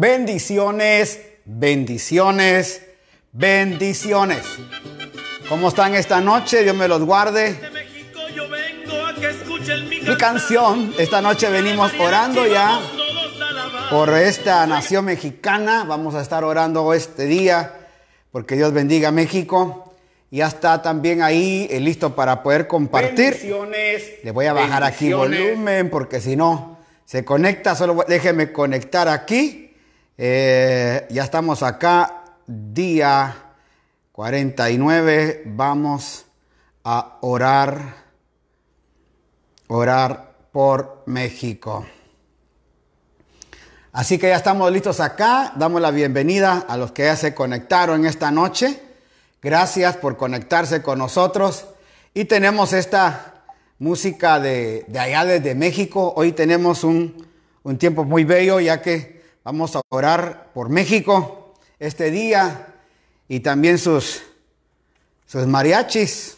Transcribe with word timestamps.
Bendiciones, 0.00 1.20
bendiciones, 1.44 2.80
bendiciones. 3.32 4.40
¿Cómo 5.46 5.68
están 5.68 5.94
esta 5.94 6.22
noche? 6.22 6.62
Dios 6.62 6.74
me 6.74 6.88
los 6.88 7.04
guarde. 7.04 7.54
Mi 10.08 10.16
canción, 10.16 10.94
esta 10.98 11.20
noche 11.20 11.50
venimos 11.50 11.92
orando 12.00 12.46
ya 12.46 12.80
por 13.90 14.08
esta 14.16 14.66
nación 14.66 15.04
mexicana. 15.04 15.84
Vamos 15.86 16.14
a 16.14 16.22
estar 16.22 16.44
orando 16.44 16.94
este 16.94 17.26
día 17.26 17.74
porque 18.32 18.56
Dios 18.56 18.72
bendiga 18.72 19.10
a 19.10 19.12
México. 19.12 19.96
Ya 20.30 20.46
está 20.46 20.80
también 20.80 21.20
ahí 21.20 21.68
eh, 21.70 21.78
listo 21.78 22.16
para 22.16 22.42
poder 22.42 22.66
compartir. 22.66 23.36
Le 24.24 24.30
voy 24.30 24.46
a 24.46 24.54
bajar 24.54 24.82
aquí 24.82 25.12
volumen 25.12 25.90
porque 25.90 26.22
si 26.22 26.36
no 26.36 26.78
se 27.04 27.22
conecta. 27.22 27.74
Solo 27.74 28.02
déjeme 28.08 28.50
conectar 28.50 29.06
aquí. 29.06 29.66
Eh, 30.22 31.06
ya 31.08 31.24
estamos 31.24 31.62
acá, 31.62 32.24
día 32.46 33.54
49. 34.12 35.44
Vamos 35.46 36.26
a 36.84 37.16
orar, 37.22 37.94
orar 39.68 40.34
por 40.52 41.04
México. 41.06 41.86
Así 43.92 44.18
que 44.18 44.28
ya 44.28 44.36
estamos 44.36 44.70
listos 44.70 45.00
acá. 45.00 45.54
Damos 45.56 45.80
la 45.80 45.90
bienvenida 45.90 46.66
a 46.68 46.76
los 46.76 46.92
que 46.92 47.04
ya 47.04 47.16
se 47.16 47.34
conectaron 47.34 48.04
esta 48.04 48.30
noche. 48.30 48.78
Gracias 49.40 49.96
por 49.96 50.18
conectarse 50.18 50.82
con 50.82 50.98
nosotros. 50.98 51.64
Y 52.12 52.26
tenemos 52.26 52.74
esta 52.74 53.42
música 53.78 54.38
de, 54.38 54.84
allá 54.98 55.24
desde 55.24 55.54
México. 55.54 56.12
Hoy 56.14 56.32
tenemos 56.32 56.84
un 56.84 57.26
tiempo 57.78 58.04
muy 58.04 58.24
bello 58.24 58.60
ya 58.60 58.82
que 58.82 59.19
Vamos 59.42 59.74
a 59.74 59.80
orar 59.88 60.50
por 60.52 60.68
México 60.68 61.54
este 61.78 62.10
día 62.10 62.74
y 63.26 63.40
también 63.40 63.78
sus, 63.78 64.22
sus 65.26 65.46
mariachis. 65.46 66.36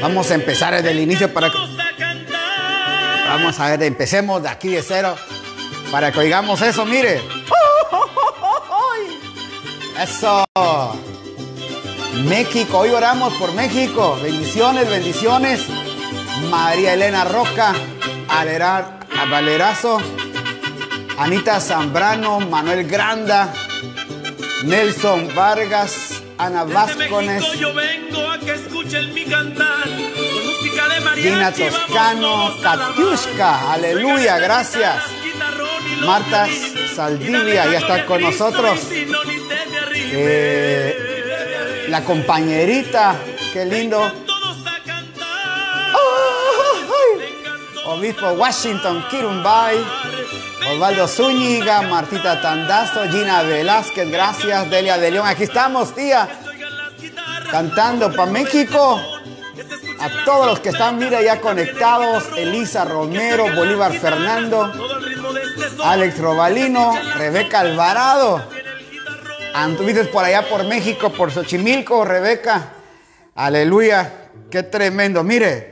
Vamos 0.00 0.30
a 0.30 0.34
empezar 0.34 0.74
desde 0.74 0.90
el 0.90 1.00
inicio 1.00 1.32
para 1.32 1.50
que... 1.50 1.58
Vamos 3.28 3.60
a 3.60 3.70
ver, 3.70 3.82
empecemos 3.82 4.42
de 4.42 4.48
aquí 4.48 4.68
de 4.68 4.82
cero 4.82 5.14
para 5.90 6.10
que 6.10 6.20
oigamos 6.20 6.60
eso, 6.62 6.86
mire. 6.86 7.20
Eso. 10.02 10.44
México, 12.26 12.78
hoy 12.78 12.90
oramos 12.90 13.34
por 13.34 13.52
México. 13.52 14.18
Bendiciones, 14.22 14.88
bendiciones. 14.88 15.66
María 16.50 16.94
Elena 16.94 17.24
Roca, 17.24 17.72
Valerazo, 19.30 19.98
Anita 21.18 21.60
Zambrano, 21.60 22.40
Manuel 22.40 22.84
Granda, 22.86 23.52
Nelson 24.64 25.34
Vargas, 25.34 26.22
Ana 26.38 26.64
Vázquez, 26.64 27.10
Gina 31.14 31.52
Toscano, 31.52 32.54
Katiushka, 32.62 33.72
aleluya, 33.72 34.38
gracias. 34.38 35.02
Marta 36.04 36.46
Saldivia 36.94 37.70
ya 37.70 37.78
está 37.78 38.06
con 38.06 38.22
nosotros. 38.22 38.80
Eh, 40.14 41.86
la 41.88 42.02
compañerita, 42.04 43.16
qué 43.52 43.64
lindo. 43.64 44.31
Obispo 48.02 48.30
Washington 48.32 49.04
Kirumbay, 49.08 49.76
Osvaldo 50.72 51.06
Zúñiga, 51.06 51.82
Martita 51.82 52.40
Tandazo, 52.42 53.08
Gina 53.08 53.42
Velázquez, 53.42 54.10
gracias, 54.10 54.68
Delia 54.68 54.98
de 54.98 55.12
León. 55.12 55.24
Aquí 55.24 55.44
estamos, 55.44 55.94
tía, 55.94 56.28
cantando 57.48 58.10
para 58.10 58.28
México. 58.28 59.00
A 60.00 60.24
todos 60.24 60.48
los 60.48 60.58
que 60.58 60.70
están, 60.70 60.98
mira, 60.98 61.22
ya 61.22 61.40
conectados, 61.40 62.24
Elisa 62.36 62.84
Romero, 62.84 63.54
Bolívar 63.54 63.92
Fernando, 63.92 64.72
Alex 65.84 66.18
Robalino, 66.18 66.98
Rebeca 67.16 67.60
Alvarado. 67.60 68.44
Anduviste 69.54 70.06
por 70.06 70.24
allá 70.24 70.48
por 70.48 70.64
México, 70.64 71.10
por 71.10 71.30
Xochimilco, 71.30 72.04
Rebeca. 72.04 72.72
Aleluya, 73.36 74.30
qué 74.50 74.64
tremendo. 74.64 75.22
Mire, 75.22 75.71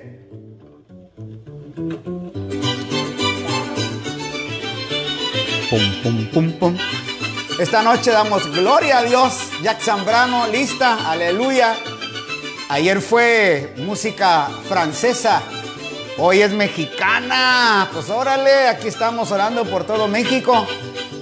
Pum, 5.70 6.02
pum, 6.02 6.26
pum, 6.32 6.52
pum. 6.58 6.76
Esta 7.60 7.80
noche 7.82 8.10
damos 8.10 8.44
gloria 8.50 8.98
a 8.98 9.02
Dios. 9.04 9.34
Jack 9.62 9.80
Zambrano, 9.80 10.48
lista, 10.48 11.08
aleluya. 11.08 11.76
Ayer 12.68 13.00
fue 13.00 13.72
música 13.76 14.48
francesa. 14.68 15.40
Hoy 16.18 16.42
es 16.42 16.50
mexicana. 16.50 17.88
Pues 17.92 18.10
órale, 18.10 18.66
aquí 18.66 18.88
estamos 18.88 19.30
orando 19.30 19.64
por 19.64 19.84
todo 19.84 20.08
México. 20.08 20.66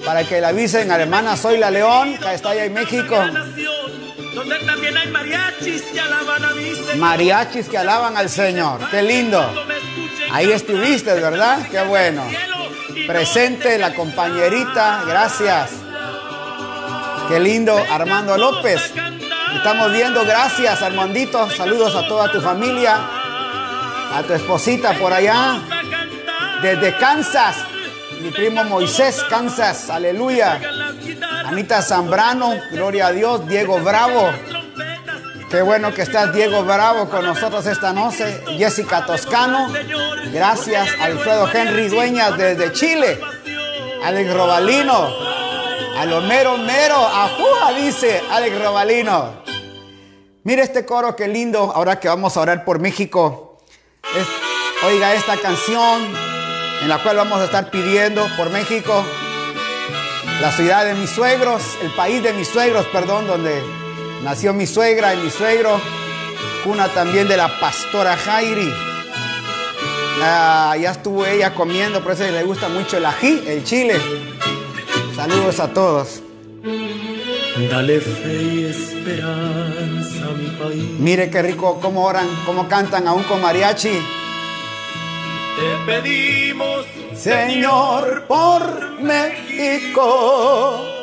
Para 0.06 0.24
que 0.24 0.40
la 0.40 0.48
avisen, 0.48 0.90
alemana, 0.90 1.36
soy 1.36 1.58
la 1.58 1.70
León, 1.70 2.16
que 2.16 2.32
está 2.32 2.50
allá 2.50 2.64
en 2.64 2.72
México. 2.72 3.16
Donde 4.34 4.58
también 4.60 4.96
hay 4.96 5.08
mariachis 5.08 5.82
que 5.92 6.00
alaban 6.00 6.42
a 6.42 6.96
Mariachis 6.96 7.68
que 7.68 7.76
alaban 7.76 8.16
al 8.16 8.30
Señor. 8.30 8.80
Qué 8.90 9.02
lindo. 9.02 9.46
Ahí 10.32 10.50
estuviste, 10.50 11.12
¿verdad? 11.12 11.68
Qué 11.70 11.82
bueno. 11.82 12.24
Presente 13.06 13.78
la 13.78 13.94
compañerita, 13.94 15.02
gracias. 15.06 15.70
Qué 17.28 17.40
lindo, 17.40 17.76
Armando 17.90 18.36
López. 18.36 18.92
Estamos 19.54 19.92
viendo, 19.92 20.24
gracias 20.24 20.82
Armandito. 20.82 21.50
Saludos 21.50 21.94
a 21.94 22.06
toda 22.06 22.30
tu 22.30 22.40
familia, 22.40 22.96
a 24.14 24.22
tu 24.26 24.34
esposita 24.34 24.92
por 24.94 25.12
allá, 25.12 25.58
desde 26.62 26.96
Kansas. 26.96 27.56
Mi 28.22 28.30
primo 28.30 28.64
Moisés, 28.64 29.24
Kansas, 29.28 29.90
aleluya. 29.90 30.60
Anita 31.46 31.80
Zambrano, 31.82 32.54
gloria 32.72 33.06
a 33.06 33.12
Dios. 33.12 33.46
Diego 33.46 33.78
Bravo, 33.80 34.30
Qué 35.50 35.62
bueno 35.62 35.94
que 35.94 36.02
estás 36.02 36.34
Diego 36.34 36.62
Bravo 36.62 37.08
con 37.08 37.24
nosotros 37.24 37.64
esta 37.64 37.94
noche. 37.94 38.44
Jessica 38.58 39.06
Toscano. 39.06 39.72
Gracias. 40.30 40.86
Alfredo 41.00 41.48
Henry 41.50 41.88
Dueñas 41.88 42.36
desde 42.36 42.70
Chile. 42.72 43.18
Alex 44.04 44.34
Robalino. 44.34 45.08
Alomero 45.96 46.58
Mero. 46.58 46.96
Ajuja 46.96 47.72
dice 47.78 48.22
Alex 48.30 48.62
Robalino. 48.62 49.42
Mire 50.44 50.62
este 50.62 50.84
coro, 50.84 51.16
qué 51.16 51.26
lindo. 51.28 51.72
Ahora 51.74 51.98
que 51.98 52.08
vamos 52.08 52.36
a 52.36 52.40
orar 52.40 52.66
por 52.66 52.78
México. 52.78 53.58
oiga 54.84 55.14
esta 55.14 55.38
canción 55.38 56.14
en 56.82 56.88
la 56.90 57.02
cual 57.02 57.16
vamos 57.16 57.40
a 57.40 57.46
estar 57.46 57.70
pidiendo 57.70 58.28
por 58.36 58.50
México. 58.50 59.02
La 60.42 60.52
ciudad 60.52 60.84
de 60.84 60.92
mis 60.92 61.08
suegros, 61.08 61.62
el 61.82 61.90
país 61.92 62.22
de 62.22 62.34
mis 62.34 62.48
suegros, 62.48 62.86
perdón, 62.92 63.26
donde 63.26 63.62
Nació 64.22 64.52
mi 64.52 64.66
suegra 64.66 65.14
y 65.14 65.18
mi 65.18 65.30
suegro, 65.30 65.80
cuna 66.64 66.88
también 66.88 67.28
de 67.28 67.36
la 67.36 67.48
pastora 67.60 68.16
Jairi. 68.16 68.72
Ah, 70.20 70.76
ya 70.80 70.90
estuvo 70.90 71.24
ella 71.24 71.54
comiendo, 71.54 72.02
por 72.02 72.12
eso 72.12 72.24
le 72.24 72.42
gusta 72.42 72.68
mucho 72.68 72.96
el 72.96 73.06
ají, 73.06 73.42
el 73.46 73.64
chile. 73.64 74.00
Saludos 75.14 75.60
a 75.60 75.68
todos. 75.72 76.22
Dale 77.70 78.00
fe 78.00 78.42
y 78.42 78.64
esperanza 78.64 80.26
a 80.26 80.32
mi 80.32 80.46
país. 80.50 80.98
Mire 80.98 81.30
qué 81.30 81.42
rico 81.42 81.78
cómo 81.80 82.04
oran, 82.04 82.26
cómo 82.44 82.68
cantan 82.68 83.06
aún 83.06 83.22
con 83.24 83.40
mariachi. 83.40 83.90
Te 85.56 85.76
pedimos, 85.86 86.86
Señor, 87.16 88.24
por 88.28 89.00
México. 89.00 90.97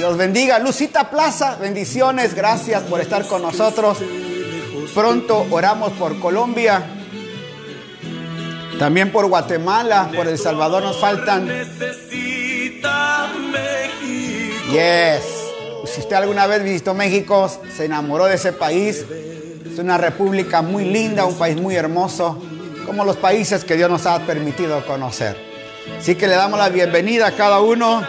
Dios 0.00 0.16
bendiga. 0.16 0.58
Lucita 0.58 1.10
Plaza, 1.10 1.56
bendiciones. 1.60 2.32
Gracias 2.34 2.84
por 2.84 3.02
estar 3.02 3.26
con 3.26 3.42
nosotros. 3.42 3.98
Pronto 4.94 5.46
oramos 5.50 5.92
por 5.92 6.18
Colombia. 6.18 6.82
También 8.78 9.12
por 9.12 9.26
Guatemala, 9.26 10.10
por 10.16 10.26
El 10.26 10.38
Salvador 10.38 10.82
nos 10.82 10.96
faltan. 10.96 11.46
Yes. 14.70 15.22
Si 15.84 16.00
usted 16.00 16.16
alguna 16.16 16.46
vez 16.46 16.64
visitó 16.64 16.94
México, 16.94 17.50
se 17.76 17.84
enamoró 17.84 18.24
de 18.24 18.36
ese 18.36 18.54
país. 18.54 19.04
Es 19.70 19.78
una 19.78 19.98
república 19.98 20.62
muy 20.62 20.86
linda, 20.86 21.26
un 21.26 21.36
país 21.36 21.60
muy 21.60 21.76
hermoso, 21.76 22.42
como 22.86 23.04
los 23.04 23.18
países 23.18 23.66
que 23.66 23.76
Dios 23.76 23.90
nos 23.90 24.06
ha 24.06 24.18
permitido 24.20 24.82
conocer. 24.86 25.36
Así 25.98 26.14
que 26.14 26.26
le 26.26 26.36
damos 26.36 26.58
la 26.58 26.70
bienvenida 26.70 27.26
a 27.26 27.32
cada 27.32 27.60
uno. 27.60 28.02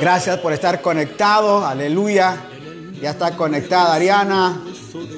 Gracias 0.00 0.38
por 0.38 0.54
estar 0.54 0.80
conectado. 0.80 1.66
Aleluya. 1.66 2.36
Ya 3.02 3.10
está 3.10 3.36
conectada 3.36 3.92
Ariana. 3.92 4.62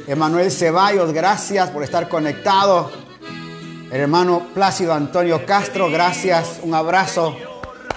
Emanuel 0.08 0.50
Ceballos, 0.50 1.12
gracias 1.12 1.70
por 1.70 1.84
estar 1.84 2.08
conectado. 2.08 2.90
El 3.92 4.00
hermano 4.00 4.48
Plácido 4.52 4.92
Antonio 4.92 5.46
Castro, 5.46 5.88
gracias. 5.88 6.58
Un 6.64 6.74
abrazo 6.74 7.36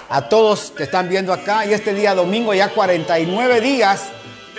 a 0.08 0.28
todos 0.28 0.72
que 0.76 0.84
están 0.84 1.08
viendo 1.08 1.32
acá. 1.32 1.66
Y 1.66 1.72
este 1.72 1.92
día 1.92 2.14
domingo, 2.14 2.54
ya 2.54 2.68
49 2.68 3.60
días 3.60 4.04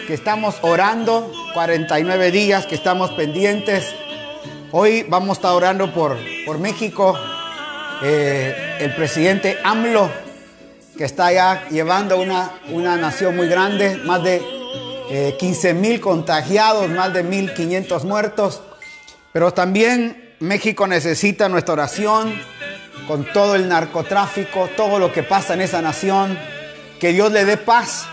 que 0.06 0.14
estamos 0.14 0.56
orando, 0.64 1.32
49 1.54 2.32
días 2.32 2.66
que 2.66 2.76
estamos 2.76 3.12
pendientes. 3.12 3.96
Hoy 4.74 5.04
vamos 5.08 5.30
a 5.30 5.34
estar 5.34 5.54
orando 5.54 5.94
por, 5.94 6.18
por 6.46 6.60
México. 6.60 7.18
Eh, 8.04 8.78
el 8.82 8.94
presidente 8.96 9.58
AMLO, 9.64 10.27
que 10.98 11.06
está 11.06 11.32
ya 11.32 11.68
llevando 11.70 12.20
una, 12.20 12.60
una 12.72 12.98
nación 12.98 13.36
muy 13.36 13.48
grande, 13.48 13.98
más 13.98 14.24
de 14.24 14.42
15 15.38 15.70
eh, 15.70 15.74
mil 15.74 16.02
contagiados, 16.02 16.90
más 16.90 17.14
de 17.14 17.24
1.500 17.24 18.04
muertos. 18.04 18.62
Pero 19.32 19.54
también 19.54 20.36
México 20.40 20.88
necesita 20.88 21.48
nuestra 21.48 21.74
oración 21.74 22.34
con 23.08 23.32
todo 23.32 23.56
el 23.56 23.70
narcotráfico, 23.70 24.70
todo 24.76 25.00
lo 25.00 25.14
que 25.14 25.24
pasa 25.24 25.54
en 25.54 25.62
esa 25.62 25.82
nación. 25.82 26.38
Que 27.00 27.14
Dios 27.14 27.32
le 27.32 27.46
dé 27.46 27.58
paz 27.58 28.08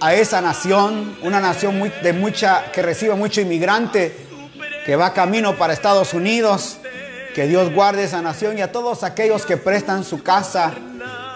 a 0.00 0.14
esa 0.14 0.40
nación, 0.40 1.16
una 1.22 1.40
nación 1.40 1.78
muy, 1.78 1.92
de 2.02 2.12
mucha, 2.14 2.72
que 2.72 2.82
recibe 2.82 3.14
mucho 3.14 3.40
inmigrante, 3.42 4.16
que 4.86 4.96
va 4.96 5.12
camino 5.12 5.56
para 5.56 5.72
Estados 5.72 6.14
Unidos. 6.14 6.78
Que 7.34 7.46
Dios 7.46 7.72
guarde 7.72 8.04
esa 8.04 8.20
nación 8.20 8.58
y 8.58 8.60
a 8.60 8.72
todos 8.72 9.04
aquellos 9.04 9.46
que 9.46 9.56
prestan 9.56 10.04
su 10.04 10.22
casa, 10.22 10.74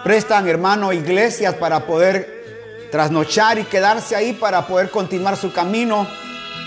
prestan, 0.06 0.47
hermano, 0.47 0.93
iglesias 0.93 1.56
para 1.56 1.85
poder 1.85 2.88
trasnochar 2.93 3.58
y 3.58 3.64
quedarse 3.64 4.14
ahí 4.14 4.35
para 4.35 4.64
poder 4.69 4.88
continuar 4.88 5.37
su 5.37 5.53
camino. 5.53 6.06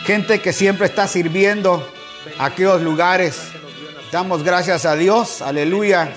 Gente 0.03 0.41
que 0.41 0.51
siempre 0.51 0.87
está 0.87 1.07
sirviendo 1.07 1.89
a 2.37 2.47
aquellos 2.47 2.81
lugares. 2.81 3.39
Damos 4.11 4.43
gracias 4.43 4.85
a 4.85 4.97
Dios, 4.97 5.41
aleluya, 5.41 6.11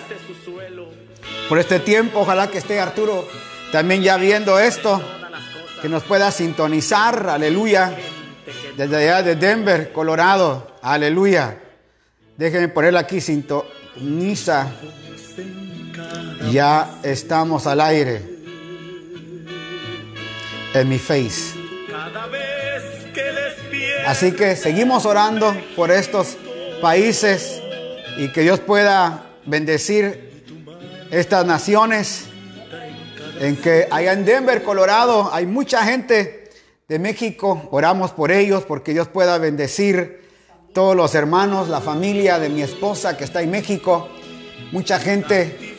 por 1.49 1.61
este 1.61 1.79
tiempo. 1.79 2.19
Ojalá 2.19 2.49
que 2.49 2.59
esté 2.59 2.81
Arturo 2.81 3.25
también 3.71 4.03
ya 4.03 4.17
viendo 4.17 4.59
esto, 4.59 5.01
que 5.81 5.89
nos 5.89 6.03
pueda 6.03 6.33
sintonizar, 6.33 7.29
aleluya, 7.29 7.97
desde 8.77 8.97
allá 8.97 9.23
de 9.23 9.37
Denver, 9.37 9.93
Colorado, 9.93 10.75
aleluya. 10.83 11.57
Déjenme 12.37 12.67
ponerla 12.67 12.99
aquí, 12.99 13.21
sintoniza. 13.21 14.73
Ya 16.53 16.99
estamos 17.03 17.67
al 17.67 17.81
aire 17.81 18.21
en 20.75 20.87
mi 20.87 20.99
face. 20.99 21.55
Así 24.07 24.33
que 24.33 24.55
seguimos 24.55 25.07
orando 25.07 25.57
por 25.75 25.91
estos 25.91 26.37
países 26.83 27.63
y 28.19 28.29
que 28.33 28.43
Dios 28.43 28.61
pueda 28.61 29.25
bendecir 29.47 30.45
estas 31.11 31.47
naciones. 31.47 32.27
En 33.41 33.57
que 33.57 33.89
allá 33.91 34.13
en 34.13 34.27
Denver, 34.27 34.63
Colorado, 34.63 35.31
hay 35.33 35.47
mucha 35.47 35.83
gente 35.87 36.51
de 36.87 36.99
México. 36.99 37.67
Oramos 37.71 38.11
por 38.11 38.31
ellos 38.31 38.65
porque 38.65 38.93
Dios 38.93 39.09
pueda 39.09 39.39
bendecir 39.39 40.29
todos 40.75 40.95
los 40.95 41.15
hermanos, 41.15 41.71
la 41.71 41.81
familia 41.81 42.39
de 42.39 42.51
mi 42.51 42.61
esposa 42.61 43.17
que 43.17 43.25
está 43.25 43.41
en 43.41 43.51
México. 43.51 44.11
Mucha 44.71 44.99
gente 44.99 45.72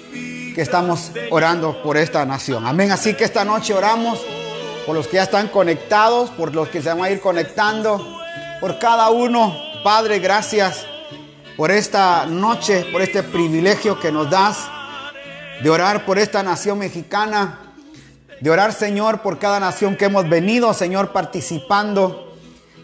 que 0.53 0.61
estamos 0.61 1.11
orando 1.31 1.81
por 1.81 1.97
esta 1.97 2.25
nación. 2.25 2.65
Amén. 2.65 2.91
Así 2.91 3.13
que 3.15 3.23
esta 3.23 3.43
noche 3.43 3.73
oramos 3.73 4.19
por 4.85 4.95
los 4.95 5.07
que 5.07 5.17
ya 5.17 5.23
están 5.23 5.47
conectados, 5.47 6.29
por 6.31 6.53
los 6.53 6.69
que 6.69 6.81
se 6.81 6.89
van 6.89 7.03
a 7.03 7.09
ir 7.09 7.19
conectando, 7.19 8.19
por 8.59 8.79
cada 8.79 9.09
uno. 9.09 9.55
Padre, 9.83 10.19
gracias 10.19 10.85
por 11.57 11.71
esta 11.71 12.25
noche, 12.25 12.85
por 12.91 13.01
este 13.01 13.23
privilegio 13.23 13.99
que 13.99 14.11
nos 14.11 14.29
das 14.29 14.57
de 15.61 15.69
orar 15.69 16.05
por 16.05 16.19
esta 16.19 16.43
nación 16.43 16.79
mexicana, 16.79 17.59
de 18.39 18.49
orar, 18.49 18.73
Señor, 18.73 19.21
por 19.21 19.39
cada 19.39 19.59
nación 19.59 19.95
que 19.95 20.05
hemos 20.05 20.27
venido, 20.27 20.73
Señor, 20.73 21.11
participando. 21.11 22.35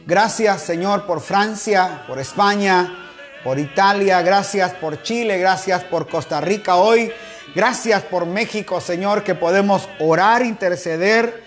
Gracias, 0.06 0.62
Señor, 0.62 1.06
por 1.06 1.20
Francia, 1.20 2.04
por 2.08 2.20
España, 2.20 3.10
por 3.44 3.60
Italia, 3.60 4.22
gracias 4.22 4.74
por 4.74 5.02
Chile, 5.04 5.38
gracias 5.38 5.84
por 5.84 6.08
Costa 6.08 6.42
Rica 6.42 6.76
hoy, 6.76 7.12
gracias 7.56 8.04
por 8.04 8.26
México, 8.26 8.82
Señor, 8.82 9.24
que 9.24 9.36
podemos 9.36 9.88
orar, 10.00 10.44
interceder 10.44 11.44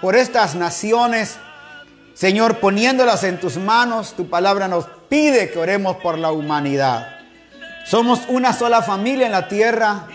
por 0.00 0.16
estas 0.16 0.54
naciones. 0.54 1.36
Señor, 2.14 2.60
poniéndolas 2.60 3.24
en 3.24 3.40
tus 3.40 3.56
manos, 3.56 4.14
tu 4.14 4.28
palabra 4.28 4.68
nos 4.68 4.86
pide 5.08 5.50
que 5.50 5.58
oremos 5.58 5.96
por 5.96 6.18
la 6.18 6.30
humanidad. 6.30 7.08
Somos 7.86 8.22
una 8.28 8.52
sola 8.52 8.82
familia 8.82 9.26
en 9.26 9.32
la 9.32 9.48
tierra. 9.48 10.06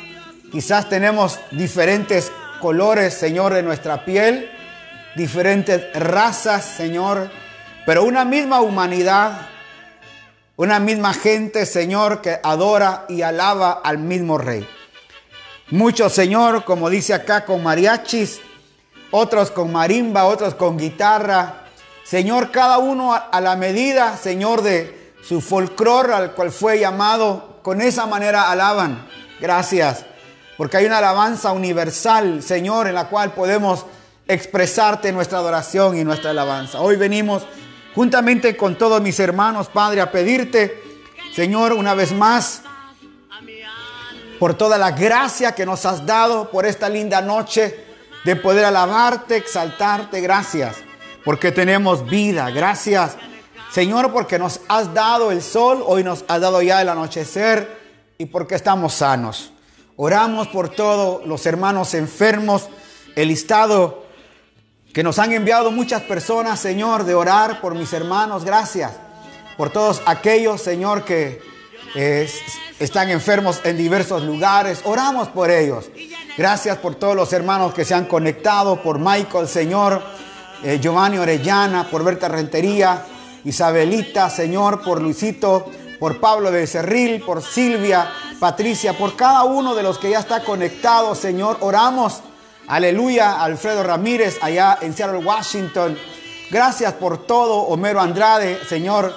Quizás 0.52 0.90
tenemos 0.90 1.40
diferentes 1.52 2.32
colores, 2.60 3.14
Señor, 3.14 3.54
de 3.54 3.64
nuestra 3.64 4.06
piel, 4.06 4.50
diferentes 5.16 5.94
razas, 5.94 6.66
Señor, 6.66 7.30
pero 7.86 8.04
una 8.04 8.26
misma 8.26 8.62
humanidad, 8.62 9.48
una 10.56 10.80
misma 10.80 11.14
gente, 11.14 11.66
Señor, 11.66 12.22
que 12.22 12.40
adora 12.44 13.06
y 13.08 13.22
alaba 13.22 13.82
al 13.84 13.98
mismo 14.00 14.38
Rey. 14.38 14.68
Muchos, 15.72 16.14
Señor, 16.14 16.64
como 16.66 16.90
dice 16.90 17.14
acá, 17.14 17.46
con 17.46 17.62
mariachis, 17.62 18.42
otros 19.12 19.52
con 19.52 19.72
marimba, 19.72 20.26
otros 20.26 20.56
con 20.56 20.78
guitarra. 20.78 21.66
Señor, 22.04 22.50
cada 22.50 22.80
uno 22.80 23.14
a 23.14 23.40
la 23.40 23.56
medida, 23.56 24.18
Señor, 24.18 24.64
de 24.64 25.14
su 25.22 25.42
folclor 25.42 26.12
al 26.12 26.32
cual 26.32 26.52
fue 26.52 26.80
llamado, 26.80 27.60
con 27.62 27.82
esa 27.82 28.08
manera 28.08 28.50
alaban. 28.50 29.08
Gracias, 29.40 30.06
porque 30.58 30.78
hay 30.78 30.86
una 30.86 30.98
alabanza 30.98 31.52
universal, 31.52 32.42
Señor, 32.42 32.88
en 32.88 32.96
la 32.96 33.08
cual 33.08 33.34
podemos 33.34 33.86
expresarte 34.28 35.12
nuestra 35.12 35.38
adoración 35.38 35.98
y 35.98 36.04
nuestra 36.04 36.32
alabanza. 36.32 36.82
Hoy 36.82 36.96
venimos 36.96 37.44
juntamente 37.94 38.58
con 38.58 38.76
todos 38.76 39.02
mis 39.02 39.20
hermanos, 39.20 39.68
Padre, 39.68 40.02
a 40.02 40.12
pedirte, 40.12 40.82
Señor, 41.36 41.74
una 41.74 41.94
vez 41.94 42.12
más, 42.12 42.64
por 44.40 44.54
toda 44.54 44.78
la 44.78 44.92
gracia 44.92 45.54
que 45.54 45.66
nos 45.66 45.86
has 45.86 46.06
dado, 46.06 46.50
por 46.50 46.66
esta 46.66 46.88
linda 46.90 47.22
noche 47.22 47.86
de 48.24 48.36
poder 48.36 48.66
alabarte, 48.66 49.36
exaltarte. 49.36 50.22
Gracias 50.22 50.78
porque 51.26 51.52
tenemos 51.52 52.06
vida. 52.06 52.50
Gracias, 52.50 53.18
Señor, 53.72 54.12
porque 54.12 54.40
nos 54.40 54.62
has 54.68 54.94
dado 54.94 55.32
el 55.32 55.42
sol, 55.42 55.84
hoy 55.86 56.04
nos 56.04 56.24
has 56.28 56.42
dado 56.42 56.62
ya 56.62 56.82
el 56.82 56.90
anochecer 56.90 57.78
y 58.18 58.26
porque 58.26 58.56
estamos 58.56 58.94
sanos. 58.94 59.52
Oramos 59.96 60.48
por 60.48 60.70
todos 60.70 61.26
los 61.28 61.46
hermanos 61.46 61.94
enfermos, 61.94 62.70
el 63.16 63.32
estado 63.32 64.06
que 64.94 65.04
nos 65.04 65.20
han 65.20 65.34
enviado 65.34 65.72
muchas 65.72 66.02
personas, 66.02 66.60
Señor, 66.60 67.04
de 67.04 67.14
orar 67.14 67.60
por 67.60 67.76
mis 67.76 67.92
hermanos. 67.92 68.46
Gracias 68.46 68.94
por 69.58 69.70
todos 69.70 70.02
aquellos, 70.06 70.62
Señor, 70.62 71.04
que 71.04 71.42
están 71.96 73.10
enfermos 73.10 73.62
en 73.64 73.78
diversos 73.78 74.24
lugares. 74.24 74.82
Oramos 74.84 75.28
por 75.30 75.52
ellos. 75.52 75.90
Gracias 76.38 76.78
por 76.78 76.96
todos 76.96 77.16
los 77.16 77.34
hermanos 77.34 77.74
que 77.74 77.84
se 77.84 77.94
han 77.94 78.06
conectado, 78.06 78.82
por 78.82 79.00
Michael, 79.00 79.48
Señor, 79.48 80.02
eh, 80.64 80.80
Giovanni 80.82 81.18
Orellana, 81.18 81.90
por 81.90 82.04
Berta 82.04 82.28
Rentería, 82.28 83.04
Isabelita, 83.44 84.30
Señor, 84.30 84.82
por 84.82 85.02
Luisito, 85.02 85.70
por 86.00 86.20
Pablo 86.20 86.52
de 86.52 86.66
Cerril, 86.66 87.22
por 87.22 87.42
Silvia, 87.42 88.10
Patricia, 88.40 88.98
por 88.98 89.16
cada 89.16 89.44
uno 89.44 89.76
de 89.76 89.84
los 89.84 89.98
que 89.98 90.12
ya 90.12 90.20
está 90.20 90.44
conectado, 90.44 91.14
Señor. 91.14 91.58
Oramos, 91.60 92.22
aleluya, 92.68 93.42
Alfredo 93.42 93.84
Ramírez, 93.84 94.38
allá 94.42 94.78
en 94.82 94.94
Seattle, 94.94 95.26
Washington. 95.26 95.98
Gracias 96.50 96.94
por 96.94 97.26
todo, 97.26 97.64
Homero 97.64 98.00
Andrade, 98.00 98.60
Señor, 98.68 99.14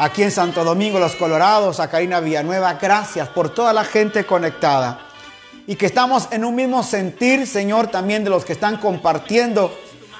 aquí 0.00 0.22
en 0.22 0.30
Santo 0.30 0.64
Domingo, 0.64 0.98
Los 0.98 1.14
Colorados, 1.14 1.78
a 1.78 1.90
Karina 1.90 2.20
Villanueva. 2.20 2.72
Gracias 2.80 3.28
por 3.28 3.50
toda 3.50 3.74
la 3.74 3.84
gente 3.84 4.24
conectada 4.24 4.98
y 5.66 5.76
que 5.76 5.84
estamos 5.84 6.28
en 6.30 6.42
un 6.42 6.54
mismo 6.54 6.82
sentir, 6.82 7.46
Señor, 7.46 7.88
también 7.88 8.24
de 8.24 8.30
los 8.30 8.46
que 8.46 8.54
están 8.54 8.78
compartiendo 8.78 9.70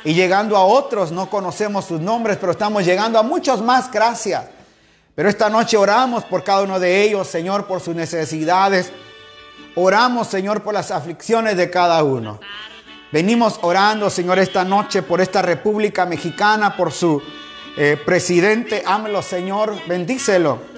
y 0.05 0.13
llegando 0.13 0.59
a 0.59 0.67
otros. 0.67 1.13
No 1.13 1.31
conocemos 1.31 1.87
sus 1.87 1.99
nombres, 1.99 2.37
pero 2.39 2.53
estamos 2.53 2.85
llegando 2.85 3.19
a 3.19 3.23
muchos 3.23 3.63
más. 3.63 3.91
Gracias. 3.91 4.45
Pero 5.15 5.31
esta 5.31 5.49
noche 5.49 5.79
oramos 5.79 6.25
por 6.25 6.45
cada 6.45 6.63
uno 6.63 6.79
de 6.79 7.03
ellos, 7.03 7.27
Señor, 7.27 7.67
por 7.67 7.81
sus 7.81 7.95
necesidades. 7.95 8.93
Oramos, 9.77 10.29
Señor, 10.29 10.63
por 10.63 10.75
las 10.75 10.91
aflicciones 10.91 11.57
de 11.57 11.71
cada 11.71 12.05
uno. 12.05 12.39
Venimos 13.13 13.59
orando, 13.63 14.11
Señor, 14.11 14.39
esta 14.39 14.63
noche 14.63 15.03
por 15.03 15.23
esta 15.23 15.41
República 15.41 16.05
Mexicana, 16.05 16.77
por 16.77 16.93
su 16.93 17.23
eh, 17.77 17.97
presidente. 18.05 18.83
Ámelo, 18.85 19.23
Señor, 19.23 19.77
bendícelo 19.87 20.71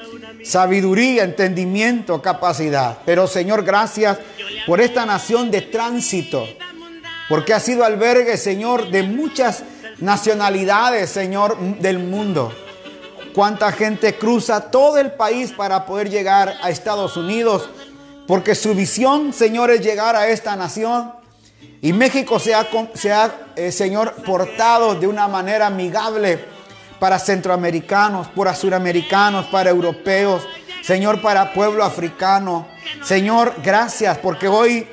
sabiduría, 0.45 1.25
entendimiento, 1.25 2.21
capacidad. 2.21 2.99
Pero 3.05 3.27
Señor, 3.27 3.65
gracias 3.65 4.19
por 4.67 4.81
esta 4.81 5.07
nación 5.07 5.51
de 5.51 5.63
tránsito, 5.63 6.47
porque 7.29 7.55
ha 7.55 7.61
sido 7.61 7.85
albergue, 7.85 8.37
Señor, 8.37 8.91
de 8.91 9.03
muchas 9.03 9.65
nacionalidades, 9.99 11.11
Señor, 11.11 11.59
del 11.79 11.99
mundo. 11.99 12.53
cuánta 13.35 13.73
gente 13.73 14.19
cruza 14.19 14.71
todo 14.71 14.99
el 14.99 15.13
país 15.13 15.53
para 15.53 15.87
poder 15.87 16.11
llegar 16.11 16.55
a 16.61 16.69
Estados 16.69 17.17
Unidos, 17.17 17.67
porque 18.27 18.55
su 18.55 18.75
visión, 18.75 19.33
Señor, 19.33 19.71
es 19.71 19.81
llegar 19.81 20.17
a 20.17 20.29
esta 20.29 20.55
nación. 20.55 21.15
Y 21.81 21.95
México 21.95 22.39
se 22.39 22.53
ha, 22.55 22.69
eh, 23.57 23.73
Señor, 23.73 24.17
portado 24.27 24.97
de 24.97 25.07
una 25.07 25.29
manera 25.29 25.69
amigable 25.69 26.45
para 27.03 27.19
centroamericanos, 27.19 28.29
para 28.29 28.55
suramericanos, 28.55 29.47
para 29.47 29.71
europeos, 29.71 30.47
Señor, 30.85 31.21
para 31.21 31.53
pueblo 31.53 31.83
africano. 31.83 32.69
Señor, 33.03 33.57
gracias 33.61 34.19
porque 34.19 34.47
hoy 34.47 34.87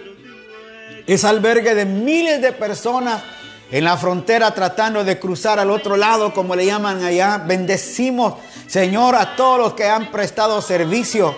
es 1.06 1.24
albergue 1.24 1.76
de 1.76 1.86
miles 1.86 2.42
de 2.42 2.52
personas 2.52 3.22
en 3.70 3.84
la 3.84 3.96
frontera 3.96 4.56
tratando 4.56 5.04
de 5.04 5.20
cruzar 5.20 5.60
al 5.60 5.70
otro 5.70 5.98
lado, 5.98 6.34
como 6.34 6.56
le 6.56 6.66
llaman 6.66 7.04
allá. 7.04 7.44
Bendecimos, 7.46 8.40
Señor, 8.66 9.14
a 9.16 9.36
todos 9.36 9.60
los 9.60 9.74
que 9.76 9.86
han 9.86 10.10
prestado 10.10 10.64
servicio, 10.64 11.36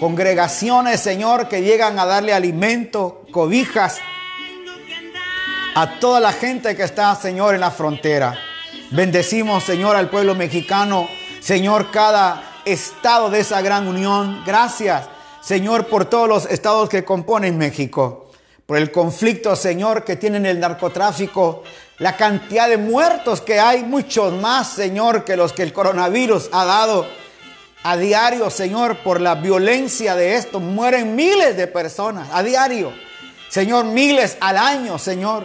congregaciones, 0.00 1.00
Señor, 1.00 1.48
que 1.48 1.60
llegan 1.60 1.98
a 1.98 2.06
darle 2.06 2.32
alimento, 2.32 3.26
cobijas 3.30 4.00
a 5.74 5.98
toda 6.00 6.18
la 6.18 6.32
gente 6.32 6.74
que 6.74 6.84
está, 6.84 7.14
Señor, 7.14 7.54
en 7.54 7.60
la 7.60 7.70
frontera. 7.70 8.38
Bendecimos, 8.90 9.64
Señor, 9.64 9.96
al 9.96 10.10
pueblo 10.10 10.34
mexicano, 10.34 11.08
Señor, 11.40 11.90
cada 11.90 12.60
estado 12.64 13.30
de 13.30 13.40
esa 13.40 13.60
gran 13.60 13.86
unión. 13.88 14.42
Gracias, 14.46 15.08
Señor, 15.40 15.86
por 15.86 16.04
todos 16.04 16.28
los 16.28 16.46
estados 16.46 16.88
que 16.88 17.04
componen 17.04 17.58
México 17.58 18.24
por 18.66 18.78
el 18.78 18.90
conflicto, 18.90 19.54
Señor, 19.56 20.04
que 20.04 20.16
tienen 20.16 20.46
el 20.46 20.58
narcotráfico, 20.58 21.62
la 21.98 22.16
cantidad 22.16 22.68
de 22.68 22.78
muertos 22.78 23.40
que 23.40 23.60
hay, 23.60 23.82
muchos 23.82 24.32
más, 24.32 24.68
Señor, 24.72 25.24
que 25.24 25.36
los 25.36 25.52
que 25.52 25.62
el 25.62 25.72
coronavirus 25.72 26.48
ha 26.50 26.64
dado 26.64 27.06
a 27.82 27.96
diario, 27.96 28.48
Señor, 28.48 28.98
por 28.98 29.20
la 29.20 29.34
violencia 29.34 30.16
de 30.16 30.36
esto. 30.36 30.60
Mueren 30.60 31.14
miles 31.14 31.56
de 31.56 31.66
personas 31.66 32.28
a 32.32 32.42
diario. 32.42 32.92
Señor, 33.50 33.84
miles 33.84 34.38
al 34.40 34.56
año, 34.56 34.98
Señor. 34.98 35.44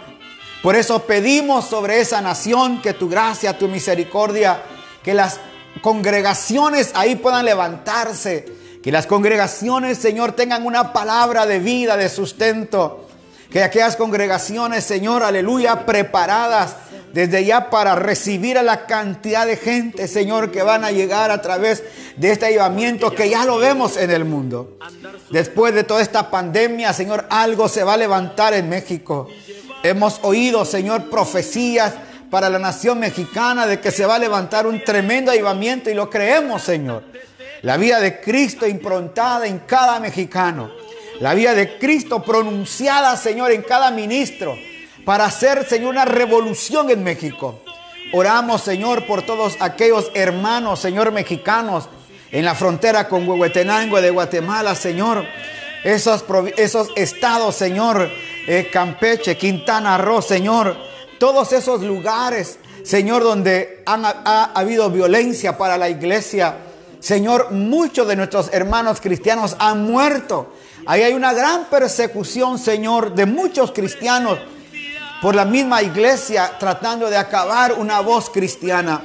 Por 0.62 0.76
eso 0.76 1.04
pedimos 1.04 1.66
sobre 1.66 2.00
esa 2.00 2.20
nación 2.20 2.82
que 2.82 2.92
tu 2.92 3.08
gracia, 3.08 3.58
tu 3.58 3.68
misericordia, 3.68 4.62
que 5.02 5.14
las 5.14 5.40
congregaciones 5.80 6.90
ahí 6.94 7.16
puedan 7.16 7.44
levantarse, 7.46 8.46
que 8.82 8.92
las 8.92 9.06
congregaciones, 9.06 9.98
Señor, 9.98 10.32
tengan 10.32 10.66
una 10.66 10.92
palabra 10.92 11.46
de 11.46 11.58
vida, 11.58 11.96
de 11.96 12.08
sustento 12.08 13.06
que 13.50 13.62
aquellas 13.64 13.96
congregaciones, 13.96 14.84
Señor, 14.84 15.24
aleluya, 15.24 15.84
preparadas 15.84 16.76
desde 17.12 17.44
ya 17.44 17.68
para 17.68 17.96
recibir 17.96 18.56
a 18.56 18.62
la 18.62 18.86
cantidad 18.86 19.44
de 19.44 19.56
gente, 19.56 20.06
Señor, 20.06 20.52
que 20.52 20.62
van 20.62 20.84
a 20.84 20.92
llegar 20.92 21.32
a 21.32 21.42
través 21.42 21.82
de 22.16 22.30
este 22.30 22.46
ayudamiento 22.46 23.10
que 23.10 23.28
ya 23.28 23.44
lo 23.44 23.58
vemos 23.58 23.96
en 23.96 24.12
el 24.12 24.24
mundo. 24.24 24.78
Después 25.30 25.74
de 25.74 25.82
toda 25.82 26.00
esta 26.00 26.30
pandemia, 26.30 26.92
Señor, 26.92 27.26
algo 27.28 27.68
se 27.68 27.82
va 27.82 27.94
a 27.94 27.96
levantar 27.96 28.54
en 28.54 28.68
México. 28.68 29.28
Hemos 29.82 30.20
oído, 30.22 30.64
Señor, 30.64 31.08
profecías 31.08 31.94
para 32.30 32.48
la 32.48 32.58
nación 32.58 33.00
mexicana 33.00 33.66
de 33.66 33.80
que 33.80 33.90
se 33.90 34.06
va 34.06 34.16
a 34.16 34.18
levantar 34.18 34.66
un 34.66 34.84
tremendo 34.84 35.30
ayudamiento 35.30 35.90
y 35.90 35.94
lo 35.94 36.10
creemos, 36.10 36.62
Señor. 36.62 37.02
La 37.62 37.76
vida 37.76 38.00
de 38.00 38.20
Cristo 38.20 38.66
improntada 38.66 39.46
en 39.46 39.60
cada 39.60 39.98
mexicano. 40.00 40.70
La 41.20 41.34
vida 41.34 41.54
de 41.54 41.78
Cristo 41.78 42.22
pronunciada, 42.22 43.16
Señor, 43.16 43.52
en 43.52 43.62
cada 43.62 43.90
ministro 43.90 44.56
para 45.04 45.24
hacer, 45.24 45.66
Señor, 45.66 45.90
una 45.90 46.04
revolución 46.04 46.90
en 46.90 47.02
México. 47.02 47.62
Oramos, 48.12 48.62
Señor, 48.62 49.06
por 49.06 49.22
todos 49.22 49.56
aquellos 49.60 50.10
hermanos, 50.14 50.80
Señor, 50.80 51.12
mexicanos 51.12 51.88
en 52.32 52.44
la 52.44 52.54
frontera 52.54 53.08
con 53.08 53.28
Huehuetenango 53.28 54.00
de 54.00 54.10
Guatemala, 54.10 54.74
Señor. 54.74 55.24
Esos, 55.84 56.24
esos 56.56 56.88
estados, 56.96 57.56
Señor, 57.56 58.10
eh, 58.46 58.68
Campeche, 58.72 59.36
Quintana 59.36 59.98
Roo, 59.98 60.22
Señor. 60.22 60.76
Todos 61.18 61.52
esos 61.52 61.82
lugares, 61.82 62.58
Señor, 62.82 63.22
donde 63.22 63.82
ha 63.86 64.50
habido 64.54 64.90
violencia 64.90 65.56
para 65.56 65.76
la 65.76 65.88
iglesia. 65.88 66.56
Señor, 66.98 67.50
muchos 67.50 68.06
de 68.08 68.16
nuestros 68.16 68.50
hermanos 68.52 69.00
cristianos 69.00 69.56
han 69.58 69.84
muerto 69.84 70.52
Ahí 70.86 71.02
hay 71.02 71.12
una 71.12 71.32
gran 71.32 71.66
persecución, 71.66 72.58
Señor, 72.58 73.14
de 73.14 73.26
muchos 73.26 73.70
cristianos 73.72 74.38
por 75.20 75.34
la 75.34 75.44
misma 75.44 75.82
iglesia 75.82 76.52
tratando 76.58 77.10
de 77.10 77.16
acabar 77.16 77.74
una 77.74 78.00
voz 78.00 78.30
cristiana. 78.30 79.02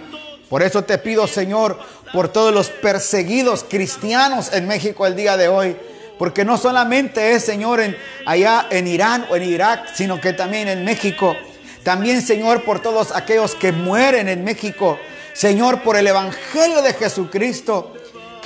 Por 0.50 0.64
eso 0.64 0.84
te 0.84 0.98
pido, 0.98 1.28
Señor, 1.28 1.78
por 2.14 2.30
todos 2.30 2.54
los 2.54 2.70
perseguidos 2.70 3.66
cristianos 3.68 4.54
en 4.54 4.68
México 4.68 5.06
el 5.06 5.16
día 5.16 5.36
de 5.36 5.50
hoy. 5.50 5.76
Porque 6.18 6.46
no 6.46 6.58
solamente 6.58 7.34
es, 7.34 7.44
Señor, 7.44 7.82
en, 7.82 7.98
allá 8.26 8.68
en 8.70 8.88
Irán 8.88 9.26
o 9.30 9.36
en 9.36 9.44
Irak, 9.44 9.90
sino 9.94 10.22
que 10.22 10.34
también 10.34 10.68
en 10.68 10.86
México. 10.86 11.36
También, 11.84 12.22
Señor, 12.22 12.64
por 12.64 12.82
todos 12.82 13.16
aquellos 13.16 13.56
que 13.56 13.72
mueren 13.72 14.30
en 14.30 14.44
México. 14.44 14.98
Señor, 15.34 15.82
por 15.82 15.98
el 15.98 16.08
Evangelio 16.08 16.82
de 16.82 16.94
Jesucristo 16.94 17.94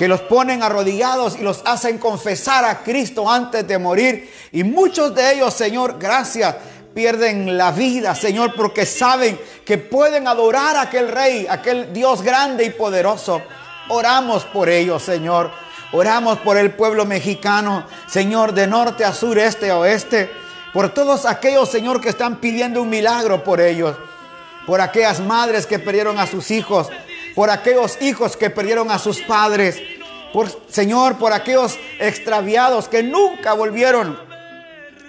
que 0.00 0.08
los 0.08 0.22
ponen 0.22 0.62
arrodillados 0.62 1.38
y 1.38 1.42
los 1.42 1.60
hacen 1.66 1.98
confesar 1.98 2.64
a 2.64 2.82
Cristo 2.82 3.30
antes 3.30 3.68
de 3.68 3.78
morir. 3.78 4.32
Y 4.50 4.64
muchos 4.64 5.14
de 5.14 5.34
ellos, 5.34 5.52
Señor, 5.52 5.98
gracias, 5.98 6.56
pierden 6.94 7.58
la 7.58 7.70
vida, 7.70 8.14
Señor, 8.14 8.54
porque 8.56 8.86
saben 8.86 9.38
que 9.62 9.76
pueden 9.76 10.26
adorar 10.26 10.74
a 10.76 10.82
aquel 10.82 11.08
rey, 11.08 11.46
aquel 11.50 11.92
Dios 11.92 12.22
grande 12.22 12.64
y 12.64 12.70
poderoso. 12.70 13.42
Oramos 13.90 14.46
por 14.46 14.70
ellos, 14.70 15.02
Señor. 15.02 15.50
Oramos 15.92 16.38
por 16.38 16.56
el 16.56 16.72
pueblo 16.72 17.04
mexicano, 17.04 17.84
Señor, 18.06 18.52
de 18.52 18.66
norte 18.66 19.04
a 19.04 19.12
sur, 19.12 19.38
este 19.38 19.70
a 19.70 19.78
oeste. 19.78 20.30
Por 20.72 20.90
todos 20.90 21.26
aquellos, 21.26 21.68
Señor, 21.68 22.00
que 22.00 22.10
están 22.10 22.36
pidiendo 22.36 22.82
un 22.82 22.90
milagro 22.90 23.42
por 23.42 23.60
ellos. 23.60 23.96
Por 24.66 24.80
aquellas 24.80 25.20
madres 25.20 25.66
que 25.66 25.78
perdieron 25.78 26.18
a 26.18 26.26
sus 26.26 26.50
hijos 26.50 26.88
por 27.34 27.50
aquellos 27.50 28.00
hijos 28.02 28.36
que 28.36 28.50
perdieron 28.50 28.90
a 28.90 28.98
sus 28.98 29.20
padres, 29.22 29.80
por 30.32 30.50
Señor, 30.68 31.16
por 31.16 31.32
aquellos 31.32 31.78
extraviados 31.98 32.88
que 32.88 33.02
nunca 33.02 33.52
volvieron 33.54 34.18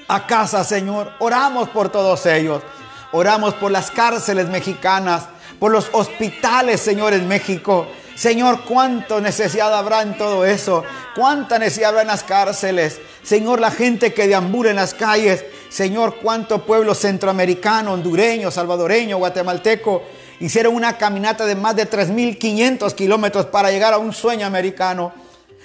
a 0.07 0.27
casa, 0.27 0.63
Señor. 0.63 1.13
Oramos 1.19 1.69
por 1.69 1.89
todos 1.89 2.25
ellos. 2.25 2.63
Oramos 3.11 3.53
por 3.55 3.71
las 3.71 3.91
cárceles 3.91 4.47
mexicanas, 4.47 5.25
por 5.59 5.71
los 5.71 5.89
hospitales, 5.91 6.81
Señor, 6.81 7.13
en 7.13 7.27
México. 7.27 7.87
Señor, 8.21 8.65
cuánta 8.65 9.19
necesidad 9.19 9.73
habrá 9.73 10.03
en 10.03 10.15
todo 10.15 10.45
eso. 10.45 10.83
Cuánta 11.15 11.57
necesidad 11.57 11.89
habrá 11.89 12.01
en 12.03 12.07
las 12.09 12.21
cárceles. 12.21 13.01
Señor, 13.23 13.59
la 13.59 13.71
gente 13.71 14.13
que 14.13 14.27
deambula 14.27 14.69
en 14.69 14.75
las 14.75 14.93
calles. 14.93 15.43
Señor, 15.69 16.17
cuánto 16.21 16.63
pueblo 16.63 16.93
centroamericano, 16.93 17.93
hondureño, 17.93 18.51
salvadoreño, 18.51 19.17
guatemalteco 19.17 20.03
Hicieron 20.39 20.75
una 20.75 20.99
caminata 20.99 21.47
de 21.47 21.55
más 21.55 21.75
de 21.75 21.89
3.500 21.89 22.93
kilómetros 22.93 23.47
para 23.47 23.71
llegar 23.71 23.95
a 23.95 23.97
un 23.97 24.13
sueño 24.13 24.45
americano. 24.45 25.13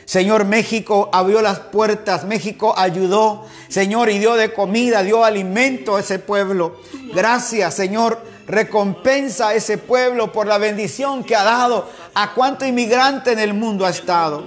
Señor, 0.07 0.45
México 0.45 1.11
abrió 1.13 1.43
las 1.43 1.59
puertas, 1.59 2.25
México 2.25 2.73
ayudó, 2.77 3.45
Señor, 3.69 4.09
y 4.09 4.21
dio 4.21 4.37
de 4.37 4.53
comida, 4.53 5.03
dio 5.03 5.25
alimento 5.25 5.97
a 5.97 6.01
ese 6.01 6.21
pueblo. 6.21 6.81
Gracias, 7.13 7.75
Señor, 7.75 8.23
recompensa 8.47 9.49
a 9.49 9.55
ese 9.55 9.79
pueblo 9.79 10.31
por 10.31 10.47
la 10.47 10.59
bendición 10.59 11.25
que 11.25 11.35
ha 11.35 11.43
dado 11.43 11.91
a 12.15 12.35
cuánto 12.35 12.65
inmigrante 12.65 13.33
en 13.33 13.41
el 13.41 13.53
mundo 13.53 13.85
ha 13.85 13.91
estado. 13.91 14.47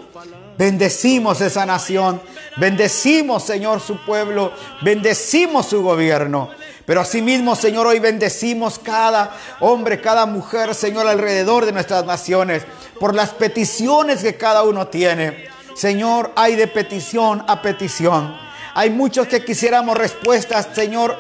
Bendecimos 0.57 1.41
esa 1.41 1.65
nación, 1.65 2.21
bendecimos, 2.55 3.43
Señor, 3.43 3.81
su 3.81 3.97
pueblo, 4.05 4.53
bendecimos 4.81 5.65
su 5.65 5.83
gobierno. 5.83 6.49
Pero 6.89 7.01
asimismo, 7.01 7.55
Señor, 7.55 7.86
hoy 7.86 8.00
bendecimos 8.00 8.79
cada 8.79 9.38
hombre, 9.60 10.01
cada 10.01 10.25
mujer, 10.25 10.74
Señor, 10.74 11.05
alrededor 11.05 11.67
de 11.67 11.72
nuestras 11.72 12.03
naciones, 12.03 12.63
por 13.00 13.13
las 13.13 13.29
peticiones 13.29 14.24
que 14.24 14.38
cada 14.38 14.63
uno 14.63 14.88
tiene. 14.88 15.50
Señor, 15.75 16.31
hay 16.36 16.55
de 16.55 16.65
petición 16.65 17.43
a 17.48 17.62
petición. 17.62 18.36
Hay 18.74 18.89
muchos 18.89 19.27
que 19.27 19.46
quisiéramos 19.46 20.00
respuestas, 20.00 20.69
Señor, 20.74 21.15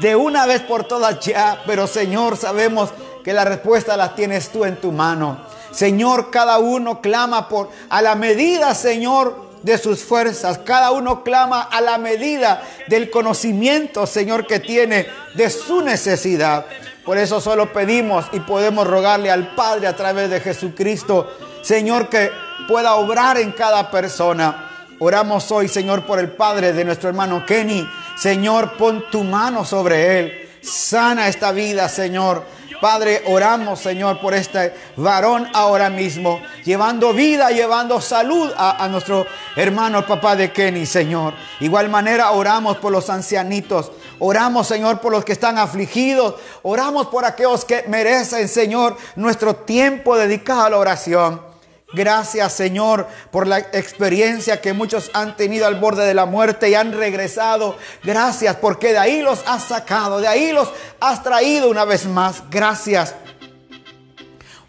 de 0.00 0.16
una 0.16 0.46
vez 0.46 0.62
por 0.62 0.82
todas 0.82 1.20
ya, 1.20 1.62
pero 1.64 1.86
Señor, 1.86 2.36
sabemos 2.36 2.90
que 3.22 3.32
la 3.32 3.44
respuesta 3.44 3.96
la 3.96 4.16
tienes 4.16 4.48
tú 4.48 4.64
en 4.64 4.80
tu 4.80 4.90
mano. 4.90 5.38
Señor, 5.70 6.32
cada 6.32 6.58
uno 6.58 7.00
clama 7.00 7.48
por 7.48 7.70
a 7.88 8.02
la 8.02 8.16
medida, 8.16 8.74
Señor, 8.74 9.47
de 9.68 9.78
sus 9.78 10.02
fuerzas. 10.02 10.58
Cada 10.64 10.90
uno 10.90 11.22
clama 11.22 11.62
a 11.62 11.80
la 11.80 11.98
medida 11.98 12.62
del 12.88 13.10
conocimiento, 13.10 14.06
Señor, 14.06 14.46
que 14.46 14.60
tiene 14.60 15.06
de 15.34 15.50
su 15.50 15.82
necesidad. 15.82 16.66
Por 17.04 17.18
eso 17.18 17.40
solo 17.40 17.72
pedimos 17.72 18.26
y 18.32 18.40
podemos 18.40 18.86
rogarle 18.86 19.30
al 19.30 19.54
Padre 19.54 19.86
a 19.86 19.96
través 19.96 20.30
de 20.30 20.40
Jesucristo, 20.40 21.30
Señor, 21.62 22.08
que 22.08 22.30
pueda 22.66 22.94
obrar 22.96 23.38
en 23.38 23.52
cada 23.52 23.90
persona. 23.90 24.70
Oramos 24.98 25.50
hoy, 25.52 25.68
Señor, 25.68 26.04
por 26.04 26.18
el 26.18 26.30
Padre 26.30 26.72
de 26.72 26.84
nuestro 26.84 27.08
hermano 27.08 27.44
Kenny. 27.46 27.88
Señor, 28.16 28.76
pon 28.76 29.04
tu 29.10 29.22
mano 29.22 29.64
sobre 29.64 30.18
él. 30.18 30.48
Sana 30.60 31.28
esta 31.28 31.52
vida, 31.52 31.88
Señor. 31.88 32.42
Padre, 32.80 33.22
oramos, 33.26 33.80
Señor, 33.80 34.20
por 34.20 34.34
este 34.34 34.72
varón 34.96 35.48
ahora 35.52 35.90
mismo, 35.90 36.40
llevando 36.64 37.12
vida, 37.12 37.50
llevando 37.50 38.00
salud 38.00 38.52
a, 38.56 38.84
a 38.84 38.88
nuestro 38.88 39.26
hermano, 39.56 39.98
el 39.98 40.04
papá 40.04 40.36
de 40.36 40.52
Kenny, 40.52 40.86
Señor. 40.86 41.34
Igual 41.60 41.88
manera 41.88 42.30
oramos 42.30 42.76
por 42.78 42.92
los 42.92 43.10
ancianitos. 43.10 43.90
Oramos, 44.20 44.66
Señor, 44.66 45.00
por 45.00 45.12
los 45.12 45.24
que 45.24 45.32
están 45.32 45.58
afligidos. 45.58 46.34
Oramos 46.62 47.08
por 47.08 47.24
aquellos 47.24 47.64
que 47.64 47.84
merecen, 47.88 48.48
Señor, 48.48 48.96
nuestro 49.16 49.54
tiempo 49.54 50.16
dedicado 50.16 50.62
a 50.62 50.70
la 50.70 50.78
oración. 50.78 51.47
Gracias 51.92 52.52
Señor 52.52 53.06
por 53.30 53.46
la 53.46 53.58
experiencia 53.58 54.60
que 54.60 54.74
muchos 54.74 55.10
han 55.14 55.36
tenido 55.36 55.66
al 55.66 55.80
borde 55.80 56.06
de 56.06 56.12
la 56.12 56.26
muerte 56.26 56.68
y 56.68 56.74
han 56.74 56.92
regresado. 56.92 57.76
Gracias 58.04 58.56
porque 58.56 58.92
de 58.92 58.98
ahí 58.98 59.22
los 59.22 59.42
has 59.46 59.64
sacado, 59.64 60.20
de 60.20 60.28
ahí 60.28 60.52
los 60.52 60.68
has 61.00 61.22
traído 61.22 61.70
una 61.70 61.84
vez 61.84 62.04
más. 62.06 62.42
Gracias. 62.50 63.14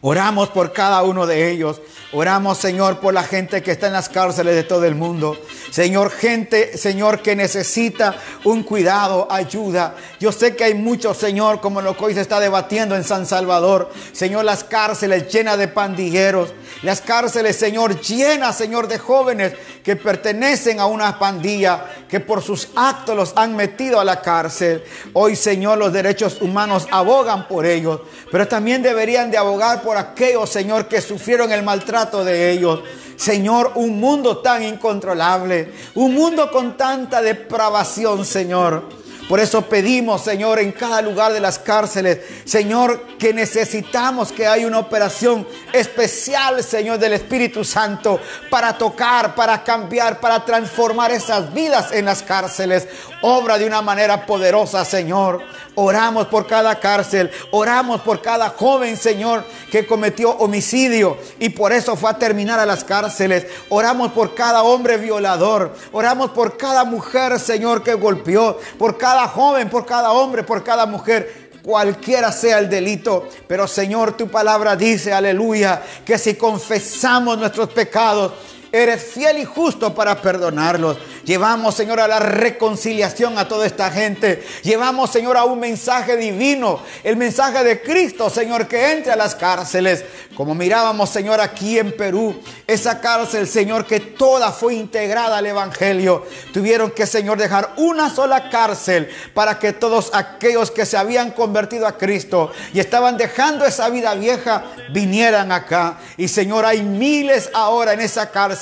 Oramos 0.01 0.47
por 0.49 0.71
cada 0.71 1.03
uno 1.03 1.27
de 1.27 1.51
ellos. 1.51 1.81
Oramos, 2.13 2.57
Señor, 2.57 2.99
por 2.99 3.13
la 3.13 3.23
gente 3.23 3.61
que 3.61 3.71
está 3.71 3.87
en 3.87 3.93
las 3.93 4.07
cárceles 4.07 4.55
de 4.55 4.63
todo 4.63 4.85
el 4.85 4.95
mundo. 4.95 5.37
Señor, 5.71 6.11
gente, 6.11 6.77
Señor, 6.77 7.21
que 7.21 7.35
necesita 7.35 8.15
un 8.43 8.63
cuidado, 8.63 9.27
ayuda. 9.29 9.95
Yo 10.19 10.31
sé 10.31 10.55
que 10.55 10.63
hay 10.63 10.73
muchos, 10.73 11.17
Señor, 11.17 11.61
como 11.61 11.81
lo 11.81 11.95
que 11.95 12.05
hoy 12.05 12.13
se 12.13 12.21
está 12.21 12.39
debatiendo 12.39 12.95
en 12.95 13.03
San 13.03 13.25
Salvador. 13.25 13.91
Señor, 14.11 14.45
las 14.45 14.63
cárceles 14.63 15.31
llenas 15.31 15.57
de 15.57 15.67
pandilleros. 15.67 16.53
Las 16.81 17.01
cárceles, 17.01 17.55
Señor, 17.55 17.99
llenas, 18.01 18.57
Señor, 18.57 18.87
de 18.87 18.97
jóvenes 18.97 19.53
que 19.83 19.95
pertenecen 19.95 20.79
a 20.79 20.85
una 20.85 21.19
pandilla, 21.19 21.85
que 22.07 22.19
por 22.19 22.41
sus 22.41 22.69
actos 22.75 23.15
los 23.15 23.33
han 23.35 23.55
metido 23.55 23.99
a 23.99 24.05
la 24.05 24.21
cárcel. 24.21 24.83
Hoy, 25.13 25.35
Señor, 25.35 25.77
los 25.77 25.93
derechos 25.93 26.41
humanos 26.41 26.87
abogan 26.91 27.47
por 27.47 27.65
ellos, 27.65 28.01
pero 28.31 28.47
también 28.47 28.81
deberían 28.81 29.29
de 29.29 29.37
abogar 29.37 29.81
por 29.81 29.97
aquellos, 29.97 30.49
Señor, 30.49 30.87
que 30.87 31.01
sufrieron 31.01 31.51
el 31.51 31.63
maltrato 31.63 32.23
de 32.23 32.51
ellos. 32.51 32.81
Señor, 33.19 33.73
un 33.75 33.99
mundo 33.99 34.37
tan 34.37 34.63
incontrolable, 34.63 35.73
un 35.95 36.13
mundo 36.13 36.49
con 36.49 36.77
tanta 36.77 37.21
depravación, 37.21 38.23
Señor. 38.23 38.85
Por 39.29 39.39
eso 39.39 39.61
pedimos, 39.61 40.23
Señor, 40.23 40.57
en 40.57 40.71
cada 40.71 41.03
lugar 41.03 41.31
de 41.33 41.39
las 41.39 41.59
cárceles, 41.59 42.17
Señor, 42.45 43.05
que 43.19 43.31
necesitamos 43.31 44.31
que 44.31 44.47
haya 44.47 44.65
una 44.65 44.79
operación 44.79 45.47
especial, 45.71 46.63
Señor, 46.63 46.97
del 46.97 47.13
Espíritu 47.13 47.63
Santo 47.63 48.19
para 48.49 48.75
tocar, 48.75 49.35
para 49.35 49.63
cambiar, 49.63 50.19
para 50.19 50.43
transformar 50.43 51.11
esas 51.11 51.53
vidas 51.53 51.91
en 51.91 52.05
las 52.05 52.23
cárceles. 52.23 52.87
Obra 53.21 53.59
de 53.59 53.67
una 53.67 53.83
manera 53.83 54.25
poderosa, 54.25 54.83
Señor. 54.83 55.43
Oramos 55.75 56.27
por 56.27 56.45
cada 56.45 56.79
cárcel, 56.79 57.31
oramos 57.51 58.01
por 58.01 58.21
cada 58.21 58.49
joven, 58.49 58.97
Señor, 58.97 59.45
que 59.71 59.85
cometió 59.85 60.31
homicidio 60.31 61.17
y 61.39 61.49
por 61.49 61.71
eso 61.71 61.95
fue 61.95 62.09
a 62.09 62.17
terminar 62.17 62.59
a 62.59 62.65
las 62.65 62.83
cárceles. 62.83 63.45
Oramos 63.69 64.11
por 64.11 64.35
cada 64.35 64.63
hombre 64.63 64.97
violador, 64.97 65.73
oramos 65.93 66.31
por 66.31 66.57
cada 66.57 66.83
mujer, 66.83 67.39
Señor, 67.39 67.83
que 67.83 67.93
golpeó, 67.93 68.59
por 68.77 68.97
cada 68.97 69.18
joven, 69.27 69.69
por 69.69 69.85
cada 69.85 70.11
hombre, 70.11 70.43
por 70.43 70.63
cada 70.63 70.85
mujer 70.85 71.49
cualquiera 71.61 72.31
sea 72.31 72.59
el 72.59 72.69
delito. 72.69 73.27
Pero 73.47 73.67
Señor, 73.67 74.17
tu 74.17 74.27
palabra 74.27 74.75
dice, 74.75 75.13
aleluya, 75.13 75.81
que 76.05 76.17
si 76.17 76.35
confesamos 76.35 77.37
nuestros 77.37 77.69
pecados, 77.69 78.33
eres 78.71 79.03
fiel 79.03 79.37
y 79.37 79.45
justo 79.45 79.93
para 79.93 80.21
perdonarlos. 80.21 80.97
Llevamos, 81.23 81.75
Señor, 81.75 81.99
a 81.99 82.07
la 82.07 82.19
reconciliación 82.19 83.37
a 83.37 83.47
toda 83.47 83.65
esta 83.65 83.91
gente. 83.91 84.43
Llevamos, 84.63 85.11
Señor, 85.11 85.37
a 85.37 85.43
un 85.43 85.59
mensaje 85.59 86.17
divino, 86.17 86.81
el 87.03 87.17
mensaje 87.17 87.63
de 87.63 87.81
Cristo, 87.81 88.29
Señor, 88.29 88.67
que 88.67 88.91
entre 88.91 89.11
a 89.11 89.15
las 89.15 89.35
cárceles. 89.35 90.03
Como 90.35 90.55
mirábamos, 90.55 91.09
Señor, 91.09 91.41
aquí 91.41 91.77
en 91.77 91.95
Perú, 91.95 92.41
esa 92.65 93.01
cárcel, 93.01 93.47
Señor, 93.47 93.85
que 93.85 93.99
toda 93.99 94.51
fue 94.51 94.75
integrada 94.75 95.37
al 95.37 95.45
Evangelio. 95.45 96.25
Tuvieron 96.53 96.91
que, 96.91 97.05
Señor, 97.05 97.37
dejar 97.37 97.73
una 97.77 98.09
sola 98.09 98.49
cárcel 98.49 99.09
para 99.33 99.59
que 99.59 99.73
todos 99.73 100.11
aquellos 100.13 100.71
que 100.71 100.85
se 100.85 100.97
habían 100.97 101.31
convertido 101.31 101.85
a 101.85 101.97
Cristo 101.97 102.51
y 102.73 102.79
estaban 102.79 103.17
dejando 103.17 103.65
esa 103.65 103.89
vida 103.89 104.13
vieja 104.15 104.63
vinieran 104.91 105.51
acá. 105.51 105.99
Y, 106.17 106.27
Señor, 106.27 106.65
hay 106.65 106.81
miles 106.81 107.49
ahora 107.53 107.93
en 107.93 108.01
esa 108.01 108.31
cárcel, 108.31 108.58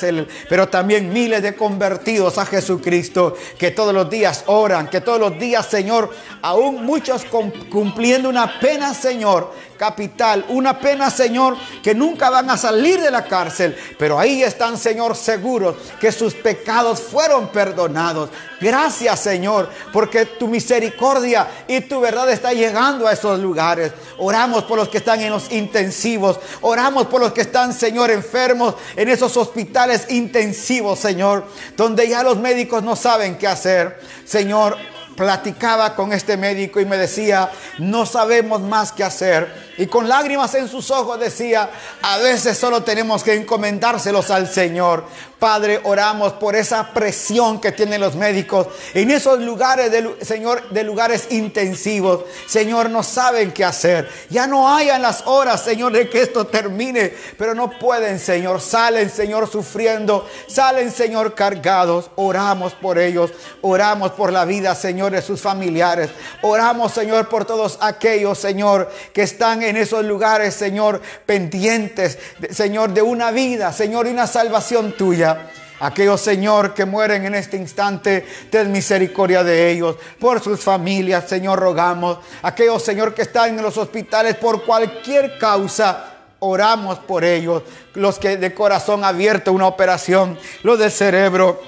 pero 0.49 0.67
también 0.67 1.11
miles 1.11 1.41
de 1.41 1.55
convertidos 1.55 2.37
a 2.37 2.45
Jesucristo, 2.45 3.35
que 3.57 3.71
todos 3.71 3.93
los 3.93 4.09
días 4.09 4.43
oran, 4.47 4.89
que 4.89 5.01
todos 5.01 5.19
los 5.19 5.37
días, 5.39 5.65
Señor, 5.65 6.11
aún 6.41 6.85
muchos 6.85 7.25
cumpliendo 7.69 8.29
una 8.29 8.59
pena, 8.59 8.93
Señor, 8.93 9.53
capital, 9.77 10.45
una 10.49 10.79
pena, 10.79 11.09
Señor, 11.09 11.55
que 11.83 11.95
nunca 11.95 12.29
van 12.29 12.49
a 12.49 12.57
salir 12.57 12.99
de 12.99 13.11
la 13.11 13.23
cárcel, 13.23 13.77
pero 13.97 14.19
ahí 14.19 14.43
están, 14.43 14.77
Señor, 14.77 15.15
seguros 15.15 15.75
que 15.99 16.11
sus 16.11 16.33
pecados 16.33 16.99
fueron 16.99 17.47
perdonados. 17.49 18.29
Gracias, 18.59 19.19
Señor, 19.19 19.69
porque 19.93 20.25
tu 20.25 20.47
misericordia 20.47 21.47
y 21.67 21.81
tu 21.81 21.99
verdad 21.99 22.29
está 22.29 22.53
llegando 22.53 23.07
a 23.07 23.13
esos 23.13 23.39
lugares. 23.39 23.91
Oramos 24.17 24.63
por 24.63 24.77
los 24.77 24.89
que 24.89 24.97
están 24.97 25.21
en 25.21 25.31
los 25.31 25.51
intensivos, 25.51 26.39
oramos 26.61 27.05
por 27.05 27.21
los 27.21 27.33
que 27.33 27.41
están, 27.41 27.71
Señor, 27.73 28.09
enfermos 28.09 28.75
en 28.95 29.09
esos 29.09 29.37
hospitales 29.37 30.07
intensivos, 30.09 30.99
Señor, 30.99 31.45
donde 31.75 32.09
ya 32.09 32.23
los 32.23 32.37
médicos 32.37 32.81
no 32.83 32.95
saben 32.95 33.37
qué 33.37 33.47
hacer. 33.47 33.99
Señor, 34.25 34.77
platicaba 35.17 35.95
con 35.95 36.13
este 36.13 36.37
médico 36.37 36.79
y 36.79 36.85
me 36.85 36.95
decía, 36.95 37.51
no 37.79 38.05
sabemos 38.05 38.61
más 38.61 38.93
qué 38.93 39.03
hacer. 39.03 39.66
Y 39.77 39.87
con 39.87 40.09
lágrimas 40.09 40.53
en 40.55 40.67
sus 40.67 40.89
ojos 40.91 41.19
decía, 41.19 41.69
a 42.01 42.17
veces 42.17 42.57
solo 42.57 42.83
tenemos 42.83 43.23
que 43.23 43.35
encomendárselos 43.35 44.31
al 44.31 44.47
Señor. 44.47 45.05
Padre, 45.39 45.79
oramos 45.83 46.33
por 46.33 46.55
esa 46.55 46.93
presión 46.93 47.61
que 47.61 47.71
tienen 47.71 48.01
los 48.01 48.15
médicos 48.15 48.67
en 48.95 49.11
esos 49.11 49.39
lugares, 49.39 49.91
de, 49.91 50.25
Señor, 50.25 50.67
de 50.69 50.83
lugares 50.83 51.27
intensivos. 51.29 52.25
Señor, 52.47 52.89
no 52.89 53.03
saben 53.03 53.51
qué 53.51 53.63
hacer. 53.63 54.09
Ya 54.31 54.47
no 54.47 54.73
hayan 54.75 55.03
las 55.03 55.21
horas, 55.27 55.61
Señor, 55.63 55.91
de 55.91 56.09
que 56.09 56.21
esto 56.21 56.47
termine, 56.47 57.13
pero 57.37 57.53
no 57.53 57.69
pueden, 57.77 58.19
Señor. 58.19 58.61
Salen, 58.61 59.11
Señor, 59.11 59.47
sufriendo. 59.47 60.27
Salen, 60.47 60.91
Señor, 60.91 61.35
cargados. 61.35 62.09
Oramos 62.15 62.73
por 62.73 62.97
ellos. 62.97 63.29
Oramos 63.61 64.13
por 64.13 64.33
la 64.33 64.43
vida, 64.43 64.73
Señor, 64.73 65.11
de 65.11 65.21
sus 65.21 65.39
familiares. 65.39 66.09
Oramos, 66.41 66.93
Señor, 66.93 67.29
por 67.29 67.45
todos 67.45 67.77
aquellos, 67.81 68.39
Señor, 68.39 68.91
que 69.13 69.21
están 69.21 69.61
esos 69.75 70.05
lugares, 70.05 70.53
Señor, 70.53 71.01
pendientes, 71.25 72.17
Señor, 72.51 72.93
de 72.93 73.01
una 73.01 73.31
vida, 73.31 73.73
Señor, 73.73 74.07
y 74.07 74.11
una 74.11 74.27
salvación 74.27 74.93
tuya. 74.93 75.49
Aquellos, 75.79 76.21
Señor, 76.21 76.73
que 76.73 76.85
mueren 76.85 77.25
en 77.25 77.35
este 77.35 77.55
instante, 77.57 78.25
ten 78.49 78.71
misericordia 78.71 79.43
de 79.43 79.69
ellos. 79.69 79.95
Por 80.19 80.41
sus 80.41 80.61
familias, 80.61 81.29
Señor, 81.29 81.59
rogamos. 81.59 82.19
Aquellos, 82.41 82.81
Señor, 82.81 83.13
que 83.13 83.23
están 83.23 83.49
en 83.57 83.61
los 83.61 83.77
hospitales 83.77 84.35
por 84.35 84.63
cualquier 84.65 85.37
causa, 85.37 86.15
oramos 86.39 86.97
por 86.99 87.23
ellos. 87.23 87.61
Los 87.93 88.17
que 88.17 88.37
de 88.37 88.55
corazón 88.55 89.03
abierto, 89.03 89.51
una 89.51 89.67
operación, 89.67 90.39
los 90.63 90.79
del 90.79 90.91
cerebro, 90.91 91.61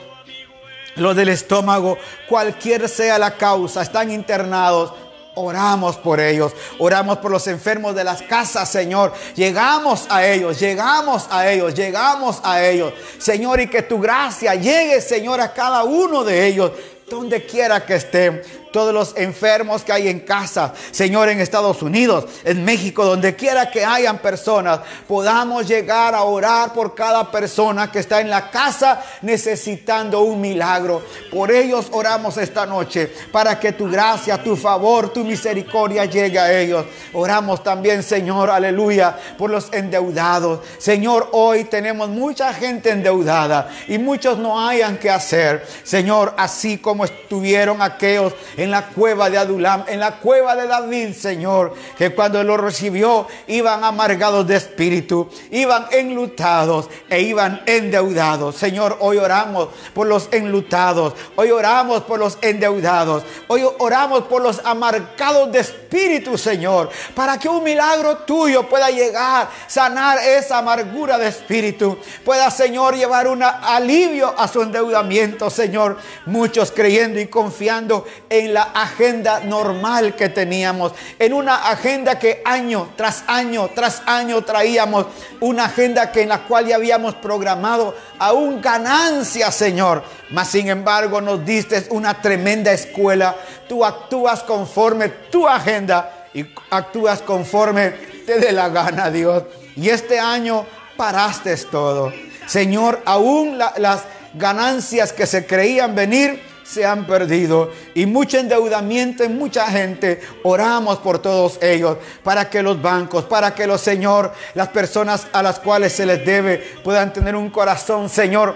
los 0.96 1.16
del 1.16 1.30
estómago, 1.30 1.98
cualquier 2.28 2.90
sea 2.90 3.20
la 3.20 3.36
causa, 3.38 3.84
están 3.84 4.10
internados. 4.12 4.94
Oramos 5.42 5.96
por 5.96 6.20
ellos, 6.20 6.52
oramos 6.80 7.20
por 7.20 7.32
los 7.32 7.48
enfermos 7.48 7.96
de 7.96 8.04
las 8.04 8.22
casas, 8.22 8.70
Señor. 8.70 9.14
Llegamos 9.36 10.06
a 10.10 10.26
ellos, 10.28 10.60
llegamos 10.60 11.28
a 11.32 11.50
ellos, 11.50 11.74
llegamos 11.74 12.42
a 12.44 12.62
ellos. 12.66 12.92
Señor, 13.20 13.62
y 13.62 13.68
que 13.68 13.84
tu 13.84 14.02
gracia 14.02 14.56
llegue, 14.56 15.00
Señor, 15.00 15.40
a 15.40 15.54
cada 15.54 15.84
uno 15.86 16.26
de 16.26 16.46
ellos, 16.46 16.74
donde 17.10 17.46
quiera 17.46 17.86
que 17.86 17.96
estén 17.96 18.42
todos 18.72 18.94
los 18.94 19.16
enfermos 19.18 19.84
que 19.84 19.92
hay 19.92 20.08
en 20.08 20.20
casa, 20.20 20.74
Señor, 20.92 21.30
en 21.30 21.40
Estados 21.40 21.82
Unidos, 21.82 22.26
en 22.44 22.64
México, 22.64 23.06
donde 23.06 23.36
quiera 23.36 23.70
que 23.72 23.84
hayan 23.84 24.20
personas, 24.20 24.80
podamos 25.08 25.68
llegar 25.68 26.16
a 26.16 26.24
orar 26.24 26.74
por 26.74 26.96
cada 26.96 27.32
persona 27.32 27.92
que 27.92 28.00
está 28.00 28.22
en 28.22 28.30
la 28.30 28.50
casa 28.50 29.02
necesitando 29.22 30.22
un 30.22 30.42
milagro. 30.42 31.04
Por 31.32 31.52
ellos 31.52 31.88
oramos 31.92 32.38
esta 32.38 32.66
noche, 32.66 33.12
para 33.32 33.60
que 33.60 33.72
tu 33.72 33.90
gracia, 33.90 34.42
tu 34.44 34.56
favor, 34.56 35.10
tu 35.10 35.24
misericordia 35.24 36.06
llegue 36.06 36.40
a 36.40 36.60
ellos. 36.60 36.86
Oramos 37.14 37.64
también, 37.64 38.04
Señor, 38.04 38.50
aleluya, 38.50 39.18
por 39.38 39.50
los 39.50 39.72
endeudados. 39.74 40.62
Señor, 40.78 41.30
hoy 41.32 41.66
tenemos 41.66 42.10
mucha 42.10 42.54
gente 42.54 42.92
endeudada 42.92 43.70
y 43.88 43.98
muchos 43.98 44.38
no 44.38 44.68
hayan 44.68 44.98
que 44.98 45.10
hacer. 45.10 45.66
Señor, 45.84 46.34
así 46.38 46.78
como 46.78 47.06
estuvieron 47.06 47.82
aquellos 47.82 48.34
en 48.60 48.72
la 48.72 48.88
cueva 48.88 49.30
de 49.30 49.38
Adulam, 49.38 49.86
en 49.88 50.02
la 50.02 50.18
cueva 50.18 50.54
de 50.54 50.68
David, 50.68 51.14
Señor, 51.14 51.74
que 51.98 52.14
cuando 52.14 52.44
lo 52.44 52.58
recibió 52.58 53.26
iban 53.48 53.86
amargados 53.86 54.46
de 54.46 54.58
espíritu, 54.58 55.30
iban 55.52 55.86
enlutados 55.92 56.90
e 57.10 57.22
iban 57.22 57.62
endeudados. 57.66 58.58
Señor, 58.58 58.98
hoy 59.00 59.18
oramos 59.18 59.70
por 59.94 60.08
los 60.08 60.28
enlutados, 60.32 61.14
hoy 61.38 61.52
oramos 61.52 62.02
por 62.02 62.20
los 62.20 62.38
endeudados, 62.42 63.24
hoy 63.48 63.66
oramos 63.78 64.24
por 64.24 64.42
los 64.42 64.60
amargados 64.66 65.50
de 65.54 65.60
espíritu, 65.60 66.38
Señor, 66.38 66.90
para 67.16 67.40
que 67.40 67.48
un 67.48 67.64
milagro 67.64 68.18
tuyo 68.18 68.68
pueda 68.68 68.90
llegar, 68.90 69.48
sanar 69.68 70.18
esa 70.18 70.58
amargura 70.58 71.18
de 71.18 71.30
espíritu, 71.30 71.98
pueda, 72.26 72.52
Señor, 72.52 72.98
llevar 72.98 73.30
un 73.30 73.42
alivio 73.42 74.34
a 74.38 74.50
su 74.50 74.62
endeudamiento, 74.62 75.50
Señor. 75.50 75.98
Muchos 76.26 76.74
creyendo 76.74 77.22
y 77.22 77.28
confiando 77.28 78.06
en 78.30 78.49
la 78.54 78.64
agenda 78.64 79.40
normal 79.42 80.16
que 80.16 80.30
teníamos, 80.30 80.94
en 81.18 81.34
una 81.34 81.70
agenda 81.70 82.20
que 82.20 82.42
año 82.46 82.92
tras 82.96 83.24
año 83.28 83.70
tras 83.74 84.02
año 84.06 84.44
traíamos, 84.44 85.06
una 85.40 85.66
agenda 85.66 86.12
que 86.12 86.22
en 86.22 86.30
la 86.30 86.40
cual 86.44 86.68
ya 86.68 86.76
habíamos 86.76 87.16
programado 87.16 87.96
aún 88.18 88.62
ganancia, 88.62 89.52
Señor. 89.52 90.04
Mas 90.30 90.50
sin 90.50 90.70
embargo 90.70 91.22
nos 91.22 91.46
diste 91.46 91.88
una 91.90 92.22
tremenda 92.22 92.72
escuela. 92.72 93.36
Tú 93.68 93.86
actúas 93.86 94.44
conforme 94.44 95.10
tu 95.10 95.48
agenda 95.48 96.28
y 96.34 96.46
actúas 96.70 97.22
conforme 97.22 97.92
te 98.26 98.40
dé 98.40 98.52
la 98.52 98.70
gana, 98.70 99.10
Dios. 99.10 99.44
Y 99.76 99.90
este 99.90 100.20
año 100.20 100.66
paraste 100.98 101.56
todo. 101.58 102.12
Señor, 102.46 103.02
aún 103.06 103.58
las 103.58 104.02
ganancias 104.34 105.14
que 105.14 105.26
se 105.26 105.46
creían 105.46 105.96
venir 105.96 106.49
se 106.70 106.86
han 106.86 107.08
perdido 107.08 107.72
y 107.96 108.06
mucho 108.06 108.38
endeudamiento 108.38 109.24
en 109.24 109.38
mucha 109.38 109.68
gente. 109.68 110.22
Oramos 110.44 111.00
por 111.00 111.20
todos 111.20 111.58
ellos 111.62 111.98
para 112.24 112.50
que 112.50 112.62
los 112.62 112.80
bancos, 112.80 113.26
para 113.26 113.56
que 113.56 113.66
los 113.66 113.82
Señor, 113.82 114.32
las 114.54 114.68
personas 114.68 115.28
a 115.34 115.42
las 115.42 115.60
cuales 115.60 115.94
se 115.94 116.06
les 116.06 116.24
debe 116.24 116.58
puedan 116.84 117.12
tener 117.12 117.36
un 117.36 117.50
corazón, 117.50 118.08
Señor, 118.08 118.56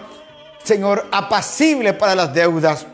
Señor, 0.63 1.07
apacible 1.11 1.93
para 1.93 2.13
las 2.13 2.33
deudas. 2.33 2.85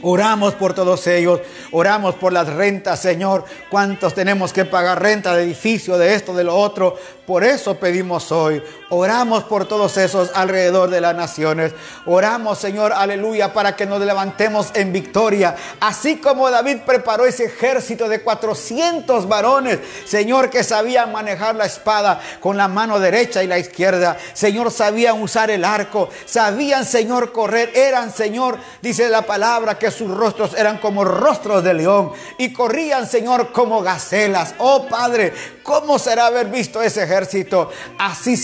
Oramos 0.00 0.54
por 0.54 0.74
todos 0.74 1.06
ellos, 1.08 1.40
oramos 1.72 2.14
por 2.14 2.32
las 2.32 2.46
rentas, 2.46 3.00
Señor. 3.00 3.44
¿Cuántos 3.68 4.14
tenemos 4.14 4.52
que 4.52 4.64
pagar 4.64 5.02
renta 5.02 5.34
de 5.34 5.42
edificio, 5.42 5.98
de 5.98 6.14
esto, 6.14 6.34
de 6.34 6.44
lo 6.44 6.54
otro? 6.54 6.96
Por 7.26 7.42
eso 7.42 7.74
pedimos 7.74 8.30
hoy. 8.30 8.62
Oramos 8.90 9.44
por 9.44 9.66
todos 9.68 9.98
esos 9.98 10.30
alrededor 10.34 10.88
de 10.88 11.02
las 11.02 11.14
naciones. 11.14 11.74
Oramos, 12.06 12.58
Señor, 12.58 12.94
aleluya, 12.94 13.52
para 13.52 13.76
que 13.76 13.84
nos 13.84 14.00
levantemos 14.00 14.70
en 14.72 14.94
victoria. 14.94 15.54
Así 15.78 16.16
como 16.16 16.50
David 16.50 16.78
preparó 16.86 17.26
ese 17.26 17.44
ejército 17.44 18.08
de 18.08 18.22
400 18.22 19.28
varones, 19.28 19.78
Señor, 20.06 20.48
que 20.48 20.64
sabían 20.64 21.12
manejar 21.12 21.54
la 21.54 21.66
espada 21.66 22.18
con 22.40 22.56
la 22.56 22.66
mano 22.66 22.98
derecha 22.98 23.42
y 23.42 23.46
la 23.46 23.58
izquierda. 23.58 24.16
Señor, 24.32 24.70
sabían 24.70 25.20
usar 25.20 25.50
el 25.50 25.66
arco. 25.66 26.08
Sabían, 26.24 26.86
Señor, 26.86 27.30
correr. 27.32 27.70
Eran, 27.74 28.10
Señor, 28.10 28.56
dice 28.80 29.10
la 29.10 29.20
palabra, 29.20 29.78
que 29.78 29.90
sus 29.90 30.10
rostros 30.10 30.54
eran 30.54 30.78
como 30.78 31.04
rostros 31.04 31.62
de 31.62 31.74
león. 31.74 32.12
Y 32.38 32.54
corrían, 32.54 33.06
Señor, 33.06 33.52
como 33.52 33.82
gacelas. 33.82 34.54
Oh, 34.56 34.86
Padre, 34.86 35.34
¿cómo 35.62 35.98
será 35.98 36.24
haber 36.24 36.46
visto 36.46 36.80
ese 36.80 37.02
ejército? 37.02 37.70
Así 37.98 38.34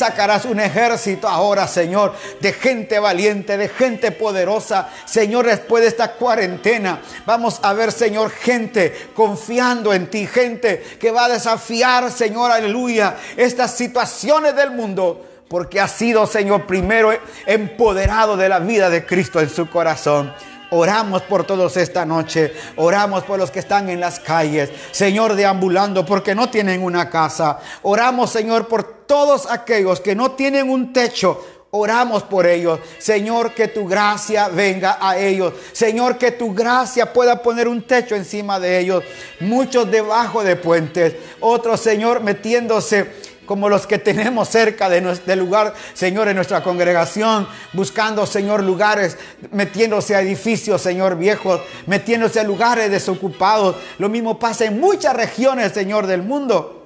un 0.45 0.59
ejército 0.59 1.29
ahora, 1.29 1.69
Señor, 1.69 2.15
de 2.41 2.53
gente 2.53 2.99
valiente, 2.99 3.57
de 3.57 3.69
gente 3.69 4.11
poderosa. 4.11 4.89
Señor, 5.05 5.47
después 5.47 5.83
de 5.83 5.89
esta 5.89 6.13
cuarentena, 6.13 7.01
vamos 7.27 7.61
a 7.63 7.73
ver, 7.73 7.93
Señor, 7.93 8.31
gente 8.31 9.11
confiando 9.15 9.93
en 9.93 10.09
ti, 10.09 10.27
gente 10.27 10.83
que 10.99 11.11
va 11.11 11.27
a 11.27 11.29
desafiar, 11.29 12.11
Señor, 12.11 12.51
aleluya, 12.51 13.17
estas 13.37 13.77
situaciones 13.77 14.57
del 14.57 14.71
mundo 14.73 15.25
porque 15.49 15.81
ha 15.81 15.87
sido, 15.87 16.27
Señor, 16.27 16.67
primero 16.67 17.13
empoderado 17.47 18.37
de 18.37 18.49
la 18.49 18.59
vida 18.59 18.91
de 18.91 19.07
Cristo 19.07 19.41
en 19.41 19.51
su 19.51 19.69
corazón. 19.69 20.35
Oramos 20.77 21.23
por 21.23 21.47
todos 21.47 21.77
esta 21.77 22.05
noche. 22.05 22.53
Oramos 22.75 23.23
por 23.23 23.39
los 23.39 23.53
que 23.53 23.61
están 23.61 23.89
en 23.89 24.01
las 24.01 24.19
calles. 24.19 24.71
Señor, 24.91 25.37
deambulando 25.37 26.05
porque 26.05 26.35
no 26.35 26.51
tienen 26.51 26.83
una 26.83 27.09
casa. 27.09 27.61
Oramos, 27.83 28.31
Señor, 28.31 28.67
por 28.67 29.07
todos 29.07 29.49
aquellos 29.49 30.01
que 30.01 30.17
no 30.17 30.33
tienen 30.33 30.69
un 30.69 30.93
techo. 30.93 31.41
Oramos 31.71 32.25
por 32.25 32.45
ellos. 32.45 32.81
Señor, 32.99 33.55
que 33.55 33.69
tu 33.69 33.87
gracia 33.87 34.49
venga 34.49 34.99
a 35.01 35.17
ellos. 35.17 35.55
Señor, 35.73 36.19
que 36.19 36.33
tu 36.33 36.53
gracia 36.53 37.13
pueda 37.13 37.41
poner 37.41 37.69
un 37.69 37.83
techo 37.83 38.17
encima 38.17 38.59
de 38.59 38.81
ellos. 38.81 39.05
Muchos 39.39 39.89
debajo 39.89 40.43
de 40.43 40.57
puentes. 40.57 41.15
Otros, 41.39 41.79
Señor, 41.81 42.21
metiéndose 42.21 43.13
como 43.47 43.69
los 43.69 43.87
que 43.87 43.99
tenemos 43.99 44.49
cerca 44.49 44.89
de 44.89 45.01
del 45.01 45.39
lugar, 45.39 45.75
Señor, 45.93 46.29
en 46.29 46.37
nuestra 46.37 46.63
congregación, 46.63 47.47
buscando, 47.73 48.27
Señor, 48.27 48.63
lugares, 48.63 49.17
metiéndose 49.53 50.15
a 50.15 50.21
edificios, 50.21 50.81
Señor, 50.81 51.17
viejos, 51.17 51.61
metiéndose 51.87 52.41
a 52.41 52.45
lugares 52.45 52.91
desocupados. 52.91 53.77
Lo 53.99 54.09
mismo 54.09 54.39
pasa 54.39 54.65
en 54.65 54.81
muchas 54.81 55.15
regiones, 55.15 55.73
Señor, 55.73 56.07
del 56.07 56.23
mundo. 56.23 56.81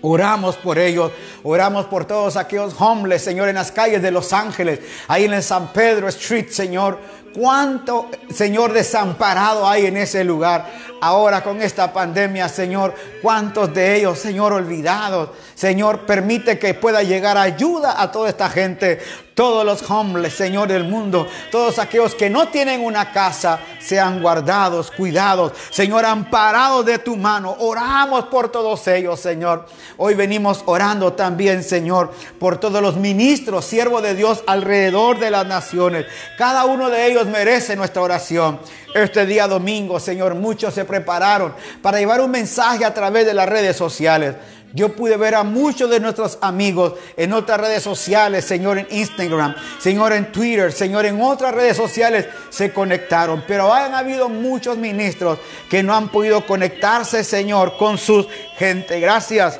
Oramos 0.00 0.56
por 0.56 0.78
ellos, 0.78 1.10
oramos 1.42 1.86
por 1.86 2.04
todos 2.04 2.36
aquellos 2.36 2.74
homeless, 2.78 3.22
Señor, 3.22 3.48
en 3.48 3.56
las 3.56 3.72
calles 3.72 4.00
de 4.00 4.12
Los 4.12 4.32
Ángeles, 4.32 4.78
ahí 5.08 5.24
en 5.24 5.42
San 5.42 5.72
Pedro 5.72 6.06
Street, 6.08 6.50
Señor. 6.50 6.98
¿Cuánto, 7.34 8.10
Señor, 8.32 8.72
desamparado 8.72 9.68
hay 9.68 9.86
en 9.86 9.96
ese 9.96 10.24
lugar? 10.24 10.66
Ahora 11.00 11.42
con 11.44 11.62
esta 11.62 11.92
pandemia, 11.92 12.48
Señor, 12.48 12.94
¿cuántos 13.22 13.72
de 13.72 13.96
ellos, 13.96 14.18
Señor, 14.18 14.52
olvidados? 14.52 15.30
Señor, 15.54 16.06
permite 16.06 16.58
que 16.58 16.74
pueda 16.74 17.02
llegar 17.02 17.36
ayuda 17.36 18.00
a 18.02 18.10
toda 18.10 18.28
esta 18.28 18.48
gente 18.48 18.98
todos 19.38 19.64
los 19.64 19.88
hombres, 19.88 20.34
Señor 20.34 20.66
del 20.66 20.82
mundo, 20.82 21.28
todos 21.52 21.78
aquellos 21.78 22.12
que 22.16 22.28
no 22.28 22.48
tienen 22.48 22.84
una 22.84 23.12
casa, 23.12 23.60
sean 23.78 24.20
guardados, 24.20 24.90
cuidados, 24.90 25.52
Señor, 25.70 26.04
amparados 26.06 26.84
de 26.84 26.98
tu 26.98 27.14
mano. 27.16 27.54
Oramos 27.60 28.24
por 28.24 28.50
todos 28.50 28.84
ellos, 28.88 29.20
Señor. 29.20 29.66
Hoy 29.96 30.14
venimos 30.14 30.64
orando 30.66 31.12
también, 31.12 31.62
Señor, 31.62 32.12
por 32.40 32.58
todos 32.58 32.82
los 32.82 32.96
ministros, 32.96 33.64
siervos 33.64 34.02
de 34.02 34.16
Dios 34.16 34.42
alrededor 34.44 35.20
de 35.20 35.30
las 35.30 35.46
naciones. 35.46 36.06
Cada 36.36 36.64
uno 36.64 36.90
de 36.90 37.06
ellos 37.06 37.26
merece 37.28 37.76
nuestra 37.76 38.02
oración. 38.02 38.58
Este 38.92 39.24
día 39.24 39.46
domingo, 39.46 40.00
Señor, 40.00 40.34
muchos 40.34 40.74
se 40.74 40.84
prepararon 40.84 41.54
para 41.80 41.98
llevar 41.98 42.20
un 42.20 42.32
mensaje 42.32 42.84
a 42.84 42.92
través 42.92 43.24
de 43.24 43.34
las 43.34 43.48
redes 43.48 43.76
sociales. 43.76 44.34
Yo 44.74 44.94
pude 44.94 45.16
ver 45.16 45.34
a 45.34 45.44
muchos 45.44 45.88
de 45.88 45.98
nuestros 45.98 46.38
amigos 46.42 46.94
en 47.16 47.32
otras 47.32 47.58
redes 47.58 47.82
sociales, 47.82 48.44
Señor, 48.44 48.78
en 48.78 48.86
Instagram, 48.90 49.54
Señor, 49.78 50.12
en 50.12 50.30
Twitter, 50.30 50.72
Señor, 50.72 51.06
en 51.06 51.20
otras 51.22 51.54
redes 51.54 51.76
sociales 51.76 52.26
se 52.50 52.72
conectaron. 52.72 53.44
Pero 53.48 53.72
han 53.72 53.94
habido 53.94 54.28
muchos 54.28 54.76
ministros 54.76 55.38
que 55.70 55.82
no 55.82 55.96
han 55.96 56.10
podido 56.10 56.44
conectarse, 56.46 57.24
Señor, 57.24 57.76
con 57.78 57.96
su 57.96 58.26
gente. 58.58 59.00
Gracias 59.00 59.58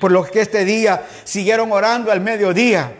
por 0.00 0.12
lo 0.12 0.22
que 0.24 0.40
este 0.40 0.64
día 0.64 1.06
siguieron 1.24 1.72
orando 1.72 2.12
al 2.12 2.20
mediodía 2.20 2.99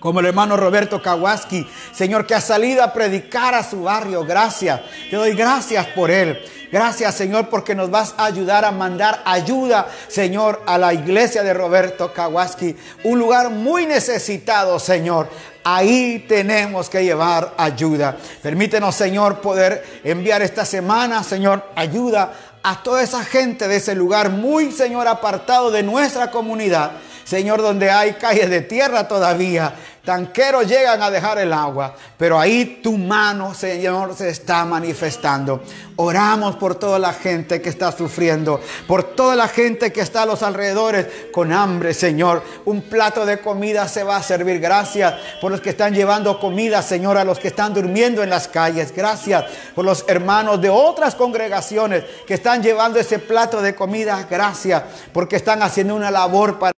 como 0.00 0.20
el 0.20 0.26
hermano 0.26 0.56
Roberto 0.56 1.00
Kawaski, 1.02 1.66
Señor, 1.92 2.26
que 2.26 2.34
ha 2.34 2.40
salido 2.40 2.82
a 2.82 2.92
predicar 2.92 3.54
a 3.54 3.62
su 3.62 3.82
barrio. 3.82 4.24
Gracias. 4.24 4.80
Te 5.10 5.16
doy 5.16 5.34
gracias 5.34 5.86
por 5.88 6.10
él. 6.10 6.38
Gracias, 6.70 7.14
Señor, 7.14 7.48
porque 7.48 7.74
nos 7.74 7.90
vas 7.90 8.14
a 8.16 8.24
ayudar 8.24 8.64
a 8.64 8.72
mandar 8.72 9.22
ayuda, 9.24 9.86
Señor, 10.08 10.62
a 10.66 10.76
la 10.78 10.92
iglesia 10.92 11.42
de 11.42 11.54
Roberto 11.54 12.12
Kawaski. 12.12 12.76
Un 13.04 13.18
lugar 13.18 13.50
muy 13.50 13.86
necesitado, 13.86 14.78
Señor. 14.78 15.28
Ahí 15.62 16.24
tenemos 16.28 16.88
que 16.88 17.04
llevar 17.04 17.54
ayuda. 17.56 18.16
Permítenos, 18.42 18.94
Señor, 18.94 19.40
poder 19.40 20.00
enviar 20.04 20.42
esta 20.42 20.64
semana, 20.64 21.22
Señor, 21.22 21.64
ayuda 21.76 22.32
a 22.62 22.82
toda 22.82 23.02
esa 23.02 23.24
gente 23.24 23.68
de 23.68 23.76
ese 23.76 23.94
lugar 23.94 24.30
muy, 24.30 24.72
Señor, 24.72 25.06
apartado 25.06 25.70
de 25.70 25.84
nuestra 25.84 26.32
comunidad. 26.32 26.92
Señor, 27.26 27.60
donde 27.60 27.90
hay 27.90 28.12
calles 28.12 28.48
de 28.48 28.60
tierra 28.60 29.08
todavía. 29.08 29.74
Tanqueros 30.04 30.68
llegan 30.68 31.02
a 31.02 31.10
dejar 31.10 31.38
el 31.38 31.52
agua, 31.52 31.96
pero 32.16 32.38
ahí 32.38 32.78
tu 32.80 32.96
mano, 32.96 33.52
Señor, 33.52 34.14
se 34.14 34.28
está 34.28 34.64
manifestando. 34.64 35.60
Oramos 35.96 36.54
por 36.54 36.76
toda 36.76 37.00
la 37.00 37.12
gente 37.12 37.60
que 37.60 37.68
está 37.68 37.90
sufriendo, 37.90 38.60
por 38.86 39.02
toda 39.02 39.34
la 39.34 39.48
gente 39.48 39.92
que 39.92 40.02
está 40.02 40.22
a 40.22 40.26
los 40.26 40.44
alrededores 40.44 41.08
con 41.32 41.52
hambre, 41.52 41.92
Señor. 41.92 42.44
Un 42.66 42.82
plato 42.82 43.26
de 43.26 43.40
comida 43.40 43.88
se 43.88 44.04
va 44.04 44.18
a 44.18 44.22
servir. 44.22 44.60
Gracias 44.60 45.12
por 45.40 45.50
los 45.50 45.60
que 45.60 45.70
están 45.70 45.92
llevando 45.92 46.38
comida, 46.38 46.80
Señor, 46.82 47.18
a 47.18 47.24
los 47.24 47.40
que 47.40 47.48
están 47.48 47.74
durmiendo 47.74 48.22
en 48.22 48.30
las 48.30 48.46
calles. 48.46 48.94
Gracias 48.94 49.44
por 49.74 49.84
los 49.84 50.04
hermanos 50.06 50.60
de 50.60 50.70
otras 50.70 51.16
congregaciones 51.16 52.04
que 52.28 52.34
están 52.34 52.62
llevando 52.62 53.00
ese 53.00 53.18
plato 53.18 53.60
de 53.60 53.74
comida. 53.74 54.24
Gracias 54.30 54.84
porque 55.12 55.34
están 55.34 55.64
haciendo 55.64 55.96
una 55.96 56.12
labor 56.12 56.60
para 56.60 56.75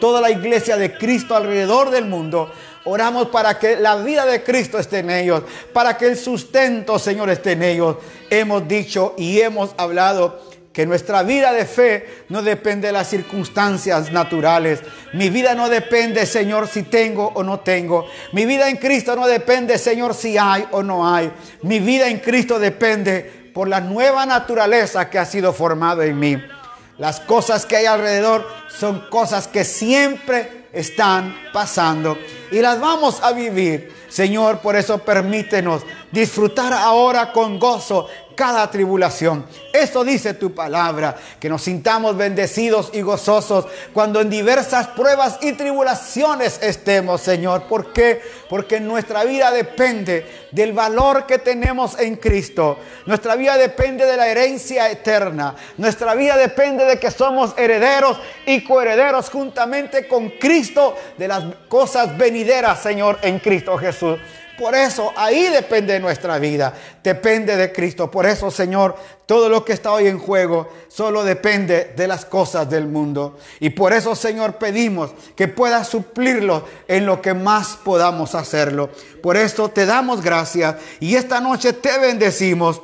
toda 0.00 0.20
la 0.20 0.30
iglesia 0.30 0.76
de 0.76 0.96
Cristo 0.96 1.36
alrededor 1.36 1.90
del 1.90 2.06
mundo. 2.06 2.50
Oramos 2.84 3.28
para 3.28 3.58
que 3.58 3.76
la 3.76 3.96
vida 3.96 4.24
de 4.26 4.42
Cristo 4.42 4.78
esté 4.78 5.00
en 5.00 5.10
ellos, 5.10 5.42
para 5.72 5.96
que 5.96 6.06
el 6.06 6.16
sustento, 6.16 6.98
Señor, 6.98 7.30
esté 7.30 7.52
en 7.52 7.62
ellos. 7.62 7.96
Hemos 8.30 8.66
dicho 8.66 9.14
y 9.18 9.40
hemos 9.40 9.74
hablado 9.76 10.40
que 10.72 10.86
nuestra 10.86 11.22
vida 11.22 11.52
de 11.52 11.66
fe 11.66 12.24
no 12.28 12.42
depende 12.42 12.86
de 12.86 12.92
las 12.92 13.08
circunstancias 13.08 14.12
naturales. 14.12 14.80
Mi 15.12 15.28
vida 15.28 15.54
no 15.54 15.68
depende, 15.68 16.24
Señor, 16.26 16.68
si 16.68 16.84
tengo 16.84 17.32
o 17.34 17.42
no 17.42 17.60
tengo. 17.60 18.06
Mi 18.32 18.46
vida 18.46 18.68
en 18.70 18.76
Cristo 18.76 19.16
no 19.16 19.26
depende, 19.26 19.78
Señor, 19.78 20.14
si 20.14 20.38
hay 20.38 20.64
o 20.70 20.82
no 20.82 21.06
hay. 21.06 21.30
Mi 21.62 21.80
vida 21.80 22.08
en 22.08 22.18
Cristo 22.18 22.58
depende 22.58 23.50
por 23.52 23.68
la 23.68 23.80
nueva 23.80 24.24
naturaleza 24.26 25.10
que 25.10 25.18
ha 25.18 25.26
sido 25.26 25.52
formada 25.52 26.06
en 26.06 26.18
mí. 26.18 26.38
Las 27.00 27.18
cosas 27.18 27.64
que 27.64 27.76
hay 27.76 27.86
alrededor 27.86 28.46
son 28.68 29.06
cosas 29.08 29.48
que 29.48 29.64
siempre 29.64 30.66
están 30.70 31.34
pasando 31.50 32.18
y 32.52 32.60
las 32.60 32.78
vamos 32.78 33.22
a 33.22 33.32
vivir. 33.32 33.90
Señor, 34.10 34.58
por 34.58 34.76
eso 34.76 34.98
permítenos 34.98 35.80
disfrutar 36.12 36.74
ahora 36.74 37.32
con 37.32 37.58
gozo 37.58 38.06
cada 38.40 38.70
tribulación. 38.70 39.44
Eso 39.70 40.02
dice 40.02 40.32
tu 40.32 40.54
palabra, 40.54 41.14
que 41.38 41.50
nos 41.50 41.60
sintamos 41.60 42.16
bendecidos 42.16 42.88
y 42.94 43.02
gozosos 43.02 43.66
cuando 43.92 44.22
en 44.22 44.30
diversas 44.30 44.86
pruebas 44.86 45.36
y 45.42 45.52
tribulaciones 45.52 46.58
estemos, 46.62 47.20
Señor. 47.20 47.64
¿Por 47.64 47.92
qué? 47.92 48.22
Porque 48.48 48.80
nuestra 48.80 49.24
vida 49.24 49.50
depende 49.50 50.26
del 50.52 50.72
valor 50.72 51.26
que 51.26 51.36
tenemos 51.36 52.00
en 52.00 52.16
Cristo. 52.16 52.78
Nuestra 53.04 53.36
vida 53.36 53.58
depende 53.58 54.06
de 54.06 54.16
la 54.16 54.26
herencia 54.28 54.90
eterna. 54.90 55.54
Nuestra 55.76 56.14
vida 56.14 56.38
depende 56.38 56.86
de 56.86 56.98
que 56.98 57.10
somos 57.10 57.52
herederos 57.58 58.18
y 58.46 58.64
coherederos 58.64 59.28
juntamente 59.28 60.08
con 60.08 60.30
Cristo 60.30 60.96
de 61.18 61.28
las 61.28 61.44
cosas 61.68 62.16
venideras, 62.16 62.82
Señor, 62.82 63.18
en 63.20 63.38
Cristo 63.38 63.76
Jesús. 63.76 64.18
Por 64.60 64.74
eso 64.74 65.10
ahí 65.16 65.48
depende 65.48 65.98
nuestra 65.98 66.38
vida, 66.38 66.74
depende 67.02 67.56
de 67.56 67.72
Cristo. 67.72 68.10
Por 68.10 68.26
eso, 68.26 68.50
Señor, 68.50 68.94
todo 69.24 69.48
lo 69.48 69.64
que 69.64 69.72
está 69.72 69.90
hoy 69.90 70.06
en 70.06 70.18
juego 70.18 70.68
solo 70.88 71.24
depende 71.24 71.94
de 71.96 72.06
las 72.06 72.26
cosas 72.26 72.68
del 72.68 72.86
mundo. 72.86 73.38
Y 73.58 73.70
por 73.70 73.94
eso, 73.94 74.14
Señor, 74.14 74.56
pedimos 74.56 75.12
que 75.34 75.48
puedas 75.48 75.88
suplirlo 75.88 76.66
en 76.88 77.06
lo 77.06 77.22
que 77.22 77.32
más 77.32 77.78
podamos 77.82 78.34
hacerlo. 78.34 78.90
Por 79.22 79.38
eso 79.38 79.70
te 79.70 79.86
damos 79.86 80.20
gracias 80.20 80.76
y 81.00 81.14
esta 81.14 81.40
noche 81.40 81.72
te 81.72 81.98
bendecimos 81.98 82.82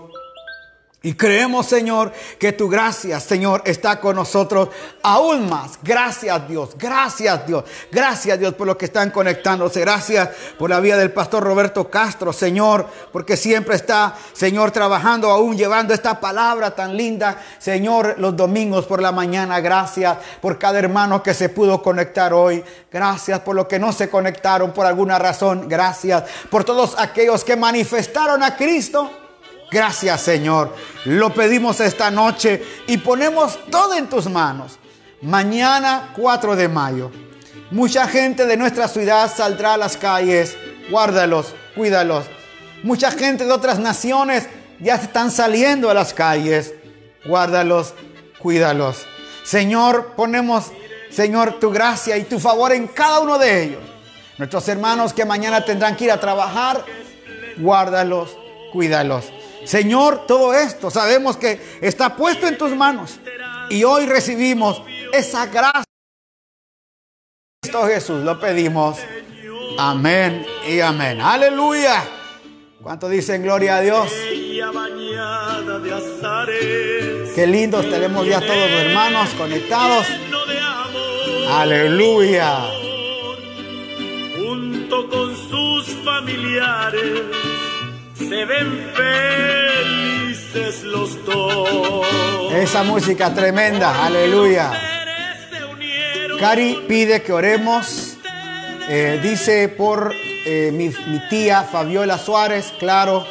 y 1.07 1.15
creemos, 1.15 1.67
Señor, 1.67 2.13
que 2.37 2.53
tu 2.53 2.69
gracia, 2.69 3.21
Señor, 3.21 3.63
está 3.65 4.01
con 4.01 4.17
nosotros 4.17 4.71
aún 5.05 5.49
más. 5.49 5.79
Gracias, 5.81 6.49
Dios. 6.49 6.71
Gracias, 6.77 7.47
Dios. 7.47 7.63
Gracias, 7.93 8.37
Dios, 8.41 8.55
por 8.55 8.67
lo 8.67 8.77
que 8.77 8.87
están 8.87 9.13
conectándose. 9.13 9.83
Gracias 9.83 10.31
por 10.59 10.69
la 10.69 10.81
vida 10.81 10.97
del 10.97 11.13
pastor 11.13 11.45
Roberto 11.45 11.89
Castro, 11.89 12.33
Señor, 12.33 12.89
porque 13.13 13.37
siempre 13.37 13.77
está, 13.77 14.17
Señor, 14.33 14.73
trabajando 14.73 15.31
aún, 15.31 15.57
llevando 15.57 15.95
esta 15.95 16.19
palabra 16.19 16.73
tan 16.73 16.97
linda, 16.97 17.41
Señor, 17.61 18.17
los 18.19 18.37
domingos 18.37 18.85
por 18.87 19.01
la 19.01 19.13
mañana. 19.13 19.61
Gracias 19.61 20.19
por 20.41 20.59
cada 20.59 20.81
hermano 20.81 21.23
que 21.23 21.35
se 21.35 21.51
pudo 21.51 21.83
conectar 21.83 22.35
hoy. 22.35 22.65
Gracias 22.91 23.39
por 23.43 23.55
los 23.55 23.69
que 23.69 23.79
no 23.79 23.93
se 23.93 24.11
conectaron 24.11 24.73
por 24.73 24.85
alguna 24.87 25.21
razón. 25.21 25.69
Gracias 25.69 26.25
por 26.51 26.65
todos 26.65 26.97
aquellos 26.99 27.45
que 27.45 27.55
manifestaron 27.55 28.43
a 28.43 28.57
Cristo 28.57 29.09
Gracias 29.71 30.21
Señor. 30.21 30.75
Lo 31.05 31.33
pedimos 31.33 31.81
esta 31.81 32.11
noche 32.11 32.63
y 32.87 32.99
ponemos 32.99 33.59
todo 33.71 33.95
en 33.95 34.09
tus 34.09 34.29
manos. 34.29 34.79
Mañana 35.23 36.13
4 36.17 36.57
de 36.57 36.69
mayo. 36.69 37.11
Mucha 37.71 38.07
gente 38.07 38.47
de 38.47 38.57
nuestra 38.57 38.87
ciudad 38.87 39.33
saldrá 39.35 39.75
a 39.75 39.77
las 39.77 39.97
calles. 39.97 40.57
Guárdalos, 40.91 41.55
cuídalos. 41.75 42.27
Mucha 42.83 43.11
gente 43.11 43.45
de 43.45 43.53
otras 43.53 43.79
naciones 43.79 44.47
ya 44.79 44.95
están 44.95 45.31
saliendo 45.31 45.91
a 45.91 45.95
las 45.95 46.15
calles. 46.15 46.75
Guárdalos, 47.25 47.95
cuídalos. 48.39 49.07
Señor, 49.45 50.15
ponemos, 50.17 50.73
Señor, 51.11 51.59
tu 51.59 51.71
gracia 51.71 52.17
y 52.17 52.25
tu 52.25 52.39
favor 52.39 52.73
en 52.73 52.87
cada 52.87 53.21
uno 53.21 53.39
de 53.39 53.65
ellos. 53.65 53.83
Nuestros 54.39 54.69
hermanos 54.69 55.13
que 55.13 55.25
mañana 55.25 55.65
tendrán 55.65 55.97
que 55.97 56.05
ir 56.05 56.13
a 56.13 56.21
trabajar, 56.21 56.85
guárdalos, 57.57 58.37
cuídalos. 58.73 59.33
Señor, 59.67 60.27
todo 60.27 60.55
esto 60.55 60.91
sabemos 60.91 61.37
que 61.37 61.61
está 61.81 62.17
puesto 62.17 62.47
en 62.47 62.57
tus 62.57 62.75
manos. 62.75 63.19
Y 63.69 63.83
hoy 63.83 64.07
recibimos 64.07 64.81
esa 65.13 65.47
gracia. 65.47 65.85
Cristo 67.61 67.87
Jesús, 67.87 68.23
lo 68.23 68.39
pedimos. 68.39 68.99
Amén 69.77 70.47
y 70.69 70.81
amén. 70.81 71.21
Aleluya. 71.21 72.05
¿Cuánto 72.81 73.09
dicen 73.09 73.43
gloria 73.43 73.79
a 73.79 73.81
Dios? 73.81 74.13
Qué 77.35 77.47
lindos 77.47 77.91
tenemos 77.91 78.27
ya 78.27 78.41
todos 78.41 78.71
los 78.71 78.81
hermanos 78.81 79.31
conectados. 79.37 80.07
Aleluya. 81.51 82.71
Junto 84.37 85.09
con 85.09 85.37
sus 85.37 85.89
familiares 86.05 87.56
se 88.19 88.45
ven 88.45 88.93
felices 88.95 90.83
los 90.85 91.25
dos. 91.25 92.07
Esa 92.53 92.83
música 92.83 93.35
tremenda, 93.35 94.05
aleluya. 94.05 94.73
Cari 96.41 96.85
pide 96.89 97.23
que 97.23 97.33
oremos. 97.33 98.17
Eh, 98.89 99.19
dice 99.23 99.69
por 99.69 100.13
eh, 100.47 100.71
mi, 100.73 100.93
tía 101.29 101.65
Fabiola 101.65 102.19
Suárez, 102.19 102.73
claro, 102.79 103.27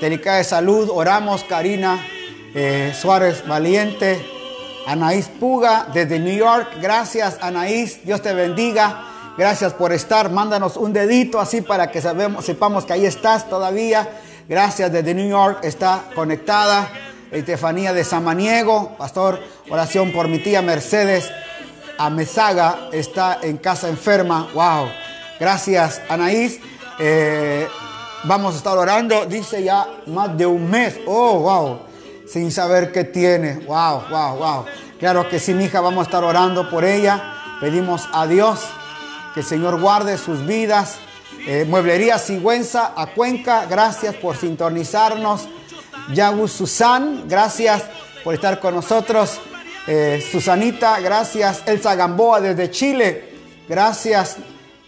delicada 0.00 0.38
de 0.38 0.44
salud. 0.44 0.88
Oramos, 0.92 1.44
Karina 1.44 1.98
eh, 2.54 2.94
Suárez 2.98 3.46
Valiente. 3.46 4.24
Anaís 4.86 5.28
Puga 5.28 5.88
desde 5.92 6.18
New 6.18 6.36
York. 6.36 6.68
Gracias, 6.80 7.38
Anaís. 7.42 8.04
Dios 8.04 8.22
te 8.22 8.32
bendiga. 8.32 9.04
Gracias 9.36 9.74
por 9.74 9.92
estar. 9.92 10.30
Mándanos 10.30 10.76
un 10.76 10.92
dedito 10.92 11.40
así 11.40 11.60
para 11.60 11.90
que 11.90 12.00
sabemos, 12.00 12.44
sepamos 12.44 12.84
que 12.84 12.94
ahí 12.94 13.06
estás 13.06 13.48
todavía. 13.48 14.08
Gracias 14.50 14.90
desde 14.90 15.14
New 15.14 15.28
York, 15.28 15.60
está 15.62 16.06
conectada. 16.12 16.90
Estefanía 17.30 17.92
de 17.92 18.02
Samaniego, 18.02 18.96
pastor, 18.98 19.38
oración 19.68 20.10
por 20.10 20.26
mi 20.26 20.40
tía 20.40 20.60
Mercedes 20.60 21.30
Amezaga, 21.96 22.88
está 22.90 23.38
en 23.42 23.58
casa 23.58 23.88
enferma. 23.88 24.48
Wow, 24.52 24.88
gracias 25.38 26.02
Anaís. 26.08 26.58
Eh, 26.98 27.68
vamos 28.24 28.54
a 28.54 28.56
estar 28.56 28.76
orando, 28.76 29.24
dice 29.24 29.62
ya 29.62 29.86
más 30.06 30.36
de 30.36 30.46
un 30.46 30.68
mes. 30.68 30.98
Oh, 31.06 31.38
wow, 31.38 31.82
sin 32.26 32.50
saber 32.50 32.90
qué 32.90 33.04
tiene. 33.04 33.64
Wow, 33.68 34.02
wow, 34.10 34.36
wow. 34.36 34.64
Claro 34.98 35.28
que 35.28 35.38
sí, 35.38 35.54
mi 35.54 35.66
hija, 35.66 35.80
vamos 35.80 36.00
a 36.00 36.08
estar 36.08 36.24
orando 36.24 36.68
por 36.68 36.84
ella. 36.84 37.34
Pedimos 37.60 38.08
a 38.12 38.26
Dios 38.26 38.64
que 39.32 39.40
el 39.40 39.46
Señor 39.46 39.80
guarde 39.80 40.18
sus 40.18 40.44
vidas 40.44 40.98
eh, 41.46 41.64
Mueblería 41.68 42.18
Sigüenza 42.18 42.92
a 42.96 43.06
Cuenca, 43.08 43.66
gracias 43.66 44.14
por 44.14 44.36
sintonizarnos. 44.36 45.48
Yagus 46.12 46.52
Susan, 46.52 47.24
gracias 47.28 47.82
por 48.24 48.34
estar 48.34 48.60
con 48.60 48.74
nosotros. 48.74 49.40
Eh, 49.86 50.24
Susanita, 50.30 51.00
gracias. 51.00 51.62
Elsa 51.66 51.94
Gamboa 51.94 52.40
desde 52.40 52.70
Chile, 52.70 53.34
gracias. 53.68 54.36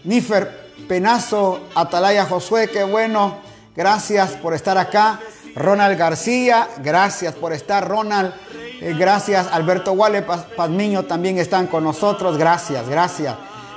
Nífer 0.03 0.71
Penazo, 0.87 1.61
Atalaya 1.75 2.25
Josué, 2.25 2.69
qué 2.69 2.83
bueno. 2.83 3.37
Gracias 3.75 4.31
por 4.31 4.53
estar 4.53 4.77
acá. 4.77 5.19
Ronald 5.55 5.97
García, 5.97 6.67
gracias 6.83 7.35
por 7.35 7.53
estar, 7.53 7.87
Ronald. 7.87 8.33
Eh, 8.81 8.95
gracias, 8.97 9.47
Alberto 9.51 9.93
Wale 9.93 10.23
Pazmiño 10.23 11.03
también 11.03 11.37
están 11.37 11.67
con 11.67 11.83
nosotros. 11.83 12.37
Gracias, 12.37 12.87
gracias 12.89 13.35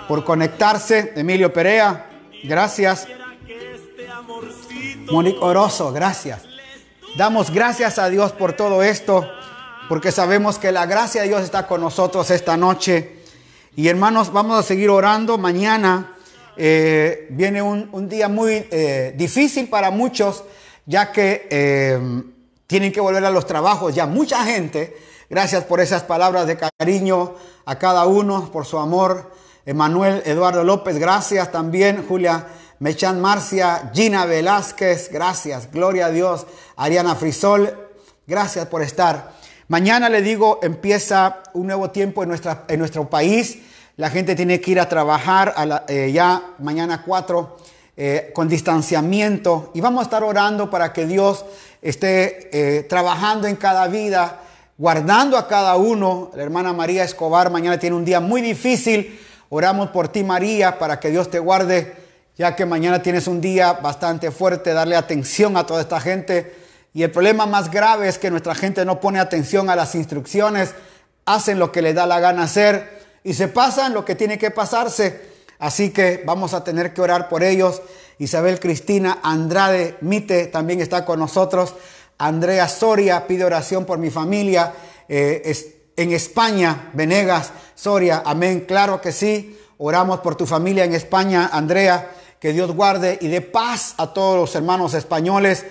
por 0.09 0.25
conectarse. 0.25 1.13
Emilio 1.17 1.53
Perea, 1.53 2.06
Gracias. 2.47 3.09
Monique 5.11 5.39
Oroso, 5.41 5.93
gracias. 5.93 6.43
Damos 7.17 7.51
gracias 7.51 7.99
a 7.99 8.09
Dios 8.09 8.33
por 8.33 8.53
todo 8.53 8.83
esto, 8.83 9.27
porque 9.89 10.13
sabemos 10.13 10.59
que 10.59 10.71
la 10.71 10.87
gracia 10.87 11.23
de 11.23 11.29
Dios 11.29 11.43
está 11.43 11.67
con 11.67 11.81
nosotros 11.81 12.31
esta 12.31 12.57
noche. 12.57 13.23
Y 13.75 13.89
hermanos, 13.89 14.33
vamos 14.33 14.59
a 14.59 14.63
seguir 14.63 14.91
orando. 14.91 15.39
Mañana 15.39 16.15
eh, 16.57 17.27
viene 17.31 17.63
un, 17.63 18.09
día 18.09 18.29
muy 18.29 18.67
eh, 18.71 19.15
difícil 19.17 19.69
para 19.69 19.91
muchos, 19.91 20.45
ya 20.85 21.11
que 21.11 21.49
eh, 21.51 22.23
tienen 22.67 22.93
que 22.93 23.01
volver 23.01 23.25
a 23.25 23.31
los 23.31 23.47
trabajos. 23.47 23.95
Ya 23.95 24.07
mucha 24.07 24.45
gente, 24.45 24.97
gracias 25.29 25.65
por 25.65 25.81
esas 25.81 26.05
palabras 26.05 26.47
de 26.47 26.57
cariño 26.57 27.35
a 27.65 27.77
cada 27.77 28.07
uno, 28.07 28.51
por 28.53 28.67
su 28.67 28.79
amor. 28.79 29.36
Emanuel 29.67 30.23
Eduardo 30.25 30.63
López, 30.63 30.97
gracias 30.97 31.51
también. 31.51 32.07
Julia 32.07 32.47
Mechan 32.79 33.21
Marcia, 33.21 33.91
Gina 33.93 34.25
Velázquez, 34.25 35.11
gracias. 35.11 35.73
Gloria 35.73 36.07
a 36.07 36.11
Dios. 36.11 36.47
Ariana 36.77 37.17
Frisol, 37.17 37.77
gracias 38.29 38.67
por 38.67 38.83
estar. 38.83 39.33
Mañana 39.67 40.09
le 40.09 40.23
digo, 40.23 40.61
empieza 40.63 41.43
un 41.53 41.67
nuevo 41.67 41.91
tiempo 41.91 42.23
en, 42.23 42.29
nuestra, 42.29 42.63
en 42.69 42.79
nuestro 42.79 43.11
país. 43.11 43.59
La 43.97 44.09
gente 44.09 44.37
tiene 44.37 44.61
que 44.61 44.71
ir 44.71 44.79
a 44.79 44.89
trabajar 44.89 45.53
eh, 45.89 46.13
ya 46.13 46.55
mañana 46.61 47.03
4 47.05 47.57
eh, 47.97 48.31
con 48.33 48.49
distanciamiento 48.49 49.73
y 49.75 49.81
vamos 49.81 49.99
a 49.99 50.05
estar 50.05 50.23
orando 50.23 50.71
para 50.71 50.93
que 50.93 51.07
Dios 51.07 51.45
esté 51.83 52.87
trabajando 52.89 53.49
en 53.49 53.57
cada 53.57 53.89
vida, 53.89 54.43
guardando 54.79 55.37
a 55.37 55.49
cada 55.49 55.75
uno. 55.75 56.31
La 56.37 56.45
hermana 56.45 56.73
María 56.73 57.03
Escobar 57.03 57.51
mañana 57.51 57.81
tiene 57.81 57.97
un 57.97 58.05
día 58.05 58.21
muy 58.21 58.43
difícil. 58.43 59.19
Oramos 59.49 59.91
por 59.91 60.09
ti 60.09 60.25
María 60.25 60.79
para 60.79 61.01
que 61.01 61.11
Dios 61.11 61.31
te 61.31 61.39
guarde, 61.39 61.95
ya 62.37 62.57
que 62.57 62.67
mañana 62.67 63.03
tienes 63.03 63.27
un 63.27 63.41
día 63.41 63.75
bastante 63.75 64.31
fuerte, 64.31 64.73
darle 64.73 64.97
atención 64.97 65.57
a 65.57 65.67
toda 65.67 65.81
esta 65.81 66.01
gente 66.01 66.67
y 66.97 67.03
el 67.03 67.11
problema 67.11 67.45
más 67.45 67.71
grave 67.71 68.09
es 68.09 68.17
que 68.17 68.31
nuestra 68.31 68.55
gente 68.55 68.83
no 68.87 69.01
pone 69.01 69.21
atención 69.21 69.69
a 69.69 69.77
las 69.77 69.95
instrucciones, 69.95 70.73
hacen 71.27 71.59
lo 71.59 71.71
que 71.71 71.83
les 71.83 71.95
da 71.95 72.07
la 72.07 72.21
gana 72.21 72.45
hacer 72.45 73.03
y 73.23 73.35
se 73.35 73.49
pasan 73.49 73.93
lo 73.93 74.03
que 74.07 74.15
tiene 74.15 74.39
que 74.39 74.51
pasarse. 74.51 75.21
Así 75.59 75.91
que 75.91 76.23
vamos 76.25 76.55
a 76.55 76.65
tener 76.65 76.95
que 76.95 77.03
orar 77.03 77.29
por 77.29 77.43
ellos. 77.43 77.83
Isabel 78.19 78.59
Cristina 78.59 79.19
Andrade 79.23 79.99
Mite 80.01 80.47
también 80.47 80.81
está 80.81 81.05
con 81.05 81.19
nosotros. 81.19 81.75
Andrea 82.17 82.67
Soria 82.67 83.27
pide 83.27 83.45
oración 83.45 83.85
por 83.85 83.99
mi 83.99 84.09
familia 84.09 84.73
eh, 85.07 85.43
en 85.97 86.13
España. 86.13 86.91
Venegas, 86.93 87.53
Soria, 87.75 88.23
amén. 88.25 88.65
Claro 88.67 89.01
que 89.01 89.13
sí. 89.13 89.59
Oramos 89.79 90.21
por 90.21 90.37
tu 90.37 90.47
familia 90.47 90.85
en 90.85 90.95
España, 90.95 91.51
Andrea. 91.53 92.11
Que 92.39 92.53
Dios 92.53 92.73
guarde 92.73 93.19
y 93.21 93.29
dé 93.29 93.41
paz 93.41 93.95
a 93.99 94.13
todos 94.13 94.37
los 94.37 94.55
hermanos 94.55 94.95
españoles. 94.95 95.65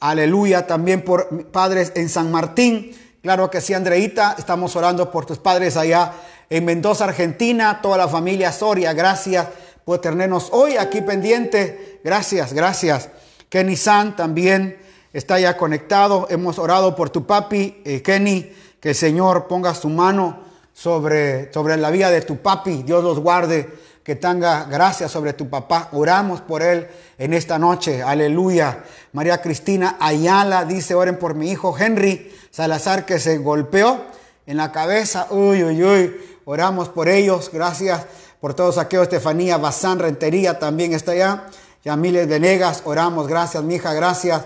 Aleluya. 0.00 0.66
También 0.66 1.02
por 1.02 1.50
padres 1.50 1.92
en 1.94 2.08
San 2.08 2.30
Martín. 2.30 2.96
Claro 3.22 3.50
que 3.50 3.60
sí, 3.60 3.74
Andreita. 3.74 4.36
Estamos 4.38 4.76
orando 4.76 5.10
por 5.10 5.26
tus 5.26 5.38
padres 5.38 5.76
allá 5.76 6.12
en 6.48 6.64
Mendoza, 6.64 7.04
Argentina. 7.04 7.80
Toda 7.82 7.98
la 7.98 8.08
familia 8.08 8.52
Soria. 8.52 8.92
Gracias 8.92 9.46
por 9.84 9.98
tenernos 10.00 10.48
hoy 10.52 10.76
aquí 10.76 11.00
pendiente. 11.00 12.00
Gracias, 12.04 12.52
gracias. 12.52 13.08
Kenny 13.48 13.76
San 13.76 14.16
también 14.16 14.78
está 15.12 15.40
ya 15.40 15.56
conectado. 15.56 16.26
Hemos 16.30 16.58
orado 16.58 16.94
por 16.94 17.10
tu 17.10 17.26
papi, 17.26 17.82
eh, 17.84 18.00
Kenny. 18.02 18.52
Que 18.80 18.90
el 18.90 18.94
Señor 18.94 19.46
ponga 19.46 19.74
su 19.74 19.88
mano 19.88 20.40
sobre, 20.72 21.52
sobre 21.52 21.76
la 21.76 21.90
vida 21.90 22.10
de 22.10 22.22
tu 22.22 22.38
papi. 22.38 22.82
Dios 22.82 23.04
los 23.04 23.18
guarde 23.18 23.68
que 24.02 24.16
tenga 24.16 24.64
gracia 24.64 25.08
sobre 25.08 25.34
tu 25.34 25.48
papá. 25.48 25.88
Oramos 25.92 26.40
por 26.40 26.62
él 26.62 26.88
en 27.18 27.34
esta 27.34 27.58
noche. 27.58 28.02
Aleluya. 28.02 28.84
María 29.12 29.42
Cristina 29.42 29.96
Ayala 30.00 30.64
dice, 30.64 30.94
oren 30.94 31.18
por 31.18 31.34
mi 31.34 31.50
hijo 31.50 31.76
Henry 31.78 32.34
Salazar 32.50 33.04
que 33.04 33.20
se 33.20 33.38
golpeó 33.38 34.00
en 34.46 34.56
la 34.56 34.72
cabeza. 34.72 35.26
Uy, 35.30 35.62
uy, 35.62 35.84
uy. 35.84 36.16
Oramos 36.44 36.88
por 36.88 37.08
ellos. 37.08 37.50
Gracias 37.52 38.06
por 38.40 38.54
todos 38.54 38.78
aquellos. 38.78 39.04
Estefanía 39.04 39.58
Bazán 39.58 39.98
Rentería 39.98 40.58
también 40.58 40.92
está 40.92 41.12
allá. 41.12 41.44
Yamiles 41.84 42.26
Venegas, 42.28 42.82
oramos. 42.84 43.28
Gracias, 43.28 43.62
mi 43.62 43.76
hija. 43.76 43.92
Gracias. 43.94 44.42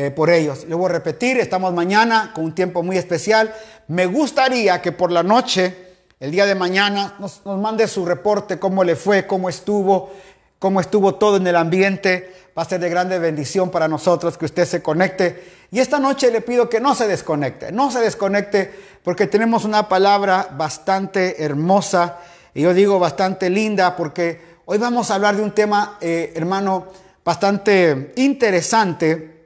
Eh, 0.00 0.12
por 0.12 0.30
ellos. 0.30 0.64
Le 0.68 0.76
voy 0.76 0.88
a 0.88 0.92
repetir, 0.92 1.38
estamos 1.38 1.74
mañana 1.74 2.30
con 2.32 2.44
un 2.44 2.54
tiempo 2.54 2.84
muy 2.84 2.96
especial. 2.96 3.52
Me 3.88 4.06
gustaría 4.06 4.80
que 4.80 4.92
por 4.92 5.10
la 5.10 5.24
noche 5.24 5.74
el 6.20 6.30
día 6.30 6.46
de 6.46 6.54
mañana 6.54 7.16
nos, 7.18 7.44
mande 7.44 7.88
su 7.88 8.06
reporte, 8.06 8.60
cómo 8.60 8.84
le 8.84 8.94
fue, 8.94 9.26
cómo 9.26 9.48
estuvo, 9.48 10.12
cómo 10.60 10.80
estuvo 10.80 11.16
todo 11.16 11.38
en 11.38 11.48
el 11.48 11.56
ambiente. 11.56 12.32
Va 12.56 12.62
a 12.62 12.64
ser 12.64 12.78
de 12.78 12.88
grande 12.88 13.18
bendición 13.18 13.72
para 13.72 13.88
nosotros 13.88 14.38
que 14.38 14.44
usted 14.44 14.66
se 14.66 14.82
conecte. 14.82 15.42
Y 15.72 15.80
esta 15.80 15.98
noche 15.98 16.30
le 16.30 16.42
pido 16.42 16.68
que 16.68 16.78
no 16.78 16.94
se 16.94 17.08
desconecte, 17.08 17.72
no 17.72 17.90
se 17.90 17.98
desconecte 17.98 18.72
porque 19.02 19.26
tenemos 19.26 19.64
una 19.64 19.88
palabra 19.88 20.50
bastante 20.52 21.42
hermosa 21.42 22.18
y 22.54 22.62
yo 22.62 22.72
digo 22.72 23.00
bastante 23.00 23.50
linda 23.50 23.96
porque 23.96 24.60
hoy 24.64 24.78
vamos 24.78 25.10
a 25.10 25.16
hablar 25.16 25.34
de 25.34 25.42
un 25.42 25.50
tema, 25.50 25.98
eh, 26.00 26.32
hermano, 26.36 26.86
bastante 27.24 28.12
interesante 28.14 29.37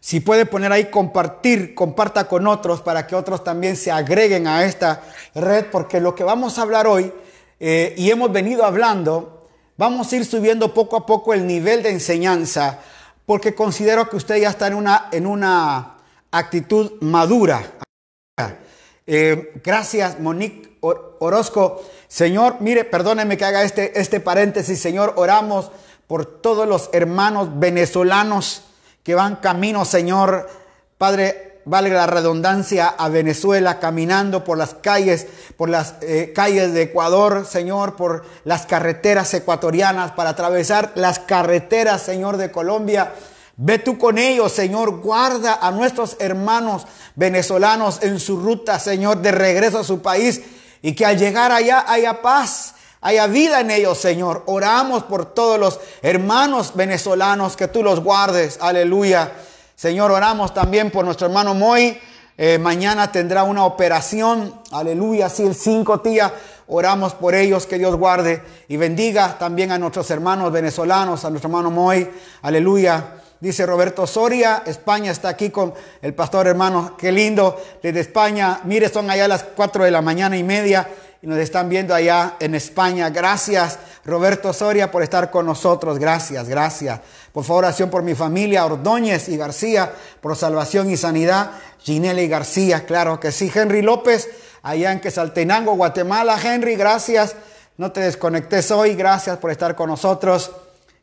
si 0.00 0.20
puede 0.20 0.46
poner 0.46 0.72
ahí 0.72 0.86
compartir, 0.86 1.74
comparta 1.74 2.28
con 2.28 2.46
otros 2.46 2.80
para 2.80 3.06
que 3.06 3.16
otros 3.16 3.42
también 3.42 3.76
se 3.76 3.90
agreguen 3.90 4.46
a 4.46 4.64
esta 4.64 5.02
red, 5.34 5.66
porque 5.72 6.00
lo 6.00 6.14
que 6.14 6.24
vamos 6.24 6.58
a 6.58 6.62
hablar 6.62 6.86
hoy, 6.86 7.12
eh, 7.58 7.94
y 7.96 8.10
hemos 8.10 8.30
venido 8.32 8.64
hablando, 8.64 9.48
vamos 9.76 10.12
a 10.12 10.16
ir 10.16 10.24
subiendo 10.24 10.72
poco 10.74 10.96
a 10.96 11.06
poco 11.06 11.34
el 11.34 11.46
nivel 11.46 11.82
de 11.82 11.90
enseñanza, 11.90 12.78
porque 13.24 13.54
considero 13.54 14.08
que 14.08 14.16
usted 14.16 14.36
ya 14.36 14.50
está 14.50 14.68
en 14.68 14.74
una, 14.74 15.08
en 15.10 15.26
una 15.26 15.96
actitud 16.30 16.92
madura. 17.00 17.62
Eh, 19.06 19.60
gracias, 19.64 20.20
Monique 20.20 20.78
Orozco. 20.80 21.82
Señor, 22.08 22.56
mire, 22.60 22.84
perdóneme 22.84 23.36
que 23.36 23.44
haga 23.44 23.62
este, 23.62 23.98
este 23.98 24.20
paréntesis. 24.20 24.80
Señor, 24.80 25.14
oramos 25.16 25.70
por 26.06 26.26
todos 26.26 26.68
los 26.68 26.90
hermanos 26.92 27.58
venezolanos 27.58 28.65
que 29.06 29.14
van 29.14 29.36
camino, 29.36 29.84
Señor, 29.84 30.50
Padre, 30.98 31.60
valga 31.64 31.94
la 31.94 32.06
redundancia, 32.08 32.88
a 32.88 33.08
Venezuela, 33.08 33.78
caminando 33.78 34.42
por 34.42 34.58
las 34.58 34.74
calles, 34.74 35.28
por 35.56 35.68
las 35.68 35.94
eh, 36.00 36.32
calles 36.34 36.72
de 36.72 36.82
Ecuador, 36.82 37.46
Señor, 37.48 37.94
por 37.94 38.24
las 38.42 38.66
carreteras 38.66 39.32
ecuatorianas, 39.32 40.10
para 40.10 40.30
atravesar 40.30 40.90
las 40.96 41.20
carreteras, 41.20 42.02
Señor, 42.02 42.36
de 42.36 42.50
Colombia. 42.50 43.12
Ve 43.56 43.78
tú 43.78 43.96
con 43.96 44.18
ellos, 44.18 44.50
Señor, 44.50 45.00
guarda 45.00 45.60
a 45.62 45.70
nuestros 45.70 46.16
hermanos 46.18 46.84
venezolanos 47.14 48.02
en 48.02 48.18
su 48.18 48.40
ruta, 48.40 48.80
Señor, 48.80 49.18
de 49.18 49.30
regreso 49.30 49.78
a 49.78 49.84
su 49.84 50.02
país 50.02 50.42
y 50.82 50.96
que 50.96 51.06
al 51.06 51.16
llegar 51.16 51.52
allá 51.52 51.84
haya 51.86 52.22
paz, 52.22 52.74
haya 53.00 53.26
vida 53.26 53.60
en 53.60 53.70
ellos, 53.70 53.98
Señor. 53.98 54.42
Oramos 54.46 55.04
por 55.04 55.26
todos 55.26 55.58
los 55.58 55.80
hermanos 56.02 56.72
venezolanos, 56.74 57.56
que 57.56 57.68
tú 57.68 57.82
los 57.82 58.00
guardes. 58.00 58.58
Aleluya. 58.60 59.32
Señor, 59.74 60.10
oramos 60.10 60.54
también 60.54 60.90
por 60.90 61.04
nuestro 61.04 61.26
hermano 61.26 61.54
Moy. 61.54 61.98
Eh, 62.38 62.58
mañana 62.58 63.12
tendrá 63.12 63.44
una 63.44 63.64
operación. 63.64 64.54
Aleluya. 64.70 65.28
Sí, 65.28 65.42
el 65.42 65.54
cinco 65.54 65.98
días. 65.98 66.32
Oramos 66.68 67.14
por 67.14 67.34
ellos, 67.34 67.66
que 67.66 67.78
Dios 67.78 67.94
guarde 67.94 68.42
y 68.68 68.76
bendiga 68.76 69.38
también 69.38 69.70
a 69.70 69.78
nuestros 69.78 70.10
hermanos 70.10 70.50
venezolanos, 70.50 71.24
a 71.24 71.30
nuestro 71.30 71.48
hermano 71.48 71.70
Moy. 71.70 72.10
Aleluya. 72.42 73.20
Dice 73.38 73.66
Roberto 73.66 74.06
Soria, 74.06 74.62
España 74.64 75.12
está 75.12 75.28
aquí 75.28 75.50
con 75.50 75.74
el 76.00 76.14
pastor 76.14 76.46
hermano, 76.46 76.96
qué 76.96 77.12
lindo, 77.12 77.62
desde 77.82 78.00
España. 78.00 78.60
Mire, 78.64 78.88
son 78.88 79.10
allá 79.10 79.28
las 79.28 79.44
cuatro 79.44 79.84
de 79.84 79.90
la 79.90 80.00
mañana 80.00 80.38
y 80.38 80.42
media 80.42 80.88
nos 81.26 81.38
están 81.38 81.68
viendo 81.68 81.92
allá 81.92 82.36
en 82.38 82.54
España. 82.54 83.10
Gracias, 83.10 83.80
Roberto 84.04 84.52
Soria, 84.52 84.92
por 84.92 85.02
estar 85.02 85.28
con 85.28 85.44
nosotros. 85.44 85.98
Gracias, 85.98 86.48
gracias. 86.48 87.00
Por 87.32 87.42
favor, 87.42 87.64
oración 87.64 87.90
por 87.90 88.04
mi 88.04 88.14
familia, 88.14 88.64
Ordóñez 88.64 89.28
y 89.28 89.36
García, 89.36 89.92
por 90.20 90.36
salvación 90.36 90.88
y 90.88 90.96
sanidad. 90.96 91.50
Ginela 91.80 92.22
y 92.22 92.28
García, 92.28 92.86
claro 92.86 93.18
que 93.18 93.32
sí. 93.32 93.50
Henry 93.52 93.82
López, 93.82 94.28
allá 94.62 94.92
en 94.92 95.00
Quesaltenango, 95.00 95.74
Guatemala. 95.74 96.38
Henry, 96.40 96.76
gracias. 96.76 97.34
No 97.76 97.90
te 97.90 98.02
desconectes 98.02 98.70
hoy. 98.70 98.94
Gracias 98.94 99.36
por 99.38 99.50
estar 99.50 99.74
con 99.74 99.90
nosotros. 99.90 100.52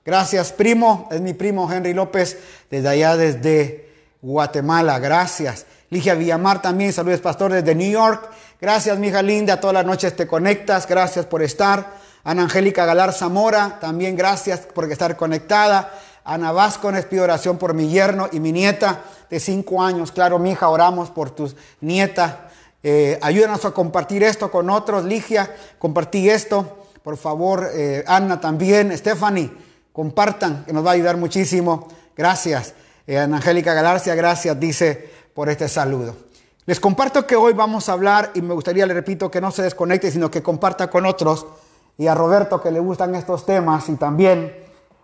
Gracias, 0.06 0.54
primo. 0.54 1.10
Es 1.12 1.20
mi 1.20 1.34
primo 1.34 1.70
Henry 1.70 1.94
López, 1.94 2.38
desde 2.72 2.88
allá, 2.88 3.18
desde 3.18 3.90
Guatemala. 4.22 5.00
Gracias. 5.00 5.66
Ligia 5.94 6.16
Villamar 6.16 6.60
también, 6.60 6.92
saludos 6.92 7.22
pastor 7.22 7.54
desde 7.54 7.76
New 7.76 7.92
York. 7.92 8.28
Gracias, 8.60 8.98
mi 8.98 9.10
hija 9.10 9.22
linda, 9.22 9.60
todas 9.60 9.76
las 9.76 9.86
noches 9.86 10.16
te 10.16 10.26
conectas, 10.26 10.88
gracias 10.88 11.28
por 11.28 11.44
estar. 11.44 11.86
Ana 12.24 12.42
Angélica 12.42 12.84
Galar 12.84 13.14
Zamora, 13.14 13.78
también 13.80 14.18
gracias 14.18 14.62
por 14.62 14.92
estar 14.92 15.16
conectada. 15.16 15.94
Ana 16.24 16.52
Vázquez, 16.52 17.06
pido 17.06 17.26
oración 17.26 17.60
por 17.60 17.76
mi 17.76 17.90
yerno 17.90 18.28
y 18.32 18.40
mi 18.40 18.52
nieta 18.52 19.02
de 19.30 19.40
cinco 19.40 19.84
años. 19.84 20.12
Claro, 20.12 20.40
mi 20.40 20.54
hija, 20.54 20.68
oramos 20.68 21.12
por 21.12 21.30
tus 21.30 21.56
nietas. 21.80 22.38
Eh, 22.82 23.20
ayúdanos 23.22 23.64
a 23.64 23.70
compartir 23.70 24.24
esto 24.24 24.50
con 24.50 24.72
otros. 24.72 25.06
Ligia, 25.06 25.56
compartí 25.78 26.28
esto. 26.28 26.88
Por 27.04 27.18
favor, 27.18 27.70
eh, 27.72 28.04
Ana 28.08 28.42
también. 28.42 28.98
Stephanie, 28.98 29.52
compartan, 29.92 30.66
que 30.66 30.74
nos 30.74 30.84
va 30.84 30.90
a 30.90 30.94
ayudar 30.94 31.18
muchísimo. 31.18 31.88
Gracias. 32.18 32.74
Eh, 33.06 33.20
Ana 33.20 33.38
Angélica 33.38 33.76
Galarcia, 33.76 34.16
gracias, 34.16 34.60
dice 34.60 35.13
por 35.34 35.50
este 35.50 35.68
saludo. 35.68 36.16
Les 36.66 36.80
comparto 36.80 37.28
que 37.28 37.36
hoy 37.36 37.54
vamos 37.54 37.90
a 37.90 37.94
hablar 37.94 38.32
y 38.36 38.42
me 38.42 38.54
gustaría, 38.54 38.86
le 38.86 38.94
repito, 38.94 39.30
que 39.30 39.42
no 39.42 39.52
se 39.52 39.64
desconecte, 39.64 40.12
sino 40.12 40.32
que 40.32 40.42
comparta 40.42 40.90
con 40.90 41.06
otros 41.06 41.46
y 41.98 42.08
a 42.08 42.16
Roberto 42.16 42.62
que 42.62 42.72
le 42.72 42.80
gustan 42.80 43.16
estos 43.16 43.46
temas 43.46 43.90
y 43.90 43.96
también 43.96 44.56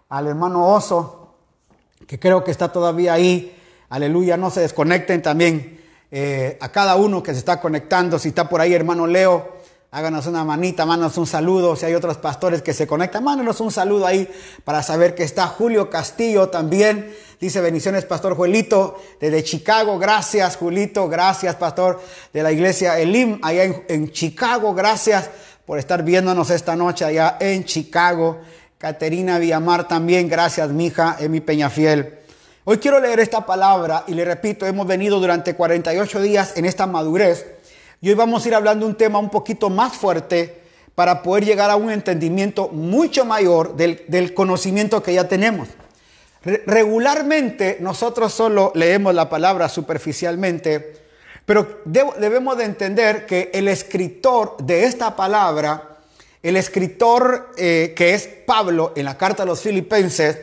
al 0.10 0.28
hermano 0.28 0.68
Oso, 0.68 1.36
que 2.08 2.20
creo 2.20 2.44
que 2.44 2.52
está 2.52 2.72
todavía 2.72 3.14
ahí. 3.14 3.56
Aleluya, 3.90 4.38
no 4.38 4.50
se 4.50 4.62
desconecten 4.62 5.22
también 5.22 5.82
eh, 6.12 6.58
a 6.62 6.70
cada 6.72 6.96
uno 6.96 7.22
que 7.22 7.34
se 7.34 7.40
está 7.40 7.60
conectando. 7.60 8.18
Si 8.18 8.30
está 8.30 8.48
por 8.48 8.62
ahí, 8.62 8.74
hermano 8.74 9.06
Leo, 9.06 9.59
háganos 9.92 10.28
una 10.28 10.44
manita, 10.44 10.86
mándanos 10.86 11.18
un 11.18 11.26
saludo. 11.26 11.76
Si 11.76 11.86
hay 11.86 11.96
otros 11.96 12.18
pastores 12.18 12.62
que 12.62 12.74
se 12.74 12.86
conectan, 12.86 13.24
mándanos 13.24 13.60
un 13.60 13.72
saludo 13.72 14.06
ahí 14.06 14.30
para 14.64 14.84
saber 14.84 15.16
que 15.16 15.24
está 15.24 15.48
Julio 15.48 15.90
Castillo 15.90 16.50
también. 16.50 17.16
Dice 17.40 17.62
bendiciones, 17.62 18.06
Pastor 18.06 18.36
Juelito, 18.36 18.98
desde 19.20 19.44
Chicago. 19.44 19.98
Gracias, 19.98 20.58
Julito. 20.58 21.08
Gracias, 21.08 21.56
Pastor 21.56 22.02
de 22.34 22.44
la 22.44 22.52
iglesia 22.52 23.00
Elim, 23.00 23.40
allá 23.42 23.64
en, 23.64 24.12
Chicago. 24.12 24.74
Gracias 24.74 25.30
por 25.66 25.80
estar 25.80 26.04
viéndonos 26.04 26.50
esta 26.50 26.76
noche 26.76 27.06
allá 27.06 27.38
en 27.40 27.64
Chicago. 27.64 28.40
Caterina 28.78 29.40
Villamar 29.40 29.88
también, 29.88 30.30
gracias, 30.30 30.70
mija, 30.70 31.18
Emi 31.20 31.42
Peñafiel. 31.42 32.20
Hoy 32.64 32.78
quiero 32.78 33.00
leer 33.00 33.20
esta 33.20 33.46
palabra 33.46 34.04
y 34.08 34.14
le 34.14 34.24
repito, 34.24 34.66
hemos 34.66 34.86
venido 34.86 35.20
durante 35.20 35.56
48 35.56 36.22
días 36.22 36.54
en 36.56 36.66
esta 36.66 36.88
madurez 36.88 37.59
y 38.02 38.10
hoy 38.10 38.16
vamos 38.16 38.44
a 38.44 38.48
ir 38.48 38.56
hablando 38.56 38.86
un 38.86 38.96
tema 38.96 39.20
un 39.20 39.30
poquito 39.30 39.70
más 39.70 39.96
fuerte 39.96 40.62
para 40.96 41.22
poder 41.22 41.46
llegar 41.46 41.70
a 41.70 41.76
un 41.76 41.92
entendimiento 41.92 42.70
mucho 42.70 43.26
mayor 43.26 43.76
del, 43.76 44.04
del 44.08 44.34
conocimiento 44.34 45.02
que 45.04 45.14
ya 45.14 45.28
tenemos. 45.28 45.70
Regularmente 46.42 47.78
nosotros 47.82 48.34
solo 48.34 48.72
leemos 48.74 49.14
la 49.14 49.30
palabra 49.30 49.68
superficialmente, 49.68 50.94
pero 51.46 51.82
debemos 51.86 52.58
de 52.58 52.64
entender 52.64 53.26
que 53.26 53.50
el 53.54 53.68
escritor 53.68 54.56
de 54.62 54.86
esta 54.86 55.16
palabra, 55.16 55.98
el 56.42 56.56
escritor 56.56 57.52
eh, 57.58 57.94
que 57.96 58.14
es 58.14 58.28
Pablo 58.46 58.94
en 58.96 59.06
la 59.06 59.18
carta 59.18 59.44
a 59.44 59.46
los 59.46 59.62
filipenses, 59.62 60.38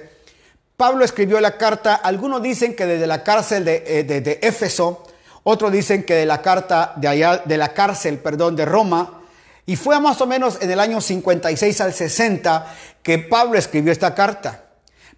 Pablo 0.76 1.04
escribió 1.07 1.40
la 1.40 1.57
carta, 1.57 1.94
algunos 1.94 2.42
dicen 2.42 2.76
que 2.76 2.84
desde 2.84 3.07
la 3.07 3.24
cárcel 3.24 3.64
de, 3.64 3.82
eh, 3.86 4.04
de, 4.04 4.38
Éfeso, 4.42 5.05
otros 5.49 5.70
dicen 5.70 6.03
que 6.03 6.14
de 6.14 6.26
la 6.26 6.42
carta 6.42 6.92
de 6.97 7.07
allá, 7.07 7.36
de 7.44 7.57
la 7.57 7.72
cárcel, 7.72 8.18
perdón, 8.18 8.57
de 8.57 8.64
Roma, 8.64 9.20
y 9.64 9.76
fue 9.76 10.01
más 10.01 10.20
o 10.20 10.26
menos 10.26 10.59
en 10.61 10.72
el 10.72 10.80
año 10.80 11.01
56 11.01 11.80
al 11.82 11.94
60 11.94 12.74
que 13.01 13.20
Pablo 13.20 13.57
escribió 13.57 13.92
esta 13.92 14.12
carta. 14.12 14.64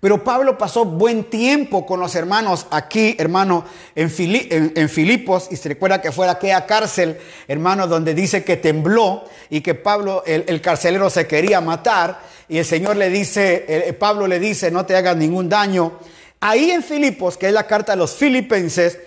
Pero 0.01 0.22
Pablo 0.22 0.59
pasó 0.59 0.85
buen 0.85 1.24
tiempo 1.31 1.87
con 1.87 1.99
los 1.99 2.14
hermanos 2.14 2.66
aquí, 2.70 3.16
hermano, 3.18 3.64
en, 3.95 4.11
Filipos, 4.11 5.49
y 5.51 5.57
se 5.57 5.70
recuerda 5.70 6.03
que 6.03 6.12
fue 6.12 6.29
aquella 6.29 6.66
cárcel, 6.66 7.16
hermano, 7.49 7.87
donde 7.87 8.12
dice 8.12 8.45
que 8.45 8.59
tembló 8.59 9.24
y 9.49 9.62
que 9.62 9.74
Pablo, 9.74 10.24
el, 10.26 10.61
carcelero, 10.61 11.09
se 11.09 11.26
quería 11.26 11.62
matar, 11.62 12.20
y 12.51 12.59
el 12.59 12.66
Señor 12.66 12.97
le 12.97 13.09
dice, 13.09 13.97
Pablo 13.99 14.26
le 14.26 14.39
dice, 14.39 14.70
no 14.70 14.85
te 14.85 14.95
hagas 14.95 15.16
ningún 15.16 15.49
daño. 15.49 15.99
Ahí 16.39 16.70
en 16.70 16.83
Filipos, 16.83 17.39
que 17.39 17.47
es 17.47 17.55
la 17.55 17.66
carta 17.66 17.93
de 17.93 17.99
los 17.99 18.14
filipenses, 18.14 18.99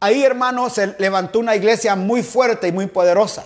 ahí, 0.00 0.22
hermano, 0.22 0.70
se 0.70 0.94
levantó 0.98 1.38
una 1.38 1.56
iglesia 1.56 1.96
muy 1.96 2.22
fuerte 2.22 2.68
y 2.68 2.72
muy 2.72 2.86
poderosa. 2.86 3.44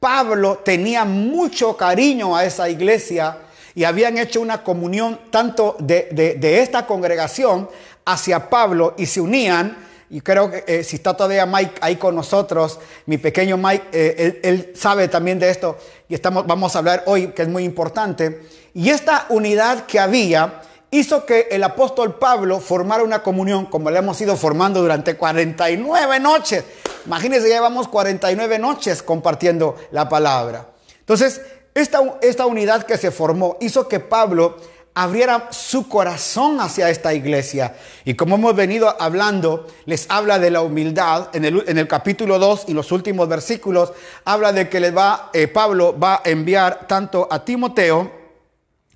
Pablo 0.00 0.58
tenía 0.58 1.04
mucho 1.04 1.76
cariño 1.76 2.36
a 2.36 2.44
esa 2.44 2.68
iglesia 2.68 3.38
y 3.74 3.84
habían 3.84 4.18
hecho 4.18 4.40
una 4.40 4.62
comunión 4.62 5.18
tanto 5.30 5.76
de, 5.78 6.38
esta 6.62 6.86
congregación 6.86 7.68
hacia 8.04 8.50
Pablo 8.50 8.94
y 8.98 9.06
se 9.06 9.20
unían. 9.20 9.76
Y 10.10 10.20
creo 10.20 10.50
que 10.50 10.62
eh, 10.66 10.84
si 10.84 10.96
está 10.96 11.16
todavía 11.16 11.46
Mike 11.46 11.76
ahí 11.80 11.96
con 11.96 12.14
nosotros, 12.14 12.78
mi 13.06 13.18
pequeño 13.18 13.56
Mike, 13.56 13.84
eh, 13.92 14.40
él, 14.42 14.72
sabe 14.76 15.08
también 15.08 15.38
de 15.38 15.48
esto 15.48 15.78
y 16.08 16.14
estamos, 16.14 16.46
vamos 16.46 16.76
a 16.76 16.80
hablar 16.80 17.02
hoy, 17.06 17.28
que 17.28 17.42
es 17.42 17.48
muy 17.48 17.64
importante. 17.64 18.42
Y 18.74 18.90
esta 18.90 19.26
unidad 19.30 19.86
que 19.86 19.98
había 19.98 20.60
hizo 20.90 21.26
que 21.26 21.48
el 21.50 21.64
apóstol 21.64 22.16
Pablo 22.18 22.60
formara 22.60 23.02
una 23.02 23.22
comunión 23.22 23.66
como 23.66 23.90
la 23.90 23.98
hemos 23.98 24.20
ido 24.20 24.36
formando 24.36 24.80
durante 24.80 25.16
49 25.16 26.20
noches. 26.20 26.64
Imagínense, 27.06 27.48
llevamos 27.48 27.88
49 27.88 28.58
noches 28.58 29.02
compartiendo 29.02 29.76
la 29.90 30.08
palabra. 30.08 30.68
Entonces, 31.00 31.40
esta, 31.74 32.46
unidad 32.46 32.84
que 32.84 32.96
se 32.96 33.10
formó 33.10 33.56
hizo 33.60 33.88
que 33.88 33.98
Pablo 34.00 34.56
abriera 34.94 35.48
su 35.50 35.88
corazón 35.88 36.60
hacia 36.60 36.88
esta 36.88 37.12
iglesia. 37.12 37.74
Y 38.04 38.14
como 38.14 38.36
hemos 38.36 38.54
venido 38.54 38.94
hablando, 39.00 39.66
les 39.84 40.06
habla 40.08 40.38
de 40.38 40.52
la 40.52 40.62
humildad. 40.62 41.28
En 41.34 41.44
el, 41.44 41.64
en 41.66 41.78
el 41.78 41.88
capítulo 41.88 42.38
2 42.38 42.66
y 42.68 42.74
los 42.74 42.92
últimos 42.92 43.28
versículos, 43.28 43.92
habla 44.24 44.52
de 44.52 44.68
que 44.68 44.78
les 44.78 44.96
va, 44.96 45.30
eh, 45.32 45.48
Pablo 45.48 45.98
va 45.98 46.22
a 46.24 46.30
enviar 46.30 46.86
tanto 46.86 47.26
a 47.28 47.44
Timoteo, 47.44 48.23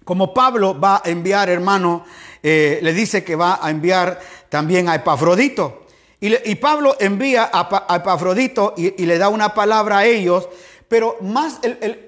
como 0.09 0.33
Pablo 0.33 0.81
va 0.81 1.03
a 1.05 1.11
enviar, 1.11 1.51
hermano, 1.51 2.03
eh, 2.43 2.79
le 2.81 2.95
dice 2.95 3.23
que 3.23 3.37
va 3.37 3.59
a 3.61 3.69
enviar 3.69 4.19
también 4.49 4.89
a 4.89 4.95
Epafrodito. 4.95 5.85
Y, 6.19 6.55
Pablo 6.55 6.97
envía 6.99 7.51
a, 7.53 7.95
Epafrodito 7.95 8.73
y, 8.79 9.05
le 9.05 9.19
da 9.19 9.29
una 9.29 9.53
palabra 9.53 9.99
a 9.99 10.07
ellos 10.07 10.49
pero 10.89 11.19
más, 11.21 11.61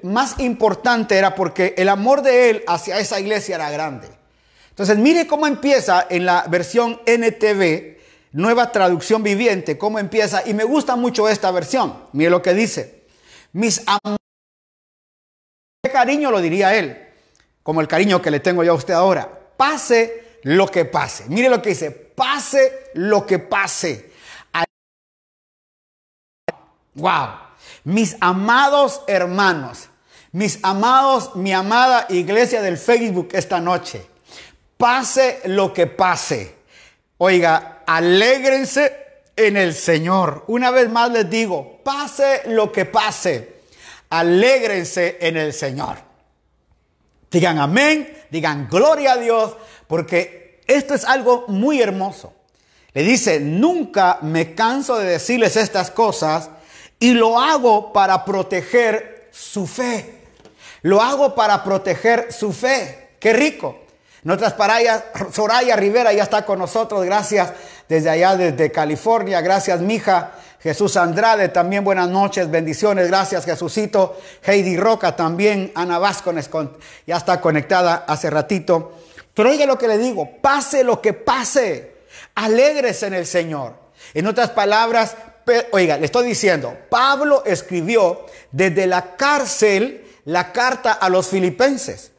más 0.03 0.41
importante 0.41 1.19
era 1.19 1.35
porque 1.35 1.75
el 1.77 1.91
amor 1.91 2.23
de 2.23 2.49
él 2.49 2.65
hacia 2.67 2.99
esa 2.99 3.21
iglesia 3.21 3.57
era 3.57 3.71
grande. 3.71 4.09
Entonces, 4.71 4.97
mire 4.97 5.27
cómo 5.27 5.47
empieza 5.47 6.07
en 6.09 6.25
la 6.25 6.47
versión 6.49 7.03
NTV, 7.05 7.99
nueva 8.33 8.73
traducción 8.73 9.23
viviente, 9.23 9.77
cómo 9.77 9.99
empieza. 9.99 10.43
Y 10.49 10.55
me 10.55 10.65
gusta 10.65 10.97
mucho 10.97 11.29
esta 11.29 11.51
versión. 11.51 12.03
Mire 12.15 12.31
lo 12.31 12.41
que 12.41 12.55
dice. 12.55 13.05
Mis 13.53 13.83
amores. 13.87 14.17
¿Qué 15.83 15.91
cariño 15.91 16.31
lo 16.31 16.41
diría 16.41 16.75
él? 16.75 17.10
Como 17.63 17.81
el 17.81 17.89
cariño 17.89 18.23
que 18.23 18.31
le 18.31 18.41
tengo 18.41 18.65
yo 18.65 18.73
a 18.73 18.77
usted 18.77 18.95
ahora. 18.95 19.29
Pase 19.57 20.39
lo 20.43 20.67
que 20.69 20.85
pase. 20.85 21.25
Mire 21.29 21.49
lo 21.49 21.61
que 21.61 21.71
dice. 21.71 21.91
Pase 21.91 22.91
lo 22.95 23.27
que 23.27 23.39
pase. 23.39 24.11
Wow. 26.95 27.29
Mis 27.85 28.17
amados 28.21 29.03
hermanos, 29.07 29.89
mis 30.33 30.59
amados, 30.63 31.35
mi 31.37 31.53
amada 31.53 32.07
iglesia 32.09 32.63
del 32.63 32.77
Facebook 32.77 33.31
esta 33.33 33.61
noche, 33.61 34.07
pase 34.77 35.41
lo 35.47 35.73
que 35.73 35.87
pase. 35.87 36.57
Oiga, 37.19 37.83
alégrense 37.87 39.25
en 39.37 39.57
el 39.57 39.75
Señor. 39.75 40.45
Una 40.49 40.71
vez 40.71 40.91
más 40.91 41.11
les 41.11 41.29
digo, 41.31 41.81
pase 41.83 42.43
lo 42.47 42.71
que 42.71 42.85
pase, 42.85 43.61
alégrense 44.11 45.19
en 45.21 45.37
el 45.37 45.53
Señor. 45.53 46.10
Digan 47.31 47.59
amén, 47.59 48.17
digan 48.31 48.69
gloria 48.69 49.13
a 49.13 49.17
Dios, 49.17 49.57
porque 49.87 50.61
esto 50.67 50.95
es 50.95 51.05
algo 51.05 51.45
muy 51.49 51.81
hermoso. 51.81 52.33
Le 52.93 53.03
dice, 53.03 53.39
nunca 53.39 54.19
me 54.23 54.55
canso 54.55 54.99
de 54.99 55.07
decirles 55.07 55.57
estas 55.57 55.91
cosas 55.91 56.51
y 56.99 57.13
lo 57.13 57.41
hago 57.41 57.93
para 57.93 58.25
proteger 58.25 59.29
su 59.31 59.67
fe. 59.67 60.21
Lo 60.83 61.01
hago 61.01 61.35
para 61.35 61.63
proteger 61.63 62.33
su 62.33 62.53
fe. 62.53 63.11
Qué 63.21 63.33
rico. 63.33 63.79
Nuestras 64.23 64.55
parayas, 64.55 65.05
Soraya 65.33 65.77
Rivera 65.77 66.13
ya 66.13 66.25
está 66.25 66.45
con 66.45 66.59
nosotros. 66.59 67.05
Gracias 67.05 67.53
desde 67.89 68.11
allá, 68.11 68.37
desde 68.37 68.73
California. 68.73 69.41
Gracias, 69.41 69.81
mija. 69.81 70.33
Jesús 70.63 70.99
Andrade, 70.99 71.49
también 71.49 71.85
buenas 71.85 72.09
noches, 72.09 72.51
bendiciones, 72.51 73.09
gracias 73.09 73.47
Jesucito. 73.47 74.19
Heidi 74.43 74.77
Roca 74.77 75.17
también, 75.17 75.73
Ana 75.75 75.99
Vázquez 75.99 76.51
ya 77.07 77.17
está 77.17 77.41
conectada 77.41 78.05
hace 78.07 78.29
ratito. 78.29 78.93
Pero 79.33 79.49
oiga 79.49 79.65
lo 79.65 79.79
que 79.79 79.89
le 79.89 79.97
digo, 79.97 80.29
pase 80.43 80.85
lo 80.85 81.01
que 81.01 81.15
pase, 81.15 81.95
alegres 82.35 83.03
en 83.03 83.15
el 83.15 83.27
Señor. 83.27 83.75
En 84.13 84.27
otras 84.27 84.51
palabras, 84.51 85.17
oiga, 85.73 85.97
le 85.97 86.05
estoy 86.05 86.27
diciendo, 86.27 86.77
Pablo 86.91 87.43
escribió 87.47 88.27
desde 88.53 88.87
la 88.87 89.17
cárcel 89.17 90.05
la 90.27 90.53
carta 90.53 90.93
a 90.93 91.09
los 91.09 91.29
filipenses. 91.29 92.13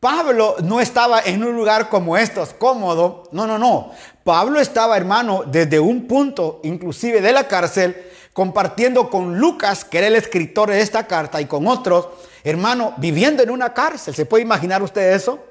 Pablo 0.00 0.56
no 0.62 0.80
estaba 0.80 1.20
en 1.20 1.44
un 1.44 1.54
lugar 1.54 1.90
como 1.90 2.16
estos, 2.16 2.54
cómodo. 2.54 3.24
No, 3.32 3.46
no, 3.46 3.58
no. 3.58 3.92
Pablo 4.24 4.60
estaba, 4.60 4.96
hermano, 4.96 5.44
desde 5.46 5.80
un 5.80 6.06
punto, 6.06 6.60
inclusive 6.62 7.20
de 7.20 7.32
la 7.32 7.48
cárcel, 7.48 7.96
compartiendo 8.32 9.10
con 9.10 9.38
Lucas, 9.38 9.84
que 9.84 9.98
era 9.98 10.06
el 10.06 10.16
escritor 10.16 10.70
de 10.70 10.80
esta 10.80 11.06
carta, 11.06 11.40
y 11.40 11.46
con 11.46 11.66
otros, 11.66 12.08
hermano, 12.44 12.94
viviendo 12.98 13.42
en 13.42 13.50
una 13.50 13.72
cárcel. 13.72 14.14
¿Se 14.14 14.26
puede 14.26 14.42
imaginar 14.42 14.82
usted 14.82 15.12
eso? 15.12 15.44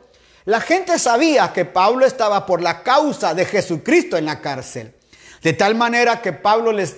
La 0.45 0.61
gente 0.61 0.97
sabía 0.97 1.51
que 1.53 1.65
Pablo 1.65 2.05
estaba 2.05 2.45
por 2.45 2.61
la 2.61 2.81
causa 2.81 3.33
de 3.33 3.45
Jesucristo 3.45 4.17
en 4.17 4.25
la 4.25 4.39
cárcel. 4.41 4.93
De 5.41 5.53
tal 5.53 5.75
manera 5.75 6.21
que 6.21 6.33
Pablo, 6.33 6.71
les, 6.71 6.97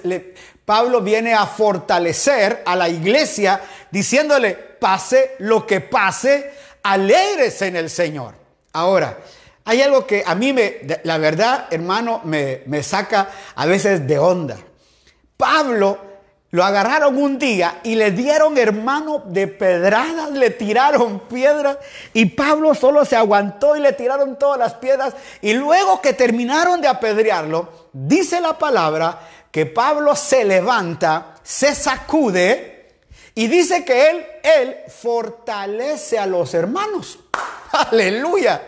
Pablo 0.65 1.01
viene 1.01 1.33
a 1.33 1.45
fortalecer 1.45 2.63
a 2.65 2.75
la 2.75 2.89
iglesia 2.89 3.61
diciéndole, 3.91 4.53
pase 4.53 5.35
lo 5.39 5.67
que 5.67 5.81
pase, 5.81 6.53
alegres 6.83 7.61
en 7.61 7.75
el 7.75 7.89
Señor. 7.89 8.35
Ahora, 8.73 9.19
hay 9.65 9.81
algo 9.81 10.07
que 10.07 10.23
a 10.25 10.35
mí 10.35 10.53
me, 10.53 10.79
la 11.03 11.17
verdad, 11.17 11.67
hermano, 11.71 12.21
me, 12.23 12.63
me 12.65 12.83
saca 12.83 13.29
a 13.55 13.65
veces 13.65 14.07
de 14.07 14.17
onda. 14.17 14.57
Pablo 15.37 16.11
lo 16.51 16.65
agarraron 16.65 17.17
un 17.17 17.39
día 17.39 17.79
y 17.83 17.95
le 17.95 18.11
dieron, 18.11 18.57
hermano, 18.57 19.23
de 19.25 19.47
pedradas, 19.47 20.31
le 20.31 20.49
tiraron 20.49 21.21
piedras 21.21 21.77
y 22.13 22.25
Pablo 22.25 22.75
solo 22.75 23.05
se 23.05 23.15
aguantó 23.15 23.77
y 23.77 23.79
le 23.79 23.93
tiraron 23.93 24.37
todas 24.37 24.59
las 24.59 24.73
piedras. 24.73 25.13
Y 25.41 25.53
luego 25.53 26.01
que 26.01 26.11
terminaron 26.11 26.81
de 26.81 26.89
apedrearlo, 26.89 27.89
dice 27.93 28.41
la 28.41 28.57
palabra 28.57 29.19
que 29.49 29.65
Pablo 29.65 30.15
se 30.15 30.43
levanta, 30.43 31.35
se 31.41 31.73
sacude 31.73 32.89
y 33.33 33.47
dice 33.47 33.85
que 33.85 34.09
él, 34.09 34.25
él 34.43 34.77
fortalece 34.89 36.19
a 36.19 36.25
los 36.25 36.53
hermanos. 36.53 37.17
Aleluya. 37.71 38.61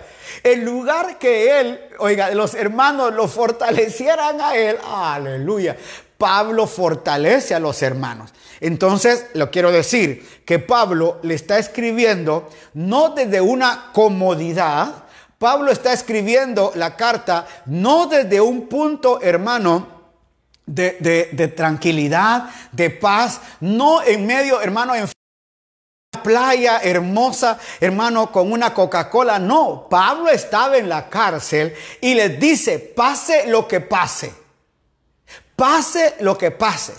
En 0.44 0.66
lugar 0.66 1.18
que 1.18 1.60
él, 1.60 1.80
oiga, 2.00 2.32
los 2.32 2.54
hermanos 2.54 3.14
lo 3.14 3.28
fortalecieran 3.28 4.42
a 4.42 4.56
él, 4.56 4.78
aleluya. 4.86 5.78
Pablo 6.18 6.68
fortalece 6.68 7.56
a 7.56 7.60
los 7.60 7.82
hermanos. 7.82 8.32
Entonces, 8.60 9.28
lo 9.34 9.52
quiero 9.52 9.72
decir, 9.72 10.44
que 10.46 10.60
Pablo 10.60 11.20
le 11.24 11.34
está 11.34 11.58
escribiendo 11.58 12.50
no 12.74 13.10
desde 13.10 13.42
una 13.42 13.92
comodidad, 13.94 15.04
Pablo 15.38 15.72
está 15.72 15.92
escribiendo 15.92 16.72
la 16.76 16.96
carta 16.96 17.46
no 17.66 18.08
desde 18.08 18.40
un 18.40 18.68
punto, 18.68 19.22
hermano, 19.22 19.88
de, 20.66 21.54
tranquilidad, 21.56 22.50
de 22.72 22.90
paz, 22.90 23.42
no 23.60 24.02
en 24.02 24.26
medio, 24.26 24.62
hermano, 24.62 24.96
en 24.96 25.08
playa 26.24 26.80
hermosa, 26.82 27.60
hermano, 27.80 28.32
con 28.32 28.52
una 28.52 28.74
Coca-Cola. 28.74 29.38
No, 29.38 29.88
Pablo 29.90 30.30
estaba 30.30 30.78
en 30.78 30.90
la 30.90 31.10
cárcel 31.10 31.74
y 32.02 32.16
les 32.16 32.40
dice, 32.40 32.80
pase 32.80 33.48
lo 33.48 33.68
que 33.68 33.82
pase, 33.82 34.34
pase 35.56 36.16
lo 36.22 36.38
que 36.38 36.52
pase, 36.52 36.94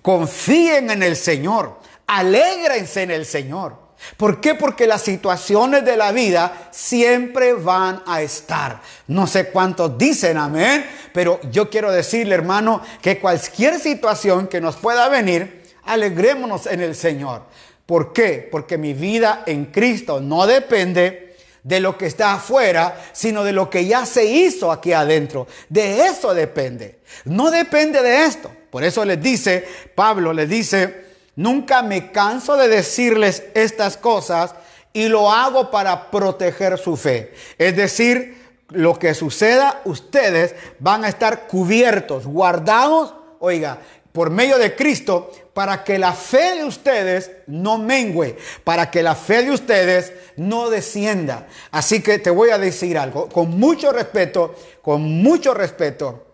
confíen 0.00 0.90
en 0.90 1.02
el 1.02 1.16
Señor, 1.16 1.78
alégrense 2.06 3.02
en 3.02 3.10
el 3.10 3.26
Señor. 3.26 3.88
¿Por 4.16 4.40
qué? 4.40 4.54
Porque 4.54 4.86
las 4.86 5.02
situaciones 5.02 5.84
de 5.84 5.96
la 5.96 6.12
vida 6.12 6.68
siempre 6.70 7.52
van 7.52 8.02
a 8.06 8.22
estar. 8.22 8.80
No 9.08 9.26
sé 9.26 9.50
cuántos 9.50 9.98
dicen 9.98 10.36
amén, 10.36 10.88
pero 11.12 11.40
yo 11.50 11.68
quiero 11.68 11.90
decirle, 11.90 12.34
hermano, 12.34 12.80
que 13.02 13.18
cualquier 13.18 13.78
situación 13.80 14.46
que 14.46 14.60
nos 14.60 14.76
pueda 14.76 15.08
venir, 15.08 15.64
alegrémonos 15.84 16.66
en 16.66 16.80
el 16.80 16.94
Señor. 16.94 17.42
¿Por 17.88 18.12
qué? 18.12 18.46
Porque 18.52 18.76
mi 18.76 18.92
vida 18.92 19.44
en 19.46 19.64
Cristo 19.64 20.20
no 20.20 20.46
depende 20.46 21.34
de 21.62 21.80
lo 21.80 21.96
que 21.96 22.04
está 22.04 22.34
afuera, 22.34 23.02
sino 23.12 23.44
de 23.44 23.54
lo 23.54 23.70
que 23.70 23.86
ya 23.86 24.04
se 24.04 24.26
hizo 24.26 24.70
aquí 24.70 24.92
adentro. 24.92 25.46
De 25.70 26.04
eso 26.06 26.34
depende. 26.34 26.98
No 27.24 27.50
depende 27.50 28.02
de 28.02 28.26
esto. 28.26 28.52
Por 28.70 28.84
eso 28.84 29.06
les 29.06 29.22
dice, 29.22 29.66
Pablo 29.94 30.34
les 30.34 30.50
dice, 30.50 31.08
Nunca 31.38 31.82
me 31.82 32.10
canso 32.10 32.56
de 32.56 32.66
decirles 32.66 33.44
estas 33.54 33.96
cosas 33.96 34.56
y 34.92 35.06
lo 35.06 35.30
hago 35.30 35.70
para 35.70 36.10
proteger 36.10 36.76
su 36.78 36.96
fe. 36.96 37.32
Es 37.56 37.76
decir, 37.76 38.44
lo 38.70 38.98
que 38.98 39.14
suceda, 39.14 39.80
ustedes 39.84 40.56
van 40.80 41.04
a 41.04 41.08
estar 41.08 41.46
cubiertos, 41.46 42.26
guardados, 42.26 43.14
oiga, 43.38 43.78
por 44.12 44.30
medio 44.30 44.58
de 44.58 44.74
Cristo, 44.74 45.30
para 45.54 45.84
que 45.84 45.98
la 45.98 46.12
fe 46.12 46.56
de 46.56 46.64
ustedes 46.64 47.30
no 47.46 47.78
mengüe, 47.78 48.36
para 48.64 48.90
que 48.90 49.02
la 49.02 49.14
fe 49.14 49.42
de 49.42 49.50
ustedes 49.50 50.12
no 50.36 50.70
descienda. 50.70 51.48
Así 51.70 52.00
que 52.00 52.18
te 52.18 52.30
voy 52.30 52.50
a 52.50 52.58
decir 52.58 52.96
algo, 52.96 53.28
con 53.28 53.58
mucho 53.58 53.92
respeto, 53.92 54.54
con 54.82 55.02
mucho 55.02 55.54
respeto, 55.54 56.26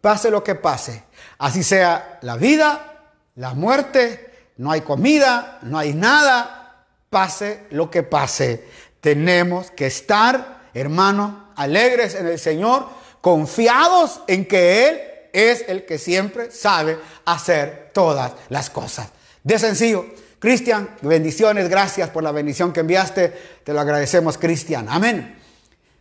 pase 0.00 0.30
lo 0.30 0.42
que 0.42 0.54
pase, 0.54 1.04
así 1.38 1.62
sea 1.62 2.18
la 2.22 2.36
vida, 2.36 3.12
la 3.36 3.54
muerte, 3.54 4.30
no 4.56 4.70
hay 4.70 4.80
comida, 4.80 5.58
no 5.62 5.78
hay 5.78 5.94
nada, 5.94 6.86
pase 7.10 7.64
lo 7.70 7.90
que 7.90 8.02
pase. 8.02 8.64
Tenemos 9.00 9.70
que 9.70 9.86
estar, 9.86 10.68
hermanos, 10.74 11.32
alegres 11.56 12.14
en 12.14 12.26
el 12.26 12.38
Señor, 12.38 12.86
confiados 13.20 14.22
en 14.26 14.46
que 14.46 14.88
Él 14.88 15.00
es 15.32 15.64
el 15.68 15.84
que 15.84 15.98
siempre 15.98 16.50
sabe 16.50 16.98
hacer 17.24 17.90
todas 17.92 18.32
las 18.48 18.70
cosas. 18.70 19.08
De 19.42 19.58
sencillo. 19.58 20.06
Cristian, 20.38 20.88
bendiciones, 21.02 21.68
gracias 21.68 22.10
por 22.10 22.24
la 22.24 22.32
bendición 22.32 22.72
que 22.72 22.80
enviaste. 22.80 23.28
Te 23.62 23.72
lo 23.72 23.80
agradecemos, 23.80 24.38
Cristian. 24.38 24.88
Amén. 24.88 25.38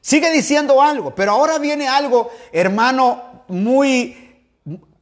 Sigue 0.02 0.32
diciendo 0.32 0.82
algo, 0.82 1.14
pero 1.14 1.34
ahora 1.34 1.60
viene 1.60 1.88
algo, 1.88 2.32
hermano, 2.52 3.44
muy... 3.48 4.18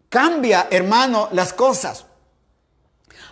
Cambia, 0.10 0.68
hermano, 0.72 1.30
las 1.32 1.54
cosas. 1.54 2.06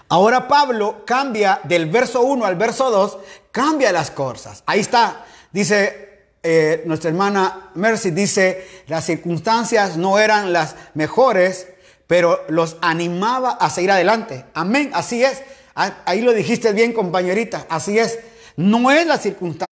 Ahora 0.10 0.48
Pablo 0.48 1.04
cambia 1.06 1.60
del 1.64 1.88
verso 1.88 2.22
1 2.22 2.46
al 2.46 2.56
verso 2.56 2.90
2, 2.90 3.18
cambia 3.52 3.92
las 3.92 4.12
cosas. 4.12 4.64
Ahí 4.66 4.80
está, 4.80 5.26
dice 5.52 6.07
eh, 6.50 6.84
nuestra 6.86 7.10
hermana 7.10 7.72
Mercy, 7.74 8.12
dice, 8.12 8.66
las 8.88 9.04
circunstancias 9.04 9.98
no 9.98 10.18
eran 10.18 10.54
las 10.54 10.76
mejores, 10.94 11.68
pero 12.08 12.46
los 12.48 12.78
animaba 12.80 13.58
a 13.60 13.70
seguir 13.70 13.92
adelante. 13.92 14.46
Amén, 14.54 14.92
así 14.94 15.22
es. 15.26 15.44
Ah, 15.76 15.98
ahí 16.06 16.22
lo 16.22 16.32
dijiste 16.32 16.72
bien, 16.72 16.94
compañerita, 16.94 17.66
así 17.68 18.00
es. 18.00 18.20
No 18.56 18.90
es 18.92 19.06
la 19.06 19.18
circunstancia. 19.18 19.68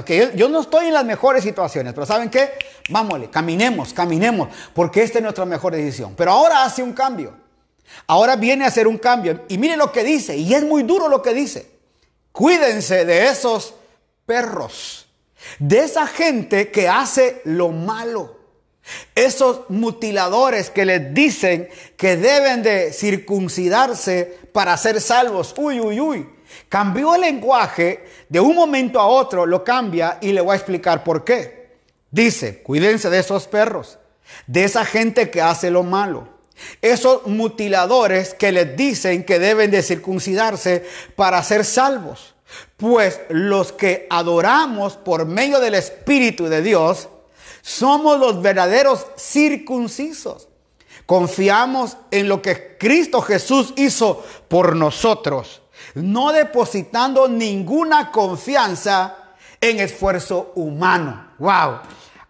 Okay, 0.00 0.32
yo 0.34 0.48
no 0.48 0.62
estoy 0.62 0.86
en 0.86 0.94
las 0.94 1.04
mejores 1.04 1.44
situaciones, 1.44 1.94
pero 1.94 2.06
¿saben 2.06 2.28
qué? 2.28 2.54
Vámonos, 2.88 3.28
caminemos, 3.28 3.94
caminemos, 3.94 4.48
porque 4.74 5.04
esta 5.04 5.18
es 5.18 5.22
nuestra 5.22 5.44
mejor 5.44 5.76
decisión. 5.76 6.14
Pero 6.16 6.32
ahora 6.32 6.64
hace 6.64 6.82
un 6.82 6.92
cambio. 6.92 7.34
Ahora 8.08 8.34
viene 8.34 8.64
a 8.64 8.68
hacer 8.68 8.88
un 8.88 8.98
cambio. 8.98 9.44
Y 9.46 9.58
mire 9.58 9.76
lo 9.76 9.92
que 9.92 10.02
dice, 10.02 10.36
y 10.36 10.52
es 10.54 10.64
muy 10.64 10.82
duro 10.82 11.08
lo 11.08 11.22
que 11.22 11.32
dice. 11.32 11.70
Cuídense 12.32 13.04
de 13.04 13.28
esos 13.28 13.74
perros, 14.26 15.05
de 15.58 15.80
esa 15.80 16.06
gente 16.06 16.70
que 16.70 16.88
hace 16.88 17.40
lo 17.44 17.70
malo. 17.70 18.36
Esos 19.14 19.68
mutiladores 19.68 20.70
que 20.70 20.84
les 20.84 21.12
dicen 21.12 21.68
que 21.96 22.16
deben 22.16 22.62
de 22.62 22.92
circuncidarse 22.92 24.38
para 24.52 24.76
ser 24.76 25.00
salvos. 25.00 25.54
Uy, 25.56 25.80
uy, 25.80 26.00
uy. 26.00 26.28
Cambió 26.68 27.14
el 27.14 27.22
lenguaje, 27.22 28.04
de 28.28 28.40
un 28.40 28.54
momento 28.54 29.00
a 29.00 29.06
otro 29.06 29.46
lo 29.46 29.64
cambia 29.64 30.18
y 30.20 30.32
le 30.32 30.40
voy 30.40 30.52
a 30.52 30.56
explicar 30.56 31.02
por 31.02 31.24
qué. 31.24 31.66
Dice, 32.10 32.62
cuídense 32.62 33.10
de 33.10 33.18
esos 33.18 33.46
perros, 33.46 33.98
de 34.46 34.64
esa 34.64 34.84
gente 34.84 35.30
que 35.30 35.42
hace 35.42 35.70
lo 35.70 35.82
malo. 35.82 36.28
Esos 36.80 37.26
mutiladores 37.26 38.34
que 38.34 38.52
les 38.52 38.76
dicen 38.76 39.24
que 39.24 39.38
deben 39.38 39.70
de 39.70 39.82
circuncidarse 39.82 40.86
para 41.14 41.42
ser 41.42 41.64
salvos. 41.64 42.35
Pues 42.76 43.20
los 43.30 43.72
que 43.72 44.06
adoramos 44.10 44.96
por 44.96 45.24
medio 45.24 45.60
del 45.60 45.74
Espíritu 45.74 46.44
de 46.46 46.60
Dios, 46.62 47.08
somos 47.62 48.20
los 48.20 48.42
verdaderos 48.42 49.06
circuncisos. 49.16 50.48
Confiamos 51.06 51.96
en 52.10 52.28
lo 52.28 52.42
que 52.42 52.76
Cristo 52.78 53.22
Jesús 53.22 53.72
hizo 53.76 54.24
por 54.48 54.76
nosotros, 54.76 55.62
no 55.94 56.32
depositando 56.32 57.28
ninguna 57.28 58.10
confianza 58.10 59.16
en 59.60 59.80
esfuerzo 59.80 60.52
humano. 60.56 61.30
Wow. 61.38 61.78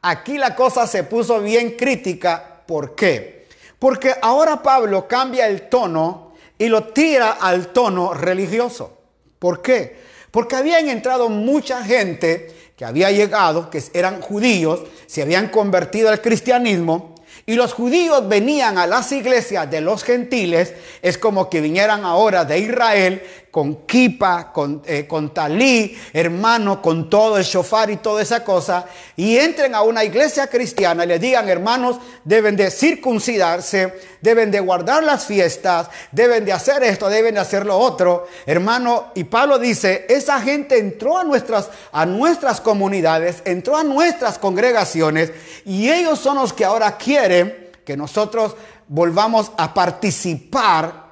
Aquí 0.03 0.39
la 0.39 0.55
cosa 0.55 0.87
se 0.87 1.05
puso 1.05 1.41
bien 1.41 1.77
crítica. 1.77 2.63
¿Por 2.67 2.95
qué? 2.95 3.49
Porque 3.79 4.15
ahora 4.23 4.63
Pablo 4.63 5.09
cambia 5.09 5.49
el 5.49 5.69
tono 5.69 6.35
y 6.59 6.69
lo 6.69 6.85
tira 6.85 7.33
al 7.33 7.69
tono 7.69 8.15
religioso. 8.15 8.99
¿Por 9.39 9.61
qué? 9.61 10.06
Porque 10.37 10.55
habían 10.55 10.91
entrado 10.91 11.31
mucha 11.31 11.83
gente 11.83 12.49
que 12.77 12.85
había 12.85 13.11
llegado, 13.11 13.71
que 13.71 13.83
eran 13.95 14.21
judíos, 14.21 14.83
se 15.07 15.23
habían 15.23 15.49
convertido 15.49 16.11
al 16.11 16.21
cristianismo, 16.21 17.15
y 17.47 17.55
los 17.55 17.73
judíos 17.73 18.29
venían 18.29 18.77
a 18.77 18.87
las 18.87 19.11
iglesias 19.13 19.71
de 19.71 19.81
los 19.81 20.05
gentiles, 20.05 20.75
es 21.01 21.17
como 21.17 21.49
que 21.49 21.63
vinieran 21.63 22.05
ahora 22.05 22.45
de 22.45 22.59
Israel 22.59 23.23
con 23.57 23.87
kipa, 23.87 24.53
con, 24.53 24.83
eh, 24.85 25.07
con 25.09 25.33
talí, 25.33 25.99
hermano, 26.13 26.83
con 26.83 27.09
todo 27.09 27.39
el 27.39 27.43
shofar 27.43 27.89
y 27.89 27.97
toda 27.97 28.21
esa 28.21 28.45
cosa, 28.45 28.85
y 29.17 29.39
entren 29.39 29.75
a 29.75 29.81
una 29.81 30.05
iglesia 30.05 30.47
cristiana 30.47 31.05
y 31.05 31.07
le 31.07 31.19
digan, 31.19 31.49
hermanos, 31.49 31.97
deben 32.23 32.55
de 32.55 32.71
circuncidarse, 32.71 33.99
deben 34.21 34.51
de 34.51 34.61
guardar 34.61 35.03
las 35.05 35.25
fiestas, 35.25 35.89
deben 36.13 36.45
de 36.45 36.53
hacer 36.53 36.83
esto, 36.83 37.09
deben 37.09 37.33
de 37.33 37.41
hacer 37.41 37.65
lo 37.65 37.79
otro, 37.79 38.27
hermano. 38.45 39.07
Y 39.15 39.25
Pablo 39.25 39.59
dice, 39.59 40.05
esa 40.11 40.39
gente 40.43 40.77
entró 40.77 41.17
a 41.17 41.25
nuestras, 41.25 41.71
a 41.93 42.05
nuestras 42.05 42.61
comunidades, 42.61 43.41
entró 43.47 43.79
a 43.79 43.85
nuestras 43.85 44.39
congregaciones, 44.39 45.33
y 45.65 45.89
ellos 45.89 46.19
son 46.19 46.37
los 46.37 46.53
que 46.53 46.67
ahora 46.67 46.99
quieren 46.99 47.71
que 47.87 47.97
nosotros 47.97 48.55
volvamos 48.87 49.51
a 49.57 49.73
participar 49.73 51.06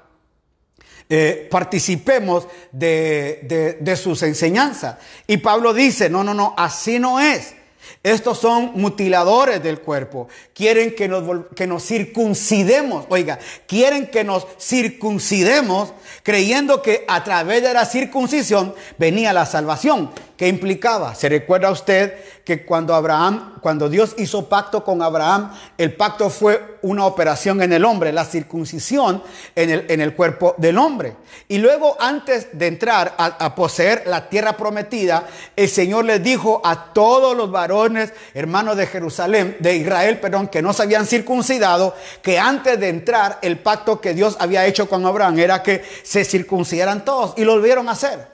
eh, 1.08 1.48
participemos 1.50 2.46
de, 2.72 3.78
de 3.80 3.96
sus 3.96 4.22
enseñanzas. 4.22 4.96
Y 5.26 5.38
Pablo 5.38 5.74
dice, 5.74 6.08
no, 6.08 6.24
no, 6.24 6.34
no, 6.34 6.54
así 6.56 6.98
no 6.98 7.20
es. 7.20 7.54
Estos 8.02 8.38
son 8.38 8.72
mutiladores 8.74 9.62
del 9.62 9.80
cuerpo. 9.80 10.28
Quieren 10.52 10.94
que 10.94 11.08
nos, 11.08 11.46
que 11.56 11.66
nos 11.66 11.86
circuncidemos. 11.86 13.06
Oiga, 13.08 13.38
quieren 13.66 14.08
que 14.08 14.24
nos 14.24 14.46
circuncidemos 14.60 15.94
creyendo 16.22 16.82
que 16.82 17.04
a 17.08 17.24
través 17.24 17.62
de 17.62 17.72
la 17.72 17.86
circuncisión 17.86 18.74
venía 18.98 19.32
la 19.32 19.46
salvación. 19.46 20.10
¿Qué 20.36 20.48
implicaba? 20.48 21.14
Se 21.14 21.28
recuerda 21.28 21.70
usted 21.70 22.12
que 22.44 22.64
cuando 22.64 22.92
Abraham, 22.92 23.60
cuando 23.60 23.88
Dios 23.88 24.16
hizo 24.18 24.48
pacto 24.48 24.82
con 24.82 25.00
Abraham, 25.00 25.52
el 25.78 25.94
pacto 25.94 26.28
fue 26.28 26.78
una 26.82 27.06
operación 27.06 27.62
en 27.62 27.72
el 27.72 27.84
hombre, 27.84 28.12
la 28.12 28.24
circuncisión 28.24 29.22
en 29.54 29.70
el, 29.70 29.86
en 29.88 30.00
el 30.00 30.14
cuerpo 30.16 30.56
del 30.58 30.76
hombre. 30.78 31.16
Y 31.46 31.58
luego, 31.58 31.96
antes 32.00 32.48
de 32.52 32.66
entrar 32.66 33.14
a, 33.16 33.26
a 33.26 33.54
poseer 33.54 34.02
la 34.06 34.28
tierra 34.28 34.56
prometida, 34.56 35.28
el 35.54 35.68
Señor 35.68 36.04
les 36.04 36.20
dijo 36.20 36.60
a 36.64 36.92
todos 36.92 37.36
los 37.36 37.52
varones, 37.52 38.12
hermanos 38.34 38.76
de 38.76 38.88
Jerusalén, 38.88 39.56
de 39.60 39.76
Israel, 39.76 40.18
perdón, 40.18 40.48
que 40.48 40.62
no 40.62 40.72
se 40.72 40.82
habían 40.82 41.06
circuncidado, 41.06 41.94
que 42.22 42.40
antes 42.40 42.80
de 42.80 42.88
entrar, 42.88 43.38
el 43.40 43.60
pacto 43.60 44.00
que 44.00 44.14
Dios 44.14 44.36
había 44.40 44.66
hecho 44.66 44.88
con 44.88 45.06
Abraham 45.06 45.38
era 45.38 45.62
que 45.62 45.84
se 46.02 46.24
circuncidaran 46.24 47.04
todos 47.04 47.34
y 47.36 47.44
lo 47.44 47.52
volvieron 47.52 47.88
a 47.88 47.92
hacer. 47.92 48.33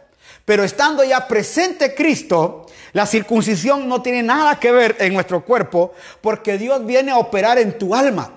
Pero 0.50 0.64
estando 0.64 1.04
ya 1.04 1.28
presente 1.28 1.94
Cristo, 1.94 2.66
la 2.92 3.06
circuncisión 3.06 3.88
no 3.88 4.02
tiene 4.02 4.20
nada 4.20 4.58
que 4.58 4.72
ver 4.72 4.96
en 4.98 5.14
nuestro 5.14 5.44
cuerpo 5.44 5.94
porque 6.20 6.58
Dios 6.58 6.84
viene 6.84 7.12
a 7.12 7.18
operar 7.18 7.56
en 7.60 7.78
tu 7.78 7.94
alma. 7.94 8.32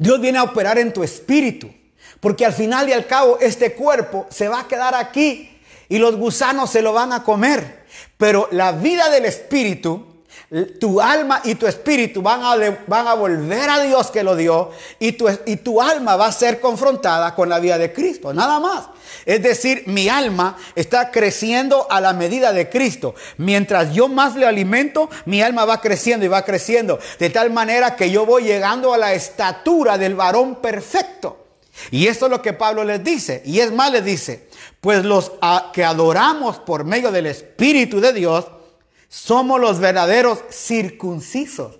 Dios 0.00 0.20
viene 0.20 0.38
a 0.38 0.42
operar 0.42 0.76
en 0.76 0.92
tu 0.92 1.04
espíritu. 1.04 1.72
Porque 2.18 2.44
al 2.44 2.52
final 2.52 2.88
y 2.88 2.92
al 2.92 3.06
cabo 3.06 3.38
este 3.40 3.74
cuerpo 3.74 4.26
se 4.30 4.48
va 4.48 4.62
a 4.62 4.66
quedar 4.66 4.96
aquí 4.96 5.60
y 5.88 5.98
los 5.98 6.16
gusanos 6.16 6.70
se 6.70 6.82
lo 6.82 6.92
van 6.92 7.12
a 7.12 7.22
comer. 7.22 7.84
Pero 8.16 8.48
la 8.50 8.72
vida 8.72 9.10
del 9.10 9.26
espíritu, 9.26 10.07
tu 10.80 10.98
alma 10.98 11.42
y 11.44 11.56
tu 11.56 11.66
espíritu 11.66 12.22
van 12.22 12.42
a, 12.42 12.78
van 12.86 13.06
a 13.06 13.14
volver 13.14 13.68
a 13.68 13.82
Dios 13.82 14.10
que 14.10 14.22
lo 14.22 14.34
dio 14.34 14.70
y 14.98 15.12
tu, 15.12 15.28
y 15.44 15.56
tu 15.56 15.82
alma 15.82 16.16
va 16.16 16.26
a 16.26 16.32
ser 16.32 16.58
confrontada 16.58 17.34
con 17.34 17.50
la 17.50 17.60
vida 17.60 17.76
de 17.76 17.92
Cristo. 17.92 18.32
Nada 18.32 18.58
más. 18.58 18.86
Es 19.26 19.42
decir, 19.42 19.82
mi 19.86 20.08
alma 20.08 20.56
está 20.74 21.10
creciendo 21.10 21.86
a 21.90 22.00
la 22.00 22.14
medida 22.14 22.52
de 22.52 22.70
Cristo. 22.70 23.14
Mientras 23.36 23.92
yo 23.92 24.08
más 24.08 24.36
le 24.36 24.46
alimento, 24.46 25.10
mi 25.26 25.42
alma 25.42 25.66
va 25.66 25.82
creciendo 25.82 26.24
y 26.24 26.28
va 26.28 26.44
creciendo. 26.44 26.98
De 27.18 27.28
tal 27.28 27.50
manera 27.50 27.94
que 27.94 28.10
yo 28.10 28.24
voy 28.24 28.44
llegando 28.44 28.94
a 28.94 28.98
la 28.98 29.12
estatura 29.12 29.98
del 29.98 30.14
varón 30.14 30.56
perfecto. 30.56 31.44
Y 31.90 32.06
esto 32.06 32.26
es 32.26 32.30
lo 32.30 32.40
que 32.40 32.54
Pablo 32.54 32.84
les 32.84 33.04
dice. 33.04 33.42
Y 33.44 33.60
es 33.60 33.70
más, 33.70 33.92
les 33.92 34.04
dice, 34.04 34.48
pues 34.80 35.04
los 35.04 35.32
que 35.74 35.84
adoramos 35.84 36.58
por 36.58 36.84
medio 36.84 37.12
del 37.12 37.26
Espíritu 37.26 38.00
de 38.00 38.12
Dios, 38.14 38.46
somos 39.08 39.60
los 39.60 39.80
verdaderos 39.80 40.40
circuncisos. 40.50 41.78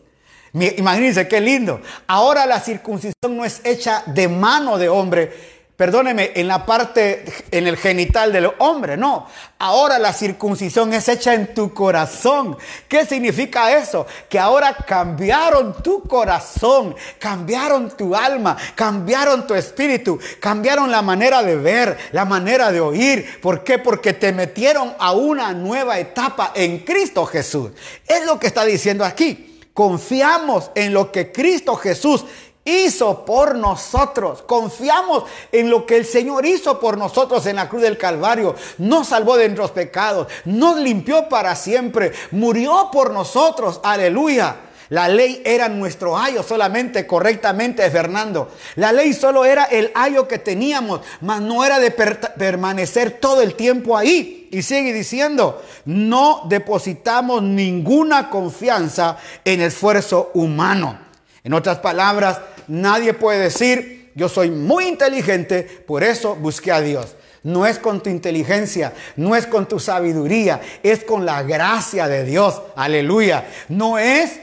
Imagínense 0.54 1.28
qué 1.28 1.40
lindo. 1.40 1.80
Ahora 2.06 2.46
la 2.46 2.60
circuncisión 2.60 3.36
no 3.36 3.44
es 3.44 3.60
hecha 3.64 4.02
de 4.06 4.28
mano 4.28 4.78
de 4.78 4.88
hombre, 4.88 5.57
perdóneme, 5.78 6.32
en 6.34 6.48
la 6.48 6.66
parte, 6.66 7.24
en 7.52 7.68
el 7.68 7.76
genital 7.76 8.32
del 8.32 8.50
hombre, 8.58 8.96
no. 8.96 9.28
Ahora 9.60 10.00
la 10.00 10.12
circuncisión 10.12 10.92
es 10.92 11.08
hecha 11.08 11.34
en 11.34 11.54
tu 11.54 11.72
corazón. 11.72 12.58
¿Qué 12.88 13.06
significa 13.06 13.72
eso? 13.78 14.04
Que 14.28 14.40
ahora 14.40 14.74
cambiaron 14.74 15.80
tu 15.80 16.02
corazón, 16.02 16.96
cambiaron 17.20 17.96
tu 17.96 18.16
alma, 18.16 18.56
cambiaron 18.74 19.46
tu 19.46 19.54
espíritu, 19.54 20.18
cambiaron 20.40 20.90
la 20.90 21.00
manera 21.00 21.44
de 21.44 21.54
ver, 21.54 21.96
la 22.10 22.24
manera 22.24 22.72
de 22.72 22.80
oír. 22.80 23.40
¿Por 23.40 23.62
qué? 23.62 23.78
Porque 23.78 24.14
te 24.14 24.32
metieron 24.32 24.96
a 24.98 25.12
una 25.12 25.52
nueva 25.52 26.00
etapa 26.00 26.50
en 26.56 26.80
Cristo 26.80 27.24
Jesús. 27.24 27.70
Es 28.04 28.26
lo 28.26 28.40
que 28.40 28.48
está 28.48 28.64
diciendo 28.64 29.04
aquí. 29.04 29.60
Confiamos 29.72 30.72
en 30.74 30.92
lo 30.92 31.12
que 31.12 31.30
Cristo 31.30 31.76
Jesús 31.76 32.24
hizo 32.68 33.24
por 33.24 33.56
nosotros. 33.56 34.42
Confiamos 34.42 35.24
en 35.52 35.70
lo 35.70 35.86
que 35.86 35.96
el 35.96 36.04
Señor 36.04 36.46
hizo 36.46 36.78
por 36.78 36.98
nosotros 36.98 37.46
en 37.46 37.56
la 37.56 37.68
cruz 37.68 37.82
del 37.82 37.98
Calvario. 37.98 38.54
Nos 38.78 39.08
salvó 39.08 39.36
de 39.36 39.48
nuestros 39.48 39.70
pecados, 39.72 40.28
nos 40.44 40.76
limpió 40.76 41.28
para 41.28 41.54
siempre, 41.56 42.12
murió 42.30 42.90
por 42.92 43.12
nosotros. 43.12 43.80
Aleluya. 43.82 44.56
La 44.90 45.06
ley 45.06 45.42
era 45.44 45.68
nuestro 45.68 46.16
ayo 46.16 46.42
solamente, 46.42 47.06
correctamente, 47.06 47.88
Fernando. 47.90 48.50
La 48.76 48.90
ley 48.90 49.12
solo 49.12 49.44
era 49.44 49.64
el 49.64 49.90
ayo 49.94 50.26
que 50.26 50.38
teníamos, 50.38 51.00
mas 51.20 51.42
no 51.42 51.62
era 51.62 51.78
de 51.78 51.90
permanecer 51.90 53.18
todo 53.20 53.42
el 53.42 53.54
tiempo 53.54 53.98
ahí. 53.98 54.48
Y 54.50 54.62
sigue 54.62 54.94
diciendo, 54.94 55.62
no 55.84 56.42
depositamos 56.48 57.42
ninguna 57.42 58.30
confianza 58.30 59.18
en 59.44 59.60
esfuerzo 59.60 60.30
humano. 60.32 60.98
En 61.44 61.52
otras 61.52 61.78
palabras, 61.78 62.40
Nadie 62.68 63.14
puede 63.14 63.40
decir, 63.40 64.12
yo 64.14 64.28
soy 64.28 64.50
muy 64.50 64.86
inteligente, 64.86 65.62
por 65.62 66.04
eso 66.04 66.36
busqué 66.36 66.70
a 66.72 66.80
Dios. 66.80 67.16
No 67.42 67.66
es 67.66 67.78
con 67.78 68.02
tu 68.02 68.10
inteligencia, 68.10 68.92
no 69.16 69.34
es 69.36 69.46
con 69.46 69.66
tu 69.66 69.78
sabiduría, 69.80 70.60
es 70.82 71.04
con 71.04 71.24
la 71.24 71.42
gracia 71.42 72.08
de 72.08 72.24
Dios. 72.24 72.60
Aleluya. 72.76 73.48
No 73.68 73.98
es 73.98 74.40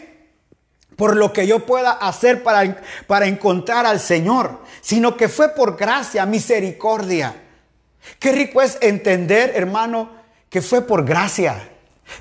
por 0.95 1.15
lo 1.15 1.33
que 1.33 1.45
yo 1.45 1.65
pueda 1.65 1.91
hacer 1.91 2.41
para, 2.41 2.81
para 3.05 3.27
encontrar 3.27 3.85
al 3.85 3.99
Señor, 3.99 4.61
sino 4.81 5.17
que 5.17 5.27
fue 5.27 5.49
por 5.49 5.77
gracia, 5.77 6.25
misericordia. 6.25 7.35
Qué 8.19 8.31
rico 8.31 8.61
es 8.61 8.77
entender, 8.81 9.51
hermano, 9.55 10.09
que 10.49 10.61
fue 10.61 10.81
por 10.81 11.05
gracia. 11.05 11.69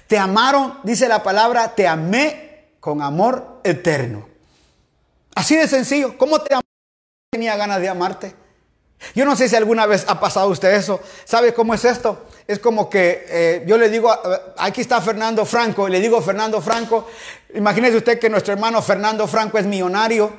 Te 0.07 0.19
amaron, 0.19 0.79
dice 0.83 1.09
la 1.09 1.23
palabra, 1.23 1.75
te 1.75 1.87
amé 1.87 2.73
con 2.81 3.01
amor 3.01 3.61
eterno. 3.65 4.34
Así 5.35 5.57
de 5.57 5.69
sencillo. 5.69 6.17
¿Cómo 6.17 6.41
te 6.41 6.57
tenía 7.31 7.57
ganas 7.57 7.81
de 7.81 7.89
amarte? 7.89 8.35
Yo 9.15 9.25
no 9.25 9.37
sé 9.37 9.49
si 9.49 9.57
alguna 9.57 9.87
vez 9.87 10.05
ha 10.09 10.19
pasado 10.19 10.49
usted 10.49 10.73
eso. 10.73 11.01
¿Sabe 11.25 11.53
cómo 11.53 11.75
es 11.75 11.85
esto? 11.85 12.27
Es 12.47 12.59
como 12.59 12.89
que 12.89 13.27
eh, 13.29 13.65
yo 13.67 13.77
le 13.77 13.89
digo, 13.89 14.15
aquí 14.57 14.81
está 14.81 15.01
Fernando 15.01 15.45
Franco, 15.45 15.89
y 15.89 15.91
le 15.91 16.01
digo 16.01 16.23
Fernando 16.23 16.61
Franco, 16.61 17.09
imagínese 17.55 17.97
usted 17.97 18.19
que 18.19 18.31
nuestro 18.31 18.53
hermano 18.55 18.81
Fernando 18.83 19.27
Franco 19.27 19.59
es 19.59 19.67
millonario, 19.67 20.33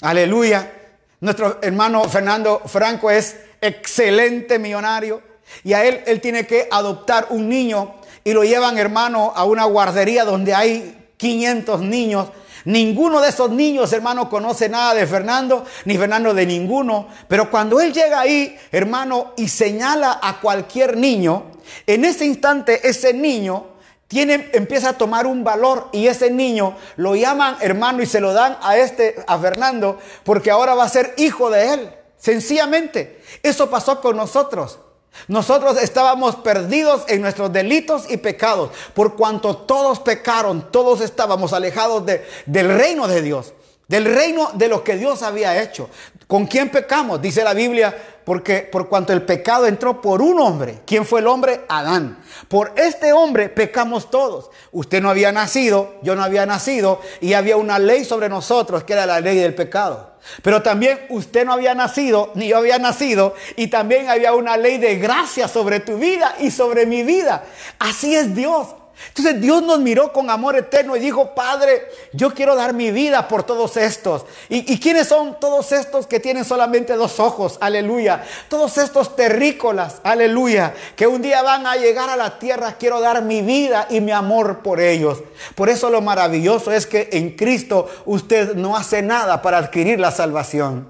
aleluya. 0.00 0.72
Nuestro 1.20 1.58
hermano 1.62 2.04
Fernando 2.08 2.62
Franco 2.66 3.10
es 3.10 3.36
excelente 3.60 4.58
millonario 4.60 5.20
y 5.64 5.72
a 5.72 5.84
él 5.84 6.00
él 6.06 6.20
tiene 6.20 6.46
que 6.46 6.68
adoptar 6.70 7.26
un 7.30 7.48
niño 7.48 7.96
y 8.22 8.32
lo 8.32 8.44
llevan 8.44 8.78
hermano 8.78 9.32
a 9.34 9.44
una 9.44 9.64
guardería 9.64 10.24
donde 10.24 10.54
hay 10.54 11.12
500 11.16 11.80
niños 11.80 12.28
Ninguno 12.64 13.20
de 13.20 13.28
esos 13.28 13.50
niños, 13.50 13.92
hermano, 13.92 14.28
conoce 14.28 14.68
nada 14.68 14.94
de 14.94 15.06
Fernando, 15.06 15.64
ni 15.84 15.96
Fernando 15.96 16.34
de 16.34 16.46
ninguno. 16.46 17.08
Pero 17.28 17.50
cuando 17.50 17.80
él 17.80 17.92
llega 17.92 18.20
ahí, 18.20 18.56
hermano, 18.72 19.32
y 19.36 19.48
señala 19.48 20.18
a 20.22 20.40
cualquier 20.40 20.96
niño, 20.96 21.52
en 21.86 22.04
ese 22.04 22.24
instante 22.24 22.88
ese 22.88 23.12
niño 23.12 23.66
tiene, 24.08 24.48
empieza 24.52 24.90
a 24.90 24.98
tomar 24.98 25.26
un 25.26 25.44
valor 25.44 25.90
y 25.92 26.06
ese 26.06 26.30
niño 26.30 26.76
lo 26.96 27.14
llaman 27.14 27.58
hermano 27.60 28.02
y 28.02 28.06
se 28.06 28.20
lo 28.20 28.32
dan 28.32 28.56
a 28.62 28.76
este, 28.78 29.16
a 29.26 29.38
Fernando, 29.38 29.98
porque 30.24 30.50
ahora 30.50 30.74
va 30.74 30.84
a 30.84 30.88
ser 30.88 31.14
hijo 31.18 31.50
de 31.50 31.74
él. 31.74 31.94
Sencillamente, 32.16 33.22
eso 33.42 33.70
pasó 33.70 34.00
con 34.00 34.16
nosotros. 34.16 34.78
Nosotros 35.26 35.76
estábamos 35.82 36.36
perdidos 36.36 37.04
en 37.08 37.20
nuestros 37.20 37.52
delitos 37.52 38.10
y 38.10 38.18
pecados, 38.18 38.70
por 38.94 39.16
cuanto 39.16 39.56
todos 39.56 40.00
pecaron, 40.00 40.70
todos 40.70 41.00
estábamos 41.00 41.52
alejados 41.52 42.04
del 42.46 42.78
reino 42.78 43.08
de 43.08 43.22
Dios, 43.22 43.52
del 43.88 44.04
reino 44.04 44.50
de 44.54 44.68
lo 44.68 44.84
que 44.84 44.96
Dios 44.96 45.22
había 45.22 45.60
hecho. 45.60 45.90
¿Con 46.28 46.46
quién 46.46 46.68
pecamos? 46.68 47.22
Dice 47.22 47.42
la 47.42 47.54
Biblia, 47.54 47.96
porque 48.26 48.58
por 48.60 48.90
cuanto 48.90 49.14
el 49.14 49.22
pecado 49.22 49.66
entró 49.66 50.02
por 50.02 50.20
un 50.20 50.38
hombre. 50.38 50.80
¿Quién 50.84 51.06
fue 51.06 51.20
el 51.20 51.26
hombre? 51.26 51.62
Adán. 51.70 52.22
Por 52.48 52.74
este 52.76 53.14
hombre 53.14 53.48
pecamos 53.48 54.10
todos. 54.10 54.50
Usted 54.70 55.00
no 55.00 55.08
había 55.08 55.32
nacido, 55.32 55.94
yo 56.02 56.14
no 56.14 56.22
había 56.22 56.44
nacido, 56.44 57.00
y 57.22 57.32
había 57.32 57.56
una 57.56 57.78
ley 57.78 58.04
sobre 58.04 58.28
nosotros 58.28 58.84
que 58.84 58.92
era 58.92 59.06
la 59.06 59.20
ley 59.20 59.38
del 59.38 59.54
pecado. 59.54 60.18
Pero 60.42 60.60
también 60.60 61.00
usted 61.08 61.46
no 61.46 61.54
había 61.54 61.74
nacido, 61.74 62.30
ni 62.34 62.48
yo 62.48 62.58
había 62.58 62.78
nacido, 62.78 63.34
y 63.56 63.68
también 63.68 64.10
había 64.10 64.34
una 64.34 64.58
ley 64.58 64.76
de 64.76 64.96
gracia 64.98 65.48
sobre 65.48 65.80
tu 65.80 65.96
vida 65.96 66.36
y 66.40 66.50
sobre 66.50 66.84
mi 66.84 67.04
vida. 67.04 67.42
Así 67.78 68.14
es 68.14 68.34
Dios. 68.34 68.66
Entonces 69.08 69.40
Dios 69.40 69.62
nos 69.62 69.78
miró 69.78 70.12
con 70.12 70.28
amor 70.28 70.56
eterno 70.56 70.96
y 70.96 71.00
dijo, 71.00 71.34
Padre, 71.34 71.88
yo 72.12 72.34
quiero 72.34 72.54
dar 72.56 72.72
mi 72.72 72.90
vida 72.90 73.28
por 73.28 73.44
todos 73.44 73.76
estos. 73.76 74.24
¿Y, 74.48 74.72
¿Y, 74.72 74.80
quiénes 74.80 75.08
son 75.08 75.38
todos 75.38 75.72
estos 75.72 76.06
que 76.06 76.20
tienen 76.20 76.44
solamente 76.44 76.94
dos 76.94 77.20
ojos? 77.20 77.58
Aleluya. 77.60 78.24
Todos 78.48 78.76
estos 78.78 79.14
terrícolas, 79.14 80.00
aleluya, 80.02 80.74
que 80.96 81.06
un 81.06 81.22
día 81.22 81.42
van 81.42 81.66
a 81.66 81.76
llegar 81.76 82.10
a 82.10 82.16
la 82.16 82.38
tierra. 82.38 82.76
Quiero 82.78 83.00
dar 83.00 83.22
mi 83.22 83.42
vida 83.42 83.86
y 83.88 84.00
mi 84.00 84.12
amor 84.12 84.62
por 84.62 84.80
ellos. 84.80 85.18
Por 85.54 85.68
eso 85.68 85.90
lo 85.90 86.00
maravilloso 86.00 86.72
es 86.72 86.86
que 86.86 87.08
en 87.12 87.36
Cristo 87.36 87.88
usted 88.04 88.54
no 88.54 88.76
hace 88.76 89.02
nada 89.02 89.42
para 89.42 89.58
adquirir 89.58 90.00
la 90.00 90.10
salvación. 90.10 90.88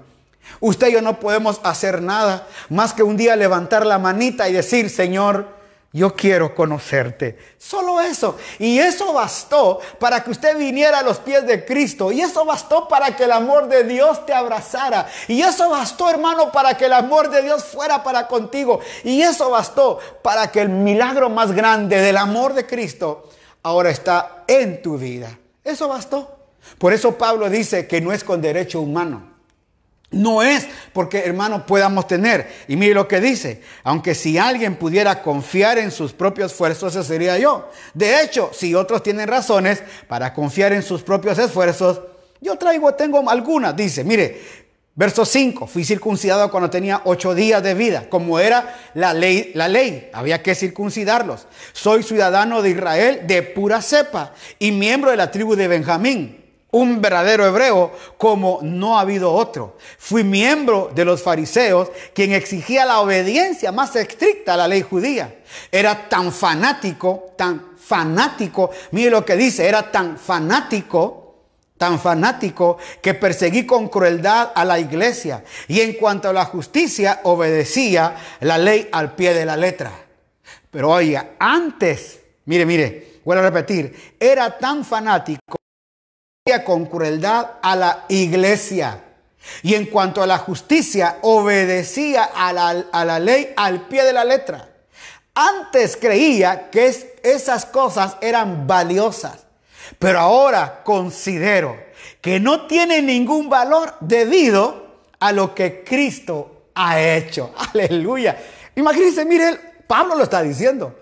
Usted 0.59 0.87
y 0.87 0.93
yo 0.93 1.01
no 1.01 1.19
podemos 1.19 1.61
hacer 1.63 2.01
nada 2.01 2.47
más 2.69 2.93
que 2.93 3.03
un 3.03 3.17
día 3.17 3.35
levantar 3.35 3.85
la 3.85 3.99
manita 3.99 4.49
y 4.49 4.53
decir, 4.53 4.89
Señor, 4.89 5.58
yo 5.91 6.15
quiero 6.15 6.53
conocerte. 6.53 7.37
Solo 7.57 7.99
eso. 7.99 8.37
Y 8.59 8.77
eso 8.77 9.11
bastó 9.11 9.79
para 9.99 10.23
que 10.23 10.29
usted 10.29 10.55
viniera 10.57 10.99
a 10.99 11.03
los 11.03 11.17
pies 11.17 11.47
de 11.47 11.65
Cristo. 11.65 12.11
Y 12.11 12.21
eso 12.21 12.45
bastó 12.45 12.87
para 12.87 13.15
que 13.15 13.23
el 13.23 13.31
amor 13.31 13.67
de 13.67 13.83
Dios 13.83 14.23
te 14.25 14.33
abrazara. 14.33 15.07
Y 15.27 15.41
eso 15.41 15.69
bastó, 15.69 16.09
hermano, 16.09 16.51
para 16.51 16.77
que 16.77 16.85
el 16.85 16.93
amor 16.93 17.29
de 17.31 17.41
Dios 17.41 17.63
fuera 17.63 18.03
para 18.03 18.27
contigo. 18.27 18.79
Y 19.03 19.21
eso 19.21 19.49
bastó 19.49 19.99
para 20.21 20.51
que 20.51 20.61
el 20.61 20.69
milagro 20.69 21.29
más 21.29 21.51
grande 21.53 21.97
del 21.97 22.17
amor 22.17 22.53
de 22.53 22.67
Cristo 22.67 23.27
ahora 23.63 23.89
está 23.89 24.43
en 24.47 24.83
tu 24.83 24.97
vida. 24.97 25.39
Eso 25.63 25.87
bastó. 25.87 26.37
Por 26.77 26.93
eso 26.93 27.17
Pablo 27.17 27.49
dice 27.49 27.87
que 27.87 27.99
no 27.99 28.13
es 28.13 28.23
con 28.23 28.41
derecho 28.41 28.79
humano. 28.79 29.28
No 30.11 30.41
es 30.41 30.67
porque, 30.91 31.19
hermano, 31.19 31.65
podamos 31.67 32.07
tener. 32.07 32.49
Y 32.67 32.75
mire 32.75 32.95
lo 32.95 33.07
que 33.07 33.21
dice. 33.21 33.61
Aunque 33.83 34.15
si 34.15 34.37
alguien 34.37 34.75
pudiera 34.75 35.21
confiar 35.21 35.77
en 35.77 35.91
sus 35.91 36.13
propios 36.13 36.51
esfuerzos, 36.51 36.95
ese 36.95 37.07
sería 37.07 37.37
yo. 37.37 37.69
De 37.93 38.23
hecho, 38.23 38.49
si 38.51 38.73
otros 38.73 39.03
tienen 39.03 39.27
razones 39.27 39.83
para 40.07 40.33
confiar 40.33 40.73
en 40.73 40.81
sus 40.81 41.03
propios 41.03 41.37
esfuerzos, 41.37 42.01
yo 42.41 42.55
traigo, 42.55 42.93
tengo 42.95 43.29
algunas. 43.29 43.75
Dice, 43.75 44.03
mire, 44.03 44.41
verso 44.95 45.25
5, 45.25 45.67
fui 45.67 45.85
circuncidado 45.85 46.49
cuando 46.49 46.71
tenía 46.71 47.01
ocho 47.05 47.35
días 47.35 47.61
de 47.61 47.75
vida, 47.75 48.09
como 48.09 48.39
era 48.39 48.77
la 48.95 49.13
ley, 49.13 49.51
la 49.53 49.67
ley, 49.67 50.09
había 50.11 50.41
que 50.41 50.55
circuncidarlos. 50.55 51.45
Soy 51.71 52.01
ciudadano 52.01 52.63
de 52.63 52.71
Israel 52.71 53.21
de 53.27 53.43
pura 53.43 53.79
cepa 53.83 54.33
y 54.57 54.71
miembro 54.71 55.11
de 55.11 55.17
la 55.17 55.29
tribu 55.29 55.55
de 55.55 55.67
Benjamín 55.67 56.38
un 56.71 57.01
verdadero 57.01 57.45
hebreo 57.45 57.91
como 58.17 58.59
no 58.61 58.97
ha 58.97 59.01
habido 59.01 59.33
otro. 59.33 59.77
Fui 59.97 60.23
miembro 60.23 60.91
de 60.93 61.05
los 61.05 61.23
fariseos, 61.23 61.89
quien 62.13 62.33
exigía 62.33 62.85
la 62.85 62.99
obediencia 62.99 63.71
más 63.71 63.95
estricta 63.95 64.53
a 64.53 64.57
la 64.57 64.67
ley 64.67 64.81
judía. 64.81 65.39
Era 65.71 66.09
tan 66.09 66.31
fanático, 66.31 67.33
tan 67.37 67.77
fanático, 67.77 68.69
mire 68.91 69.09
lo 69.09 69.25
que 69.25 69.35
dice, 69.35 69.67
era 69.67 69.91
tan 69.91 70.17
fanático, 70.17 71.19
tan 71.77 71.99
fanático 71.99 72.77
que 73.01 73.15
perseguí 73.15 73.65
con 73.65 73.87
crueldad 73.87 74.51
a 74.53 74.65
la 74.65 74.79
iglesia 74.79 75.43
y 75.67 75.79
en 75.79 75.93
cuanto 75.93 76.29
a 76.29 76.33
la 76.33 76.45
justicia 76.45 77.21
obedecía 77.23 78.15
la 78.41 78.57
ley 78.57 78.89
al 78.91 79.15
pie 79.15 79.33
de 79.33 79.45
la 79.45 79.57
letra. 79.57 79.91
Pero 80.69 80.91
oiga, 80.91 81.31
antes, 81.39 82.19
mire, 82.45 82.65
mire, 82.65 83.21
vuelvo 83.25 83.41
a 83.41 83.49
repetir, 83.49 84.15
era 84.19 84.55
tan 84.55 84.85
fanático 84.85 85.59
con 86.65 86.85
crueldad 86.87 87.51
a 87.61 87.75
la 87.75 88.05
iglesia. 88.09 89.03
Y 89.61 89.75
en 89.75 89.85
cuanto 89.85 90.21
a 90.21 90.27
la 90.27 90.39
justicia, 90.39 91.17
obedecía 91.21 92.23
a 92.23 92.51
la, 92.51 93.19
ley 93.19 93.53
al 93.55 93.87
pie 93.87 94.03
de 94.03 94.13
la 94.13 94.25
letra. 94.25 94.67
Antes 95.35 95.95
creía 95.95 96.69
que 96.69 96.93
esas 97.23 97.65
cosas 97.65 98.17
eran 98.19 98.67
valiosas, 98.67 99.45
pero 99.97 100.19
ahora 100.19 100.81
considero 100.83 101.77
que 102.19 102.39
no 102.39 102.67
tienen 102.67 103.05
ningún 103.05 103.49
valor 103.49 103.93
debido 104.01 104.87
a 105.19 105.31
lo 105.31 105.53
que 105.55 105.83
Cristo 105.83 106.69
ha 106.75 106.99
hecho. 106.99 107.53
Aleluya. 107.73 108.37
Imagínense, 108.75 109.23
mire, 109.23 109.57
Pablo 109.87 110.15
lo 110.15 110.23
está 110.23 110.41
diciendo. 110.41 110.95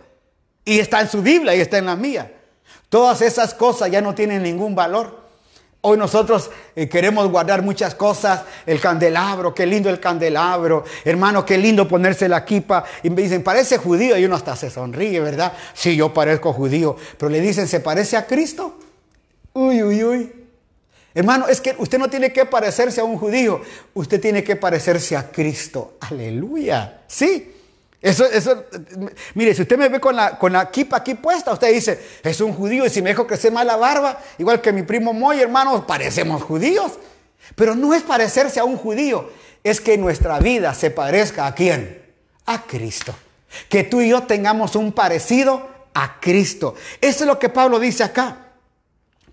Y 0.64 0.80
está 0.80 1.02
en 1.02 1.10
su 1.10 1.22
Biblia 1.22 1.56
y 1.56 1.62
está 1.62 1.78
en 1.78 1.86
la 1.86 1.96
mía. 1.96 2.32
Todas 2.90 3.22
esas 3.22 3.54
cosas 3.54 3.90
ya 3.90 4.02
no 4.02 4.14
tienen 4.14 4.44
ningún 4.44 4.76
valor. 4.76 5.27
Hoy 5.82 5.98
nosotros 5.98 6.50
eh, 6.76 6.90
queremos 6.90 7.30
guardar 7.30 7.62
muchas 7.62 7.96
cosas, 7.96 8.42
el 8.66 8.82
candelabro, 8.82 9.54
qué 9.54 9.66
lindo 9.66 9.90
el 9.90 10.00
candelabro, 10.00 10.84
hermano, 11.06 11.46
qué 11.46 11.58
lindo 11.58 11.88
ponerse 11.88 12.28
la 12.28 12.44
kipa. 12.44 12.84
Y 13.04 13.10
me 13.10 13.22
dicen, 13.22 13.44
parece 13.44 13.78
judío, 13.78 14.18
y 14.18 14.26
uno 14.26 14.36
hasta 14.36 14.56
se 14.56 14.70
sonríe, 14.70 15.20
¿verdad? 15.20 15.54
Sí, 15.74 15.96
yo 15.96 16.14
parezco 16.14 16.52
judío, 16.52 16.96
pero 17.18 17.30
le 17.30 17.40
dicen, 17.40 17.68
¿se 17.68 17.80
parece 17.80 18.18
a 18.18 18.26
Cristo? 18.26 18.80
Uy, 19.54 19.84
uy, 19.84 20.04
uy. 20.04 20.34
Hermano, 21.14 21.48
es 21.48 21.62
que 21.62 21.76
usted 21.78 21.98
no 21.98 22.10
tiene 22.10 22.32
que 22.32 22.46
parecerse 22.46 23.02
a 23.02 23.04
un 23.04 23.18
judío, 23.18 23.62
usted 23.94 24.20
tiene 24.20 24.44
que 24.44 24.56
parecerse 24.56 25.16
a 25.16 25.32
Cristo. 25.32 25.96
Aleluya. 26.02 27.02
Sí. 27.08 27.57
Eso, 28.08 28.24
eso, 28.24 28.64
mire, 29.34 29.54
si 29.54 29.64
usted 29.64 29.78
me 29.78 29.90
ve 29.90 30.00
con 30.00 30.16
la, 30.16 30.40
con 30.40 30.54
kipa 30.72 30.96
aquí 30.96 31.16
puesta, 31.16 31.52
usted 31.52 31.74
dice, 31.74 32.00
es 32.24 32.40
un 32.40 32.54
judío 32.54 32.86
y 32.86 32.90
si 32.90 33.02
me 33.02 33.10
dejo 33.10 33.28
crecer 33.28 33.52
más 33.52 33.66
la 33.66 33.76
barba, 33.76 34.22
igual 34.38 34.62
que 34.62 34.72
mi 34.72 34.84
primo 34.84 35.12
Moy, 35.12 35.42
hermanos, 35.42 35.84
parecemos 35.86 36.42
judíos. 36.42 36.94
Pero 37.56 37.76
no 37.76 37.94
es 37.94 38.04
parecerse 38.04 38.62
a 38.62 38.64
un 38.64 38.78
judío, 38.78 39.30
es 39.62 39.82
que 39.82 39.98
nuestra 39.98 40.40
vida 40.40 40.74
se 40.74 40.90
parezca 40.90 41.48
a 41.48 41.54
quién? 41.54 42.02
A 42.46 42.64
Cristo. 42.64 43.14
Que 43.68 43.84
tú 43.84 44.00
y 44.00 44.08
yo 44.08 44.24
tengamos 44.24 44.78
un 44.78 44.94
parecido 44.94 45.68
a 45.94 46.22
Cristo. 46.22 46.76
Eso 47.02 47.26
es 47.26 47.28
lo 47.28 47.38
que 47.38 47.50
Pablo 47.50 47.78
dice 47.78 48.06
acá. 48.06 48.54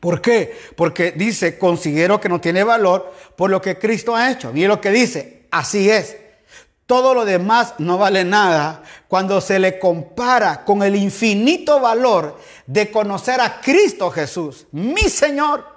¿Por 0.00 0.20
qué? 0.20 0.58
Porque 0.74 1.12
dice, 1.12 1.60
considero 1.60 2.20
que 2.20 2.28
no 2.28 2.40
tiene 2.40 2.64
valor 2.64 3.12
por 3.36 3.50
lo 3.50 3.62
que 3.62 3.78
Cristo 3.78 4.16
ha 4.16 4.32
hecho. 4.32 4.52
Mire 4.52 4.66
lo 4.66 4.80
que 4.80 4.90
dice, 4.90 5.46
así 5.52 5.88
es. 5.88 6.16
Todo 6.86 7.14
lo 7.14 7.24
demás 7.24 7.74
no 7.78 7.96
vale 7.96 8.24
nada 8.24 8.82
cuando 9.08 9.40
se 9.40 9.58
le 9.58 9.78
compara 9.78 10.64
con 10.64 10.82
el 10.82 10.96
infinito 10.96 11.80
valor 11.80 12.38
de 12.66 12.90
conocer 12.90 13.40
a 13.40 13.60
Cristo 13.60 14.10
Jesús, 14.10 14.66
mi 14.72 15.02
Señor. 15.02 15.72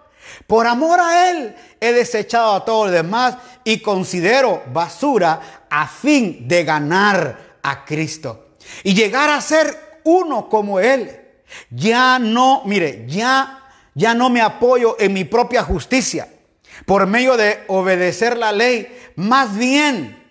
Por 0.46 0.68
amor 0.68 1.00
a 1.00 1.32
Él 1.32 1.56
he 1.80 1.94
desechado 1.94 2.54
a 2.54 2.66
todo 2.66 2.86
lo 2.86 2.92
demás 2.92 3.38
y 3.64 3.80
considero 3.80 4.64
basura 4.74 5.66
a 5.70 5.88
fin 5.88 6.46
de 6.46 6.66
ganar 6.66 7.60
a 7.64 7.86
Cristo 7.86 8.50
y 8.84 8.94
llegar 8.94 9.30
a 9.30 9.40
ser 9.40 10.02
uno 10.04 10.50
como 10.50 10.82
Él. 10.82 11.22
Ya 11.70 12.20
no, 12.20 12.64
mire, 12.66 13.06
ya, 13.08 13.70
ya 13.96 14.14
no 14.14 14.30
me 14.30 14.42
apoyo 14.42 14.98
en 15.00 15.14
mi 15.14 15.24
propia 15.24 15.64
justicia 15.64 16.28
por 16.86 17.08
medio 17.08 17.38
de 17.38 17.64
obedecer 17.68 18.38
la 18.38 18.52
ley, 18.52 18.88
más 19.16 19.58
bien 19.58 20.27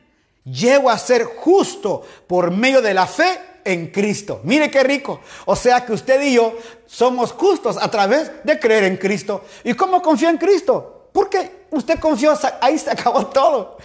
llego 0.46 0.88
a 0.88 0.98
ser 0.98 1.24
justo 1.24 2.02
por 2.26 2.50
medio 2.50 2.80
de 2.80 2.94
la 2.94 3.06
fe 3.06 3.38
en 3.64 3.88
Cristo. 3.88 4.40
Mire 4.44 4.70
qué 4.70 4.82
rico. 4.82 5.20
O 5.44 5.56
sea 5.56 5.84
que 5.84 5.92
usted 5.92 6.22
y 6.22 6.34
yo 6.34 6.56
somos 6.86 7.32
justos 7.32 7.76
a 7.80 7.90
través 7.90 8.30
de 8.44 8.58
creer 8.58 8.84
en 8.84 8.96
Cristo. 8.96 9.44
¿Y 9.64 9.74
cómo 9.74 10.00
confía 10.00 10.30
en 10.30 10.38
Cristo? 10.38 11.10
Porque 11.12 11.66
usted 11.70 11.98
confió, 11.98 12.38
ahí 12.60 12.78
se 12.78 12.90
acabó 12.90 13.26
todo. 13.34 13.76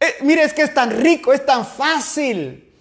Eh, 0.00 0.16
mire, 0.22 0.42
es 0.42 0.54
que 0.54 0.62
es 0.62 0.72
tan 0.72 0.90
rico, 0.90 1.32
es 1.32 1.44
tan 1.44 1.66
fácil, 1.66 2.72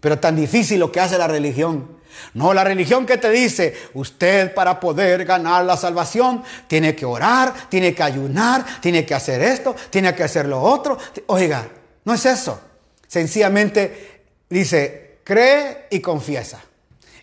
pero 0.00 0.18
tan 0.18 0.36
difícil 0.36 0.80
lo 0.80 0.90
que 0.90 1.00
hace 1.00 1.18
la 1.18 1.26
religión. 1.26 2.00
No, 2.34 2.54
la 2.54 2.64
religión 2.64 3.06
que 3.06 3.18
te 3.18 3.30
dice, 3.30 3.76
usted 3.94 4.52
para 4.54 4.80
poder 4.80 5.24
ganar 5.24 5.64
la 5.64 5.76
salvación 5.76 6.42
tiene 6.66 6.96
que 6.96 7.04
orar, 7.04 7.52
tiene 7.68 7.94
que 7.94 8.02
ayunar, 8.02 8.64
tiene 8.80 9.04
que 9.04 9.14
hacer 9.14 9.42
esto, 9.42 9.76
tiene 9.90 10.14
que 10.14 10.24
hacer 10.24 10.46
lo 10.46 10.60
otro. 10.60 10.98
Oiga, 11.26 11.68
no 12.04 12.14
es 12.14 12.24
eso. 12.26 12.60
Sencillamente 13.10 14.20
dice, 14.48 15.18
cree 15.24 15.88
y 15.90 15.98
confiesa. 15.98 16.62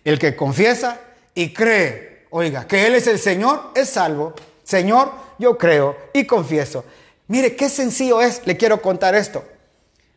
El 0.04 0.18
que 0.18 0.36
confiesa 0.36 1.00
y 1.34 1.54
cree, 1.54 2.26
oiga, 2.28 2.68
que 2.68 2.86
Él 2.86 2.94
es 2.94 3.06
el 3.06 3.18
Señor, 3.18 3.70
es 3.74 3.88
salvo. 3.88 4.34
Señor, 4.62 5.10
yo 5.38 5.56
creo 5.56 5.96
y 6.12 6.26
confieso. 6.26 6.84
Mire, 7.28 7.56
qué 7.56 7.70
sencillo 7.70 8.20
es, 8.20 8.42
le 8.44 8.58
quiero 8.58 8.82
contar 8.82 9.14
esto. 9.14 9.42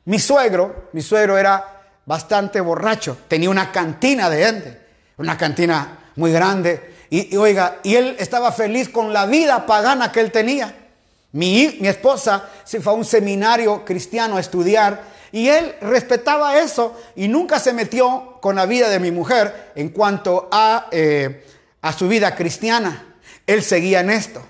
Mi 0.03 0.19
suegro, 0.19 0.89
mi 0.91 1.01
suegro 1.01 1.37
era 1.37 1.83
bastante 2.05 2.59
borracho, 2.59 3.17
tenía 3.29 3.49
una 3.49 3.71
cantina 3.71 4.29
de 4.29 4.43
gente, 4.43 4.81
una 5.15 5.37
cantina 5.37 6.11
muy 6.17 6.33
grande. 6.33 6.95
Y, 7.09 7.33
oiga, 7.37 7.79
y 7.83 7.95
él 7.95 8.17
estaba 8.19 8.51
feliz 8.51 8.89
con 8.89 9.13
la 9.13 9.25
vida 9.25 9.65
pagana 9.65 10.11
que 10.11 10.19
él 10.19 10.33
tenía. 10.33 10.75
Mi, 11.31 11.77
mi 11.79 11.87
esposa 11.87 12.49
se 12.65 12.81
fue 12.81 12.91
a 12.91 12.95
un 12.97 13.05
seminario 13.05 13.85
cristiano 13.85 14.35
a 14.35 14.41
estudiar 14.41 15.20
y 15.31 15.47
él 15.47 15.75
respetaba 15.81 16.59
eso 16.59 16.99
y 17.15 17.27
nunca 17.27 17.59
se 17.59 17.73
metió 17.73 18.37
con 18.41 18.55
la 18.55 18.65
vida 18.65 18.89
de 18.89 18.99
mi 18.99 19.11
mujer 19.11 19.71
en 19.75 19.89
cuanto 19.89 20.49
a, 20.51 20.87
eh, 20.91 21.45
a 21.81 21.93
su 21.93 22.07
vida 22.07 22.35
cristiana. 22.35 23.15
Él 23.47 23.63
seguía 23.63 24.01
en 24.01 24.09
esto. 24.09 24.41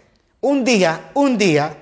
Un 0.41 0.63
día, 0.63 1.11
un 1.13 1.37
día, 1.37 1.77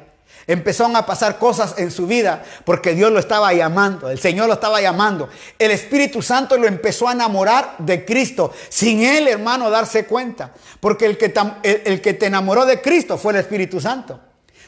empezaron 0.47 0.95
a 0.95 1.05
pasar 1.05 1.37
cosas 1.37 1.75
en 1.77 1.91
su 1.91 2.07
vida 2.07 2.43
porque 2.65 2.95
Dios 2.95 3.11
lo 3.11 3.19
estaba 3.19 3.53
llamando, 3.53 4.09
el 4.09 4.19
Señor 4.19 4.47
lo 4.47 4.53
estaba 4.53 4.81
llamando. 4.81 5.29
El 5.57 5.71
Espíritu 5.71 6.21
Santo 6.21 6.57
lo 6.57 6.67
empezó 6.67 7.07
a 7.07 7.13
enamorar 7.13 7.75
de 7.77 8.03
Cristo, 8.03 8.51
sin 8.67 9.03
él, 9.03 9.27
hermano, 9.27 9.69
darse 9.69 10.05
cuenta. 10.05 10.51
Porque 10.79 11.05
el 11.05 11.17
que, 11.17 11.33
el 11.63 12.01
que 12.01 12.13
te 12.15 12.25
enamoró 12.25 12.65
de 12.65 12.81
Cristo 12.81 13.17
fue 13.17 13.33
el 13.33 13.39
Espíritu 13.39 13.79
Santo. 13.79 14.19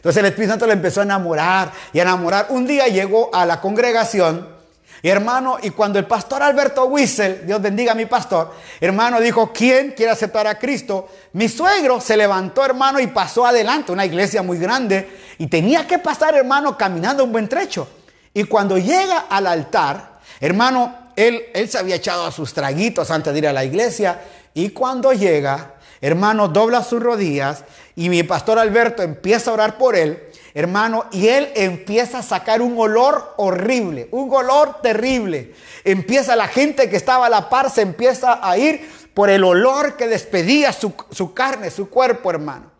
Entonces 0.01 0.19
el 0.19 0.25
Espíritu 0.25 0.53
Santo 0.53 0.65
le 0.65 0.73
empezó 0.73 1.01
a 1.01 1.03
enamorar 1.03 1.71
y 1.93 1.99
a 1.99 2.01
enamorar. 2.01 2.47
Un 2.49 2.65
día 2.65 2.87
llegó 2.87 3.29
a 3.31 3.45
la 3.45 3.61
congregación 3.61 4.61
y 5.03 5.09
hermano, 5.09 5.57
y 5.61 5.71
cuando 5.71 5.97
el 5.97 6.05
pastor 6.05 6.43
Alberto 6.43 6.85
Wissel, 6.85 7.45
Dios 7.45 7.59
bendiga 7.59 7.93
a 7.93 7.95
mi 7.95 8.05
pastor, 8.05 8.53
hermano 8.79 9.19
dijo, 9.19 9.51
¿quién 9.51 9.93
quiere 9.97 10.11
aceptar 10.11 10.45
a 10.45 10.59
Cristo? 10.59 11.09
Mi 11.33 11.49
suegro 11.49 11.99
se 11.99 12.15
levantó, 12.15 12.63
hermano, 12.63 12.99
y 12.99 13.07
pasó 13.07 13.45
adelante, 13.45 13.91
una 13.91 14.05
iglesia 14.05 14.43
muy 14.43 14.59
grande, 14.59 15.09
y 15.39 15.47
tenía 15.47 15.87
que 15.87 15.97
pasar, 15.97 16.35
hermano, 16.35 16.77
caminando 16.77 17.23
un 17.23 17.31
buen 17.31 17.49
trecho. 17.49 17.87
Y 18.31 18.43
cuando 18.43 18.77
llega 18.77 19.25
al 19.27 19.47
altar, 19.47 20.19
hermano, 20.39 20.95
él, 21.15 21.45
él 21.55 21.67
se 21.67 21.79
había 21.79 21.95
echado 21.95 22.25
a 22.25 22.31
sus 22.31 22.53
traguitos 22.53 23.09
antes 23.09 23.33
de 23.33 23.39
ir 23.39 23.47
a 23.47 23.53
la 23.53 23.65
iglesia 23.65 24.21
y 24.53 24.69
cuando 24.69 25.13
llega, 25.13 25.75
hermano, 25.99 26.47
dobla 26.47 26.83
sus 26.83 27.01
rodillas 27.01 27.63
y 27.95 28.09
mi 28.09 28.23
pastor 28.23 28.57
Alberto 28.59 29.03
empieza 29.03 29.51
a 29.51 29.53
orar 29.53 29.77
por 29.77 29.95
él, 29.95 30.21
hermano, 30.53 31.05
y 31.11 31.27
él 31.27 31.51
empieza 31.55 32.19
a 32.19 32.23
sacar 32.23 32.61
un 32.61 32.77
olor 32.79 33.33
horrible, 33.37 34.07
un 34.11 34.33
olor 34.33 34.81
terrible. 34.81 35.53
Empieza 35.83 36.35
la 36.35 36.47
gente 36.47 36.89
que 36.89 36.95
estaba 36.95 37.25
a 37.25 37.29
la 37.29 37.49
par, 37.49 37.69
se 37.69 37.81
empieza 37.81 38.39
a 38.41 38.57
ir 38.57 38.89
por 39.13 39.29
el 39.29 39.43
olor 39.43 39.97
que 39.97 40.07
despedía 40.07 40.71
su, 40.71 40.93
su 41.11 41.33
carne, 41.33 41.69
su 41.69 41.89
cuerpo, 41.89 42.29
hermano. 42.29 42.71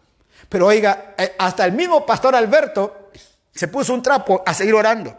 Pero 0.48 0.68
oiga, 0.68 1.14
eh, 1.18 1.36
hasta 1.38 1.66
el 1.66 1.74
mismo 1.74 2.06
pastor 2.06 2.36
Alberto 2.36 3.10
se 3.54 3.68
puso 3.68 3.94
un 3.94 4.02
trapo 4.02 4.42
a 4.46 4.54
seguir 4.54 4.74
orando. 4.74 5.16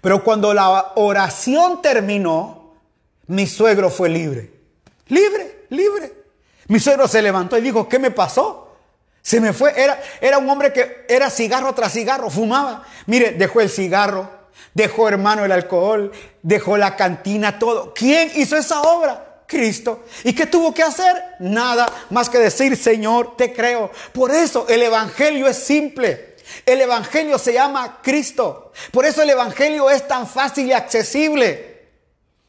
Pero 0.00 0.22
cuando 0.22 0.54
la 0.54 0.92
oración 0.94 1.82
terminó, 1.82 2.74
mi 3.26 3.46
suegro 3.46 3.90
fue 3.90 4.08
libre. 4.08 4.52
Libre, 5.08 5.66
libre. 5.70 6.12
Mi 6.68 6.78
suegro 6.78 7.08
se 7.08 7.22
levantó 7.22 7.58
y 7.58 7.62
dijo, 7.62 7.88
¿qué 7.88 7.98
me 7.98 8.10
pasó? 8.10 8.67
Se 9.22 9.40
me 9.40 9.52
fue. 9.52 9.72
Era, 9.76 10.00
era 10.20 10.38
un 10.38 10.48
hombre 10.48 10.72
que 10.72 11.04
era 11.08 11.30
cigarro 11.30 11.74
tras 11.74 11.92
cigarro, 11.92 12.30
fumaba. 12.30 12.84
Mire, 13.06 13.32
dejó 13.32 13.60
el 13.60 13.70
cigarro, 13.70 14.30
dejó 14.74 15.08
hermano 15.08 15.44
el 15.44 15.52
alcohol, 15.52 16.12
dejó 16.42 16.76
la 16.76 16.96
cantina, 16.96 17.58
todo. 17.58 17.92
¿Quién 17.94 18.30
hizo 18.34 18.56
esa 18.56 18.82
obra? 18.82 19.24
Cristo. 19.46 20.04
¿Y 20.24 20.34
qué 20.34 20.46
tuvo 20.46 20.74
que 20.74 20.82
hacer? 20.82 21.16
Nada 21.40 21.90
más 22.10 22.28
que 22.28 22.38
decir, 22.38 22.76
Señor, 22.76 23.34
te 23.36 23.52
creo. 23.52 23.90
Por 24.12 24.30
eso 24.30 24.66
el 24.68 24.82
Evangelio 24.82 25.48
es 25.48 25.56
simple. 25.56 26.36
El 26.66 26.80
Evangelio 26.82 27.38
se 27.38 27.54
llama 27.54 27.98
Cristo. 28.02 28.72
Por 28.92 29.06
eso 29.06 29.22
el 29.22 29.30
Evangelio 29.30 29.90
es 29.90 30.06
tan 30.06 30.26
fácil 30.26 30.66
y 30.66 30.72
accesible. 30.72 31.67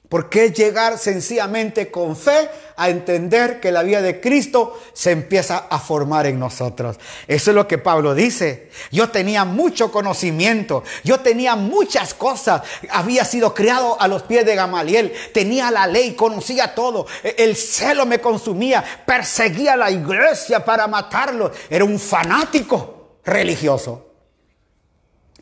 Porque 0.09 0.45
es 0.45 0.53
llegar 0.53 0.97
sencillamente 0.97 1.91
con 1.91 2.17
fe 2.17 2.49
a 2.75 2.89
entender 2.89 3.59
que 3.59 3.71
la 3.71 3.83
vida 3.83 4.01
de 4.01 4.19
Cristo 4.19 4.79
se 4.91 5.11
empieza 5.11 5.67
a 5.69 5.77
formar 5.77 6.25
en 6.25 6.39
nosotros. 6.39 6.97
Eso 7.27 7.51
es 7.51 7.55
lo 7.55 7.67
que 7.67 7.77
Pablo 7.77 8.15
dice. 8.15 8.71
Yo 8.91 9.09
tenía 9.09 9.45
mucho 9.45 9.91
conocimiento, 9.91 10.83
yo 11.03 11.19
tenía 11.19 11.55
muchas 11.55 12.15
cosas, 12.15 12.63
había 12.89 13.23
sido 13.23 13.53
criado 13.53 14.01
a 14.01 14.07
los 14.07 14.23
pies 14.23 14.47
de 14.47 14.55
Gamaliel, 14.55 15.13
tenía 15.31 15.69
la 15.69 15.85
ley, 15.85 16.15
conocía 16.15 16.73
todo, 16.73 17.05
el 17.37 17.55
celo 17.55 18.07
me 18.07 18.19
consumía, 18.19 18.83
perseguía 19.05 19.73
a 19.73 19.77
la 19.77 19.91
iglesia 19.91 20.65
para 20.65 20.87
matarlo, 20.87 21.51
era 21.69 21.85
un 21.85 21.99
fanático 21.99 23.19
religioso. 23.23 24.07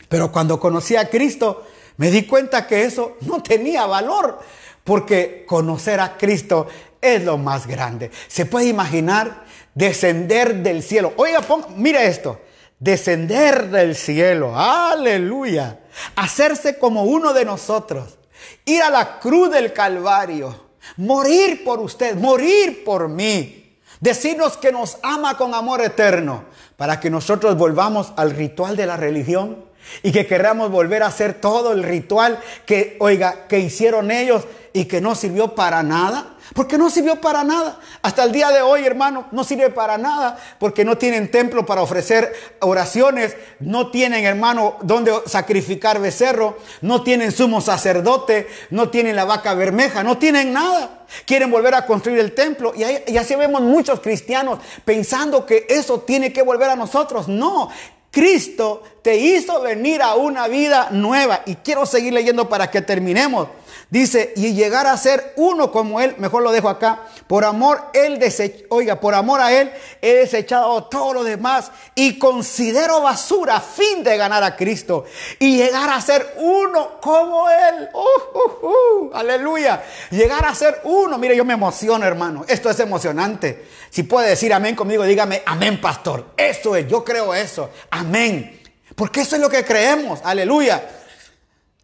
Pero 0.09 0.29
cuando 0.31 0.59
conocí 0.59 0.97
a 0.97 1.09
Cristo, 1.09 1.65
me 1.97 2.11
di 2.11 2.25
cuenta 2.25 2.67
que 2.67 2.83
eso 2.83 3.17
no 3.21 3.41
tenía 3.43 3.85
valor, 3.85 4.39
porque 4.83 5.45
conocer 5.47 5.99
a 5.99 6.17
Cristo 6.17 6.67
es 7.01 7.23
lo 7.23 7.37
más 7.37 7.67
grande. 7.67 8.11
Se 8.27 8.45
puede 8.45 8.67
imaginar 8.67 9.43
descender 9.73 10.55
del 10.63 10.81
cielo. 10.81 11.13
Oiga, 11.17 11.41
mira 11.75 12.03
esto. 12.03 12.39
Descender 12.79 13.69
del 13.69 13.95
cielo. 13.95 14.53
Aleluya. 14.55 15.79
Hacerse 16.15 16.77
como 16.77 17.03
uno 17.03 17.33
de 17.33 17.45
nosotros. 17.45 18.17
Ir 18.65 18.81
a 18.83 18.89
la 18.89 19.19
cruz 19.19 19.51
del 19.51 19.73
Calvario. 19.73 20.67
Morir 20.97 21.63
por 21.63 21.79
usted. 21.79 22.15
Morir 22.15 22.83
por 22.83 23.07
mí. 23.07 23.77
Decirnos 23.99 24.57
que 24.57 24.71
nos 24.71 24.99
ama 25.01 25.37
con 25.37 25.53
amor 25.53 25.81
eterno. 25.81 26.45
Para 26.75 26.99
que 26.99 27.09
nosotros 27.09 27.57
volvamos 27.57 28.13
al 28.15 28.31
ritual 28.31 28.75
de 28.75 28.85
la 28.85 28.97
religión 28.97 29.66
y 30.03 30.11
que 30.11 30.27
queramos 30.27 30.71
volver 30.71 31.03
a 31.03 31.07
hacer 31.07 31.35
todo 31.35 31.73
el 31.73 31.83
ritual 31.83 32.39
que, 32.65 32.97
oiga, 32.99 33.47
que 33.47 33.59
hicieron 33.59 34.11
ellos 34.11 34.45
y 34.73 34.85
que 34.85 35.01
no 35.01 35.15
sirvió 35.15 35.55
para 35.55 35.81
nada. 35.83 36.35
Porque 36.53 36.77
no 36.77 36.89
sirvió 36.89 37.19
para 37.19 37.43
nada. 37.43 37.79
Hasta 38.01 38.23
el 38.23 38.31
día 38.31 38.49
de 38.51 38.61
hoy, 38.61 38.85
hermano, 38.85 39.27
no 39.31 39.43
sirve 39.43 39.69
para 39.69 39.97
nada. 39.97 40.37
Porque 40.59 40.85
no 40.85 40.97
tienen 40.97 41.29
templo 41.29 41.65
para 41.65 41.81
ofrecer 41.81 42.33
oraciones. 42.61 43.35
No 43.59 43.91
tienen, 43.91 44.23
hermano, 44.23 44.77
donde 44.81 45.13
sacrificar 45.25 45.99
becerro. 45.99 46.57
No 46.81 47.03
tienen 47.03 47.31
sumo 47.31 47.59
sacerdote. 47.59 48.47
No 48.69 48.89
tienen 48.89 49.15
la 49.15 49.25
vaca 49.25 49.53
bermeja. 49.55 50.03
No 50.03 50.17
tienen 50.17 50.53
nada. 50.53 51.05
Quieren 51.25 51.51
volver 51.51 51.75
a 51.75 51.85
construir 51.85 52.19
el 52.19 52.33
templo. 52.33 52.73
Y, 52.75 53.11
y 53.11 53.17
así 53.17 53.35
vemos 53.35 53.61
muchos 53.61 53.99
cristianos 53.99 54.59
pensando 54.85 55.45
que 55.45 55.65
eso 55.69 56.01
tiene 56.01 56.31
que 56.31 56.43
volver 56.43 56.69
a 56.69 56.75
nosotros. 56.75 57.27
No, 57.27 57.69
Cristo 58.11 58.83
te 59.07 59.15
hizo 59.15 59.61
venir 59.61 60.01
a 60.01 60.15
una 60.15 60.49
vida 60.49 60.89
nueva. 60.91 61.41
Y 61.45 61.55
quiero 61.55 61.85
seguir 61.85 62.11
leyendo 62.11 62.49
para 62.49 62.69
que 62.69 62.81
terminemos. 62.81 63.47
Dice, 63.89 64.33
y 64.35 64.51
llegar 64.51 64.85
a 64.85 64.97
ser 64.97 65.31
uno 65.37 65.71
como 65.71 66.01
Él, 66.01 66.15
mejor 66.17 66.43
lo 66.43 66.51
dejo 66.51 66.67
acá, 66.67 67.03
por 67.25 67.45
amor, 67.45 67.79
Él 67.93 68.19
desechó, 68.19 68.65
oiga, 68.67 68.99
por 68.99 69.15
amor 69.15 69.39
a 69.39 69.53
Él, 69.53 69.71
he 70.01 70.13
desechado 70.15 70.83
todo 70.83 71.13
lo 71.13 71.23
demás 71.23 71.71
y 71.95 72.19
considero 72.19 72.99
basura 72.99 73.55
a 73.55 73.61
fin 73.61 74.03
de 74.03 74.17
ganar 74.17 74.43
a 74.43 74.57
Cristo 74.57 75.05
y 75.39 75.55
llegar 75.55 75.89
a 75.89 76.01
ser 76.01 76.35
uno 76.39 76.99
como 76.99 77.49
Él. 77.49 77.87
Uh, 77.93 78.37
uh, 78.37 78.67
uh, 78.67 79.11
aleluya. 79.13 79.85
Llegar 80.11 80.43
a 80.43 80.53
ser 80.53 80.81
uno. 80.83 81.17
Mire, 81.17 81.37
yo 81.37 81.45
me 81.45 81.53
emociono, 81.53 82.05
hermano. 82.05 82.43
Esto 82.45 82.69
es 82.69 82.77
emocionante. 82.81 83.67
Si 83.89 84.03
puede 84.03 84.27
decir 84.27 84.53
amén 84.53 84.75
conmigo, 84.75 85.05
dígame 85.05 85.43
amén, 85.45 85.79
pastor. 85.79 86.25
Eso 86.35 86.75
es, 86.75 86.89
yo 86.89 87.05
creo 87.05 87.33
eso. 87.33 87.69
Amén. 87.89 88.56
Porque 88.97 89.21
eso 89.21 89.35
es 89.35 89.41
lo 89.41 89.49
que 89.49 89.63
creemos. 89.63 90.19
Aleluya. 90.23 90.83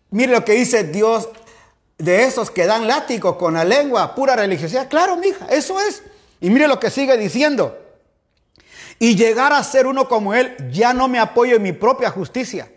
Mire 0.10 0.34
lo 0.34 0.44
que 0.44 0.54
dice 0.54 0.84
Dios 0.84 1.30
de 2.00 2.24
esos 2.24 2.50
que 2.50 2.66
dan 2.66 2.88
látigo 2.88 3.38
con 3.38 3.54
la 3.54 3.64
lengua, 3.64 4.16
pura 4.16 4.36
religiosidad. 4.36 4.90
Claro, 4.90 5.16
mija, 5.16 5.46
eso 5.46 5.80
es. 5.80 6.02
Y 6.42 6.50
mire 6.50 6.68
lo 6.68 6.80
que 6.80 6.90
sigue 6.90 7.16
diciendo. 7.16 7.78
Y 8.98 9.16
llegar 9.16 9.54
a 9.54 9.64
ser 9.64 9.86
uno 9.86 10.10
como 10.10 10.34
Él, 10.34 10.56
ya 10.72 10.94
no 10.96 11.08
me 11.08 11.20
apoyo 11.20 11.58
en 11.58 11.62
mi 11.62 11.72
propia 11.72 12.10
justicia, 12.10 12.72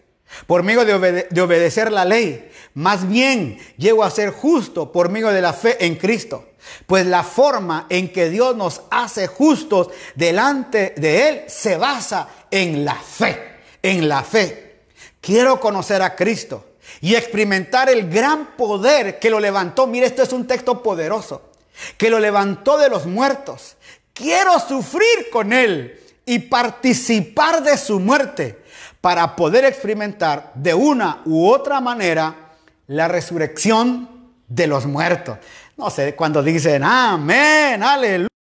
por 0.46 0.62
medio 0.62 0.84
de, 0.84 1.26
de 1.30 1.40
obedecer 1.40 1.90
la 1.90 2.04
ley. 2.04 2.50
Más 2.74 3.08
bien, 3.08 3.58
llego 3.78 4.04
a 4.04 4.10
ser 4.10 4.30
justo 4.30 4.92
por 4.92 5.08
medio 5.08 5.28
de 5.28 5.40
la 5.40 5.54
fe 5.54 5.86
en 5.86 5.96
Cristo. 5.96 6.50
Pues 6.86 7.06
la 7.06 7.22
forma 7.24 7.86
en 7.88 8.12
que 8.12 8.28
Dios 8.28 8.54
nos 8.54 8.82
hace 8.90 9.28
justos 9.28 9.88
delante 10.14 10.92
de 10.98 11.28
Él 11.28 11.44
se 11.46 11.78
basa 11.78 12.28
en 12.50 12.84
la 12.84 12.96
fe, 12.96 13.55
en 13.86 14.08
la 14.08 14.22
fe. 14.22 14.80
Quiero 15.20 15.60
conocer 15.60 16.02
a 16.02 16.16
Cristo 16.16 16.64
y 17.00 17.14
experimentar 17.14 17.88
el 17.88 18.10
gran 18.10 18.56
poder 18.56 19.18
que 19.18 19.30
lo 19.30 19.38
levantó. 19.38 19.86
Mire, 19.86 20.06
esto 20.06 20.22
es 20.22 20.32
un 20.32 20.46
texto 20.46 20.82
poderoso. 20.82 21.50
Que 21.96 22.10
lo 22.10 22.18
levantó 22.18 22.78
de 22.78 22.88
los 22.88 23.06
muertos. 23.06 23.76
Quiero 24.12 24.58
sufrir 24.58 25.30
con 25.30 25.52
él 25.52 26.00
y 26.24 26.40
participar 26.40 27.62
de 27.62 27.76
su 27.76 28.00
muerte 28.00 28.60
para 29.00 29.36
poder 29.36 29.64
experimentar 29.64 30.52
de 30.54 30.74
una 30.74 31.22
u 31.24 31.48
otra 31.48 31.80
manera 31.80 32.54
la 32.88 33.06
resurrección 33.06 34.32
de 34.48 34.66
los 34.66 34.86
muertos. 34.86 35.38
No 35.76 35.90
sé, 35.90 36.16
cuando 36.16 36.42
dicen 36.42 36.82
amén, 36.82 37.82
aleluya. 37.82 38.35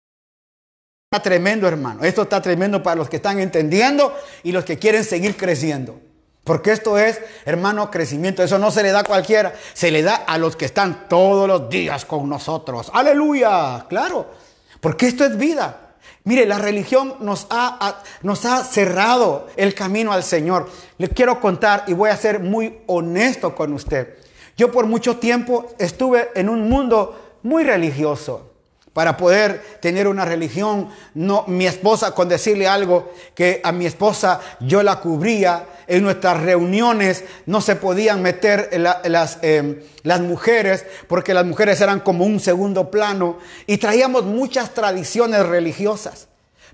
Está 1.14 1.24
tremendo, 1.24 1.68
hermano. 1.68 2.06
Esto 2.06 2.22
está 2.22 2.42
tremendo 2.42 2.82
para 2.82 2.96
los 2.96 3.10
que 3.10 3.18
están 3.18 3.38
entendiendo 3.42 4.16
y 4.44 4.54
los 4.54 4.64
que 4.64 4.80
quieren 4.80 5.04
seguir 5.04 5.36
creciendo. 5.36 6.00
Porque 6.46 6.72
esto 6.72 6.98
es, 6.98 7.20
hermano, 7.44 7.92
crecimiento. 7.92 8.42
Eso 8.42 8.58
no 8.58 8.72
se 8.72 8.82
le 8.82 8.92
da 8.94 9.02
a 9.02 9.04
cualquiera. 9.04 9.54
Se 9.74 9.92
le 9.92 10.04
da 10.04 10.16
a 10.16 10.38
los 10.38 10.56
que 10.56 10.64
están 10.64 11.10
todos 11.10 11.50
los 11.50 11.70
días 11.70 12.06
con 12.06 12.30
nosotros. 12.30 12.90
Aleluya. 12.94 13.88
Claro. 13.90 14.32
Porque 14.80 15.08
esto 15.08 15.26
es 15.26 15.38
vida. 15.38 15.96
Mire, 16.24 16.46
la 16.46 16.60
religión 16.60 17.16
nos 17.20 17.46
ha, 17.50 18.02
nos 18.22 18.46
ha 18.46 18.64
cerrado 18.64 19.48
el 19.58 19.76
camino 19.76 20.14
al 20.14 20.24
Señor. 20.24 20.70
Le 20.98 21.10
quiero 21.10 21.42
contar 21.42 21.84
y 21.88 21.94
voy 21.94 22.10
a 22.10 22.16
ser 22.16 22.40
muy 22.40 22.84
honesto 22.88 23.54
con 23.54 23.74
usted. 23.74 24.18
Yo 24.56 24.72
por 24.72 24.86
mucho 24.86 25.18
tiempo 25.18 25.74
estuve 25.78 26.30
en 26.36 26.48
un 26.48 26.70
mundo 26.70 27.38
muy 27.44 27.66
religioso 27.66 28.51
para 28.94 29.16
poder 29.18 29.62
tener 29.80 30.08
una 30.08 30.26
religión. 30.26 30.90
No, 31.14 31.46
mi 31.48 31.66
esposa, 31.66 32.14
con 32.14 32.28
decirle 32.28 32.68
algo, 32.68 33.14
que 33.36 33.62
a 33.64 33.72
mi 33.72 33.86
esposa 33.86 34.40
yo 34.60 34.84
la 34.84 35.00
cubría, 35.00 35.66
en 35.88 36.04
nuestras 36.04 36.42
reuniones 36.42 37.26
no 37.46 37.60
se 37.60 37.76
podían 37.76 38.22
meter 38.22 38.70
las, 38.80 39.40
em, 39.42 39.82
las 40.04 40.22
mujeres, 40.22 40.86
porque 41.08 41.34
las 41.34 41.46
mujeres 41.46 41.82
eran 41.82 42.00
como 42.00 42.26
un 42.26 42.40
segundo 42.40 42.90
plano, 42.90 43.40
y 43.68 43.78
traíamos 43.78 44.24
muchas 44.24 44.74
tradiciones 44.74 45.46
religiosas. 45.46 46.28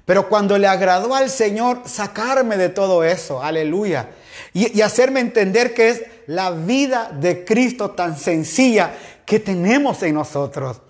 Pero 0.05 0.29
cuando 0.29 0.57
le 0.57 0.67
agradó 0.67 1.15
al 1.15 1.29
Señor 1.29 1.81
sacarme 1.85 2.57
de 2.57 2.69
todo 2.69 3.03
eso, 3.03 3.41
aleluya, 3.41 4.09
y, 4.53 4.77
y 4.77 4.81
hacerme 4.81 5.19
entender 5.19 5.73
que 5.73 5.89
es 5.89 6.03
la 6.27 6.51
vida 6.51 7.11
de 7.11 7.43
Cristo 7.43 7.91
tan 7.91 8.17
sencilla 8.17 8.93
que 9.25 9.39
tenemos 9.39 10.03
en 10.03 10.13
nosotros. 10.13 10.81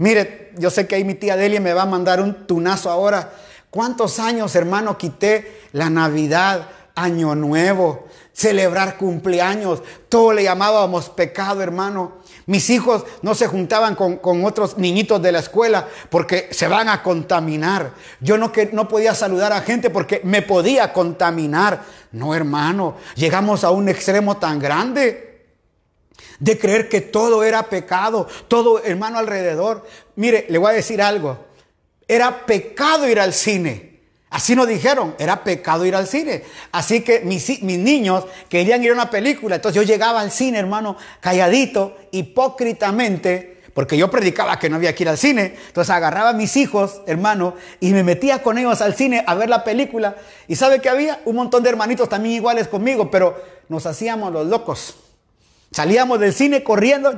Mire, 0.00 0.52
yo 0.56 0.70
sé 0.70 0.86
que 0.86 0.94
ahí 0.94 1.04
mi 1.04 1.14
tía 1.14 1.36
Delia 1.36 1.60
me 1.60 1.74
va 1.74 1.82
a 1.82 1.86
mandar 1.86 2.22
un 2.22 2.46
tunazo 2.46 2.90
ahora. 2.90 3.32
¿Cuántos 3.68 4.18
años, 4.18 4.56
hermano, 4.56 4.96
quité 4.96 5.60
la 5.72 5.90
Navidad, 5.90 6.68
Año 6.94 7.34
Nuevo? 7.34 8.08
celebrar 8.40 8.96
cumpleaños. 8.96 9.82
Todo 10.08 10.32
le 10.32 10.44
llamábamos 10.44 11.10
pecado, 11.10 11.60
hermano. 11.60 12.12
Mis 12.46 12.70
hijos 12.70 13.04
no 13.20 13.34
se 13.34 13.46
juntaban 13.46 13.94
con, 13.94 14.44
otros 14.46 14.78
niñitos 14.78 15.20
de 15.20 15.30
la 15.30 15.40
escuela 15.40 15.86
porque 16.08 16.48
se 16.50 16.66
van 16.66 16.88
a 16.88 17.02
contaminar. 17.02 17.92
Yo 18.20 18.38
no, 18.38 18.50
que, 18.50 18.70
no 18.72 18.88
podía 18.88 19.14
saludar 19.14 19.52
a 19.52 19.60
gente 19.60 19.90
porque 19.90 20.22
me 20.24 20.40
podía 20.40 20.90
contaminar. 20.94 21.82
No, 22.12 22.34
hermano, 22.34 22.96
llegamos 23.14 23.62
a 23.62 23.70
un 23.70 23.90
extremo 23.90 24.38
tan 24.38 24.58
grande 24.58 25.29
de 26.38 26.58
creer 26.58 26.88
que 26.88 27.00
todo 27.00 27.44
era 27.44 27.64
pecado, 27.64 28.26
todo 28.48 28.82
hermano 28.82 29.18
alrededor. 29.18 29.86
Mire, 30.16 30.46
le 30.48 30.58
voy 30.58 30.70
a 30.70 30.74
decir 30.74 31.02
algo. 31.02 31.38
Era 32.06 32.46
pecado 32.46 33.08
ir 33.08 33.20
al 33.20 33.32
cine. 33.32 33.90
Así 34.30 34.54
nos 34.54 34.68
dijeron, 34.68 35.16
era 35.18 35.42
pecado 35.42 35.84
ir 35.84 35.96
al 35.96 36.06
cine. 36.06 36.44
Así 36.70 37.00
que 37.00 37.20
mis, 37.20 37.62
mis, 37.62 37.78
niños 37.78 38.24
querían 38.48 38.82
ir 38.82 38.90
a 38.90 38.94
una 38.94 39.10
película. 39.10 39.56
Entonces 39.56 39.74
yo 39.74 39.82
llegaba 39.82 40.20
al 40.20 40.30
cine, 40.30 40.60
hermano, 40.60 40.96
calladito, 41.20 41.96
hipócritamente, 42.12 43.60
porque 43.74 43.96
yo 43.96 44.08
predicaba 44.08 44.56
que 44.60 44.70
no 44.70 44.76
había 44.76 44.94
que 44.94 45.02
ir 45.02 45.08
al 45.08 45.18
cine. 45.18 45.56
Entonces 45.66 45.90
agarraba 45.90 46.30
a 46.30 46.32
mis 46.32 46.56
hijos, 46.56 47.02
hermano, 47.08 47.54
y 47.80 47.90
me 47.92 48.04
metía 48.04 48.40
con 48.40 48.56
ellos 48.56 48.80
al 48.82 48.94
cine 48.94 49.24
a 49.26 49.34
ver 49.34 49.48
la 49.48 49.64
película. 49.64 50.14
Y 50.46 50.54
sabe 50.54 50.80
que 50.80 50.88
había 50.88 51.20
un 51.24 51.34
montón 51.34 51.64
de 51.64 51.70
hermanitos 51.70 52.08
también 52.08 52.36
iguales 52.36 52.68
conmigo, 52.68 53.10
pero 53.10 53.36
nos 53.68 53.84
hacíamos 53.86 54.32
los 54.32 54.46
locos. 54.46 54.94
Salíamos 55.72 56.18
del 56.18 56.32
cine 56.32 56.64
corriendo, 56.64 57.12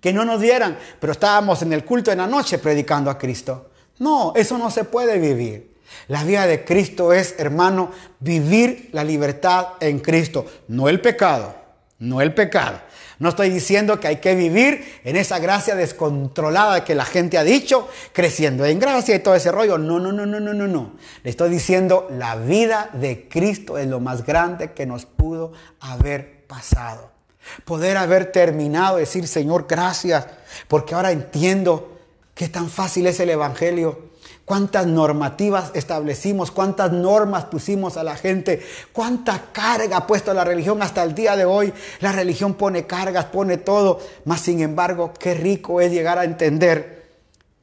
que 0.00 0.12
no 0.12 0.24
nos 0.24 0.40
dieran, 0.40 0.78
pero 1.00 1.12
estábamos 1.12 1.62
en 1.62 1.72
el 1.72 1.84
culto 1.84 2.10
en 2.10 2.18
la 2.18 2.26
noche 2.26 2.58
predicando 2.58 3.10
a 3.10 3.18
Cristo. 3.18 3.70
No, 3.98 4.32
eso 4.34 4.58
no 4.58 4.70
se 4.70 4.84
puede 4.84 5.18
vivir. 5.18 5.76
La 6.08 6.24
vida 6.24 6.46
de 6.46 6.64
Cristo 6.64 7.12
es, 7.12 7.34
hermano, 7.38 7.90
vivir 8.20 8.90
la 8.92 9.04
libertad 9.04 9.68
en 9.80 9.98
Cristo, 10.00 10.46
no 10.68 10.88
el 10.88 11.00
pecado, 11.00 11.54
no 11.98 12.20
el 12.20 12.34
pecado. 12.34 12.80
No 13.18 13.30
estoy 13.30 13.48
diciendo 13.48 13.98
que 13.98 14.08
hay 14.08 14.16
que 14.16 14.34
vivir 14.34 15.00
en 15.02 15.16
esa 15.16 15.38
gracia 15.38 15.74
descontrolada 15.74 16.84
que 16.84 16.94
la 16.94 17.06
gente 17.06 17.38
ha 17.38 17.44
dicho, 17.44 17.88
creciendo 18.12 18.66
en 18.66 18.78
gracia 18.78 19.14
y 19.14 19.20
todo 19.20 19.34
ese 19.34 19.50
rollo. 19.50 19.78
No, 19.78 19.98
no, 19.98 20.12
no, 20.12 20.26
no, 20.26 20.38
no, 20.38 20.52
no, 20.52 20.66
no. 20.66 20.92
Le 21.22 21.30
estoy 21.30 21.48
diciendo, 21.48 22.08
la 22.10 22.36
vida 22.36 22.90
de 22.92 23.26
Cristo 23.28 23.78
es 23.78 23.86
lo 23.86 24.00
más 24.00 24.26
grande 24.26 24.72
que 24.72 24.84
nos 24.84 25.06
pudo 25.06 25.52
haber 25.80 26.46
pasado. 26.46 27.15
Poder 27.64 27.96
haber 27.96 28.32
terminado, 28.32 28.96
decir, 28.96 29.26
Señor, 29.28 29.66
gracias, 29.68 30.26
porque 30.68 30.94
ahora 30.94 31.12
entiendo 31.12 31.98
qué 32.34 32.48
tan 32.48 32.68
fácil 32.68 33.06
es 33.06 33.20
el 33.20 33.30
Evangelio 33.30 34.06
cuántas 34.46 34.86
normativas 34.86 35.72
establecimos, 35.74 36.50
cuántas 36.50 36.92
normas 36.92 37.46
pusimos 37.46 37.98
a 37.98 38.04
la 38.04 38.16
gente, 38.16 38.64
cuánta 38.92 39.46
carga 39.52 39.98
ha 39.98 40.06
puesto 40.06 40.32
la 40.32 40.44
religión 40.44 40.80
hasta 40.82 41.02
el 41.02 41.14
día 41.14 41.36
de 41.36 41.44
hoy. 41.44 41.74
La 42.00 42.12
religión 42.12 42.54
pone 42.54 42.86
cargas, 42.86 43.26
pone 43.26 43.58
todo, 43.58 43.98
mas 44.24 44.40
sin 44.40 44.60
embargo, 44.60 45.12
qué 45.18 45.34
rico 45.34 45.80
es 45.80 45.90
llegar 45.90 46.18
a 46.18 46.24
entender 46.24 47.04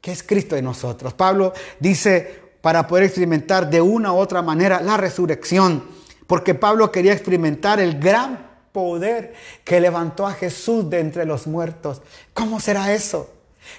que 0.01 0.11
es 0.11 0.21
Cristo 0.21 0.57
en 0.57 0.65
nosotros. 0.65 1.13
Pablo 1.13 1.53
dice, 1.79 2.43
para 2.61 2.85
poder 2.85 3.05
experimentar 3.05 3.69
de 3.69 3.81
una 3.81 4.11
u 4.11 4.17
otra 4.17 4.41
manera 4.41 4.81
la 4.81 4.97
resurrección, 4.97 5.85
porque 6.27 6.53
Pablo 6.53 6.91
quería 6.91 7.13
experimentar 7.13 7.79
el 7.79 7.97
gran 7.97 8.52
poder 8.73 9.33
que 9.63 9.79
levantó 9.79 10.27
a 10.27 10.33
Jesús 10.33 10.89
de 10.89 10.99
entre 10.99 11.25
los 11.25 11.47
muertos. 11.47 12.01
¿Cómo 12.33 12.59
será 12.59 12.91
eso? 12.91 13.29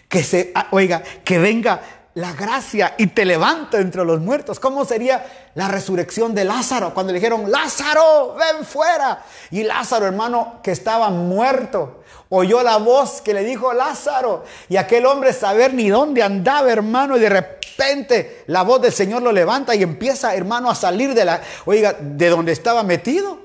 Que 0.09 0.23
se, 0.23 0.53
ah, 0.55 0.69
oiga, 0.71 1.03
que 1.25 1.39
venga 1.39 1.83
la 2.15 2.33
gracia 2.33 2.95
y 2.97 3.09
te 3.09 3.25
levanta 3.25 3.79
entre 3.79 4.05
los 4.05 4.21
muertos. 4.21 4.61
¿Cómo 4.61 4.85
sería 4.85 5.51
la 5.55 5.69
resurrección 5.69 6.35
de 6.35 6.45
Lázaro? 6.45 6.95
Cuando 6.95 7.13
le 7.13 7.19
dijeron, 7.19 7.51
Lázaro, 7.51 8.37
ven 8.39 8.65
fuera. 8.65 9.25
Y 9.51 9.65
Lázaro, 9.65 10.07
hermano, 10.07 10.61
que 10.63 10.71
estaba 10.71 11.11
muerto, 11.11 12.05
oyó 12.29 12.63
la 12.63 12.77
voz 12.77 13.21
que 13.21 13.35
le 13.35 13.43
dijo 13.43 13.73
Lázaro. 13.73 14.45
Y 14.69 14.77
aquel 14.77 15.07
hombre 15.07 15.33
saber 15.33 15.75
ni 15.75 15.89
dónde 15.89 16.23
andaba, 16.23 16.71
hermano. 16.71 17.17
Y 17.17 17.21
de 17.21 17.31
repente 17.31 18.45
la 18.47 18.63
voz 18.63 18.81
del 18.81 18.93
Señor 18.93 19.23
lo 19.23 19.33
levanta 19.33 19.75
y 19.75 19.83
empieza, 19.83 20.37
hermano, 20.37 20.71
a 20.71 20.77
salir 20.77 21.15
de 21.15 21.25
la, 21.25 21.43
oiga, 21.65 21.95
de 22.01 22.29
donde 22.29 22.53
estaba 22.53 22.85
metido. 22.85 23.44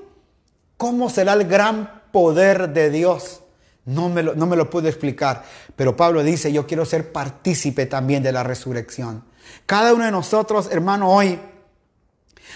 ¿Cómo 0.80 1.10
será 1.10 1.34
el 1.34 1.44
gran 1.44 2.04
poder 2.10 2.70
de 2.70 2.88
Dios? 2.88 3.42
No 3.84 4.08
me, 4.08 4.22
lo, 4.22 4.34
no 4.34 4.46
me 4.46 4.56
lo 4.56 4.70
puedo 4.70 4.88
explicar, 4.88 5.44
pero 5.76 5.94
Pablo 5.94 6.22
dice, 6.22 6.54
yo 6.54 6.66
quiero 6.66 6.86
ser 6.86 7.12
partícipe 7.12 7.84
también 7.84 8.22
de 8.22 8.32
la 8.32 8.44
resurrección. 8.44 9.22
Cada 9.66 9.92
uno 9.92 10.06
de 10.06 10.10
nosotros, 10.10 10.70
hermano, 10.72 11.12
hoy 11.12 11.38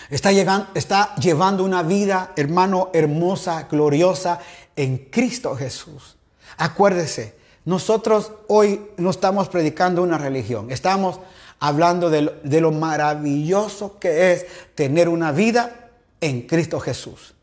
está, 0.08 0.30
está 0.74 1.14
llevando 1.16 1.64
una 1.64 1.82
vida, 1.82 2.32
hermano, 2.34 2.88
hermosa, 2.94 3.68
gloriosa 3.70 4.38
en 4.74 4.96
Cristo 5.10 5.54
Jesús. 5.54 6.16
Acuérdese, 6.56 7.36
nosotros 7.66 8.32
hoy 8.48 8.88
no 8.96 9.10
estamos 9.10 9.50
predicando 9.50 10.02
una 10.02 10.16
religión, 10.16 10.70
estamos 10.70 11.20
hablando 11.60 12.08
de 12.08 12.60
lo 12.62 12.72
maravilloso 12.72 13.98
que 13.98 14.32
es 14.32 14.46
tener 14.74 15.10
una 15.10 15.30
vida 15.30 15.90
en 16.22 16.46
Cristo 16.46 16.80
Jesús 16.80 17.33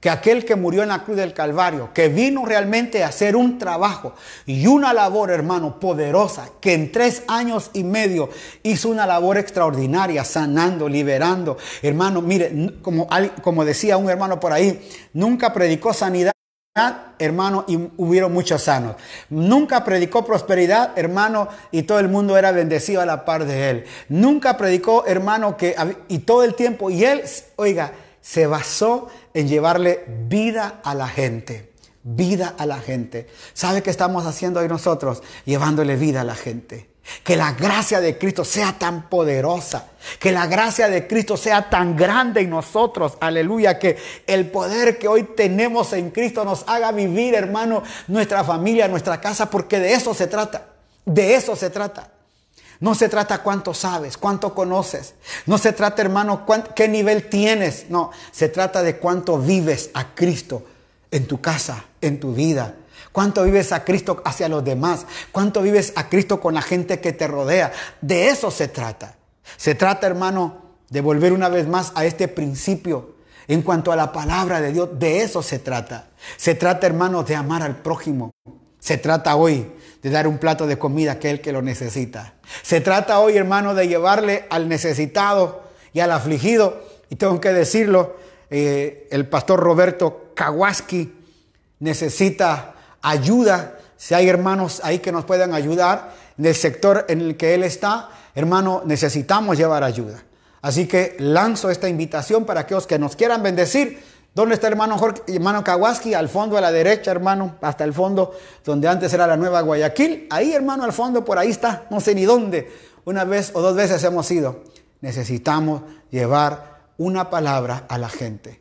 que 0.00 0.08
aquel 0.08 0.46
que 0.46 0.56
murió 0.56 0.82
en 0.82 0.88
la 0.88 1.04
cruz 1.04 1.18
del 1.18 1.34
Calvario, 1.34 1.90
que 1.92 2.08
vino 2.08 2.46
realmente 2.46 3.04
a 3.04 3.08
hacer 3.08 3.36
un 3.36 3.58
trabajo 3.58 4.14
y 4.46 4.66
una 4.66 4.94
labor, 4.94 5.30
hermano, 5.30 5.78
poderosa, 5.78 6.48
que 6.60 6.72
en 6.72 6.90
tres 6.90 7.22
años 7.28 7.70
y 7.74 7.84
medio 7.84 8.30
hizo 8.62 8.88
una 8.88 9.06
labor 9.06 9.36
extraordinaria, 9.36 10.24
sanando, 10.24 10.88
liberando. 10.88 11.58
Hermano, 11.82 12.22
mire, 12.22 12.78
como, 12.80 13.06
como 13.42 13.64
decía 13.64 13.98
un 13.98 14.08
hermano 14.08 14.40
por 14.40 14.52
ahí, 14.52 14.80
nunca 15.12 15.52
predicó 15.52 15.92
sanidad 15.92 16.32
hermano, 17.18 17.64
y 17.66 17.76
hubieron 17.96 18.32
muchos 18.32 18.62
sanos. 18.62 18.94
Nunca 19.28 19.84
predicó 19.84 20.24
prosperidad, 20.24 20.92
hermano, 20.96 21.48
y 21.72 21.82
todo 21.82 21.98
el 21.98 22.08
mundo 22.08 22.38
era 22.38 22.52
bendecido 22.52 23.00
a 23.00 23.06
la 23.06 23.24
par 23.24 23.44
de 23.44 23.70
él. 23.70 23.84
Nunca 24.08 24.56
predicó, 24.56 25.04
hermano, 25.06 25.56
que 25.56 25.74
y 26.08 26.20
todo 26.20 26.44
el 26.44 26.54
tiempo, 26.54 26.88
y 26.88 27.04
él, 27.04 27.22
oiga, 27.56 27.92
se 28.20 28.46
basó 28.46 29.08
en 29.34 29.48
llevarle 29.48 30.04
vida 30.28 30.80
a 30.84 30.94
la 30.94 31.08
gente. 31.08 31.72
Vida 32.02 32.54
a 32.56 32.66
la 32.66 32.78
gente. 32.78 33.28
¿Sabe 33.52 33.82
qué 33.82 33.90
estamos 33.90 34.26
haciendo 34.26 34.60
hoy 34.60 34.68
nosotros? 34.68 35.22
Llevándole 35.44 35.96
vida 35.96 36.22
a 36.22 36.24
la 36.24 36.34
gente. 36.34 36.88
Que 37.24 37.36
la 37.36 37.52
gracia 37.52 38.00
de 38.00 38.16
Cristo 38.16 38.44
sea 38.44 38.78
tan 38.78 39.08
poderosa. 39.08 39.88
Que 40.18 40.32
la 40.32 40.46
gracia 40.46 40.88
de 40.88 41.06
Cristo 41.06 41.36
sea 41.36 41.68
tan 41.68 41.96
grande 41.96 42.40
en 42.40 42.50
nosotros. 42.50 43.18
Aleluya. 43.20 43.78
Que 43.78 43.98
el 44.26 44.50
poder 44.50 44.98
que 44.98 45.08
hoy 45.08 45.24
tenemos 45.24 45.92
en 45.92 46.10
Cristo 46.10 46.44
nos 46.44 46.64
haga 46.66 46.92
vivir, 46.92 47.34
hermano, 47.34 47.82
nuestra 48.08 48.44
familia, 48.44 48.88
nuestra 48.88 49.20
casa. 49.20 49.50
Porque 49.50 49.78
de 49.78 49.92
eso 49.92 50.14
se 50.14 50.26
trata. 50.26 50.68
De 51.04 51.34
eso 51.34 51.56
se 51.56 51.68
trata. 51.68 52.12
No 52.80 52.94
se 52.94 53.10
trata 53.10 53.42
cuánto 53.42 53.74
sabes, 53.74 54.16
cuánto 54.16 54.54
conoces. 54.54 55.14
No 55.44 55.58
se 55.58 55.72
trata, 55.72 56.00
hermano, 56.00 56.46
qué 56.74 56.88
nivel 56.88 57.28
tienes. 57.28 57.86
No, 57.90 58.10
se 58.32 58.48
trata 58.48 58.82
de 58.82 58.96
cuánto 58.96 59.38
vives 59.38 59.90
a 59.92 60.14
Cristo 60.14 60.64
en 61.10 61.26
tu 61.26 61.42
casa, 61.42 61.84
en 62.00 62.18
tu 62.18 62.34
vida. 62.34 62.74
Cuánto 63.12 63.42
vives 63.44 63.72
a 63.72 63.84
Cristo 63.84 64.22
hacia 64.24 64.48
los 64.48 64.64
demás. 64.64 65.04
Cuánto 65.30 65.60
vives 65.60 65.92
a 65.94 66.08
Cristo 66.08 66.40
con 66.40 66.54
la 66.54 66.62
gente 66.62 67.00
que 67.00 67.12
te 67.12 67.26
rodea. 67.26 67.70
De 68.00 68.28
eso 68.28 68.50
se 68.50 68.68
trata. 68.68 69.16
Se 69.58 69.74
trata, 69.74 70.06
hermano, 70.06 70.62
de 70.88 71.02
volver 71.02 71.34
una 71.34 71.50
vez 71.50 71.68
más 71.68 71.92
a 71.94 72.06
este 72.06 72.28
principio. 72.28 73.16
En 73.46 73.60
cuanto 73.60 73.92
a 73.92 73.96
la 73.96 74.12
palabra 74.12 74.60
de 74.62 74.72
Dios, 74.72 74.98
de 74.98 75.22
eso 75.22 75.42
se 75.42 75.58
trata. 75.58 76.08
Se 76.38 76.54
trata, 76.54 76.86
hermano, 76.86 77.24
de 77.24 77.34
amar 77.34 77.62
al 77.62 77.76
prójimo. 77.76 78.30
Se 78.78 78.96
trata 78.96 79.36
hoy 79.36 79.70
de 80.02 80.10
dar 80.10 80.26
un 80.26 80.38
plato 80.38 80.66
de 80.66 80.78
comida 80.78 81.12
a 81.12 81.14
aquel 81.14 81.40
que 81.40 81.52
lo 81.52 81.62
necesita. 81.62 82.34
Se 82.62 82.80
trata 82.80 83.20
hoy, 83.20 83.36
hermano, 83.36 83.74
de 83.74 83.88
llevarle 83.88 84.46
al 84.50 84.68
necesitado 84.68 85.62
y 85.92 86.00
al 86.00 86.12
afligido. 86.12 86.82
Y 87.10 87.16
tengo 87.16 87.40
que 87.40 87.52
decirlo, 87.52 88.16
eh, 88.50 89.08
el 89.10 89.26
pastor 89.28 89.60
Roberto 89.60 90.32
Kawaski 90.34 91.12
necesita 91.80 92.74
ayuda. 93.02 93.78
Si 93.96 94.14
hay 94.14 94.28
hermanos 94.28 94.80
ahí 94.84 95.00
que 95.00 95.12
nos 95.12 95.24
puedan 95.24 95.52
ayudar 95.54 96.14
en 96.38 96.46
el 96.46 96.54
sector 96.54 97.04
en 97.08 97.20
el 97.20 97.36
que 97.36 97.54
él 97.54 97.64
está, 97.64 98.08
hermano, 98.34 98.82
necesitamos 98.86 99.58
llevar 99.58 99.84
ayuda. 99.84 100.22
Así 100.62 100.86
que 100.86 101.16
lanzo 101.18 101.70
esta 101.70 101.88
invitación 101.88 102.44
para 102.44 102.60
aquellos 102.60 102.86
que 102.86 102.98
nos 102.98 103.16
quieran 103.16 103.42
bendecir 103.42 104.02
¿Dónde 104.34 104.54
está 104.54 104.68
hermano 104.68 104.96
Jorge, 104.96 105.22
hermano 105.26 105.64
Kawaski? 105.64 106.14
Al 106.14 106.28
fondo 106.28 106.56
a 106.56 106.60
la 106.60 106.70
derecha, 106.70 107.10
hermano, 107.10 107.56
hasta 107.60 107.84
el 107.84 107.92
fondo, 107.92 108.32
donde 108.64 108.86
antes 108.86 109.12
era 109.12 109.26
la 109.26 109.36
Nueva 109.36 109.60
Guayaquil. 109.62 110.28
Ahí, 110.30 110.52
hermano, 110.52 110.84
al 110.84 110.92
fondo, 110.92 111.24
por 111.24 111.38
ahí 111.38 111.50
está, 111.50 111.86
no 111.90 112.00
sé 112.00 112.14
ni 112.14 112.24
dónde. 112.24 112.70
Una 113.04 113.24
vez 113.24 113.50
o 113.54 113.60
dos 113.60 113.74
veces 113.74 114.02
hemos 114.04 114.30
ido. 114.30 114.62
Necesitamos 115.00 115.82
llevar 116.10 116.80
una 116.96 117.30
palabra 117.30 117.86
a 117.88 117.98
la 117.98 118.08
gente. 118.08 118.60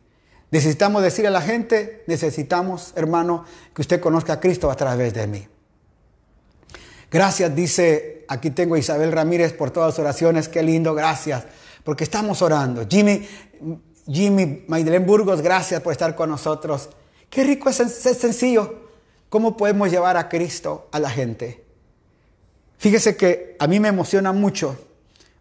Necesitamos 0.52 1.04
decir 1.04 1.28
a 1.28 1.30
la 1.30 1.42
gente, 1.42 2.04
necesitamos, 2.08 2.94
hermano, 2.96 3.46
que 3.76 3.82
usted 3.82 4.00
conozca 4.00 4.34
a 4.34 4.40
Cristo 4.40 4.72
a 4.72 4.76
través 4.76 5.14
de 5.14 5.28
mí. 5.28 5.48
Gracias, 7.12 7.56
dice, 7.56 8.26
aquí 8.28 8.50
tengo 8.52 8.76
a 8.76 8.80
Isabel 8.80 9.12
Ramírez 9.12 9.54
por 9.54 9.72
todas 9.72 9.94
las 9.94 10.00
oraciones, 10.00 10.48
qué 10.48 10.64
lindo, 10.64 10.96
gracias, 10.96 11.44
porque 11.84 12.04
estamos 12.04 12.42
orando. 12.42 12.86
Jimmy, 12.90 13.28
Jimmy 14.12 14.64
Maidelen 14.68 15.06
Burgos, 15.06 15.42
gracias 15.42 15.82
por 15.82 15.92
estar 15.92 16.16
con 16.16 16.30
nosotros. 16.30 16.90
Qué 17.30 17.44
rico 17.44 17.70
es, 17.70 17.80
es 17.80 18.18
sencillo. 18.18 18.88
¿Cómo 19.30 19.56
podemos 19.56 19.92
llevar 19.92 20.18
a 20.18 20.28
Cristo 20.28 20.88
a 20.92 21.00
la 21.00 21.10
gente? 21.10 21.64
Fíjese 22.80 23.16
que 23.16 23.56
a 23.60 23.68
mí 23.68 23.80
me 23.80 23.90
emociona 23.90 24.32
mucho 24.32 24.78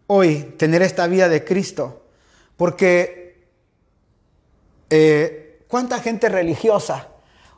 hoy 0.07 0.55
tener 0.57 0.81
esta 0.81 1.07
vida 1.07 1.29
de 1.29 1.43
Cristo, 1.43 2.03
porque 2.57 3.47
eh, 4.89 5.63
cuánta 5.67 5.99
gente 5.99 6.29
religiosa 6.29 7.07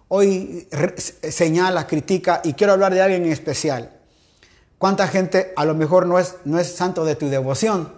hoy 0.10 0.68
señala, 1.30 1.88
critica, 1.88 2.42
y 2.44 2.54
quiero 2.54 2.74
hablar 2.74 2.94
de 2.94 3.02
alguien 3.02 3.24
en 3.24 3.32
especial. 3.32 3.92
Cuánta 4.78 5.08
gente 5.08 5.54
a 5.56 5.66
lo 5.66 5.74
mejor 5.74 6.06
no 6.06 6.20
es, 6.20 6.36
no 6.46 6.60
es 6.60 6.68
santo 6.68 7.06
de 7.06 7.16
tu 7.16 7.30
devoción, 7.30 7.94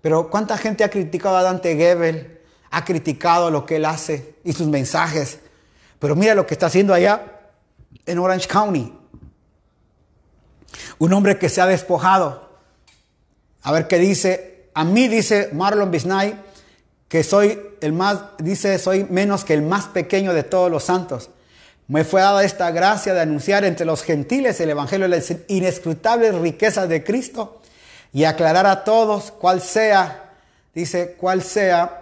pero 0.00 0.30
cuánta 0.30 0.56
gente 0.58 0.84
ha 0.84 0.90
criticado 0.90 1.36
a 1.36 1.42
Dante 1.42 1.76
Gebel, 1.76 2.39
ha 2.70 2.84
criticado 2.84 3.50
lo 3.50 3.66
que 3.66 3.76
él 3.76 3.84
hace 3.84 4.34
y 4.44 4.52
sus 4.52 4.68
mensajes. 4.68 5.38
Pero 5.98 6.16
mira 6.16 6.34
lo 6.34 6.46
que 6.46 6.54
está 6.54 6.66
haciendo 6.66 6.94
allá 6.94 7.40
en 8.06 8.18
Orange 8.18 8.48
County. 8.48 8.92
Un 10.98 11.12
hombre 11.12 11.38
que 11.38 11.48
se 11.48 11.60
ha 11.60 11.66
despojado. 11.66 12.48
A 13.62 13.72
ver 13.72 13.86
qué 13.88 13.98
dice. 13.98 14.68
A 14.74 14.84
mí 14.84 15.08
dice 15.08 15.50
Marlon 15.52 15.90
Bisnay 15.90 16.50
que 17.10 17.24
soy 17.24 17.60
el 17.80 17.92
más, 17.92 18.20
dice, 18.38 18.78
soy 18.78 19.02
menos 19.10 19.44
que 19.44 19.52
el 19.52 19.62
más 19.62 19.86
pequeño 19.86 20.32
de 20.32 20.44
todos 20.44 20.70
los 20.70 20.84
santos. 20.84 21.30
Me 21.88 22.04
fue 22.04 22.20
dada 22.20 22.44
esta 22.44 22.70
gracia 22.70 23.12
de 23.12 23.20
anunciar 23.20 23.64
entre 23.64 23.84
los 23.84 24.04
gentiles 24.04 24.60
el 24.60 24.70
evangelio 24.70 25.08
de 25.08 25.16
las 25.16 25.34
inescrutables 25.48 26.36
riquezas 26.36 26.88
de 26.88 27.02
Cristo 27.02 27.62
y 28.12 28.22
aclarar 28.24 28.66
a 28.66 28.84
todos 28.84 29.32
cuál 29.32 29.60
sea, 29.60 30.34
dice, 30.72 31.16
cuál 31.18 31.42
sea, 31.42 31.99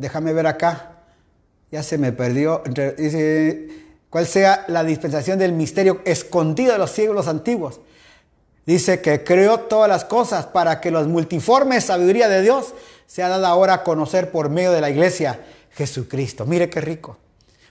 déjame 0.00 0.32
ver 0.32 0.46
acá, 0.46 1.02
ya 1.70 1.82
se 1.82 1.98
me 1.98 2.12
perdió, 2.12 2.62
dice, 2.98 3.68
cuál 4.10 4.26
sea 4.26 4.64
la 4.68 4.82
dispensación 4.82 5.38
del 5.38 5.52
misterio 5.52 6.00
escondido 6.04 6.72
de 6.72 6.78
los 6.78 6.90
siglos 6.90 7.28
antiguos 7.28 7.80
Dice 8.70 9.00
que 9.00 9.24
creó 9.24 9.60
todas 9.60 9.88
las 9.88 10.04
cosas 10.04 10.46
para 10.46 10.80
que 10.80 10.90
los 10.90 11.08
multiformes 11.08 11.86
sabiduría 11.86 12.28
de 12.28 12.42
Dios 12.42 12.74
sea 13.06 13.28
dada 13.28 13.48
ahora 13.48 13.74
a 13.74 13.82
conocer 13.82 14.30
por 14.30 14.50
medio 14.50 14.70
de 14.70 14.80
la 14.80 14.90
iglesia 14.90 15.40
Jesucristo. 15.72 16.46
Mire 16.46 16.70
qué 16.70 16.80
rico. 16.80 17.16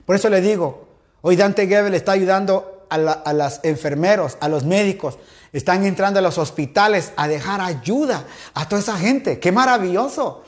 Por 0.06 0.16
eso 0.16 0.30
le 0.30 0.42
digo, 0.42 0.88
hoy 1.22 1.36
Dante 1.36 1.68
Gebel 1.68 1.94
está 1.94 2.14
ayudando 2.14 2.86
a, 2.90 2.96
a 2.96 3.34
los 3.34 3.60
enfermeros, 3.64 4.38
a 4.42 4.50
los 4.50 4.66
médicos, 4.66 5.20
están 5.54 5.86
entrando 5.86 6.20
a 6.20 6.22
los 6.22 6.38
hospitales 6.38 7.14
a 7.16 7.28
dejar 7.28 7.62
ayuda 7.62 8.26
a 8.54 8.68
toda 8.68 8.82
esa 8.82 8.98
gente. 8.98 9.40
Qué 9.40 9.52
maravilloso. 9.52 10.44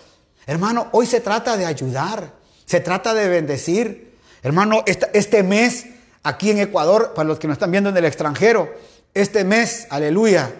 Hermano, 0.51 0.89
hoy 0.91 1.05
se 1.05 1.21
trata 1.21 1.55
de 1.55 1.65
ayudar, 1.65 2.33
se 2.65 2.81
trata 2.81 3.13
de 3.13 3.29
bendecir. 3.29 4.17
Hermano, 4.43 4.83
este, 4.85 5.43
mes 5.43 5.85
aquí 6.23 6.51
en 6.51 6.59
Ecuador, 6.59 7.13
para 7.15 7.25
los 7.25 7.39
que 7.39 7.47
nos 7.47 7.55
están 7.55 7.71
viendo 7.71 7.89
en 7.89 7.95
el 7.95 8.03
extranjero, 8.03 8.69
este 9.13 9.45
mes, 9.45 9.87
aleluya. 9.89 10.53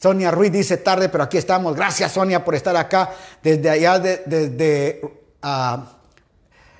Sonia 0.00 0.30
Ruiz 0.30 0.52
dice 0.52 0.78
tarde, 0.78 1.10
pero 1.10 1.24
aquí 1.24 1.36
estamos. 1.36 1.76
Gracias 1.76 2.12
Sonia 2.12 2.46
por 2.46 2.54
estar 2.54 2.74
acá 2.76 3.10
desde 3.42 3.68
allá, 3.68 3.98
desde 3.98 5.02
ah, 5.42 5.84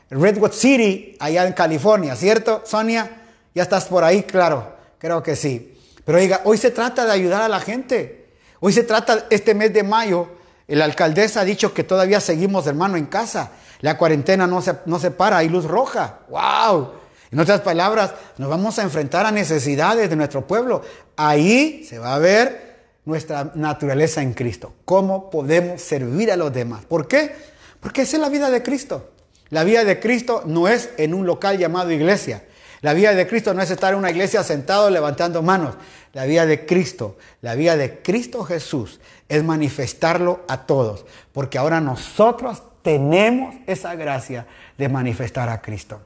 Redwood 0.08 0.52
City, 0.52 1.14
allá 1.20 1.46
en 1.46 1.52
California, 1.52 2.16
¿cierto? 2.16 2.62
Sonia, 2.64 3.20
ya 3.54 3.64
estás 3.64 3.84
por 3.84 4.02
ahí, 4.02 4.22
claro, 4.22 4.76
creo 4.96 5.22
que 5.22 5.36
sí. 5.36 5.78
Pero 6.06 6.16
oiga, 6.16 6.40
hoy 6.44 6.56
se 6.56 6.70
trata 6.70 7.04
de 7.04 7.12
ayudar 7.12 7.42
a 7.42 7.48
la 7.48 7.60
gente. 7.60 8.30
Hoy 8.60 8.72
se 8.72 8.84
trata, 8.84 9.26
este 9.28 9.54
mes 9.54 9.74
de 9.74 9.82
mayo, 9.82 10.35
la 10.68 10.84
alcaldesa 10.84 11.40
ha 11.40 11.44
dicho 11.44 11.72
que 11.72 11.84
todavía 11.84 12.20
seguimos, 12.20 12.66
hermano, 12.66 12.96
en 12.96 13.06
casa. 13.06 13.52
La 13.80 13.96
cuarentena 13.96 14.46
no 14.46 14.62
se, 14.62 14.74
no 14.86 14.98
se 14.98 15.10
para, 15.10 15.38
hay 15.38 15.48
luz 15.48 15.64
roja. 15.64 16.20
¡Wow! 16.28 16.92
En 17.30 17.40
otras 17.40 17.60
palabras, 17.60 18.14
nos 18.38 18.48
vamos 18.48 18.78
a 18.78 18.82
enfrentar 18.82 19.26
a 19.26 19.30
necesidades 19.30 20.10
de 20.10 20.16
nuestro 20.16 20.46
pueblo. 20.46 20.82
Ahí 21.16 21.84
se 21.88 21.98
va 21.98 22.14
a 22.14 22.18
ver 22.18 22.76
nuestra 23.04 23.52
naturaleza 23.54 24.22
en 24.22 24.34
Cristo. 24.34 24.74
Cómo 24.84 25.30
podemos 25.30 25.80
servir 25.82 26.32
a 26.32 26.36
los 26.36 26.52
demás. 26.52 26.84
¿Por 26.84 27.06
qué? 27.08 27.34
Porque 27.80 28.02
esa 28.02 28.16
es 28.16 28.22
la 28.22 28.28
vida 28.28 28.50
de 28.50 28.62
Cristo. 28.62 29.10
La 29.50 29.64
vida 29.64 29.84
de 29.84 30.00
Cristo 30.00 30.42
no 30.46 30.66
es 30.66 30.90
en 30.96 31.14
un 31.14 31.26
local 31.26 31.58
llamado 31.58 31.92
iglesia. 31.92 32.42
La 32.86 32.94
vida 32.94 33.16
de 33.16 33.26
Cristo 33.26 33.52
no 33.52 33.62
es 33.62 33.70
estar 33.72 33.94
en 33.94 33.98
una 33.98 34.12
iglesia 34.12 34.44
sentado 34.44 34.90
levantando 34.90 35.42
manos. 35.42 35.74
La 36.12 36.24
vida 36.24 36.46
de 36.46 36.66
Cristo, 36.66 37.18
la 37.42 37.56
vida 37.56 37.76
de 37.76 38.00
Cristo 38.00 38.44
Jesús 38.44 39.00
es 39.28 39.42
manifestarlo 39.42 40.44
a 40.46 40.66
todos. 40.66 41.04
Porque 41.32 41.58
ahora 41.58 41.80
nosotros 41.80 42.62
tenemos 42.82 43.56
esa 43.66 43.96
gracia 43.96 44.46
de 44.78 44.88
manifestar 44.88 45.48
a 45.48 45.60
Cristo. 45.60 46.00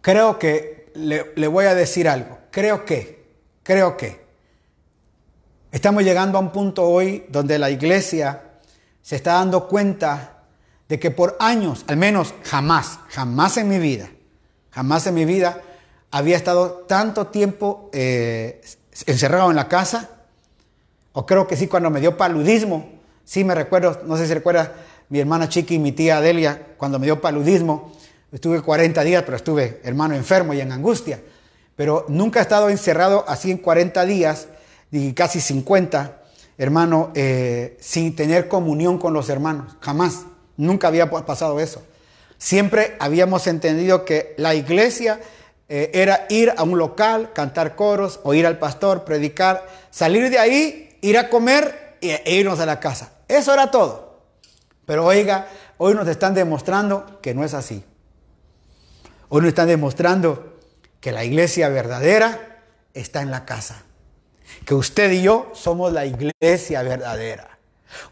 Creo 0.00 0.38
que 0.38 0.90
le, 0.94 1.46
voy 1.46 1.66
a 1.66 1.74
decir 1.74 2.08
algo. 2.08 2.38
Creo 2.50 2.86
que, 2.86 3.22
creo 3.62 3.98
que 3.98 4.24
estamos 5.72 6.04
llegando 6.04 6.38
a 6.38 6.40
un 6.40 6.52
punto 6.52 6.84
hoy 6.84 7.26
donde 7.28 7.58
la 7.58 7.68
iglesia 7.68 8.44
se 9.02 9.16
está 9.16 9.34
dando 9.34 9.68
cuenta 9.68 10.38
de 10.88 10.98
que 10.98 11.10
por 11.10 11.36
años, 11.38 11.84
al 11.86 11.98
menos 11.98 12.32
jamás, 12.44 12.98
jamás 13.10 13.58
en 13.58 13.68
mi 13.68 13.78
vida, 13.78 14.08
jamás 14.76 15.04
en 15.08 15.14
mi 15.14 15.24
vida 15.24 15.60
había 16.12 16.36
estado 16.36 16.84
tanto 16.86 17.26
tiempo 17.26 17.90
eh, 17.92 18.60
encerrado 19.06 19.50
en 19.50 19.56
la 19.56 19.66
casa. 19.66 20.10
O 21.12 21.26
creo 21.26 21.48
que 21.48 21.56
sí, 21.56 21.66
cuando 21.66 21.90
me 21.90 22.00
dio 22.00 22.16
paludismo, 22.16 22.88
sí 23.24 23.42
me 23.42 23.56
recuerdo, 23.56 24.02
no 24.04 24.16
sé 24.16 24.28
si 24.28 24.34
recuerda 24.34 24.74
mi 25.08 25.18
hermana 25.18 25.48
Chiqui 25.48 25.76
y 25.76 25.78
mi 25.78 25.92
tía 25.92 26.18
Adelia, 26.18 26.74
cuando 26.76 26.98
me 26.98 27.06
dio 27.06 27.20
paludismo, 27.20 27.96
Estuve 28.32 28.60
40 28.60 29.02
días, 29.04 29.22
pero 29.22 29.36
estuve, 29.36 29.80
hermano, 29.84 30.14
enfermo 30.14 30.52
y 30.52 30.60
en 30.60 30.72
angustia. 30.72 31.22
Pero 31.76 32.04
nunca 32.08 32.40
he 32.40 32.42
estado 32.42 32.68
encerrado 32.68 33.24
así 33.28 33.50
en 33.50 33.58
40 33.58 34.04
días, 34.04 34.48
y 34.90 35.12
casi 35.12 35.40
50, 35.40 36.22
hermano, 36.58 37.12
eh, 37.14 37.76
sin 37.80 38.16
tener 38.16 38.48
comunión 38.48 38.98
con 38.98 39.14
los 39.14 39.28
hermanos. 39.28 39.76
Jamás. 39.80 40.24
Nunca 40.58 40.88
había 40.88 41.08
pasado 41.10 41.60
eso. 41.60 41.82
Siempre 42.38 42.96
habíamos 42.98 43.46
entendido 43.46 44.04
que 44.04 44.34
la 44.36 44.54
iglesia 44.54 45.20
eh, 45.68 45.90
era 45.94 46.26
ir 46.28 46.52
a 46.56 46.62
un 46.62 46.78
local, 46.78 47.32
cantar 47.32 47.74
coros, 47.74 48.20
oír 48.22 48.46
al 48.46 48.58
pastor, 48.58 49.04
predicar, 49.04 49.66
salir 49.90 50.30
de 50.30 50.38
ahí, 50.38 50.98
ir 51.00 51.18
a 51.18 51.28
comer 51.28 51.96
e 52.00 52.34
irnos 52.34 52.60
a 52.60 52.66
la 52.66 52.78
casa. 52.78 53.12
Eso 53.26 53.52
era 53.52 53.70
todo. 53.70 54.20
Pero 54.84 55.04
oiga, 55.04 55.48
hoy 55.78 55.94
nos 55.94 56.06
están 56.06 56.34
demostrando 56.34 57.20
que 57.20 57.34
no 57.34 57.44
es 57.44 57.54
así. 57.54 57.84
Hoy 59.28 59.40
nos 59.40 59.48
están 59.48 59.66
demostrando 59.66 60.58
que 61.00 61.10
la 61.10 61.24
iglesia 61.24 61.68
verdadera 61.68 62.60
está 62.94 63.22
en 63.22 63.30
la 63.30 63.44
casa. 63.44 63.82
Que 64.64 64.74
usted 64.74 65.10
y 65.10 65.22
yo 65.22 65.50
somos 65.54 65.92
la 65.92 66.06
iglesia 66.06 66.82
verdadera. 66.82 67.58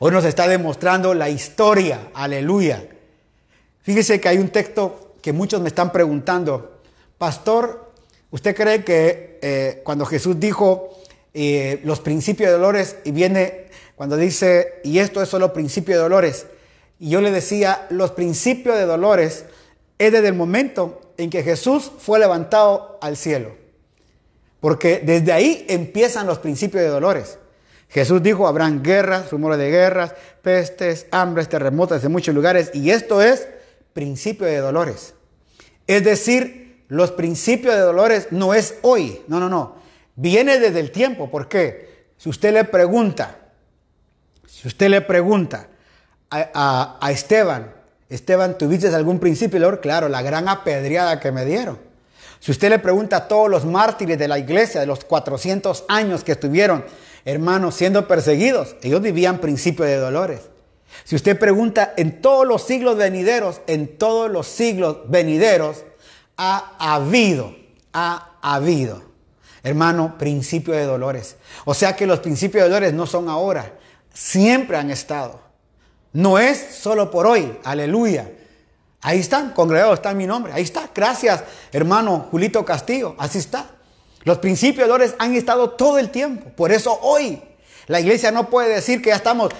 Hoy 0.01 0.11
nos 0.11 0.25
está 0.25 0.49
demostrando 0.49 1.15
la 1.15 1.29
historia. 1.29 2.11
Aleluya. 2.15 2.89
Fíjese 3.85 4.19
que 4.19 4.31
hay 4.31 4.39
un 4.39 4.49
texto 4.49 5.13
que 5.21 5.35
muchos 5.35 5.61
me 5.61 5.69
están 5.69 5.93
preguntando. 5.93 6.81
Pastor, 7.19 7.93
¿usted 8.31 8.57
cree 8.57 8.83
que 8.83 9.39
eh, 9.43 9.83
cuando 9.85 10.07
Jesús 10.07 10.41
dijo 10.41 10.89
eh, 11.35 11.83
los 11.85 12.01
principios 12.01 12.49
de 12.49 12.57
dolores 12.57 12.97
y 13.05 13.13
viene 13.13 13.67
cuando 13.95 14.17
dice, 14.17 14.81
y 14.85 15.01
esto 15.01 15.21
es 15.23 15.29
solo 15.29 15.53
principio 15.53 15.97
de 15.97 16.01
dolores? 16.01 16.47
Y 16.99 17.11
yo 17.11 17.21
le 17.21 17.31
decía, 17.31 17.87
los 17.91 18.13
principios 18.13 18.79
de 18.79 18.87
dolores 18.87 19.45
es 19.99 20.13
desde 20.13 20.29
el 20.29 20.35
momento 20.35 21.03
en 21.19 21.29
que 21.29 21.43
Jesús 21.43 21.93
fue 21.99 22.19
levantado 22.19 22.99
al 23.03 23.19
cielo. 23.19 23.55
Porque 24.61 25.03
desde 25.05 25.31
ahí 25.31 25.67
empiezan 25.69 26.27
los 26.27 26.39
principios 26.39 26.83
de 26.83 26.89
dolores. 26.89 27.37
Jesús 27.91 28.23
dijo, 28.23 28.49
habrán 28.49 28.83
guerras, 28.83 29.31
rumores 29.31 29.59
de 29.59 29.71
guerras, 29.71 30.15
pestes, 30.41 31.07
hambres, 31.11 31.51
terremotos 31.51 32.03
en 32.03 32.13
muchos 32.13 32.35
lugares. 32.35 32.71
Y 32.73 32.89
esto 32.89 33.21
es 33.21 33.47
principio 33.95 34.47
de 34.47 34.59
dolores. 34.59 35.15
Es 35.87 36.05
decir, 36.05 36.85
los 36.89 37.13
principios 37.13 37.75
de 37.75 37.81
dolores 37.81 38.29
no 38.31 38.53
es 38.53 38.75
hoy. 38.83 39.23
No, 39.29 39.41
no, 39.41 39.49
no. 39.49 39.77
Viene 40.17 40.59
desde 40.59 40.81
el 40.81 40.91
tiempo. 40.91 41.31
¿Por 41.31 41.49
qué? 41.49 42.09
Si 42.19 42.29
usted 42.29 42.53
le 42.53 42.65
pregunta, 42.65 43.39
si 44.47 44.69
usted 44.69 44.89
le 44.89 45.01
pregunta 45.01 45.69
a, 46.31 47.09
Esteban, 47.11 47.73
Esteban, 48.09 48.59
¿tuviste 48.59 48.89
algún 48.89 49.19
principio 49.19 49.59
de 49.59 49.65
dolor? 49.65 49.81
Claro, 49.81 50.09
la 50.09 50.23
gran 50.23 50.49
apedreada 50.49 51.21
que 51.21 51.33
me 51.33 51.45
dieron. 51.45 51.79
Si 52.41 52.51
usted 52.51 52.69
le 52.69 52.79
pregunta 52.79 53.17
a 53.17 53.29
todos 53.29 53.49
los 53.49 53.65
mártires 53.65 54.19
de 54.19 54.29
la 54.29 54.39
iglesia 54.39 54.81
de 54.81 54.87
los 54.87 55.05
400 55.05 55.85
años 55.89 56.25
que 56.25 56.33
estuvieron, 56.33 56.85
hermanos, 57.25 57.75
siendo 57.75 58.07
perseguidos, 58.07 58.77
ellos 58.83 59.01
vivían 59.01 59.39
principio 59.39 59.85
de 59.85 59.97
dolores. 59.97 60.43
Si 61.03 61.17
usted 61.17 61.39
pregunta 61.39 61.95
en 61.97 62.23
todos 62.23 62.47
los 62.47 62.63
siglos 62.63 62.97
venideros, 62.97 63.61
en 63.67 63.99
todos 63.99 64.31
los 64.31 64.47
siglos 64.47 64.99
venideros, 65.09 65.85
ha 66.37 66.75
habido, 66.79 67.55
ha 67.93 68.37
habido, 68.41 69.03
hermano, 69.63 70.17
principio 70.19 70.75
de 70.75 70.85
dolores. 70.85 71.37
O 71.65 71.75
sea 71.75 71.97
que 71.97 72.07
los 72.07 72.21
principios 72.21 72.65
de 72.65 72.71
dolores 72.71 72.95
no 72.95 73.07
son 73.07 73.29
ahora, 73.29 73.73
siempre 74.13 74.77
han 74.77 74.91
estado. 74.91 75.41
No 76.13 76.39
es 76.39 76.77
solo 76.77 77.11
por 77.11 77.27
hoy. 77.27 77.59
Aleluya. 77.65 78.31
Ahí 79.03 79.19
están, 79.19 79.51
congregados, 79.51 79.95
está 79.95 80.15
mi 80.15 80.27
nombre. 80.27 80.53
Ahí 80.53 80.63
está. 80.63 80.89
Gracias, 80.95 81.43
hermano 81.73 82.29
Julito 82.31 82.65
Castillo. 82.65 83.17
Así 83.19 83.39
está. 83.39 83.67
Los 84.23 84.39
principios 84.39 84.89
de 84.89 85.15
han 85.19 85.35
estado 85.35 85.71
todo 85.71 85.99
el 85.99 86.11
tiempo. 86.11 86.51
Por 86.57 86.73
eso 86.73 86.99
hoy 87.03 87.43
la 87.87 88.01
iglesia 88.01 88.31
no 88.31 88.49
puede 88.49 88.75
decir 88.75 89.03
que 89.03 89.11
ya 89.11 89.17
estamos 89.17 89.53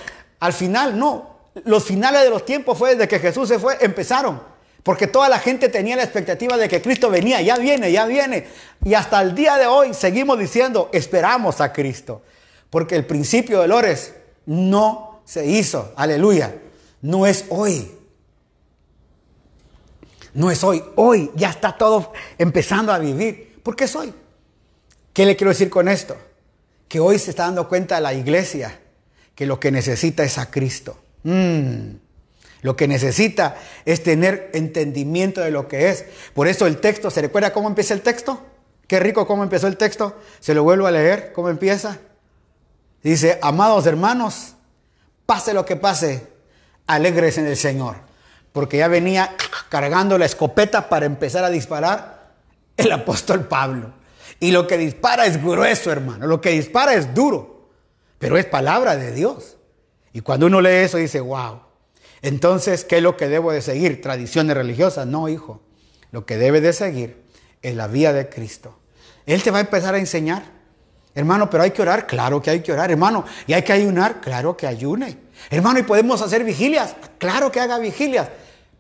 al 0.45 0.53
final. 0.53 0.99
No. 0.99 1.39
Los 1.65 1.85
finales 1.85 2.23
de 2.23 2.31
los 2.31 2.45
tiempos 2.45 2.77
fue 2.77 2.91
desde 2.91 3.09
que 3.09 3.19
Jesús 3.19 3.49
se 3.49 3.59
fue, 3.59 3.79
empezaron. 3.81 4.43
Porque 4.83 5.07
toda 5.07 5.31
la 5.31 5.39
gente 5.39 5.71
tenía 5.71 5.97
la 5.97 6.03
expectativa 6.03 6.59
de 6.59 6.69
que 6.69 6.83
Cristo 6.83 7.09
venía, 7.09 7.41
ya 7.41 7.57
viene, 7.57 7.91
ya 7.91 8.05
viene. 8.05 8.47
Y 8.85 8.93
hasta 8.93 9.23
el 9.23 9.35
día 9.35 9.57
de 9.57 9.67
hoy 9.67 9.95
seguimos 9.95 10.39
diciendo, 10.39 10.91
esperamos 10.93 11.63
a 11.63 11.73
Cristo. 11.73 12.21
Porque 12.69 12.95
el 12.95 13.07
principio 13.07 13.63
de 13.63 13.69
Lores 13.69 14.15
no 14.45 15.23
se 15.25 15.47
hizo. 15.47 15.95
Aleluya. 15.97 16.55
No 17.01 17.27
es 17.27 17.47
hoy. 17.49 17.91
No 20.35 20.51
es 20.51 20.63
hoy. 20.63 20.85
Hoy 20.97 21.31
ya 21.37 21.49
está 21.49 21.79
todo 21.79 22.13
empezando 22.37 22.93
a 22.93 22.99
vivir. 22.99 23.61
¿Por 23.63 23.77
qué 23.77 23.85
es 23.85 23.97
hoy? 23.97 24.13
¿Qué 25.15 25.25
le 25.25 25.37
quiero 25.37 25.53
decir 25.53 25.71
con 25.71 25.89
esto? 25.89 26.15
Que 26.87 27.01
hoy 27.01 27.19
se 27.19 27.31
está 27.31 27.45
dando 27.45 27.67
cuenta 27.67 27.99
la 27.99 28.13
iglesia 28.13 28.81
que 29.35 29.47
lo 29.47 29.59
que 29.61 29.71
necesita 29.71 30.25
es 30.25 30.39
a 30.39 30.51
Cristo. 30.51 30.99
Mm. 31.25 31.97
Lo 32.63 32.77
que 32.77 32.89
necesita 32.89 33.57
es 33.85 34.03
tener 34.03 34.51
entendimiento 34.55 35.43
de 35.43 35.51
lo 35.51 35.69
que 35.69 35.91
es. 35.91 36.07
Por 36.33 36.49
eso 36.49 36.67
el 36.67 36.79
texto, 36.79 37.11
¿se 37.11 37.21
recuerda 37.21 37.53
cómo 37.53 37.69
empieza 37.69 37.93
el 37.93 38.01
texto? 38.01 38.43
Qué 38.87 39.01
rico 39.01 39.27
cómo 39.27 39.43
empezó 39.43 39.67
el 39.67 39.77
texto. 39.77 40.19
Se 40.41 40.55
lo 40.55 40.63
vuelvo 40.63 40.87
a 40.87 40.91
leer. 40.91 41.33
¿Cómo 41.33 41.49
empieza? 41.49 41.99
Dice, 43.03 43.39
amados 43.43 43.87
hermanos, 43.87 44.55
pase 45.27 45.53
lo 45.53 45.67
que 45.67 45.77
pase, 45.77 46.27
alegres 46.87 47.37
en 47.37 47.47
el 47.47 47.57
Señor. 47.57 47.97
Porque 48.53 48.79
ya 48.79 48.89
venía 48.89 49.37
cargando 49.69 50.17
la 50.17 50.27
escopeta 50.27 50.89
para 50.89 51.07
empezar 51.07 51.45
a 51.45 51.51
disparar 51.51 52.33
el 52.77 52.91
apóstol 52.93 53.47
Pablo. 53.47 53.93
Y 54.41 54.53
lo 54.53 54.67
que 54.67 54.79
dispara 54.79 55.27
es 55.27 55.43
grueso, 55.43 55.91
hermano. 55.91 56.27
Lo 56.27 56.41
que 56.41 56.51
dispara 56.51 56.95
es 56.95 57.15
duro. 57.15 57.54
Pero 58.25 58.39
es 58.39 58.47
palabra 58.47 58.97
de 58.97 59.13
Dios. 59.13 59.59
Y 60.15 60.23
cuando 60.23 60.47
uno 60.47 60.63
lee 60.63 60.85
eso 60.85 60.97
dice, 60.97 61.21
wow. 61.21 61.61
Entonces, 62.23 62.83
¿qué 62.87 62.97
es 62.97 63.03
lo 63.03 63.19
que 63.19 63.29
debo 63.29 63.53
de 63.53 63.61
seguir? 63.61 64.01
¿Tradiciones 64.01 64.57
religiosas? 64.57 65.07
No, 65.07 65.29
hijo. 65.29 65.61
Lo 66.11 66.25
que 66.25 66.39
debe 66.39 66.63
de 66.63 66.73
seguir 66.73 67.23
es 67.61 67.77
la 67.77 67.87
vía 67.87 68.15
de 68.15 68.31
Cristo. 68.31 68.79
Él 69.27 69.43
te 69.43 69.51
va 69.51 69.59
a 69.59 69.61
empezar 69.61 69.95
a 69.95 69.99
enseñar. 69.99 70.43
Hermano, 71.15 71.51
pero 71.51 71.65
hay 71.65 71.73
que 71.73 71.83
orar, 71.83 72.07
claro 72.07 72.41
que 72.41 72.49
hay 72.49 72.61
que 72.61 72.73
orar, 72.73 72.91
hermano. 72.91 73.27
Y 73.47 73.53
hay 73.53 73.61
que 73.61 73.75
ayunar, 73.75 74.23
claro 74.23 74.57
que 74.57 74.67
ayune. 74.67 75.19
Hermano, 75.51 75.81
y 75.81 75.83
podemos 75.83 76.23
hacer 76.23 76.45
vigilias, 76.45 76.97
claro 77.19 77.53
que 77.53 77.61
haga 77.61 77.79
vigilias. 77.79 78.29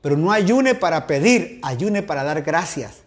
Pero 0.00 0.16
no 0.16 0.32
ayune 0.32 0.74
para 0.74 1.06
pedir, 1.06 1.60
ayune 1.62 2.02
para 2.02 2.24
dar 2.24 2.40
gracias. 2.40 3.02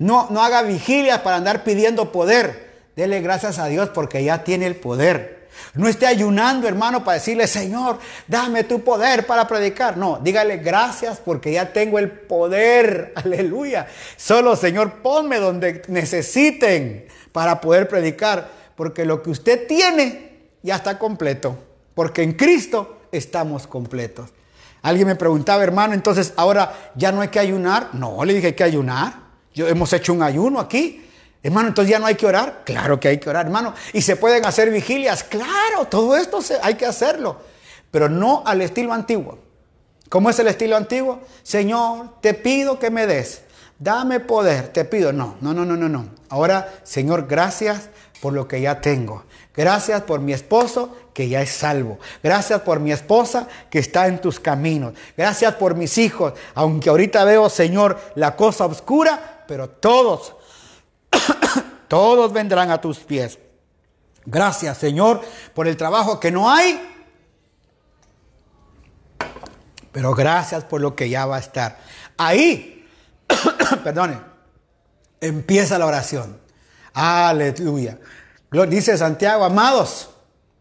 No, 0.00 0.26
no 0.30 0.42
haga 0.42 0.62
vigilias 0.62 1.20
para 1.20 1.36
andar 1.36 1.62
pidiendo 1.62 2.10
poder. 2.10 2.74
Dele 2.96 3.20
gracias 3.20 3.60
a 3.60 3.66
Dios 3.66 3.90
porque 3.90 4.24
ya 4.24 4.42
tiene 4.42 4.66
el 4.66 4.74
poder. 4.74 5.35
No 5.74 5.88
esté 5.88 6.06
ayunando, 6.06 6.68
hermano, 6.68 7.04
para 7.04 7.18
decirle, 7.18 7.46
Señor, 7.46 7.98
dame 8.26 8.64
tu 8.64 8.82
poder 8.82 9.26
para 9.26 9.46
predicar. 9.46 9.96
No, 9.96 10.18
dígale 10.22 10.58
gracias 10.58 11.20
porque 11.24 11.52
ya 11.52 11.72
tengo 11.72 11.98
el 11.98 12.10
poder. 12.10 13.12
Aleluya. 13.16 13.86
Solo, 14.16 14.56
Señor, 14.56 15.02
ponme 15.02 15.38
donde 15.38 15.82
necesiten 15.88 17.06
para 17.32 17.60
poder 17.60 17.88
predicar 17.88 18.48
porque 18.76 19.04
lo 19.04 19.22
que 19.22 19.30
usted 19.30 19.66
tiene 19.66 20.50
ya 20.62 20.76
está 20.76 20.98
completo, 20.98 21.56
porque 21.94 22.22
en 22.22 22.32
Cristo 22.32 22.98
estamos 23.12 23.66
completos. 23.66 24.30
Alguien 24.82 25.08
me 25.08 25.16
preguntaba, 25.16 25.64
hermano, 25.64 25.94
entonces 25.94 26.32
ahora 26.36 26.92
ya 26.94 27.10
no 27.10 27.20
hay 27.20 27.28
que 27.28 27.40
ayunar. 27.40 27.90
No, 27.94 28.24
le 28.24 28.34
dije, 28.34 28.48
hay 28.48 28.52
que 28.52 28.64
ayunar. 28.64 29.14
Yo, 29.54 29.66
hemos 29.66 29.92
hecho 29.92 30.12
un 30.12 30.22
ayuno 30.22 30.60
aquí. 30.60 31.05
Hermano, 31.42 31.68
entonces 31.68 31.90
ya 31.90 31.98
no 31.98 32.06
hay 32.06 32.14
que 32.16 32.26
orar. 32.26 32.62
Claro 32.64 32.98
que 32.98 33.08
hay 33.08 33.18
que 33.18 33.30
orar, 33.30 33.46
hermano. 33.46 33.74
Y 33.92 34.02
se 34.02 34.16
pueden 34.16 34.44
hacer 34.46 34.70
vigilias. 34.70 35.22
Claro, 35.22 35.86
todo 35.88 36.16
esto 36.16 36.40
hay 36.62 36.74
que 36.74 36.86
hacerlo. 36.86 37.40
Pero 37.90 38.08
no 38.08 38.42
al 38.44 38.62
estilo 38.62 38.92
antiguo. 38.92 39.38
¿Cómo 40.08 40.30
es 40.30 40.38
el 40.38 40.48
estilo 40.48 40.76
antiguo? 40.76 41.20
Señor, 41.42 42.20
te 42.20 42.34
pido 42.34 42.78
que 42.78 42.90
me 42.90 43.06
des. 43.06 43.42
Dame 43.78 44.20
poder, 44.20 44.68
te 44.68 44.84
pido. 44.84 45.12
No, 45.12 45.36
no, 45.40 45.52
no, 45.52 45.64
no, 45.64 45.76
no, 45.76 45.88
no. 45.88 46.06
Ahora, 46.28 46.72
Señor, 46.84 47.26
gracias 47.26 47.90
por 48.20 48.32
lo 48.32 48.48
que 48.48 48.60
ya 48.60 48.80
tengo. 48.80 49.24
Gracias 49.54 50.02
por 50.02 50.20
mi 50.20 50.32
esposo 50.32 50.94
que 51.12 51.28
ya 51.28 51.42
es 51.42 51.50
salvo. 51.50 51.98
Gracias 52.22 52.60
por 52.60 52.78
mi 52.78 52.92
esposa 52.92 53.48
que 53.70 53.78
está 53.78 54.06
en 54.06 54.20
tus 54.20 54.38
caminos. 54.38 54.94
Gracias 55.16 55.54
por 55.54 55.74
mis 55.74 55.98
hijos. 55.98 56.34
Aunque 56.54 56.90
ahorita 56.90 57.24
veo, 57.24 57.48
Señor, 57.48 57.98
la 58.14 58.36
cosa 58.36 58.66
oscura, 58.66 59.44
pero 59.48 59.68
todos, 59.68 60.35
todos 61.88 62.32
vendrán 62.32 62.70
a 62.70 62.80
tus 62.80 62.98
pies. 62.98 63.38
Gracias, 64.24 64.78
Señor, 64.78 65.22
por 65.54 65.68
el 65.68 65.76
trabajo 65.76 66.18
que 66.18 66.30
no 66.30 66.50
hay. 66.50 66.94
Pero 69.92 70.14
gracias 70.14 70.64
por 70.64 70.80
lo 70.80 70.94
que 70.94 71.08
ya 71.08 71.26
va 71.26 71.36
a 71.36 71.40
estar. 71.40 71.78
Ahí, 72.18 72.86
perdone, 73.84 74.20
empieza 75.20 75.78
la 75.78 75.86
oración. 75.86 76.38
Aleluya. 76.92 77.98
Dice 78.68 78.98
Santiago, 78.98 79.44
amados. 79.44 80.10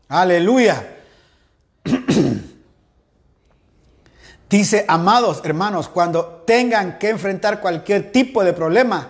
Aleluya. 0.07 0.95
Dice, 4.49 4.85
amados 4.87 5.41
hermanos, 5.43 5.89
cuando 5.89 6.43
tengan 6.45 6.99
que 6.99 7.09
enfrentar 7.09 7.59
cualquier 7.59 8.11
tipo 8.11 8.43
de 8.43 8.53
problema, 8.53 9.09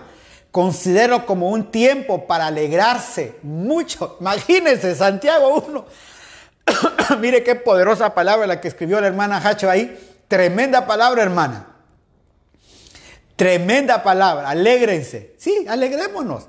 considero 0.56 1.26
como 1.26 1.50
un 1.50 1.70
tiempo 1.70 2.26
para 2.26 2.46
alegrarse 2.46 3.34
mucho. 3.42 4.16
Imagínense, 4.20 4.94
Santiago 4.94 5.62
1. 5.68 5.84
Mire 7.20 7.44
qué 7.44 7.56
poderosa 7.56 8.14
palabra 8.14 8.46
la 8.46 8.58
que 8.58 8.68
escribió 8.68 8.98
la 8.98 9.06
hermana 9.06 9.36
Hacho 9.36 9.68
ahí. 9.68 9.94
Tremenda 10.28 10.86
palabra, 10.86 11.22
hermana. 11.22 11.66
Tremenda 13.36 14.02
palabra. 14.02 14.48
Alégrense. 14.48 15.34
Sí, 15.36 15.66
alegrémonos. 15.68 16.46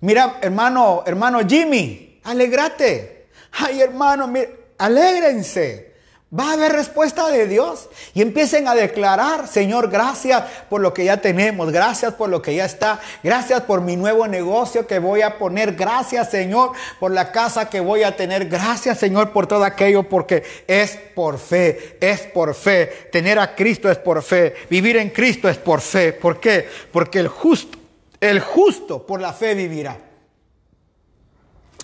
Mira, 0.00 0.38
hermano, 0.42 1.04
hermano 1.06 1.38
Jimmy, 1.46 2.20
alegrate. 2.24 3.28
Ay, 3.52 3.80
hermano, 3.80 4.26
mira, 4.26 4.50
alégrense. 4.76 5.94
Va 6.32 6.50
a 6.50 6.52
haber 6.54 6.72
respuesta 6.72 7.28
de 7.28 7.46
Dios. 7.46 7.88
Y 8.14 8.22
empiecen 8.22 8.66
a 8.66 8.74
declarar, 8.74 9.46
Señor, 9.46 9.90
gracias 9.90 10.42
por 10.68 10.80
lo 10.80 10.92
que 10.92 11.04
ya 11.04 11.20
tenemos. 11.20 11.70
Gracias 11.70 12.14
por 12.14 12.28
lo 12.28 12.42
que 12.42 12.54
ya 12.54 12.64
está. 12.64 13.00
Gracias 13.22 13.62
por 13.62 13.80
mi 13.80 13.96
nuevo 13.96 14.26
negocio 14.26 14.86
que 14.86 14.98
voy 14.98 15.22
a 15.22 15.38
poner. 15.38 15.74
Gracias, 15.74 16.30
Señor, 16.30 16.72
por 16.98 17.12
la 17.12 17.30
casa 17.30 17.70
que 17.70 17.80
voy 17.80 18.02
a 18.02 18.16
tener. 18.16 18.48
Gracias, 18.48 18.98
Señor, 18.98 19.32
por 19.32 19.46
todo 19.46 19.64
aquello 19.64 20.02
porque 20.02 20.42
es 20.66 20.98
por 21.14 21.38
fe. 21.38 21.96
Es 22.00 22.22
por 22.22 22.54
fe. 22.54 23.08
Tener 23.12 23.38
a 23.38 23.54
Cristo 23.54 23.90
es 23.90 23.98
por 23.98 24.22
fe. 24.22 24.54
Vivir 24.68 24.96
en 24.96 25.10
Cristo 25.10 25.48
es 25.48 25.58
por 25.58 25.80
fe. 25.80 26.12
¿Por 26.12 26.40
qué? 26.40 26.68
Porque 26.92 27.20
el 27.20 27.28
justo 27.28 27.78
el 28.20 28.40
justo 28.40 29.06
por 29.06 29.20
la 29.20 29.32
fe 29.32 29.54
vivirá. 29.54 29.98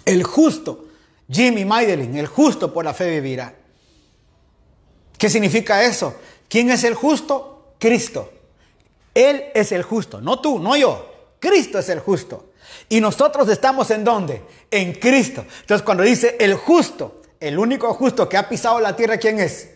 El 0.05 0.23
justo, 0.25 0.87
Jimmy 1.31 1.65
Maidelin, 1.65 2.17
el 2.17 2.27
justo 2.27 2.73
por 2.73 2.85
la 2.85 2.95
fe 2.95 3.11
vivirá. 3.11 3.55
¿Qué 5.23 5.31
significa 5.31 5.85
eso? 5.85 6.17
¿Quién 6.49 6.69
es 6.73 6.83
el 6.83 6.95
justo? 6.95 7.75
Cristo. 7.79 8.33
Él 9.15 9.45
es 9.55 9.71
el 9.71 9.85
justo, 9.85 10.21
no 10.21 10.41
tú, 10.41 10.59
no 10.59 10.75
yo. 10.75 11.37
Cristo 11.39 11.79
es 11.79 11.89
el 11.91 12.01
justo. 12.01 12.47
Y 12.89 13.01
nosotros 13.01 13.49
estamos 13.49 13.93
en 13.93 14.03
dónde? 14.03 14.43
En 14.69 14.95
Cristo. 14.95 15.45
Entonces 15.61 15.85
cuando 15.85 16.03
dice 16.03 16.37
el 16.41 16.55
justo, 16.55 17.23
el 17.39 17.57
único 17.57 17.95
justo 17.95 18.29
que 18.29 18.37
ha 18.37 18.49
pisado 18.49 18.81
la 18.81 18.97
tierra, 18.97 19.17
¿quién 19.19 19.39
es? 19.39 19.69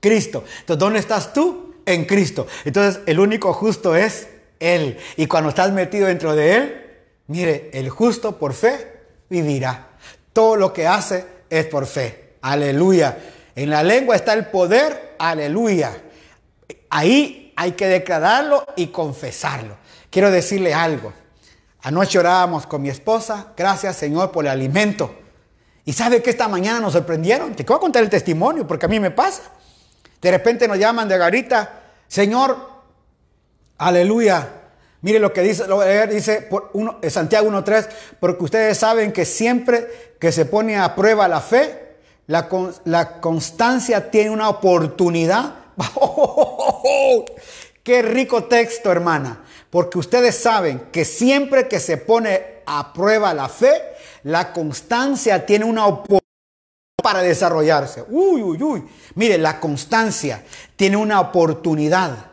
Cristo. 0.00 0.42
Entonces, 0.58 0.80
¿dónde 0.80 0.98
estás 0.98 1.32
tú? 1.32 1.76
En 1.86 2.04
Cristo. 2.04 2.48
Entonces, 2.64 3.00
el 3.06 3.20
único 3.20 3.52
justo 3.52 3.94
es 3.94 4.26
él. 4.58 4.98
Y 5.16 5.28
cuando 5.28 5.50
estás 5.50 5.70
metido 5.70 6.08
dentro 6.08 6.34
de 6.34 6.56
Él, 6.56 6.86
mire, 7.28 7.70
el 7.72 7.88
justo 7.88 8.36
por 8.36 8.52
fe 8.52 8.98
vivirá. 9.30 9.90
Todo 10.32 10.56
lo 10.56 10.72
que 10.72 10.88
hace 10.88 11.24
es 11.48 11.66
por 11.66 11.86
fe. 11.86 12.34
Aleluya. 12.42 13.16
En 13.58 13.70
la 13.70 13.82
lengua 13.82 14.14
está 14.14 14.34
el 14.34 14.46
poder. 14.46 15.16
Aleluya. 15.18 15.90
Ahí 16.90 17.52
hay 17.56 17.72
que 17.72 17.88
declararlo 17.88 18.64
y 18.76 18.86
confesarlo. 18.86 19.76
Quiero 20.10 20.30
decirle 20.30 20.72
algo. 20.72 21.12
Anoche 21.82 22.20
orábamos 22.20 22.68
con 22.68 22.80
mi 22.80 22.88
esposa. 22.88 23.48
Gracias 23.56 23.96
Señor 23.96 24.30
por 24.30 24.44
el 24.44 24.52
alimento. 24.52 25.12
Y 25.84 25.92
sabe 25.92 26.22
que 26.22 26.30
esta 26.30 26.46
mañana 26.46 26.78
nos 26.78 26.92
sorprendieron. 26.92 27.56
Te 27.56 27.64
voy 27.64 27.76
a 27.76 27.80
contar 27.80 28.04
el 28.04 28.08
testimonio 28.08 28.64
porque 28.64 28.86
a 28.86 28.88
mí 28.88 29.00
me 29.00 29.10
pasa. 29.10 29.42
De 30.22 30.30
repente 30.30 30.68
nos 30.68 30.78
llaman 30.78 31.08
de 31.08 31.18
garita. 31.18 31.82
Señor, 32.06 32.56
Aleluya. 33.76 34.50
Mire 35.00 35.18
lo 35.18 35.32
que 35.32 35.42
dice, 35.42 35.66
lo 35.66 35.82
dice 36.06 36.42
por 36.42 36.70
uno, 36.74 37.00
Santiago 37.08 37.50
1.3, 37.50 37.88
porque 38.20 38.44
ustedes 38.44 38.78
saben 38.78 39.10
que 39.10 39.24
siempre 39.24 40.14
que 40.20 40.30
se 40.30 40.44
pone 40.44 40.76
a 40.76 40.94
prueba 40.94 41.26
la 41.26 41.40
fe, 41.40 41.87
La, 42.28 42.48
la 42.84 43.20
constancia 43.20 44.10
tiene 44.10 44.30
una 44.30 44.48
oportunidad. 44.48 45.54
Qué 47.82 48.02
rico 48.02 48.44
texto, 48.44 48.92
hermana. 48.92 49.44
Porque 49.70 49.98
ustedes 49.98 50.36
saben 50.36 50.88
que 50.92 51.04
siempre 51.04 51.68
que 51.68 51.80
se 51.80 51.96
pone 51.96 52.62
a 52.66 52.92
prueba 52.92 53.34
la 53.34 53.48
fe, 53.48 53.72
la 54.24 54.52
constancia 54.52 55.44
tiene 55.46 55.64
una 55.64 55.86
oportunidad 55.86 56.22
para 57.02 57.22
desarrollarse. 57.22 58.04
Uy, 58.08 58.42
uy, 58.42 58.62
uy. 58.62 58.88
Mire, 59.14 59.38
la 59.38 59.58
constancia 59.58 60.44
tiene 60.76 60.96
una 60.96 61.20
oportunidad 61.20 62.26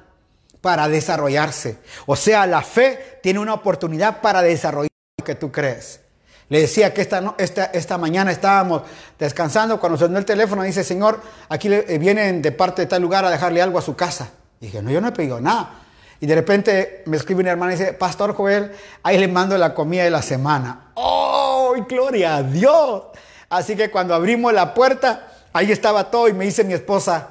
para 0.59 0.89
desarrollarse. 0.89 1.77
O 2.05 2.17
sea, 2.17 2.45
la 2.45 2.61
fe 2.61 3.19
tiene 3.23 3.39
una 3.39 3.53
oportunidad 3.53 4.19
para 4.19 4.41
desarrollar 4.41 4.91
lo 5.17 5.23
que 5.23 5.35
tú 5.35 5.51
crees. 5.51 6.01
Le 6.49 6.61
decía 6.61 6.93
que 6.93 7.01
esta, 7.01 7.34
esta, 7.38 7.65
esta 7.65 7.97
mañana 7.97 8.31
estábamos 8.31 8.84
descansando 9.17 9.80
cuando 9.80 9.97
sonó 9.97 10.17
el 10.17 10.26
teléfono. 10.26 10.63
Dice, 10.63 10.84
Señor, 10.84 11.22
aquí 11.49 11.72
eh, 11.72 11.97
vienen 11.99 12.41
de 12.41 12.51
parte 12.51 12.84
de 12.84 12.88
tal 12.88 13.01
lugar 13.01 13.26
a 13.26 13.31
dejarle 13.31 13.61
algo 13.61 13.80
a 13.80 13.81
su 13.81 13.95
casa. 13.95 14.30
dije, 14.59 14.81
no, 14.81 14.91
yo 14.91 15.01
no 15.01 15.07
he 15.07 15.11
pedido 15.11 15.41
nada. 15.41 15.81
Y 16.19 16.27
de 16.27 16.35
repente 16.35 17.03
me 17.05 17.17
escribe 17.17 17.41
una 17.41 17.51
hermana 17.51 17.73
y 17.73 17.77
dice, 17.77 17.93
Pastor 17.93 18.35
Joel, 18.35 18.72
ahí 19.03 19.17
le 19.17 19.27
mando 19.27 19.57
la 19.57 19.73
comida 19.73 20.03
de 20.03 20.11
la 20.11 20.22
semana. 20.22 20.91
¡Oh, 20.93 21.76
gloria 21.89 22.38
a 22.38 22.43
Dios! 22.43 23.03
Así 23.49 23.76
que 23.76 23.89
cuando 23.91 24.13
abrimos 24.13 24.53
la 24.53 24.73
puerta, 24.73 25.27
ahí 25.51 25.72
estaba 25.72 26.09
todo 26.09 26.27
y 26.27 26.34
me 26.34 26.45
dice 26.45 26.63
mi 26.63 26.73
esposa, 26.73 27.30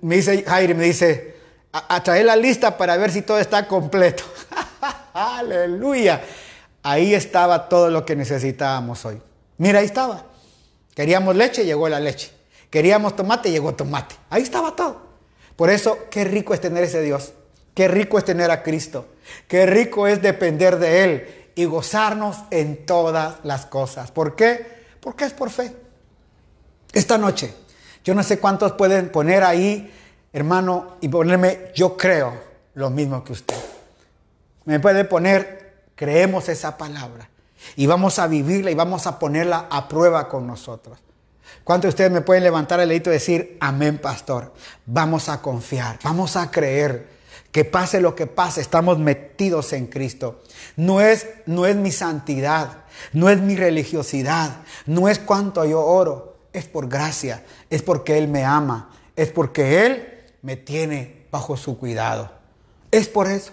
me 0.00 0.16
dice 0.16 0.44
Jaire, 0.46 0.74
me 0.74 0.84
dice, 0.84 1.36
a, 1.72 2.02
traer 2.02 2.26
la 2.26 2.36
lista 2.36 2.76
para 2.76 2.96
ver 2.96 3.10
si 3.10 3.22
todo 3.22 3.38
está 3.38 3.66
completo. 3.66 4.24
Aleluya. 5.14 6.20
Ahí 6.86 7.14
estaba 7.14 7.68
todo 7.68 7.90
lo 7.90 8.04
que 8.04 8.14
necesitábamos 8.14 9.04
hoy. 9.04 9.20
Mira, 9.58 9.80
ahí 9.80 9.86
estaba. 9.86 10.26
Queríamos 10.94 11.34
leche, 11.34 11.64
llegó 11.64 11.88
la 11.88 11.98
leche. 11.98 12.30
Queríamos 12.70 13.16
tomate, 13.16 13.50
llegó 13.50 13.74
tomate. 13.74 14.14
Ahí 14.30 14.42
estaba 14.42 14.76
todo. 14.76 15.00
Por 15.56 15.70
eso, 15.70 15.98
qué 16.10 16.24
rico 16.24 16.54
es 16.54 16.60
tener 16.60 16.84
ese 16.84 17.02
Dios. 17.02 17.32
Qué 17.74 17.88
rico 17.88 18.18
es 18.18 18.24
tener 18.24 18.50
a 18.50 18.62
Cristo. 18.62 19.06
Qué 19.48 19.66
rico 19.66 20.06
es 20.06 20.22
depender 20.22 20.78
de 20.78 21.04
Él 21.04 21.50
y 21.54 21.64
gozarnos 21.64 22.38
en 22.50 22.86
todas 22.86 23.36
las 23.42 23.66
cosas. 23.66 24.10
¿Por 24.10 24.36
qué? 24.36 24.66
Porque 25.00 25.24
es 25.24 25.32
por 25.32 25.50
fe. 25.50 25.74
Esta 26.92 27.18
noche, 27.18 27.52
yo 28.04 28.14
no 28.14 28.22
sé 28.22 28.38
cuántos 28.38 28.72
pueden 28.72 29.10
poner 29.10 29.42
ahí 29.42 29.92
hermano, 30.36 30.98
y 31.00 31.08
ponerme, 31.08 31.70
yo 31.74 31.96
creo 31.96 32.38
lo 32.74 32.90
mismo 32.90 33.24
que 33.24 33.32
usted. 33.32 33.56
Me 34.66 34.78
puede 34.80 35.06
poner, 35.06 35.65
creemos 35.96 36.48
esa 36.48 36.76
palabra. 36.78 37.28
Y 37.74 37.86
vamos 37.86 38.20
a 38.20 38.28
vivirla 38.28 38.70
y 38.70 38.74
vamos 38.74 39.06
a 39.08 39.18
ponerla 39.18 39.66
a 39.70 39.88
prueba 39.88 40.28
con 40.28 40.46
nosotros. 40.46 40.98
¿Cuántos 41.64 41.88
de 41.88 41.90
ustedes 41.90 42.10
me 42.12 42.20
pueden 42.20 42.44
levantar 42.44 42.78
el 42.78 42.88
dedito 42.88 43.10
y 43.10 43.14
decir, 43.14 43.56
amén, 43.60 43.98
pastor? 43.98 44.52
Vamos 44.84 45.28
a 45.28 45.42
confiar, 45.42 45.98
vamos 46.04 46.36
a 46.36 46.50
creer. 46.50 47.16
Que 47.50 47.64
pase 47.64 48.00
lo 48.00 48.14
que 48.14 48.26
pase, 48.26 48.60
estamos 48.60 48.98
metidos 48.98 49.72
en 49.72 49.86
Cristo. 49.86 50.42
No 50.76 51.00
es, 51.00 51.26
no 51.46 51.66
es 51.66 51.74
mi 51.74 51.90
santidad, 51.90 52.84
no 53.12 53.30
es 53.30 53.40
mi 53.40 53.56
religiosidad, 53.56 54.58
no 54.84 55.08
es 55.08 55.18
cuánto 55.18 55.64
yo 55.64 55.80
oro, 55.80 56.36
es 56.52 56.66
por 56.66 56.88
gracia, 56.88 57.44
es 57.70 57.82
porque 57.82 58.18
Él 58.18 58.28
me 58.28 58.44
ama, 58.44 58.90
es 59.16 59.30
porque 59.30 59.86
Él 59.86 60.24
me 60.42 60.56
tiene 60.56 61.26
bajo 61.30 61.56
su 61.56 61.78
cuidado. 61.78 62.30
Es 62.90 63.08
por 63.08 63.26
eso, 63.26 63.52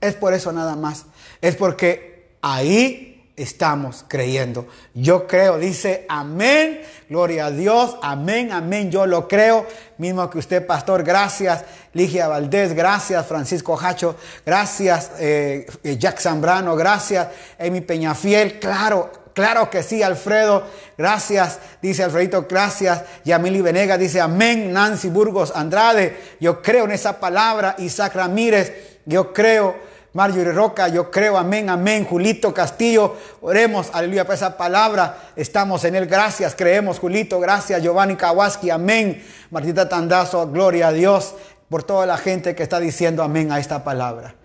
es 0.00 0.14
por 0.14 0.34
eso 0.34 0.52
nada 0.52 0.76
más. 0.76 1.06
Es 1.44 1.56
porque 1.56 2.38
ahí 2.40 3.30
estamos 3.36 4.02
creyendo. 4.08 4.66
Yo 4.94 5.26
creo, 5.26 5.58
dice 5.58 6.06
amén, 6.08 6.80
gloria 7.10 7.44
a 7.44 7.50
Dios, 7.50 7.98
amén, 8.00 8.50
amén, 8.50 8.90
yo 8.90 9.04
lo 9.04 9.28
creo. 9.28 9.66
Mismo 9.98 10.30
que 10.30 10.38
usted, 10.38 10.66
pastor, 10.66 11.02
gracias. 11.02 11.62
Ligia 11.92 12.28
Valdés, 12.28 12.72
gracias. 12.72 13.26
Francisco 13.26 13.78
Hacho, 13.78 14.16
gracias. 14.46 15.10
Eh, 15.18 15.66
Jack 15.98 16.18
Zambrano, 16.18 16.76
gracias. 16.76 17.28
Emi 17.58 17.82
Peñafiel, 17.82 18.58
claro, 18.58 19.12
Claro 19.34 19.68
que 19.68 19.82
sí, 19.82 20.02
Alfredo. 20.02 20.64
Gracias, 20.96 21.58
dice 21.82 22.04
Alfredito, 22.04 22.46
gracias. 22.48 23.02
Yamili 23.24 23.60
Venega 23.60 23.98
dice 23.98 24.20
amén. 24.20 24.72
Nancy 24.72 25.10
Burgos 25.10 25.52
Andrade, 25.54 26.16
yo 26.40 26.62
creo 26.62 26.86
en 26.86 26.92
esa 26.92 27.20
palabra. 27.20 27.74
Isaac 27.78 28.14
Ramírez, 28.14 28.72
yo 29.04 29.34
creo. 29.34 29.92
Marjorie 30.14 30.52
Roca, 30.52 30.86
yo 30.86 31.10
creo, 31.10 31.36
amén, 31.36 31.68
amén. 31.68 32.04
Julito 32.04 32.54
Castillo, 32.54 33.16
oremos, 33.40 33.90
aleluya, 33.92 34.24
por 34.24 34.36
esa 34.36 34.56
palabra. 34.56 35.32
Estamos 35.34 35.84
en 35.84 35.96
él, 35.96 36.06
gracias, 36.06 36.54
creemos, 36.54 37.00
Julito, 37.00 37.40
gracias. 37.40 37.82
Giovanni 37.82 38.14
Kawaski, 38.14 38.70
amén. 38.70 39.26
Martita 39.50 39.88
Tandazo, 39.88 40.48
gloria 40.48 40.88
a 40.88 40.92
Dios 40.92 41.34
por 41.68 41.82
toda 41.82 42.06
la 42.06 42.16
gente 42.16 42.54
que 42.54 42.62
está 42.62 42.78
diciendo 42.78 43.24
amén 43.24 43.50
a 43.50 43.58
esta 43.58 43.82
palabra. 43.82 44.36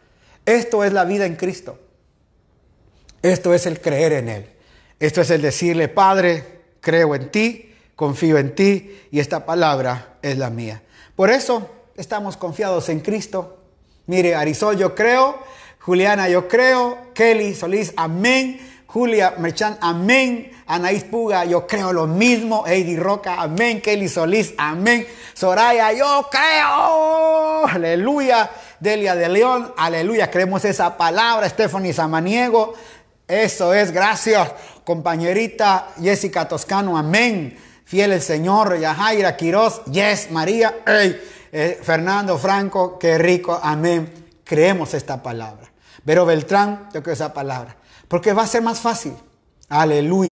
Esto 0.44 0.84
es 0.84 0.92
la 0.92 1.06
vida 1.06 1.28
en 1.28 1.36
Cristo. 1.36 1.78
Esto 3.22 3.54
es 3.54 3.68
el 3.68 3.80
creer 3.80 4.14
en 4.14 4.30
Él. 4.30 4.50
Esto 5.00 5.22
es 5.22 5.30
el 5.30 5.44
decirle, 5.44 5.88
Padre, 5.88 6.62
creo 6.82 7.14
en 7.14 7.30
ti, 7.30 7.76
confío 7.96 8.40
en 8.40 8.56
ti 8.56 9.02
y 9.12 9.20
esta 9.20 9.46
palabra 9.46 10.16
es 10.24 10.36
la 10.40 10.50
mía. 10.50 10.82
Por 11.16 11.30
eso 11.30 11.70
estamos 11.96 12.38
confiados 12.38 12.90
en 12.90 13.02
Cristo. 13.02 13.60
Mire, 14.08 14.34
Arizol, 14.34 14.76
yo 14.76 14.96
creo. 14.96 15.38
Juliana, 15.90 16.30
yo 16.30 16.48
creo. 16.48 17.00
Kelly 17.16 17.56
Solís, 17.56 17.94
amén. 17.98 18.62
Julia 18.86 19.34
Merchan, 19.40 19.76
amén. 19.82 20.52
Anaís 20.68 21.04
Puga, 21.04 21.46
yo 21.46 21.66
creo 21.66 21.92
lo 21.92 22.06
mismo. 22.06 22.64
Heidi 22.68 22.96
Roca, 22.96 23.42
amén. 23.42 23.82
Kelly 23.82 24.08
Solís, 24.08 24.54
amén. 24.60 25.08
Soraya, 25.34 25.92
yo 25.92 26.30
creo. 26.30 27.66
Aleluya. 27.66 28.52
Delia 28.80 29.16
de 29.16 29.30
León, 29.30 29.74
aleluya. 29.78 30.30
Creemos 30.30 30.64
esa 30.64 30.96
palabra. 30.96 31.50
Stephanie 31.50 31.92
Samaniego, 31.92 32.76
eso 33.28 33.74
es, 33.74 33.92
gracias. 33.92 34.48
Compañerita 34.84 35.88
Jessica 36.00 36.48
Toscano, 36.48 37.00
amén. 37.00 37.58
Fiel 37.84 38.12
el 38.12 38.22
Señor, 38.22 38.78
Yajaira 38.78 39.36
Quiroz, 39.36 39.84
yes, 39.86 40.30
María, 40.30 40.84
eh, 40.86 41.80
Fernando 41.82 42.38
Franco, 42.38 43.00
qué 43.00 43.18
rico, 43.18 43.60
amén. 43.64 44.28
Creemos 44.44 44.94
esta 44.94 45.24
palabra. 45.24 45.69
Pero 46.06 46.26
Beltrán, 46.26 46.90
yo 46.94 47.04
creo 47.04 47.14
esa 47.14 47.34
palabra. 47.34 47.76
Porque 48.08 48.34
va 48.34 48.44
a 48.44 48.48
ser 48.48 48.62
más 48.62 48.80
fácil. 48.80 49.14
Aleluya. 49.68 50.30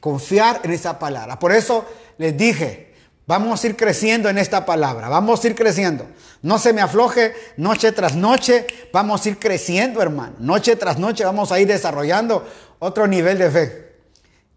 Confiar 0.00 0.60
en 0.64 0.72
esa 0.72 0.98
palabra. 0.98 1.38
Por 1.38 1.52
eso 1.52 1.84
les 2.18 2.36
dije, 2.36 2.90
Vamos 3.30 3.62
a 3.62 3.66
ir 3.68 3.76
creciendo 3.76 4.28
en 4.28 4.38
esta 4.38 4.66
palabra, 4.66 5.08
vamos 5.08 5.44
a 5.44 5.46
ir 5.46 5.54
creciendo. 5.54 6.04
No 6.42 6.58
se 6.58 6.72
me 6.72 6.80
afloje 6.80 7.32
noche 7.56 7.92
tras 7.92 8.16
noche, 8.16 8.66
vamos 8.92 9.24
a 9.24 9.28
ir 9.28 9.38
creciendo, 9.38 10.02
hermano. 10.02 10.34
Noche 10.40 10.74
tras 10.74 10.98
noche 10.98 11.24
vamos 11.24 11.52
a 11.52 11.60
ir 11.60 11.68
desarrollando 11.68 12.44
otro 12.80 13.06
nivel 13.06 13.38
de 13.38 13.50
fe. 13.52 13.92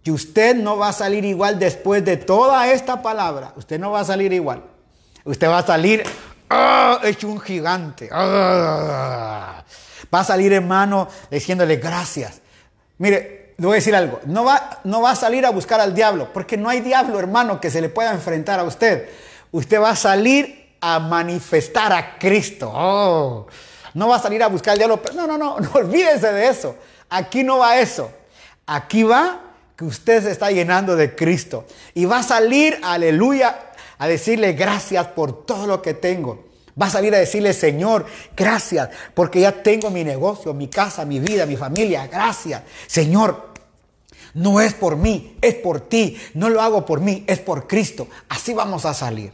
Y 0.04 0.10
usted 0.10 0.56
no 0.56 0.76
va 0.76 0.90
a 0.90 0.94
salir 0.94 1.24
igual 1.24 1.60
después 1.60 2.04
de 2.04 2.18
toda 2.18 2.68
esta 2.74 3.04
palabra. 3.04 3.54
Usted 3.58 3.80
no 3.80 3.92
va 3.92 4.00
a 4.00 4.06
salir 4.06 4.34
igual. 4.34 4.64
Usted 5.24 5.48
va 5.48 5.60
a 5.60 5.68
salir 5.68 6.04
¡ah! 6.50 7.00
hecho 7.04 7.28
un 7.28 7.40
gigante. 7.40 8.10
¡Ah! 8.12 9.64
Va 10.14 10.22
a 10.22 10.24
salir, 10.24 10.54
hermano, 10.54 11.08
diciéndole 11.30 11.76
gracias. 11.78 12.42
Mire, 12.98 13.54
le 13.58 13.68
voy 13.68 13.76
a 13.76 13.76
decir 13.76 13.96
algo, 13.96 14.20
no 14.26 14.44
va, 14.44 14.80
no 14.84 15.02
va 15.02 15.12
a 15.12 15.16
salir 15.16 15.46
a 15.46 15.52
buscar 15.52 15.80
al 15.80 15.94
diablo, 15.94 16.30
porque 16.34 16.58
no 16.58 16.70
hay 16.70 16.82
diablo, 16.82 17.20
hermano, 17.20 17.62
que 17.62 17.70
se 17.70 17.82
le 17.82 17.90
pueda 17.90 18.12
enfrentar 18.12 18.60
a 18.60 18.64
usted. 18.64 19.10
Usted 19.52 19.80
va 19.80 19.92
a 19.92 19.96
salir 19.96 20.76
a 20.82 21.00
manifestar 21.00 21.94
a 21.94 22.18
Cristo. 22.18 22.72
Oh, 22.74 23.48
no 23.94 24.08
va 24.08 24.16
a 24.16 24.20
salir 24.20 24.42
a 24.42 24.48
buscar 24.48 24.74
al 24.74 24.80
diablo. 24.80 25.02
No, 25.16 25.28
no, 25.28 25.38
no, 25.38 25.60
no 25.60 25.72
olvídense 25.74 26.32
de 26.32 26.48
eso. 26.48 26.76
Aquí 27.10 27.44
no 27.44 27.60
va 27.60 27.80
eso. 27.80 28.12
Aquí 28.66 29.04
va 29.04 29.40
que 29.76 29.86
usted 29.86 30.24
se 30.24 30.32
está 30.32 30.52
llenando 30.52 30.96
de 30.96 31.16
Cristo. 31.16 31.66
Y 31.94 32.06
va 32.06 32.20
a 32.20 32.24
salir, 32.24 32.80
aleluya, 32.84 33.72
a 33.98 34.08
decirle 34.08 34.54
gracias 34.54 35.08
por 35.08 35.46
todo 35.46 35.68
lo 35.68 35.82
que 35.82 35.94
tengo. 35.94 36.46
Va 36.80 36.88
a 36.88 36.90
salir 36.90 37.14
a 37.14 37.20
decirle, 37.20 37.54
Señor, 37.54 38.06
gracias, 38.36 38.90
porque 39.14 39.42
ya 39.42 39.52
tengo 39.64 39.92
mi 39.92 40.04
negocio, 40.04 40.54
mi 40.54 40.68
casa, 40.68 41.06
mi 41.06 41.20
vida, 41.20 41.46
mi 41.46 41.56
familia. 41.56 42.08
Gracias. 42.08 42.64
Señor, 42.88 43.54
no 44.34 44.60
es 44.60 44.74
por 44.74 44.96
mí, 44.96 45.38
es 45.42 45.56
por 45.56 45.82
ti. 45.82 46.18
No 46.34 46.50
lo 46.50 46.62
hago 46.62 46.86
por 46.86 47.00
mí, 47.00 47.24
es 47.28 47.40
por 47.40 47.68
Cristo. 47.68 48.08
Así 48.30 48.54
vamos 48.54 48.86
a 48.86 48.94
salir. 48.94 49.32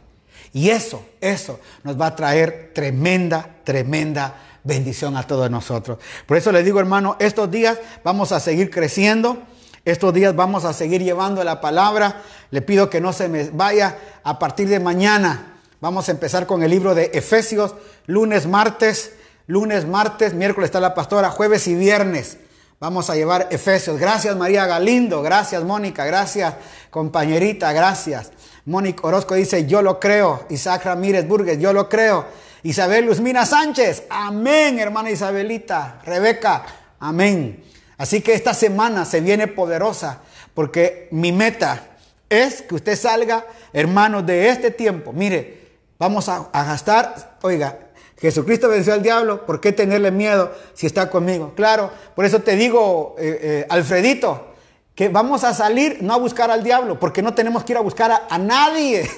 Y 0.52 0.70
eso, 0.70 1.02
eso 1.20 1.60
nos 1.84 1.98
va 1.98 2.06
a 2.06 2.16
traer 2.16 2.72
tremenda, 2.74 3.56
tremenda 3.64 4.34
bendición 4.64 5.16
a 5.16 5.26
todos 5.26 5.50
nosotros. 5.50 5.98
Por 6.26 6.36
eso 6.36 6.52
les 6.52 6.64
digo, 6.64 6.80
hermano, 6.80 7.16
estos 7.20 7.50
días 7.50 7.78
vamos 8.04 8.32
a 8.32 8.40
seguir 8.40 8.70
creciendo. 8.70 9.38
Estos 9.84 10.12
días 10.12 10.36
vamos 10.36 10.66
a 10.66 10.74
seguir 10.74 11.02
llevando 11.02 11.42
la 11.42 11.60
palabra. 11.60 12.22
Le 12.50 12.60
pido 12.60 12.90
que 12.90 13.00
no 13.00 13.14
se 13.14 13.28
me 13.28 13.48
vaya 13.50 13.96
a 14.22 14.38
partir 14.38 14.68
de 14.68 14.80
mañana. 14.80 15.49
Vamos 15.80 16.08
a 16.08 16.12
empezar 16.12 16.46
con 16.46 16.62
el 16.62 16.70
libro 16.70 16.94
de 16.94 17.10
Efesios, 17.14 17.74
lunes, 18.04 18.46
martes, 18.46 19.14
lunes, 19.46 19.86
martes, 19.86 20.34
miércoles 20.34 20.68
está 20.68 20.78
la 20.78 20.92
pastora, 20.92 21.30
jueves 21.30 21.66
y 21.68 21.74
viernes. 21.74 22.36
Vamos 22.80 23.08
a 23.08 23.14
llevar 23.14 23.48
Efesios. 23.50 23.98
Gracias 23.98 24.36
María 24.36 24.66
Galindo, 24.66 25.22
gracias 25.22 25.64
Mónica, 25.64 26.04
gracias 26.04 26.54
compañerita, 26.90 27.72
gracias. 27.72 28.30
Mónica 28.66 29.06
Orozco 29.06 29.34
dice, 29.34 29.66
yo 29.66 29.80
lo 29.80 29.98
creo. 29.98 30.44
Isaac 30.50 30.84
Ramírez 30.84 31.26
Burgues, 31.26 31.58
yo 31.58 31.72
lo 31.72 31.88
creo. 31.88 32.26
Isabel 32.62 33.06
Luzmina 33.06 33.46
Sánchez, 33.46 34.04
amén, 34.10 34.78
hermana 34.78 35.10
Isabelita. 35.10 36.02
Rebeca, 36.04 36.66
amén. 36.98 37.64
Así 37.96 38.20
que 38.20 38.34
esta 38.34 38.52
semana 38.52 39.06
se 39.06 39.22
viene 39.22 39.46
poderosa 39.46 40.20
porque 40.52 41.08
mi 41.10 41.32
meta 41.32 41.86
es 42.28 42.60
que 42.60 42.74
usted 42.74 42.98
salga, 42.98 43.46
hermanos, 43.72 44.26
de 44.26 44.50
este 44.50 44.70
tiempo. 44.70 45.14
Mire, 45.14 45.59
vamos 46.00 46.30
a, 46.30 46.48
gastar, 46.52 47.36
oiga, 47.42 47.78
Jesucristo 48.18 48.68
venció 48.68 48.94
al 48.94 49.02
diablo, 49.02 49.44
¿por 49.44 49.60
qué 49.60 49.70
tenerle 49.70 50.10
miedo 50.10 50.50
si 50.72 50.86
está 50.86 51.10
conmigo? 51.10 51.52
Claro, 51.54 51.90
por 52.16 52.24
eso 52.24 52.40
te 52.40 52.56
digo, 52.56 53.14
eh, 53.18 53.38
eh, 53.42 53.66
Alfredito, 53.68 54.46
que 54.94 55.10
vamos 55.10 55.44
a 55.44 55.52
salir 55.52 55.98
no 56.00 56.14
a 56.14 56.16
buscar 56.16 56.50
al 56.50 56.64
diablo, 56.64 56.98
porque 56.98 57.20
no 57.20 57.34
tenemos 57.34 57.64
que 57.64 57.74
ir 57.74 57.76
a 57.76 57.82
buscar 57.82 58.10
a, 58.10 58.22
a 58.30 58.38
nadie. 58.38 59.08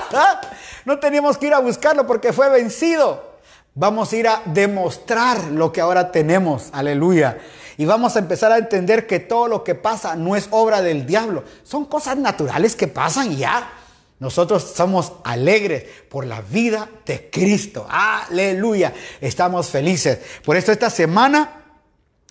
no 0.84 0.98
tenemos 0.98 1.38
que 1.38 1.46
ir 1.46 1.54
a 1.54 1.60
buscarlo 1.60 2.06
porque 2.06 2.32
fue 2.32 2.50
vencido. 2.50 3.32
Vamos 3.74 4.12
a 4.12 4.16
ir 4.16 4.28
a 4.28 4.42
demostrar 4.44 5.44
lo 5.44 5.72
que 5.72 5.80
ahora 5.80 6.12
tenemos. 6.12 6.68
Aleluya. 6.72 7.38
Y 7.78 7.86
vamos 7.86 8.16
a 8.16 8.18
empezar 8.18 8.52
a 8.52 8.58
entender 8.58 9.06
que 9.06 9.18
todo 9.18 9.48
lo 9.48 9.64
que 9.64 9.74
pasa 9.74 10.14
no 10.14 10.36
es 10.36 10.48
obra 10.50 10.82
del 10.82 11.06
diablo. 11.06 11.42
Son 11.62 11.86
cosas 11.86 12.18
naturales 12.18 12.76
que 12.76 12.86
pasan 12.86 13.34
ya. 13.34 13.81
Nosotros 14.22 14.62
somos 14.76 15.14
alegres 15.24 15.82
por 16.08 16.24
la 16.26 16.42
vida 16.42 16.88
de 17.04 17.28
Cristo. 17.28 17.88
Aleluya. 17.90 18.94
Estamos 19.20 19.68
felices. 19.68 20.20
Por 20.44 20.56
eso 20.56 20.70
esta 20.70 20.90
semana, 20.90 21.64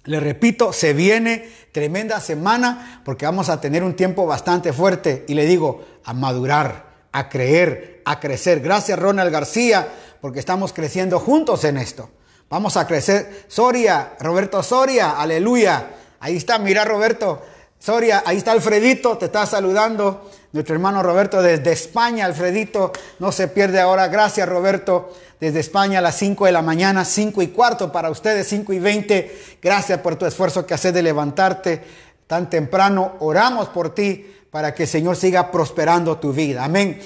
le 0.06 0.22
repito, 0.22 0.72
se 0.72 0.94
viene 0.94 1.52
tremenda 1.74 2.22
semana 2.22 3.02
porque 3.04 3.26
vamos 3.26 3.50
a 3.50 3.60
tener 3.60 3.84
un 3.84 3.98
tiempo 3.98 4.26
bastante 4.26 4.72
fuerte. 4.72 5.26
Y 5.28 5.34
le 5.34 5.46
digo, 5.46 5.84
a 6.06 6.14
madurar, 6.14 6.86
a 7.12 7.28
creer, 7.28 8.02
a 8.06 8.22
crecer. 8.22 8.62
Gracias 8.62 8.98
Ronald 8.98 9.30
García 9.30 9.90
porque 10.22 10.40
estamos 10.40 10.72
creciendo 10.72 11.20
juntos 11.20 11.66
en 11.66 11.76
esto. 11.76 12.10
Vamos 12.50 12.78
a 12.78 12.88
crecer. 12.88 13.44
Soria, 13.50 14.14
Roberto 14.18 14.64
Soria, 14.64 15.20
aleluya. 15.20 15.90
Ahí 16.22 16.38
está, 16.38 16.58
mira 16.58 16.86
Roberto. 16.86 17.42
Soria, 17.80 18.24
ahí 18.26 18.38
está 18.38 18.54
Alfredito, 18.54 19.18
te 19.18 19.26
está 19.26 19.46
saludando. 19.46 20.30
Nuestro 20.54 20.76
hermano 20.76 21.02
Roberto 21.02 21.42
desde 21.42 21.72
España, 21.72 22.26
Alfredito, 22.26 22.92
no 23.20 23.32
se 23.32 23.48
pierde 23.48 23.80
ahora. 23.80 24.10
Gracias 24.10 24.48
Roberto, 24.50 25.14
desde 25.40 25.62
España 25.62 26.00
a 26.00 26.02
las 26.02 26.18
5 26.18 26.46
de 26.46 26.52
la 26.52 26.62
mañana, 26.62 27.06
5 27.06 27.42
y 27.42 27.48
cuarto 27.48 27.90
para 27.92 28.10
ustedes, 28.10 28.48
5 28.50 28.74
y 28.74 28.80
20. 28.80 29.58
Gracias 29.62 30.00
por 30.00 30.18
tu 30.18 30.26
esfuerzo 30.26 30.66
que 30.66 30.74
haces 30.74 30.94
de 30.94 31.04
levantarte 31.04 31.82
tan 32.28 32.50
temprano. 32.50 33.14
Oramos 33.20 33.70
por 33.70 33.96
ti 33.96 34.26
para 34.52 34.76
que 34.76 34.84
el 34.84 34.90
Señor 34.90 35.16
siga 35.16 35.52
prosperando 35.52 36.18
tu 36.18 36.34
vida. 36.34 36.66
Amén. 36.66 37.00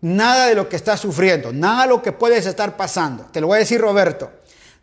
Nada 0.00 0.46
de 0.46 0.54
lo 0.54 0.68
que 0.68 0.76
estás 0.76 1.00
sufriendo, 1.00 1.52
nada 1.52 1.82
de 1.82 1.88
lo 1.88 2.02
que 2.02 2.12
puedes 2.12 2.46
estar 2.46 2.76
pasando. 2.76 3.24
Te 3.32 3.40
lo 3.40 3.48
voy 3.48 3.56
a 3.56 3.60
decir 3.60 3.80
Roberto. 3.80 4.30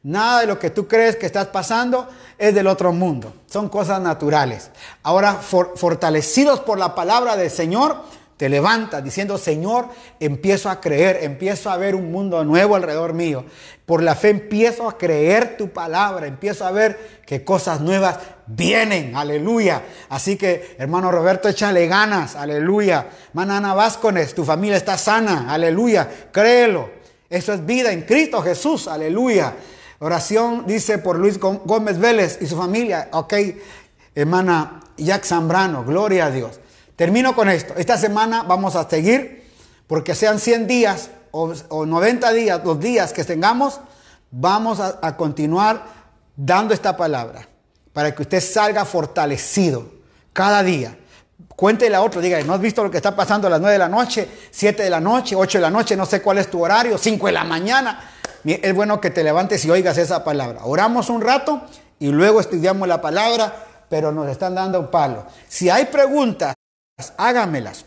Nada 0.04 0.42
de 0.42 0.48
lo 0.48 0.58
que 0.58 0.72
tú 0.72 0.88
crees 0.88 1.16
que 1.16 1.28
estás 1.28 1.48
pasando 1.48 2.08
es 2.38 2.56
del 2.56 2.68
otro 2.68 2.92
mundo. 2.92 3.34
Son 3.46 3.70
cosas 3.70 4.02
naturales. 4.02 4.72
Ahora, 5.04 5.36
fortalecidos 5.36 6.60
por 6.62 6.80
la 6.80 6.96
palabra 6.96 7.38
del 7.38 7.52
Señor, 7.52 7.98
te 8.42 8.50
levantas 8.50 9.04
diciendo, 9.04 9.38
Señor, 9.38 9.86
empiezo 10.20 10.72
a 10.72 10.82
creer, 10.82 11.20
empiezo 11.22 11.70
a 11.70 11.78
ver 11.78 11.94
un 11.94 12.12
mundo 12.12 12.44
nuevo 12.44 12.76
alrededor 12.76 13.14
mío. 13.14 13.46
Por 13.86 14.02
la 14.02 14.16
fe 14.16 14.30
empiezo 14.30 14.90
a 14.90 14.98
creer 14.98 15.58
tu 15.58 15.70
palabra, 15.70 16.26
empiezo 16.26 16.66
a 16.66 16.72
ver 16.72 17.22
que 17.28 17.44
cosas 17.44 17.82
nuevas 17.82 18.18
vienen, 18.48 19.16
aleluya. 19.16 19.84
Así 20.10 20.38
que, 20.38 20.76
hermano 20.80 21.12
Roberto, 21.12 21.48
échale 21.48 21.86
ganas, 21.86 22.36
aleluya. 22.36 23.10
Manana 23.34 23.76
Vázquez, 23.76 24.34
tu 24.34 24.44
familia 24.44 24.78
está 24.78 24.98
sana, 24.98 25.54
aleluya. 25.54 26.10
Créelo. 26.32 26.90
Eso 27.30 27.54
es 27.54 27.64
vida 27.64 27.92
en 27.92 28.02
Cristo 28.02 28.42
Jesús, 28.42 28.88
aleluya. 28.88 29.54
Oración 30.04 30.64
dice 30.66 30.98
por 30.98 31.20
Luis 31.20 31.40
Gómez 31.40 32.00
Vélez 32.00 32.40
y 32.42 32.48
su 32.48 32.58
familia. 32.58 33.10
Ok, 33.12 33.36
hermana 34.16 34.80
Jack 34.98 35.24
Zambrano, 35.26 35.86
gloria 35.86 36.26
a 36.26 36.32
Dios. 36.32 36.60
Termino 36.96 37.36
con 37.36 37.50
esto. 37.50 37.76
Esta 37.78 38.00
semana 38.00 38.42
vamos 38.42 38.76
a 38.76 38.90
seguir, 38.90 39.48
porque 39.86 40.16
sean 40.16 40.40
100 40.40 40.66
días 40.66 41.12
o, 41.30 41.54
90 41.86 42.34
días, 42.34 42.62
los 42.66 42.80
días 42.80 43.14
que 43.14 43.24
tengamos, 43.24 43.80
vamos 44.32 44.80
a, 44.80 44.98
a 45.04 45.16
continuar 45.16 45.86
dando 46.36 46.74
esta 46.74 46.98
palabra 46.98 47.48
para 47.94 48.16
que 48.16 48.24
usted 48.24 48.42
salga 48.42 48.86
fortalecido 48.86 49.86
cada 50.34 50.64
día. 50.64 50.98
Cuéntele 51.56 51.96
a 51.96 52.02
otro, 52.02 52.22
diga, 52.22 52.42
¿no 52.42 52.56
has 52.56 52.62
visto 52.62 52.84
lo 52.84 52.90
que 52.90 52.98
está 52.98 53.16
pasando 53.16 53.46
a 53.46 53.52
las 53.52 53.62
9 53.62 53.74
de 53.74 53.80
la 53.80 53.90
noche, 53.90 54.28
7 54.50 54.82
de 54.82 54.90
la 54.90 55.00
noche, 55.00 55.36
8 55.36 55.60
de 55.60 55.62
la 55.62 55.70
noche, 55.70 55.96
no 55.96 56.08
sé 56.08 56.24
cuál 56.24 56.40
es 56.40 56.50
tu 56.50 56.64
horario, 56.64 56.98
5 56.98 57.28
de 57.28 57.34
la 57.34 57.44
mañana? 57.44 58.00
Es 58.46 58.74
bueno 58.74 59.00
que 59.02 59.10
te 59.10 59.24
levantes 59.24 59.64
y 59.66 59.70
oigas 59.70 59.98
esa 59.98 60.24
palabra. 60.24 60.62
Oramos 60.64 61.10
un 61.10 61.22
rato 61.22 61.62
y 62.00 62.08
luego 62.08 62.40
estudiamos 62.40 62.88
la 62.88 63.02
palabra, 63.02 63.54
pero 63.90 64.12
nos 64.12 64.30
están 64.30 64.56
dando 64.56 64.80
un 64.80 64.88
palo. 64.90 65.26
Si 65.48 65.70
hay 65.70 65.86
preguntas, 65.86 66.56
hágamelas. 67.18 67.86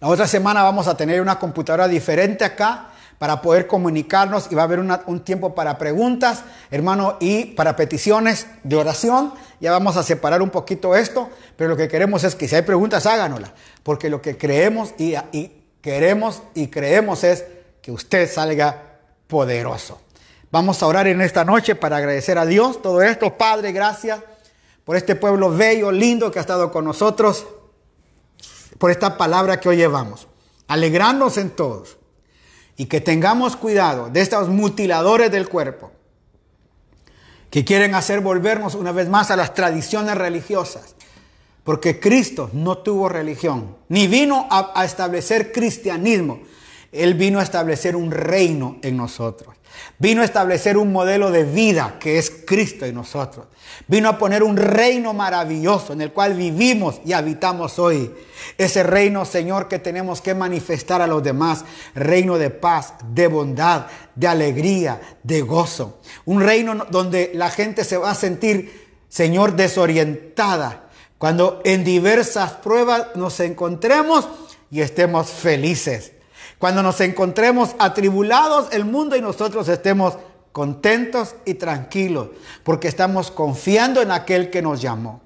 La 0.00 0.08
otra 0.08 0.26
semana 0.26 0.62
vamos 0.62 0.88
a 0.88 0.96
tener 0.96 1.20
una 1.20 1.38
computadora 1.38 1.88
diferente 1.88 2.44
acá 2.44 2.88
para 3.18 3.40
poder 3.40 3.68
comunicarnos 3.68 4.48
y 4.50 4.56
va 4.56 4.62
a 4.62 4.64
haber 4.64 4.80
un 4.80 5.20
tiempo 5.20 5.54
para 5.54 5.78
preguntas, 5.78 6.42
hermano, 6.72 7.18
y 7.20 7.44
para 7.44 7.76
peticiones 7.76 8.48
de 8.64 8.74
oración. 8.74 9.32
Ya 9.60 9.70
vamos 9.70 9.96
a 9.96 10.02
separar 10.02 10.42
un 10.42 10.50
poquito 10.50 10.96
esto, 10.96 11.30
pero 11.56 11.70
lo 11.70 11.76
que 11.76 11.86
queremos 11.86 12.24
es 12.24 12.34
que 12.34 12.48
si 12.48 12.56
hay 12.56 12.62
preguntas, 12.62 13.06
háganoslas, 13.06 13.52
porque 13.84 14.10
lo 14.10 14.20
que 14.20 14.36
creemos 14.36 14.92
y, 14.98 15.14
y 15.30 15.52
queremos 15.80 16.42
y 16.54 16.66
creemos 16.66 17.22
es 17.22 17.44
que 17.80 17.92
usted 17.92 18.28
salga 18.28 18.91
poderoso. 19.32 19.98
Vamos 20.50 20.82
a 20.82 20.86
orar 20.86 21.06
en 21.06 21.22
esta 21.22 21.42
noche 21.42 21.74
para 21.74 21.96
agradecer 21.96 22.36
a 22.36 22.44
Dios 22.44 22.82
todo 22.82 23.00
esto. 23.00 23.38
Padre, 23.38 23.72
gracias 23.72 24.20
por 24.84 24.94
este 24.94 25.16
pueblo 25.16 25.50
bello, 25.50 25.90
lindo 25.90 26.30
que 26.30 26.38
ha 26.38 26.42
estado 26.42 26.70
con 26.70 26.84
nosotros, 26.84 27.46
por 28.76 28.90
esta 28.90 29.16
palabra 29.16 29.58
que 29.58 29.70
hoy 29.70 29.76
llevamos. 29.78 30.28
Alegrarnos 30.68 31.38
en 31.38 31.48
todos 31.48 31.96
y 32.76 32.84
que 32.84 33.00
tengamos 33.00 33.56
cuidado 33.56 34.10
de 34.10 34.20
estos 34.20 34.50
mutiladores 34.50 35.30
del 35.30 35.48
cuerpo 35.48 35.92
que 37.48 37.64
quieren 37.64 37.94
hacer 37.94 38.20
volvernos 38.20 38.74
una 38.74 38.92
vez 38.92 39.08
más 39.08 39.30
a 39.30 39.36
las 39.36 39.54
tradiciones 39.54 40.14
religiosas. 40.14 40.94
Porque 41.64 41.98
Cristo 42.00 42.50
no 42.52 42.76
tuvo 42.78 43.08
religión, 43.08 43.78
ni 43.88 44.08
vino 44.08 44.46
a, 44.50 44.78
a 44.78 44.84
establecer 44.84 45.52
cristianismo, 45.52 46.40
él 46.92 47.14
vino 47.14 47.40
a 47.40 47.42
establecer 47.42 47.96
un 47.96 48.10
reino 48.10 48.76
en 48.82 48.98
nosotros. 48.98 49.56
Vino 49.98 50.20
a 50.20 50.26
establecer 50.26 50.76
un 50.76 50.92
modelo 50.92 51.30
de 51.30 51.44
vida 51.44 51.96
que 51.98 52.18
es 52.18 52.30
Cristo 52.46 52.84
en 52.84 52.94
nosotros. 52.94 53.46
Vino 53.88 54.10
a 54.10 54.18
poner 54.18 54.42
un 54.42 54.56
reino 54.56 55.14
maravilloso 55.14 55.94
en 55.94 56.02
el 56.02 56.12
cual 56.12 56.34
vivimos 56.34 57.00
y 57.04 57.14
habitamos 57.14 57.78
hoy. 57.78 58.12
Ese 58.58 58.82
reino, 58.82 59.24
Señor, 59.24 59.68
que 59.68 59.78
tenemos 59.78 60.20
que 60.20 60.34
manifestar 60.34 61.00
a 61.00 61.06
los 61.06 61.22
demás. 61.22 61.64
Reino 61.94 62.36
de 62.36 62.50
paz, 62.50 62.94
de 63.08 63.26
bondad, 63.26 63.86
de 64.14 64.28
alegría, 64.28 65.00
de 65.22 65.40
gozo. 65.40 66.00
Un 66.26 66.42
reino 66.42 66.86
donde 66.90 67.30
la 67.34 67.50
gente 67.50 67.84
se 67.84 67.96
va 67.96 68.10
a 68.10 68.14
sentir, 68.14 68.90
Señor, 69.08 69.56
desorientada. 69.56 70.90
Cuando 71.16 71.62
en 71.64 71.84
diversas 71.84 72.52
pruebas 72.52 73.14
nos 73.14 73.40
encontremos 73.40 74.28
y 74.70 74.80
estemos 74.80 75.30
felices. 75.30 76.12
Cuando 76.62 76.80
nos 76.84 77.00
encontremos 77.00 77.74
atribulados 77.80 78.68
el 78.70 78.84
mundo 78.84 79.16
y 79.16 79.20
nosotros 79.20 79.68
estemos 79.68 80.16
contentos 80.52 81.34
y 81.44 81.54
tranquilos, 81.54 82.28
porque 82.62 82.86
estamos 82.86 83.32
confiando 83.32 84.00
en 84.00 84.12
aquel 84.12 84.48
que 84.48 84.62
nos 84.62 84.80
llamó. 84.80 85.22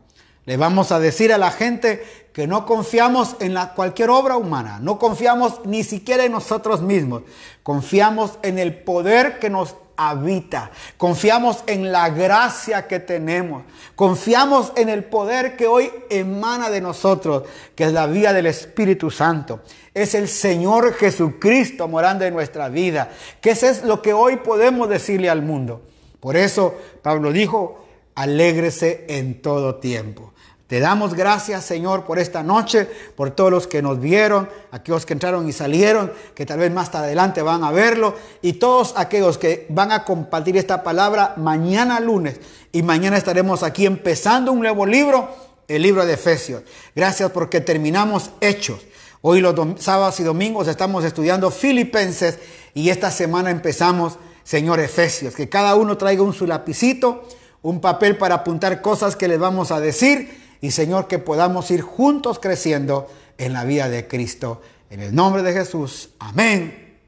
Le 0.47 0.57
vamos 0.57 0.93
a 0.93 0.99
decir 0.99 1.35
a 1.35 1.37
la 1.37 1.51
gente 1.51 2.03
que 2.33 2.47
no 2.47 2.65
confiamos 2.65 3.37
en 3.41 3.53
la, 3.53 3.75
cualquier 3.75 4.09
obra 4.09 4.39
humana, 4.39 4.79
no 4.81 4.99
confiamos 4.99 5.61
ni 5.67 5.85
siquiera 5.85 6.25
en 6.25 6.33
nosotros 6.33 6.81
mismos, 6.81 7.21
confiamos 7.63 8.39
en 8.41 8.59
el 8.59 8.75
poder 8.75 9.39
que 9.39 9.51
nos 9.51 9.75
habita. 9.97 10.70
Confiamos 10.97 11.64
en 11.66 11.90
la 11.93 12.10
gracia 12.10 12.86
que 12.86 13.01
tenemos. 13.01 13.64
Confiamos 13.94 14.73
en 14.77 14.89
el 14.89 15.05
poder 15.05 15.56
que 15.56 15.66
hoy 15.66 15.90
emana 16.10 16.70
de 16.70 16.81
nosotros, 16.81 17.44
que 17.74 17.85
es 17.85 17.93
la 17.93 18.06
vía 18.06 18.32
del 18.32 18.47
Espíritu 18.47 19.10
Santo. 19.10 19.60
Es 19.94 20.14
el 20.14 20.28
Señor 20.28 20.94
Jesucristo 20.94 21.89
morando 21.89 22.24
en 22.24 22.35
nuestra 22.35 22.68
vida. 22.68 23.10
Que 23.40 23.51
eso 23.51 23.66
es 23.66 23.82
lo 23.82 24.02
que 24.02 24.12
hoy 24.12 24.36
podemos 24.36 24.89
decirle 24.89 25.31
al 25.31 25.43
mundo. 25.43 25.82
Por 26.20 26.36
eso 26.36 26.74
Pablo 27.02 27.32
dijo, 27.32 27.85
alégrese 28.14 29.06
en 29.09 29.40
todo 29.40 29.77
tiempo. 29.77 30.32
Te 30.66 30.80
damos 30.80 31.14
gracias, 31.14 31.64
Señor, 31.64 32.05
por 32.05 32.18
esta 32.18 32.43
noche, 32.43 32.88
por 33.14 33.30
todos 33.30 33.52
los 33.52 33.66
que 33.68 33.82
nos 33.82 34.01
vieron, 34.01 34.48
aquellos 34.72 35.06
que 35.06 35.12
entraron 35.12 35.48
y 35.48 35.52
salieron, 35.52 36.12
que 36.34 36.44
tal 36.44 36.59
vez 36.59 36.72
más 36.72 36.93
adelante 36.93 37.40
van 37.40 37.62
a 37.62 37.70
verlo, 37.70 38.16
y 38.43 38.55
todos 38.55 38.94
aquellos 38.97 39.38
que 39.38 39.66
van 39.68 39.93
a 39.93 40.05
compartir 40.05 40.56
esta 40.56 40.82
palabra 40.82 41.34
mañana 41.36 42.01
lunes. 42.01 42.40
Y 42.72 42.82
mañana 42.82 43.16
estaremos 43.16 43.62
aquí 43.62 43.86
empezando 43.86 44.51
un 44.51 44.59
nuevo 44.59 44.86
libro, 44.86 45.28
el 45.68 45.82
libro 45.82 46.05
de 46.05 46.14
Efesios. 46.14 46.64
Gracias 46.97 47.30
porque 47.30 47.60
terminamos 47.60 48.30
Hechos. 48.40 48.80
Hoy 49.22 49.40
los 49.40 49.55
sábados 49.78 50.18
y 50.18 50.24
domingos 50.24 50.66
estamos 50.66 51.05
estudiando 51.05 51.52
Filipenses 51.52 52.40
y 52.74 52.90
esta 52.90 53.12
semana 53.12 53.52
empezamos, 53.52 54.18
Señor, 54.43 54.80
Efesios. 54.80 55.36
Que 55.36 55.48
cada 55.48 55.76
uno 55.76 55.97
traiga 55.97 56.22
un 56.22 56.32
su 56.32 56.44
lapicito, 56.44 57.22
un 57.62 57.80
papel 57.80 58.18
para 58.18 58.34
apuntar 58.34 58.82
cosas 58.82 59.14
que 59.14 59.28
les 59.28 59.38
vamos 59.38 59.70
a 59.70 59.78
decir 59.78 60.45
y 60.61 60.70
Señor 60.70 61.09
que 61.09 61.19
podamos 61.19 61.70
ir 61.70 61.83
juntos 61.83 62.39
creciendo 62.39 63.09
en 63.39 63.53
la 63.53 63.65
vida 63.65 63.89
de 63.89 64.09
Cristo. 64.09 64.62
En 64.91 65.01
el 65.01 65.15
nombre 65.15 65.43
de 65.43 65.53
Jesús, 65.53 66.11
amén 66.19 66.99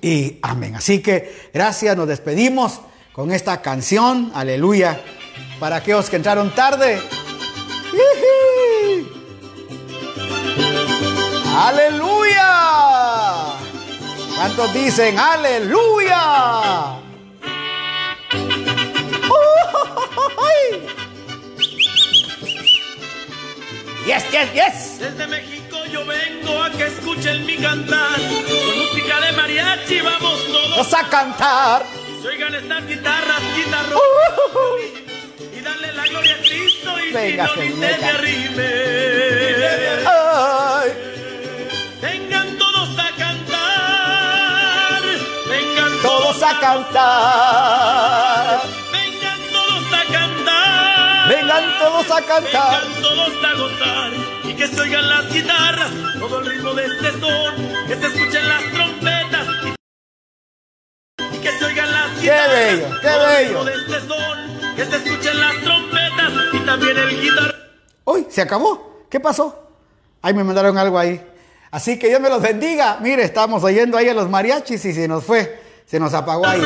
y 0.00 0.38
amén. 0.42 0.76
Así 0.76 1.00
que 1.00 1.50
gracias, 1.52 1.96
nos 1.96 2.08
despedimos 2.08 2.80
con 3.12 3.32
esta 3.32 3.62
canción, 3.62 4.30
aleluya, 4.34 5.00
para 5.58 5.76
aquellos 5.76 6.10
que 6.10 6.16
entraron 6.16 6.54
tarde. 6.54 7.00
¡Aleluya! 11.58 12.46
¿Cuántos 14.36 14.74
dicen 14.74 15.18
aleluya? 15.18 16.95
Yes, 24.06 24.24
yes, 24.30 24.52
yes. 24.54 24.98
Desde 25.00 25.26
México 25.26 25.76
yo 25.90 26.04
vengo 26.06 26.62
a 26.62 26.70
que 26.70 26.86
escuchen 26.86 27.44
mi 27.44 27.56
cantar. 27.56 28.14
Con 28.14 28.78
música 28.78 29.20
de 29.20 29.32
mariachi 29.32 30.00
vamos 30.00 30.46
todos 30.46 30.94
a 30.94 31.08
cantar. 31.08 31.84
Se 32.22 32.28
oigan 32.28 32.54
estas 32.54 32.86
guitarras, 32.86 33.42
guitarros. 33.56 34.00
Uh, 34.00 34.78
y 35.56 35.60
darle 35.60 35.92
la 35.92 36.06
gloria 36.06 36.34
a 36.36 36.38
Cristo 36.38 36.90
y 37.00 37.12
Venga, 37.12 37.48
si 37.48 37.58
no 37.58 37.64
ni 37.64 37.80
te 37.80 38.04
arrime. 38.04 38.68
Ay, 40.06 40.92
Vengan 42.00 42.58
todos 42.58 42.88
a 42.98 43.10
cantar. 43.16 45.02
Vengan 45.48 46.02
todos 46.02 46.42
a 46.44 46.60
cantar. 46.60 48.35
Todos 51.96 52.10
a 52.10 52.22
cantar. 52.26 52.82
Vengan 52.82 53.02
todos 53.02 53.32
a 53.42 53.54
gozar 53.54 54.12
y 54.44 54.54
que 54.54 54.68
se 54.68 54.80
oigan 54.82 55.08
las 55.08 55.32
guitarras, 55.32 55.90
todo 56.18 56.40
el 56.40 56.46
ritmo 56.46 56.74
de 56.74 56.84
este 56.84 57.10
son, 57.12 57.86
que 57.88 57.96
se 57.96 58.06
escuchen 58.06 58.48
las 58.48 58.62
trompetas 58.64 59.48
y 61.32 61.38
que 61.38 61.52
se 61.52 61.64
oigan 61.64 61.90
las 61.90 62.20
guitarras, 62.20 62.50
bello, 62.54 62.88
qué 63.00 63.08
todo 63.08 63.28
el 63.28 63.36
bello. 63.36 63.48
ritmo 63.48 63.64
de 63.64 63.72
este 63.72 64.08
son, 64.08 64.76
que 64.76 64.84
se 64.84 64.96
escuchen 64.96 65.40
las 65.40 65.54
trompetas 65.62 66.32
y 66.52 66.58
también 66.58 66.98
el 66.98 67.22
guitarra. 67.22 67.54
Uy, 68.04 68.26
se 68.28 68.42
acabó. 68.42 69.06
¿Qué 69.08 69.18
pasó? 69.18 69.70
Ahí 70.20 70.34
me 70.34 70.44
mandaron 70.44 70.76
algo 70.76 70.98
ahí. 70.98 71.18
Así 71.70 71.98
que 71.98 72.08
Dios 72.08 72.20
me 72.20 72.28
los 72.28 72.42
bendiga. 72.42 72.98
Mire, 73.00 73.22
estamos 73.22 73.64
oyendo 73.64 73.96
ahí 73.96 74.10
a 74.10 74.14
los 74.14 74.28
mariachis 74.28 74.84
y 74.84 74.92
se 74.92 75.08
nos 75.08 75.24
fue. 75.24 75.62
Se 75.86 75.98
nos 75.98 76.12
apagó 76.12 76.46
ahí. 76.46 76.60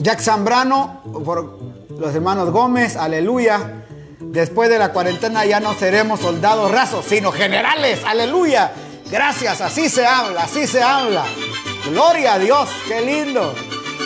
Jack 0.00 0.20
Zambrano, 0.20 1.02
por 1.24 1.58
los 1.98 2.14
hermanos 2.14 2.50
Gómez, 2.50 2.96
aleluya. 2.96 3.84
Después 4.18 4.70
de 4.70 4.78
la 4.78 4.92
cuarentena 4.92 5.44
ya 5.44 5.60
no 5.60 5.74
seremos 5.74 6.20
soldados 6.20 6.70
rasos, 6.70 7.04
sino 7.06 7.30
generales, 7.32 8.00
aleluya. 8.04 8.72
Gracias, 9.10 9.60
así 9.60 9.90
se 9.90 10.06
habla, 10.06 10.44
así 10.44 10.66
se 10.66 10.82
habla. 10.82 11.24
Gloria 11.90 12.34
a 12.34 12.38
Dios, 12.38 12.68
qué 12.88 13.02
lindo. 13.02 13.54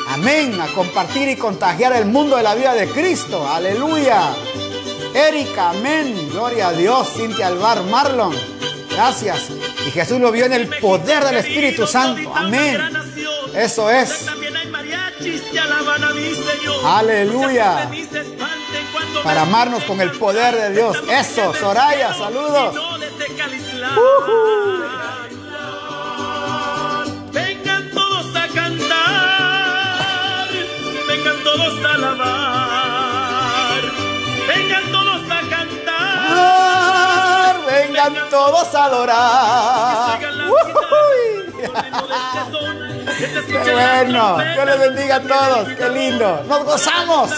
Amén, 0.08 0.60
a 0.60 0.66
compartir 0.74 1.28
y 1.28 1.36
contagiar 1.36 1.92
el 1.92 2.06
mundo 2.06 2.36
de 2.36 2.42
la 2.42 2.56
vida 2.56 2.74
de 2.74 2.88
Cristo, 2.88 3.48
aleluya. 3.48 4.34
Erika, 5.14 5.70
amén, 5.70 6.28
gloria 6.32 6.68
a 6.68 6.72
Dios. 6.72 7.08
Cintia 7.14 7.46
Alvar, 7.46 7.84
Marlon, 7.84 8.34
gracias. 8.90 9.48
Y 9.86 9.92
Jesús 9.92 10.18
lo 10.18 10.32
vio 10.32 10.46
en 10.46 10.54
el 10.54 10.68
poder 10.80 11.24
del 11.24 11.36
Espíritu 11.36 11.86
Santo, 11.86 12.34
amén. 12.34 12.80
Eso 13.54 13.88
es. 13.90 14.26
Alaban 15.24 16.04
a 16.04 16.12
Señor. 16.12 16.84
Aleluya. 16.84 17.90
Para 19.22 19.42
amarnos 19.42 19.82
con 19.84 20.00
el 20.02 20.10
poder 20.10 20.54
de 20.54 20.72
Dios. 20.72 20.98
Eso, 21.08 21.54
Soraya, 21.54 22.12
saludos. 22.12 22.74
Vengan 27.32 27.90
todos 27.90 28.36
a 28.36 28.48
cantar, 28.48 28.88
vengan 31.08 31.42
todos 31.42 31.84
a 31.84 31.94
alabar, 31.94 33.82
vengan 34.46 34.92
todos 34.92 35.30
a 35.30 35.40
cantar. 35.48 35.64
Vengan 37.66 38.28
todos 38.28 38.74
a 38.74 38.84
adorar. 38.84 40.20
Qué 43.46 43.72
bueno. 43.72 44.38
Dios 44.38 44.66
les 44.66 44.78
bendiga 44.80 45.16
a 45.16 45.20
todos. 45.20 45.68
Qué 45.74 45.88
lindo. 45.90 46.44
Nos 46.48 46.64
gozamos. 46.64 47.30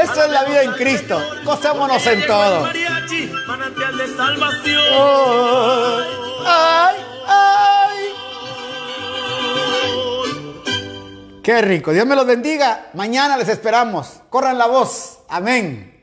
Esto 0.00 0.24
es 0.24 0.30
la 0.30 0.44
vida 0.44 0.62
en 0.62 0.72
Cristo. 0.72 1.20
Gocémonos 1.44 2.06
en 2.06 2.26
todo. 2.26 2.68
Oh, 4.96 5.98
Ay, 6.46 6.96
ay. 7.26 8.14
Qué 11.42 11.60
rico. 11.62 11.92
Dios 11.92 12.06
me 12.06 12.16
los 12.16 12.26
bendiga. 12.26 12.90
Mañana 12.94 13.36
les 13.36 13.48
esperamos. 13.48 14.20
Corran 14.30 14.58
la 14.58 14.66
voz. 14.66 15.18
Amén. 15.28 15.93